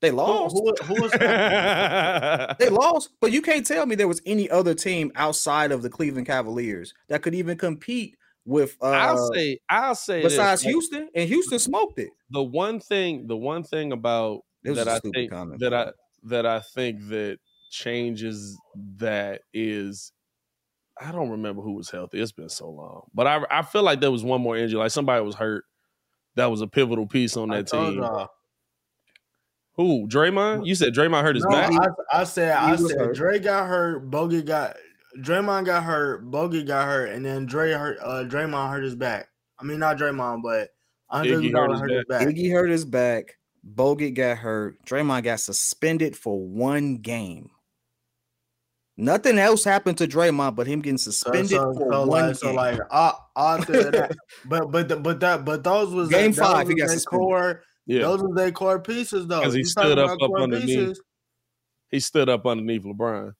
They 0.00 0.10
lost. 0.10 0.56
Who, 0.56 0.74
who, 0.82 0.94
who 0.94 1.02
was 1.02 1.12
they 2.58 2.68
lost, 2.70 3.10
but 3.20 3.30
you 3.30 3.42
can't 3.42 3.64
tell 3.64 3.84
me 3.84 3.94
there 3.94 4.08
was 4.08 4.22
any 4.24 4.48
other 4.48 4.74
team 4.74 5.12
outside 5.16 5.70
of 5.70 5.82
the 5.82 5.90
Cleveland 5.90 6.26
Cavaliers 6.26 6.94
that 7.08 7.22
could 7.22 7.34
even 7.34 7.58
compete 7.58 8.16
with 8.44 8.76
uh 8.82 8.86
I'll 8.86 9.30
say 9.32 9.58
I'll 9.68 9.94
say 9.94 10.22
besides 10.22 10.62
this, 10.62 10.70
Houston 10.70 11.08
and 11.14 11.28
Houston 11.28 11.58
smoked 11.58 11.98
it. 11.98 12.10
The 12.30 12.42
one 12.42 12.80
thing 12.80 13.26
the 13.26 13.36
one 13.36 13.62
thing 13.62 13.92
about 13.92 14.40
that 14.64 14.88
I 14.88 14.98
think 14.98 15.30
comment, 15.30 15.60
that 15.60 15.72
I 15.74 15.92
that 16.24 16.46
I 16.46 16.60
think 16.60 17.08
that 17.08 17.38
changes 17.70 18.58
that 18.98 19.42
is 19.52 20.12
I 21.00 21.12
don't 21.12 21.30
remember 21.30 21.62
who 21.62 21.72
was 21.72 21.90
healthy. 21.90 22.20
It's 22.20 22.32
been 22.32 22.48
so 22.48 22.68
long. 22.68 23.06
But 23.14 23.26
I 23.26 23.44
I 23.50 23.62
feel 23.62 23.82
like 23.82 24.00
there 24.00 24.10
was 24.10 24.24
one 24.24 24.40
more 24.40 24.56
injury. 24.56 24.78
Like 24.78 24.90
somebody 24.90 25.24
was 25.24 25.34
hurt. 25.34 25.64
That 26.34 26.46
was 26.46 26.60
a 26.60 26.66
pivotal 26.66 27.06
piece 27.06 27.36
on 27.36 27.50
that 27.50 27.66
team. 27.66 28.02
Who? 29.74 30.06
Draymond? 30.06 30.66
You 30.66 30.74
said 30.74 30.94
Draymond 30.94 31.22
hurt 31.22 31.36
his 31.36 31.44
no, 31.44 31.50
back. 31.50 31.72
I, 31.72 32.20
I 32.20 32.24
said 32.24 32.52
I 32.56 32.76
said 32.76 32.98
hurt. 32.98 33.16
Dre 33.16 33.38
got 33.38 33.66
hurt. 33.66 34.10
Bogey 34.10 34.42
got 34.42 34.76
Draymond 35.18 35.66
got 35.66 35.82
hurt, 35.84 36.30
Bogey 36.30 36.64
got 36.64 36.86
hurt, 36.86 37.10
and 37.10 37.24
then 37.24 37.46
Dre 37.46 37.72
hurt. 37.72 37.98
Uh, 38.02 38.24
Draymond 38.24 38.70
hurt 38.70 38.84
his 38.84 38.96
back. 38.96 39.28
I 39.58 39.64
mean, 39.64 39.78
not 39.78 39.98
Draymond, 39.98 40.42
but 40.42 40.70
Andre 41.10 41.36
Iggy 41.36 41.52
hurt, 41.52 41.70
his, 41.70 41.80
hurt 41.80 41.90
his 41.90 42.04
back. 42.08 42.28
Iggy 42.28 42.52
hurt 42.52 42.70
his 42.70 42.84
back. 42.84 43.36
Bogey 43.62 44.10
got 44.10 44.38
hurt. 44.38 44.76
Draymond 44.86 45.24
got 45.24 45.40
suspended 45.40 46.16
for 46.16 46.40
one 46.40 46.96
game. 46.96 47.50
Nothing 48.96 49.38
else 49.38 49.64
happened 49.64 49.98
to 49.98 50.06
Draymond, 50.06 50.54
but 50.54 50.66
him 50.66 50.80
getting 50.80 50.98
suspended 50.98 51.50
so, 51.50 51.72
so, 51.72 51.78
for 51.78 51.92
so 51.92 52.00
one 52.00 52.08
like, 52.08 52.24
game. 52.26 52.34
So 52.34 52.52
like, 52.54 52.80
I, 52.90 53.12
I 53.36 53.56
that, 53.58 54.16
but 54.44 54.70
but 54.70 54.88
the, 54.88 54.96
but 54.96 55.20
that 55.20 55.44
but 55.44 55.64
those 55.64 55.92
was 55.92 56.08
game 56.08 56.32
that, 56.32 56.44
five. 56.44 56.68
He 56.68 56.74
got 56.74 56.90
suspended. 56.90 57.20
Core, 57.20 57.62
yeah. 57.86 58.02
Those 58.02 58.22
were 58.22 58.34
their 58.34 58.52
core 58.52 58.80
pieces, 58.80 59.26
though. 59.26 59.40
Because 59.40 59.54
he 59.54 59.64
stood 59.64 59.98
up, 59.98 60.20
up 60.20 60.30
underneath. 60.38 60.66
Pieces. 60.66 61.02
He 61.90 62.00
stood 62.00 62.28
up 62.28 62.46
underneath 62.46 62.84
LeBron 62.84 63.32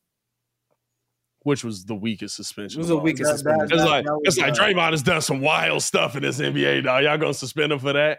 which 1.45 1.65
was 1.65 1.85
the 1.85 1.95
weakest 1.95 2.37
suspension. 2.37 2.79
It 2.79 2.83
was 2.83 2.89
the 2.89 2.97
weakest 2.97 3.31
that, 3.31 3.39
suspension. 3.39 3.69
That, 3.69 3.75
it's 3.75 3.85
like 3.85 4.07
it's 4.23 4.39
like 4.39 4.55
Draymond 4.55 4.91
has 4.93 5.03
done 5.03 5.21
some 5.21 5.41
wild 5.41 5.83
stuff 5.83 6.17
in 6.17 6.23
this 6.23 6.39
NBA, 6.39 6.85
dog. 6.85 7.05
Y'all 7.05 7.19
gonna 7.19 7.35
suspend 7.35 7.73
him 7.73 7.79
for 7.79 7.93
that? 7.93 8.19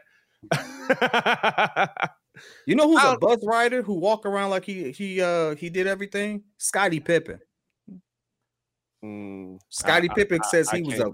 you 2.68 2.76
know 2.76 2.88
who's 2.88 3.04
a 3.04 3.18
buzz 3.18 3.40
rider 3.44 3.82
who 3.82 3.94
walk 3.94 4.26
around 4.26 4.50
like 4.50 4.66
he 4.66 4.92
he 4.92 5.22
uh 5.22 5.56
he 5.56 5.70
did 5.70 5.88
everything? 5.88 6.44
Scottie 6.58 7.00
Pippen. 7.00 7.40
Mm, 9.04 9.60
Scottie 9.70 10.10
Pippen 10.10 10.40
I, 10.44 10.48
says 10.48 10.70
I, 10.72 10.78
he 10.78 10.84
was 10.84 11.00
a 11.00 11.14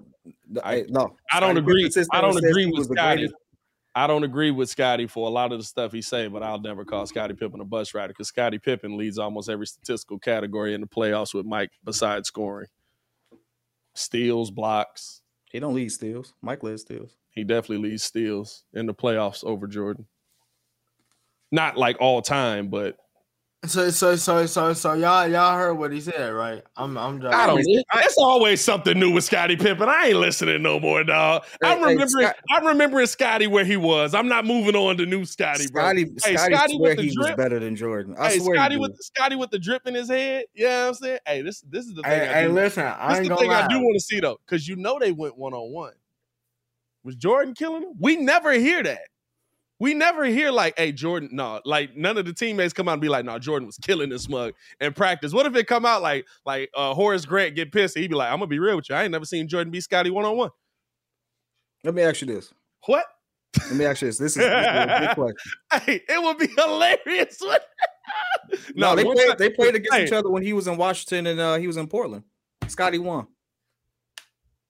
I, 0.64 0.86
no. 0.89 1.16
I 1.32 1.39
don't 1.39 1.57
agree. 1.57 1.89
I 2.12 2.22
don't 2.22 2.38
agree 2.38 2.66
with 2.68 2.91
Scottie. 2.91 3.30
I 3.99 4.07
don't 4.07 4.23
agree 4.23 4.49
with 4.49 4.69
Scottie 4.69 5.07
for 5.07 5.27
a 5.27 5.29
lot 5.29 5.51
of 5.51 5.59
the 5.59 5.65
stuff 5.65 5.91
he 5.91 6.01
say, 6.01 6.29
but 6.29 6.41
I'll 6.41 6.61
never 6.61 6.85
call 6.85 7.05
Scottie 7.05 7.33
Pippen 7.33 7.59
a 7.59 7.65
bus 7.65 7.93
rider 7.93 8.13
because 8.13 8.29
Scottie 8.29 8.57
Pippen 8.57 8.95
leads 8.95 9.17
almost 9.19 9.49
every 9.49 9.67
statistical 9.67 10.17
category 10.17 10.73
in 10.73 10.79
the 10.79 10.87
playoffs 10.87 11.33
with 11.33 11.45
Mike 11.45 11.71
besides 11.83 12.29
scoring. 12.29 12.69
Steals, 13.95 14.51
blocks. 14.51 15.21
He 15.51 15.59
don't 15.59 15.73
lead 15.73 15.91
steals. 15.91 16.33
Mike 16.41 16.63
leads 16.63 16.83
steals. 16.83 17.17
He 17.31 17.43
definitely 17.43 17.89
leads 17.89 18.03
steals 18.03 18.63
in 18.73 18.85
the 18.85 18.93
playoffs 18.93 19.43
over 19.43 19.67
Jordan. 19.67 20.05
Not 21.51 21.75
like 21.75 21.97
all 21.99 22.21
time, 22.21 22.69
but 22.69 22.95
so 23.66 23.89
so 23.89 24.16
so 24.16 24.45
so 24.45 24.72
so 24.72 24.93
y'all 24.93 25.28
y'all 25.28 25.57
heard 25.57 25.74
what 25.74 25.91
he 25.91 25.99
said, 25.99 26.34
right? 26.34 26.64
I'm 26.78 26.97
I'm 26.97 27.20
just 27.20 27.36
I 27.36 27.45
don't 27.45 27.60
it's 27.62 28.18
always 28.18 28.62
something 28.62 28.97
new 28.97 29.12
with 29.12 29.26
Scottie 29.26 29.57
Pippen. 29.57 29.89
I 29.89 30.07
ain't 30.07 30.16
listening 30.16 30.62
no 30.64 30.80
more, 30.80 31.03
dog. 31.03 31.43
I 31.62 31.76
remember 31.76 32.07
Scott, 32.07 32.38
I 32.49 32.60
remember 32.60 33.05
Scottie 33.05 33.47
where 33.47 33.66
he 33.66 33.76
was. 33.76 34.14
I'm 34.14 34.30
not 34.30 34.45
moving 34.45 34.78
on 34.78 34.95
to 34.97 35.05
new 35.05 35.26
Scottie, 35.26 35.68
bro. 35.68 35.84
Scottie, 35.84 36.05
hey, 36.24 36.38
Scottie, 36.38 36.55
Scottie 36.55 36.78
swear 36.78 36.95
he 36.95 37.14
drip. 37.14 37.28
was 37.28 37.36
better 37.36 37.60
than 37.60 37.76
Jordan. 37.76 38.16
I 38.18 38.30
hey, 38.30 38.39
swear 38.39 38.55
Scottie 38.55 38.78
with 38.78 38.95
Scottie 39.01 39.36
with 39.36 39.51
the 39.51 39.60
drip 39.60 39.86
in 39.86 39.93
his 39.93 40.10
head. 40.10 40.45
You 40.53 40.64
know 40.64 40.82
what 40.84 40.88
I'm 40.88 40.93
saying? 40.93 41.20
Hey, 41.28 41.41
this 41.41 41.62
this 41.70 41.86
is 41.86 41.95
the 41.95 42.03
thing. 42.03 42.12
Hey, 42.12 42.30
I 42.30 42.47
do. 42.47 42.53
listen, 42.53 42.86
I 42.86 43.10
this 43.10 43.18
ain't 43.18 43.24
is 43.24 43.30
the 43.30 43.36
thing 43.36 43.49
lie. 43.49 43.66
I 43.66 43.68
do 43.68 43.80
want 43.80 43.95
to 43.95 43.99
see 43.99 44.22
though, 44.22 44.39
because 44.45 44.70
you 44.70 44.78
know 44.78 44.99
they 44.99 45.12
went 45.12 45.38
one 45.38 45.53
on 45.53 45.74
one. 45.74 45.93
Was 47.03 47.16
Jordan 47.18 47.55
killing 47.55 47.84
him? 47.84 47.93
We 47.99 48.16
never 48.16 48.53
hear 48.53 48.82
that. 48.84 49.09
We 49.80 49.93
never 49.93 50.25
hear 50.25 50.51
like, 50.51 50.77
hey, 50.77 50.91
Jordan, 50.91 51.30
no, 51.32 51.61
like 51.63 51.95
none 51.95 52.17
of 52.17 52.25
the 52.25 52.34
teammates 52.34 52.73
come 52.73 52.89
out 52.89 52.93
and 52.93 53.01
be 53.01 53.07
like, 53.07 53.23
no, 53.23 53.39
Jordan 53.39 53.65
was 53.65 53.77
killing 53.77 54.09
this 54.09 54.27
mug 54.27 54.53
in 54.82 54.93
practice. 54.93 55.32
What 55.32 55.45
if 55.45 55.55
it 55.55 55.67
come 55.67 55.86
out 55.86 56.01
like 56.01 56.27
like 56.45 56.69
uh 56.75 56.93
Horace 56.93 57.25
Grant 57.25 57.55
get 57.55 57.71
pissed 57.71 57.95
and 57.95 58.01
he 58.01 58.07
be 58.09 58.15
like, 58.15 58.30
I'm 58.30 58.39
gonna 58.39 58.47
be 58.47 58.59
real 58.59 58.75
with 58.75 58.89
you. 58.89 58.95
I 58.95 59.03
ain't 59.03 59.11
never 59.11 59.25
seen 59.25 59.47
Jordan 59.47 59.71
be 59.71 59.80
Scottie 59.80 60.09
one 60.09 60.25
on 60.25 60.36
one. 60.36 60.49
Let 61.84 61.93
me 61.93 62.01
ask 62.01 62.21
you 62.21 62.27
this. 62.27 62.53
What? 62.86 63.05
Let 63.57 63.73
me 63.73 63.86
ask 63.86 64.01
you 64.01 64.09
this. 64.09 64.17
This 64.17 64.32
is, 64.34 64.43
this 64.43 64.45
is 64.45 64.45
a 64.45 64.97
big 64.99 65.09
question. 65.15 65.51
Hey, 65.71 66.01
it 66.09 66.21
would 66.21 66.38
be 66.38 66.47
hilarious. 66.47 67.41
no, 68.75 68.93
no, 68.93 68.95
they 68.95 69.03
played 69.03 69.38
they 69.38 69.49
played 69.49 69.75
against 69.75 69.93
hey. 69.93 70.05
each 70.05 70.11
other 70.11 70.30
when 70.30 70.43
he 70.43 70.51
was 70.51 70.67
in 70.67 70.75
Washington 70.75 71.27
and 71.27 71.39
uh 71.39 71.55
he 71.55 71.67
was 71.67 71.77
in 71.77 71.88
Portland. 71.88 72.23
Scottie 72.67 72.99
won. 72.99 73.27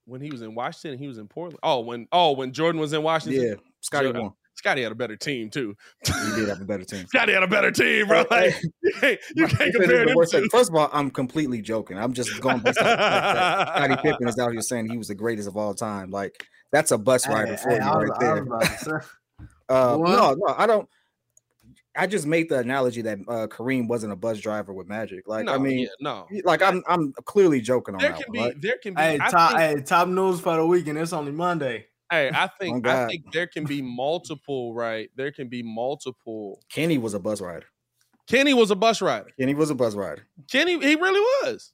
When 0.05 0.22
he 0.22 0.32
was 0.32 0.41
in 0.41 0.55
Washington, 0.55 0.99
he 0.99 1.07
was 1.07 1.18
in 1.18 1.28
Portland. 1.28 1.60
Oh, 1.64 1.82
when 1.82 2.07
oh 2.12 2.34
when 2.34 2.53
Jordan 2.53 2.80
was 2.80 2.93
in 2.93 3.01
Washington. 3.01 3.43
Yeah, 3.43 3.53
Scottie 3.82 4.12
won. 4.12 4.34
Scottie 4.60 4.84
had 4.84 4.91
a 4.91 4.95
better 4.95 5.16
team 5.16 5.49
too. 5.49 5.74
He 6.05 6.36
did 6.36 6.49
have 6.49 6.60
a 6.60 6.66
better 6.66 6.84
team. 6.84 7.05
Scottie 7.07 7.32
had 7.32 7.43
a 7.43 7.47
better 7.47 7.72
team, 7.72 8.07
bro. 8.07 8.26
Like, 8.30 8.53
you 8.84 8.91
can't, 8.99 9.20
you 9.36 9.47
can't 9.47 9.74
compare 9.74 10.05
them 10.05 10.18
two. 10.30 10.49
First 10.51 10.70
of 10.70 10.76
all, 10.76 10.89
I'm 10.91 11.10
completely 11.10 11.62
joking. 11.62 11.97
I'm 11.97 12.12
just 12.12 12.41
going 12.41 12.60
based 12.60 12.78
off 12.78 12.86
Scottie 12.89 13.95
Pippen 14.03 14.28
is 14.28 14.38
out 14.38 14.51
here 14.51 14.60
saying 14.62 14.89
he 14.89 14.97
was 14.97 15.07
the 15.07 15.16
greatest 15.16 15.47
of 15.47 15.55
all 15.55 15.74
time. 15.74 16.12
Like 16.12 16.45
that's 16.74 16.91
a 16.91 16.97
bus 16.97 17.26
rider 17.26 17.55
hey, 17.55 17.57
for 17.57 17.72
you 17.72 17.80
right 17.80 18.20
there. 18.20 19.05
uh, 19.70 19.97
no, 19.97 20.36
no, 20.38 20.55
I 20.57 20.68
don't. 20.68 20.89
I 21.95 22.05
just 22.05 22.28
made 22.28 22.49
the 22.49 22.60
analogy 22.60 23.01
that 23.03 23.20
uh, 23.30 23.47
Kareem 23.47 23.88
wasn't 23.88 24.12
a 24.12 24.18
bus 24.18 24.39
driver 24.39 24.74
with 24.74 24.88
Magic. 24.88 25.26
Like, 25.26 25.45
no, 25.45 25.53
I 25.53 25.57
mean, 25.57 25.80
yeah, 25.80 25.88
no, 26.01 26.28
like 26.43 26.62
I'm, 26.62 26.84
I'm 26.88 27.14
clearly 27.24 27.62
joking 27.62 27.95
on 27.95 28.01
there 28.01 28.12
that. 28.12 28.24
Can 28.24 28.34
one, 28.34 28.34
be, 28.34 28.39
right? 28.39 28.62
There 28.62 28.78
can 28.84 28.93
be. 28.93 29.01
Hey, 29.01 29.18
top, 29.18 29.51
think, 29.51 29.62
hey, 29.62 29.82
top 29.84 30.07
news 30.10 30.41
for 30.41 30.57
the 30.57 30.66
weekend. 30.66 30.97
It's 30.97 31.14
only 31.14 31.32
Monday. 31.32 31.88
Hey, 32.10 32.32
I 32.34 32.47
think 32.60 32.88
I 32.88 33.07
think 33.07 33.32
there 33.32 33.47
can 33.47 33.66
be 33.66 33.82
multiple, 33.82 34.74
right? 34.74 35.10
There 35.16 35.32
can 35.32 35.47
be 35.47 35.62
multiple. 35.62 36.62
Kenny 36.70 36.97
was 36.97 37.14
a 37.14 37.20
bus 37.20 37.39
rider. 37.39 37.68
Kenny 38.28 38.53
was 38.53 38.72
a 38.72 38.76
bus 38.76 39.01
rider. 39.01 39.30
Kenny 39.39 39.55
was 39.55 39.70
a 39.70 39.76
bus 39.76 39.95
rider. 39.95 40.28
Kenny, 40.51 40.80
he 40.80 40.95
really 40.95 41.20
was. 41.43 41.74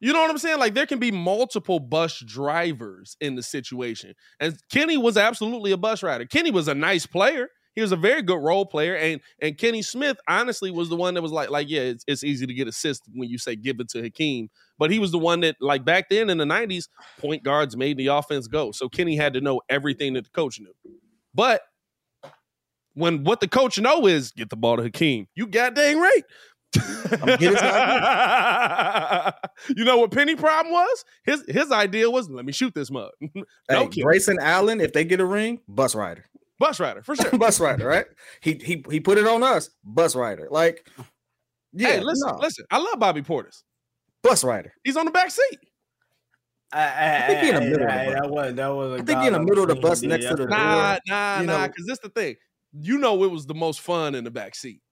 You 0.00 0.12
know 0.12 0.20
what 0.20 0.30
I'm 0.30 0.38
saying? 0.38 0.58
Like 0.58 0.74
there 0.74 0.86
can 0.86 0.98
be 0.98 1.12
multiple 1.12 1.78
bus 1.78 2.20
drivers 2.26 3.16
in 3.20 3.34
the 3.34 3.42
situation. 3.42 4.14
And 4.40 4.56
Kenny 4.70 4.96
was 4.96 5.16
absolutely 5.16 5.72
a 5.72 5.76
bus 5.76 6.02
rider. 6.02 6.24
Kenny 6.24 6.50
was 6.50 6.68
a 6.68 6.74
nice 6.74 7.06
player. 7.06 7.48
He 7.74 7.80
was 7.80 7.92
a 7.92 7.96
very 7.96 8.22
good 8.22 8.40
role 8.42 8.66
player. 8.66 8.96
And 8.96 9.20
and 9.40 9.56
Kenny 9.56 9.82
Smith, 9.82 10.18
honestly, 10.28 10.70
was 10.70 10.88
the 10.88 10.96
one 10.96 11.14
that 11.14 11.22
was 11.22 11.32
like, 11.32 11.50
like, 11.50 11.68
yeah, 11.68 11.82
it's, 11.82 12.04
it's 12.06 12.24
easy 12.24 12.46
to 12.46 12.54
get 12.54 12.68
assists 12.68 13.06
when 13.14 13.28
you 13.28 13.38
say 13.38 13.56
give 13.56 13.80
it 13.80 13.88
to 13.90 14.02
Hakeem. 14.02 14.48
But 14.78 14.90
he 14.90 14.98
was 14.98 15.12
the 15.12 15.18
one 15.18 15.40
that, 15.40 15.56
like 15.60 15.84
back 15.84 16.08
then 16.08 16.30
in 16.30 16.38
the 16.38 16.44
90s, 16.44 16.88
point 17.18 17.42
guards 17.42 17.76
made 17.76 17.96
the 17.96 18.08
offense 18.08 18.48
go. 18.48 18.72
So 18.72 18.88
Kenny 18.88 19.16
had 19.16 19.34
to 19.34 19.40
know 19.40 19.60
everything 19.68 20.14
that 20.14 20.24
the 20.24 20.30
coach 20.30 20.58
knew. 20.58 20.72
But 21.34 21.62
when 22.94 23.24
what 23.24 23.40
the 23.40 23.48
coach 23.48 23.78
know 23.78 24.06
is 24.06 24.32
get 24.32 24.50
the 24.50 24.56
ball 24.56 24.76
to 24.76 24.82
Hakeem, 24.82 25.26
you 25.34 25.46
got 25.46 25.74
dang 25.74 25.98
right. 25.98 26.22
you 29.76 29.84
know 29.84 29.98
what 29.98 30.12
Penny 30.12 30.36
problem 30.36 30.72
was? 30.72 31.04
His 31.24 31.44
his 31.48 31.72
idea 31.72 32.08
was 32.08 32.30
let 32.30 32.44
me 32.44 32.52
shoot 32.52 32.74
this 32.74 32.90
mug. 32.90 33.10
hey, 33.68 33.88
Grayson 34.00 34.38
Allen, 34.40 34.80
if 34.80 34.92
they 34.92 35.04
get 35.04 35.18
a 35.20 35.24
ring, 35.26 35.60
bus 35.66 35.96
rider. 35.96 36.29
Bus 36.60 36.78
rider, 36.78 37.02
for 37.02 37.16
sure. 37.16 37.30
bus 37.38 37.58
rider, 37.58 37.86
right? 37.86 38.04
He 38.42 38.60
he 38.62 38.84
he 38.90 39.00
put 39.00 39.16
it 39.16 39.26
on 39.26 39.42
us, 39.42 39.70
bus 39.82 40.14
rider. 40.14 40.46
Like, 40.50 40.86
yeah, 41.72 41.92
hey, 41.92 42.00
listen, 42.00 42.28
no. 42.28 42.38
listen. 42.38 42.66
I 42.70 42.76
love 42.76 42.98
Bobby 42.98 43.22
Portis. 43.22 43.62
Bus 44.22 44.44
rider. 44.44 44.74
He's 44.84 44.98
on 44.98 45.06
the 45.06 45.10
back 45.10 45.30
seat. 45.30 45.58
I, 46.70 46.82
I, 46.82 47.16
I 47.16 47.26
think 47.26 47.40
he 47.40 47.48
in 47.48 47.54
the 47.54 47.60
middle. 47.62 47.88
I, 47.88 48.10
that 48.10 48.30
was 48.30 48.54
that 48.54 48.68
was. 48.68 49.00
I 49.00 49.04
think 49.04 49.20
he 49.20 49.26
in 49.28 49.32
the 49.32 49.40
middle 49.40 49.62
of 49.62 49.68
the 49.70 49.76
bus 49.76 50.02
next 50.02 50.26
to 50.26 50.36
the 50.36 50.44
nah, 50.44 50.56
door. 50.56 51.00
Nah, 51.08 51.40
nah, 51.40 51.42
nah. 51.42 51.66
because 51.66 51.86
this 51.86 51.94
is 51.94 52.00
the 52.00 52.10
thing. 52.10 52.36
You 52.78 52.98
know, 52.98 53.24
it 53.24 53.30
was 53.30 53.46
the 53.46 53.54
most 53.54 53.80
fun 53.80 54.14
in 54.14 54.24
the 54.24 54.30
back 54.30 54.54
seat. 54.54 54.82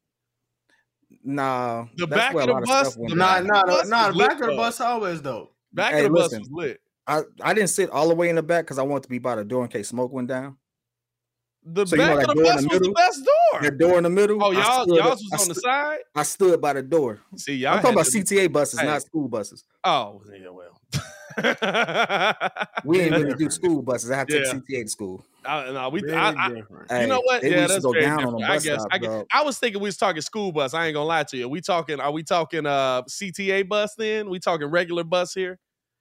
Nah, 1.22 1.84
the 1.96 2.06
back 2.06 2.34
of 2.34 2.46
the 2.46 2.62
bus. 2.64 2.94
The 2.94 3.14
nah, 3.14 3.40
nah, 3.40 3.62
nah, 3.64 3.82
nah. 3.82 4.10
The 4.10 4.18
back 4.18 4.40
of 4.40 4.48
the 4.48 4.56
bus 4.56 4.80
always 4.80 5.20
dope. 5.20 5.54
Back 5.74 5.92
hey, 5.92 6.06
of 6.06 6.12
the 6.12 6.18
listen, 6.18 6.38
bus 6.38 6.48
was 6.48 6.64
lit. 6.64 6.80
I, 7.06 7.22
I 7.42 7.52
didn't 7.52 7.70
sit 7.70 7.90
all 7.90 8.08
the 8.08 8.14
way 8.14 8.30
in 8.30 8.36
the 8.36 8.42
back 8.42 8.64
because 8.64 8.78
I 8.78 8.82
wanted 8.84 9.02
to 9.02 9.08
be 9.10 9.18
by 9.18 9.34
the 9.34 9.44
door 9.44 9.64
in 9.64 9.68
case 9.68 9.88
smoke 9.88 10.12
went 10.14 10.28
down. 10.28 10.56
The 11.70 11.86
so 11.86 11.96
back 11.96 12.10
you 12.10 12.16
know, 12.16 12.30
of 12.32 12.36
the 12.36 12.42
bus 12.42 12.62
the 12.62 12.68
was 12.68 12.78
the 12.80 12.92
best 12.92 13.24
door. 13.24 13.60
The 13.62 13.70
door 13.70 13.98
in 13.98 14.04
the 14.04 14.10
middle. 14.10 14.42
Oh, 14.42 14.50
y'all, 14.52 14.84
stood- 14.84 14.96
y'all 14.96 15.10
was 15.10 15.40
on 15.42 15.48
the 15.48 15.54
side. 15.54 15.98
I 16.14 16.22
stood 16.22 16.60
by 16.60 16.72
the 16.72 16.82
door. 16.82 17.20
See, 17.36 17.54
y'all. 17.56 17.74
I'm 17.74 17.82
talking 17.82 17.94
about 17.96 18.06
to- 18.06 18.18
CTA 18.24 18.52
buses, 18.52 18.80
Hey. 18.80 18.86
not 18.86 19.02
school 19.02 19.28
buses. 19.28 19.64
Oh, 19.84 20.22
yeah, 20.32 20.48
well. 20.50 20.80
We 22.84 23.00
ain't 23.00 23.12
really 23.12 23.34
do 23.34 23.50
school 23.50 23.82
buses. 23.82 24.10
I 24.10 24.16
had 24.16 24.28
to 24.28 24.38
Yeah. 24.38 24.52
take 24.52 24.62
CTA 24.66 24.82
to 24.84 24.88
school. 24.88 25.24
I, 25.44 25.70
no, 25.70 25.88
we. 25.88 26.02
I, 26.12 26.30
I, 26.30 26.48
different. 26.54 26.90
you 27.00 27.06
know 27.06 27.20
what? 27.24 27.42
they 27.42 27.50
Yeah, 27.50 27.66
that's 27.66 27.84
go 27.84 27.92
very 27.92 28.04
down 28.04 28.24
on 28.24 28.38
different. 28.38 28.44
I 28.50 28.58
guess. 28.58 28.80
stop, 28.80 28.88
I, 28.90 28.98
guess. 28.98 29.24
I 29.32 29.42
was 29.42 29.58
thinking 29.58 29.80
we 29.80 29.88
was 29.88 29.96
talking 29.96 30.20
school 30.22 30.52
bus. 30.52 30.74
I 30.74 30.86
ain't 30.86 30.94
gonna 30.94 31.06
lie 31.06 31.22
to 31.24 31.36
you. 31.36 31.48
We 31.48 31.60
talking? 31.60 32.00
Are 32.00 32.10
we 32.10 32.22
talking 32.22 32.66
uh 32.66 33.02
CTA 33.02 33.68
bus? 33.68 33.94
Then 33.96 34.28
we 34.30 34.38
talking 34.40 34.66
regular 34.66 35.04
bus 35.04 35.32
here? 35.34 35.58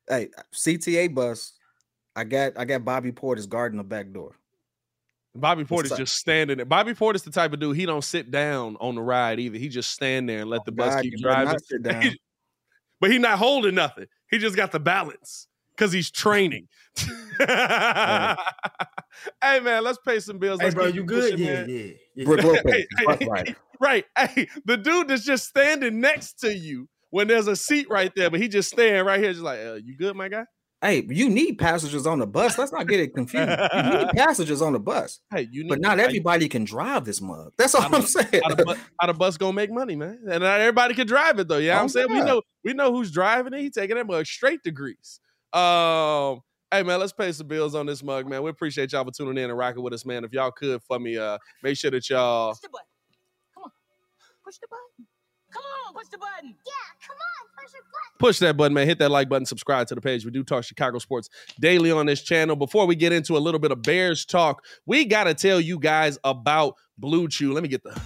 Hey, 0.10 0.30
CTA 0.54 1.14
bus. 1.14 1.54
I 2.16 2.24
got 2.24 2.54
I 2.58 2.66
got 2.66 2.84
Bobby 2.84 3.12
Portis 3.12 3.48
guarding 3.48 3.78
the 3.78 3.84
back 3.84 4.12
door. 4.12 4.36
Bobby 5.36 5.64
Portis 5.66 5.92
up? 5.92 5.98
just 6.00 6.16
standing 6.16 6.58
there. 6.58 6.66
Bobby 6.66 6.94
Portis 6.94 7.24
the 7.24 7.32
type 7.32 7.54
of 7.54 7.60
dude. 7.60 7.76
He 7.78 7.86
don't 7.86 8.04
sit 8.04 8.32
down 8.32 8.76
on 8.80 8.96
the 8.96 9.02
ride 9.02 9.40
either. 9.40 9.58
He 9.58 9.70
just 9.70 9.92
stand 9.92 10.28
there 10.28 10.40
and 10.42 10.50
let 10.50 10.66
the 10.66 10.72
bus 10.72 10.96
God, 10.96 11.04
keep 11.04 11.18
driving. 11.20 11.60
sit 11.60 11.84
down. 11.84 12.16
but 13.00 13.12
he 13.12 13.18
not 13.20 13.38
holding 13.38 13.76
nothing. 13.76 14.06
He 14.32 14.40
just 14.40 14.56
got 14.56 14.72
the 14.72 14.80
balance 14.80 15.48
because 15.76 15.92
he's 15.92 16.10
training. 16.10 16.68
hey 17.40 18.36
man, 19.62 19.84
let's 19.84 20.00
pay 20.06 20.20
some 20.20 20.40
bills. 20.40 20.60
Hey, 20.60 20.66
Let's 20.68 20.76
bro, 20.76 20.88
you 20.88 21.04
good? 21.04 21.32
pushing, 21.34 21.46
Yeah, 21.46 21.54
man. 21.54 21.70
yeah, 21.70 21.92
yeah. 22.16 22.26
Brook 22.26 22.44
Lopez, 22.44 22.86
Hey, 22.98 23.06
bus. 23.06 23.20
Right. 23.80 24.06
Hey, 24.18 24.48
the 24.66 24.76
dude 24.78 25.08
that's 25.08 25.24
just 25.24 25.48
standing 25.48 26.00
next 26.02 26.40
to 26.40 26.52
you 26.56 26.90
when 27.12 27.28
there's 27.28 27.48
a 27.48 27.56
seat 27.56 27.88
right 27.92 28.12
there, 28.16 28.30
but 28.32 28.40
he 28.40 28.48
just 28.48 28.70
standing 28.72 29.04
right 29.06 29.20
here, 29.20 29.32
just 29.32 29.44
like, 29.44 29.60
uh, 29.60 29.76
you 29.76 29.96
good, 29.96 30.16
my 30.16 30.28
guy? 30.30 30.46
Hey, 30.82 31.04
you 31.10 31.28
need 31.30 31.58
passengers 31.58 32.06
on 32.06 32.20
the 32.20 32.28
bus. 32.28 32.56
Let's 32.58 32.72
not 32.72 32.88
get 32.88 33.00
it 33.00 33.16
confused. 33.16 33.50
You 33.50 33.82
need 33.98 34.10
passengers 34.16 34.62
on 34.62 34.74
the 34.74 34.80
bus, 34.80 35.22
Hey, 35.34 35.48
you 35.52 35.64
need 35.64 35.70
but 35.70 35.80
not 35.82 35.98
hey, 35.98 36.06
everybody 36.06 36.48
can 36.48 36.66
drive 36.66 37.04
this 37.04 37.20
mug. 37.20 37.52
That's 37.58 37.74
all 37.74 37.82
How 37.82 37.88
I'm 37.96 38.02
the- 38.02 38.08
saying. 38.08 38.42
How 38.44 38.54
the, 38.54 38.64
bu- 38.64 38.76
how 39.02 39.08
the 39.08 39.14
bus 39.16 39.38
gonna 39.38 39.54
make 39.54 39.72
money, 39.72 39.96
man? 39.96 40.20
And 40.30 40.44
not 40.44 40.60
everybody 40.60 40.94
can 40.94 41.08
drive 41.08 41.40
it 41.40 41.48
though. 41.48 41.58
Yeah, 41.58 41.62
you 41.62 41.68
know 41.70 41.74
what 41.74 41.80
Oh, 41.80 41.84
I'm 41.84 41.90
saying 41.90 42.08
we 42.12 42.22
know 42.22 42.42
we 42.64 42.74
know 42.74 42.92
who's 42.94 43.10
driving 43.12 43.54
it. 43.54 43.62
He 43.62 43.70
taking 43.72 43.96
that 43.96 44.06
mug 44.06 44.26
straight 44.28 44.62
to 44.66 44.72
Greece. 44.72 45.20
Um, 45.52 46.42
hey 46.70 46.84
man, 46.84 47.00
let's 47.00 47.14
pay 47.14 47.32
some 47.32 47.48
bills 47.48 47.74
on 47.74 47.88
this 47.88 48.04
mug, 48.04 48.28
man. 48.30 48.44
We 48.44 48.52
appreciate 48.52 48.92
y'all 48.92 49.04
for 49.04 49.12
tuning 49.12 49.44
in 49.44 49.50
and 49.50 49.58
rocking 49.58 49.82
with 49.82 49.94
us, 49.94 50.06
man. 50.06 50.24
If 50.26 50.32
y'all 50.34 50.52
could 50.52 50.82
for 50.84 51.00
me, 51.00 51.18
uh, 51.18 51.40
make 51.64 51.76
sure 51.78 51.90
that 51.90 52.08
y'all 52.08 52.52
Push 52.52 52.60
the 52.62 52.70
button. 52.70 52.86
Come 53.56 53.64
on. 53.64 53.72
Push 54.46 54.58
the 54.60 54.68
button. 54.70 55.08
Come 55.58 55.88
on, 55.88 55.94
push 55.94 56.08
the 56.10 56.18
button. 56.18 56.56
Yeah, 56.66 56.72
come 57.08 57.18
on, 57.18 57.64
push 57.64 57.74
your 57.74 57.82
button. 57.84 58.18
push 58.20 58.40
that 58.40 58.58
button, 58.58 58.74
man. 58.74 58.88
Hit 58.88 59.00
that 59.00 59.10
like 59.10 59.28
button, 59.30 59.46
subscribe 59.46 59.88
to 59.88 59.96
the 59.96 60.02
page. 60.02 60.24
We 60.24 60.32
do 60.32 60.44
talk 60.44 60.64
Chicago 60.64 61.00
sports 61.00 61.30
daily 61.60 61.92
on 61.92 62.06
this 62.06 62.22
channel. 62.22 62.56
Before 62.56 62.86
we 62.86 62.96
get 62.96 63.12
into 63.12 63.36
a 63.38 63.40
little 63.40 63.60
bit 63.60 63.72
of 63.72 63.82
Bears 63.82 64.26
talk, 64.26 64.64
we 64.86 65.06
got 65.06 65.24
to 65.24 65.34
tell 65.34 65.60
you 65.60 65.80
guys 65.80 66.20
about 66.24 66.76
Blue 67.00 67.28
Chew. 67.28 67.54
Let 67.54 67.62
me 67.62 67.70
get 67.70 67.84
the 67.84 68.00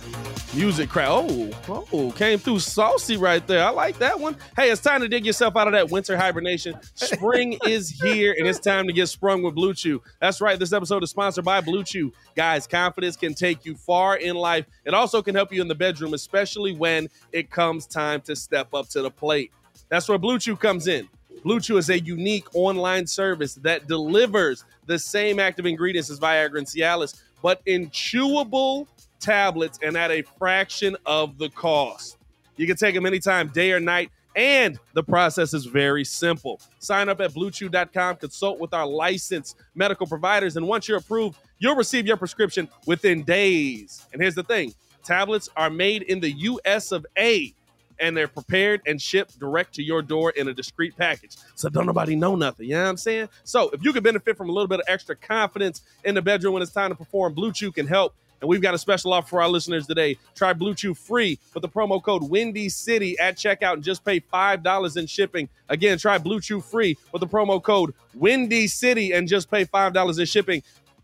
music 0.53 0.89
crowd. 0.89 1.25
Oh, 1.69 1.87
oh, 1.93 2.11
came 2.11 2.39
through 2.39 2.59
saucy 2.59 3.15
right 3.15 3.45
there. 3.47 3.65
I 3.65 3.69
like 3.69 3.97
that 3.99 4.19
one. 4.19 4.35
Hey, 4.55 4.69
it's 4.69 4.81
time 4.81 4.99
to 5.01 5.07
dig 5.07 5.25
yourself 5.25 5.55
out 5.55 5.67
of 5.67 5.73
that 5.73 5.89
winter 5.89 6.17
hibernation. 6.17 6.77
Spring 6.95 7.57
is 7.65 7.89
here, 7.89 8.35
and 8.37 8.45
it's 8.45 8.59
time 8.59 8.87
to 8.87 8.93
get 8.93 9.07
sprung 9.07 9.43
with 9.43 9.55
Blue 9.55 9.73
Chew. 9.73 10.01
That's 10.19 10.41
right. 10.41 10.59
This 10.59 10.73
episode 10.73 11.03
is 11.03 11.09
sponsored 11.09 11.45
by 11.45 11.61
Blue 11.61 11.83
Chew. 11.83 12.11
Guys, 12.35 12.67
confidence 12.67 13.15
can 13.15 13.33
take 13.33 13.65
you 13.65 13.75
far 13.75 14.17
in 14.17 14.35
life. 14.35 14.65
It 14.83 14.93
also 14.93 15.21
can 15.21 15.35
help 15.35 15.53
you 15.53 15.61
in 15.61 15.69
the 15.69 15.75
bedroom, 15.75 16.13
especially 16.13 16.75
when 16.75 17.07
it 17.31 17.49
comes 17.49 17.85
time 17.87 18.19
to 18.21 18.35
step 18.35 18.73
up 18.73 18.89
to 18.89 19.01
the 19.01 19.11
plate. 19.11 19.51
That's 19.87 20.09
where 20.09 20.17
Blue 20.17 20.37
Chew 20.37 20.57
comes 20.57 20.87
in. 20.87 21.07
Blue 21.43 21.59
Chew 21.59 21.77
is 21.77 21.89
a 21.89 21.99
unique 21.99 22.45
online 22.53 23.07
service 23.07 23.55
that 23.55 23.87
delivers 23.87 24.63
the 24.85 24.99
same 24.99 25.39
active 25.39 25.65
ingredients 25.65 26.09
as 26.09 26.19
Viagra 26.19 26.57
and 26.57 26.67
Cialis, 26.67 27.21
but 27.41 27.61
in 27.65 27.89
chewable 27.89 28.87
tablets 29.19 29.79
and 29.81 29.95
at 29.95 30.11
a 30.11 30.23
fraction 30.37 30.97
of 31.05 31.37
the 31.37 31.49
cost. 31.49 32.17
You 32.57 32.67
can 32.67 32.75
take 32.75 32.95
them 32.95 33.05
anytime, 33.05 33.47
day 33.49 33.71
or 33.71 33.79
night, 33.79 34.11
and 34.35 34.79
the 34.93 35.03
process 35.03 35.53
is 35.53 35.65
very 35.65 36.03
simple. 36.03 36.59
Sign 36.79 37.09
up 37.09 37.21
at 37.21 37.31
bluechew.com, 37.31 38.17
consult 38.17 38.59
with 38.59 38.73
our 38.73 38.85
licensed 38.85 39.57
medical 39.75 40.07
providers, 40.07 40.57
and 40.57 40.67
once 40.67 40.87
you're 40.87 40.97
approved, 40.97 41.37
you'll 41.59 41.75
receive 41.75 42.07
your 42.07 42.17
prescription 42.17 42.67
within 42.85 43.23
days. 43.23 44.05
And 44.13 44.21
here's 44.21 44.35
the 44.35 44.43
thing 44.43 44.73
tablets 45.03 45.49
are 45.57 45.69
made 45.69 46.03
in 46.03 46.19
the 46.19 46.31
US 46.31 46.91
of 46.91 47.05
A 47.17 47.53
and 48.01 48.17
they're 48.17 48.27
prepared 48.27 48.81
and 48.85 49.01
shipped 49.01 49.39
direct 49.39 49.75
to 49.75 49.83
your 49.83 50.01
door 50.01 50.31
in 50.31 50.47
a 50.47 50.53
discreet 50.53 50.97
package. 50.97 51.37
So 51.55 51.69
don't 51.69 51.85
nobody 51.85 52.15
know 52.15 52.35
nothing. 52.35 52.67
You 52.67 52.75
know 52.75 52.83
what 52.83 52.89
I'm 52.89 52.97
saying? 52.97 53.29
So 53.43 53.69
if 53.69 53.83
you 53.83 53.93
can 53.93 54.03
benefit 54.03 54.35
from 54.35 54.49
a 54.49 54.51
little 54.51 54.67
bit 54.67 54.79
of 54.79 54.85
extra 54.87 55.15
confidence 55.15 55.81
in 56.03 56.15
the 56.15 56.21
bedroom 56.21 56.53
when 56.53 56.63
it's 56.63 56.73
time 56.73 56.89
to 56.89 56.95
perform, 56.95 57.33
Blue 57.33 57.53
Chew 57.53 57.71
can 57.71 57.87
help. 57.87 58.15
And 58.41 58.49
we've 58.49 58.61
got 58.61 58.73
a 58.73 58.77
special 58.79 59.13
offer 59.13 59.27
for 59.27 59.41
our 59.43 59.47
listeners 59.47 59.85
today. 59.85 60.17
Try 60.33 60.53
Blue 60.53 60.73
Chew 60.73 60.95
free 60.95 61.37
with 61.53 61.61
the 61.61 61.69
promo 61.69 62.01
code 62.01 62.23
Windy 62.23 62.69
City 62.69 63.17
at 63.19 63.37
checkout 63.37 63.73
and 63.73 63.83
just 63.83 64.03
pay 64.03 64.19
$5 64.19 64.97
in 64.97 65.05
shipping. 65.05 65.47
Again, 65.69 65.99
try 65.99 66.17
Blue 66.17 66.41
Chew 66.41 66.59
free 66.59 66.97
with 67.11 67.19
the 67.19 67.27
promo 67.27 67.61
code 67.61 67.93
Windy 68.15 68.67
City 68.67 69.11
and 69.11 69.27
just 69.27 69.51
pay 69.51 69.63
$5 69.65 70.19
in 70.19 70.25
shipping. 70.25 70.63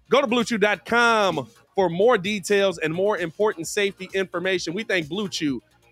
Go 0.10 0.22
to 0.22 0.28
bluechew.com 0.28 1.48
for 1.76 1.90
more 1.90 2.18
details 2.18 2.80
and 2.80 2.92
more 2.92 3.18
important 3.20 3.68
safety 3.68 4.10
information. 4.14 4.74
We 4.74 4.84
thank 4.84 5.08
Blue 5.08 5.30
Chew 5.30 5.62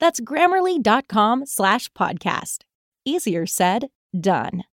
That's 0.00 0.20
grammarly.com 0.20 1.46
slash 1.46 1.88
podcast. 1.90 2.58
Easier 3.04 3.46
said, 3.46 3.88
done. 4.18 4.64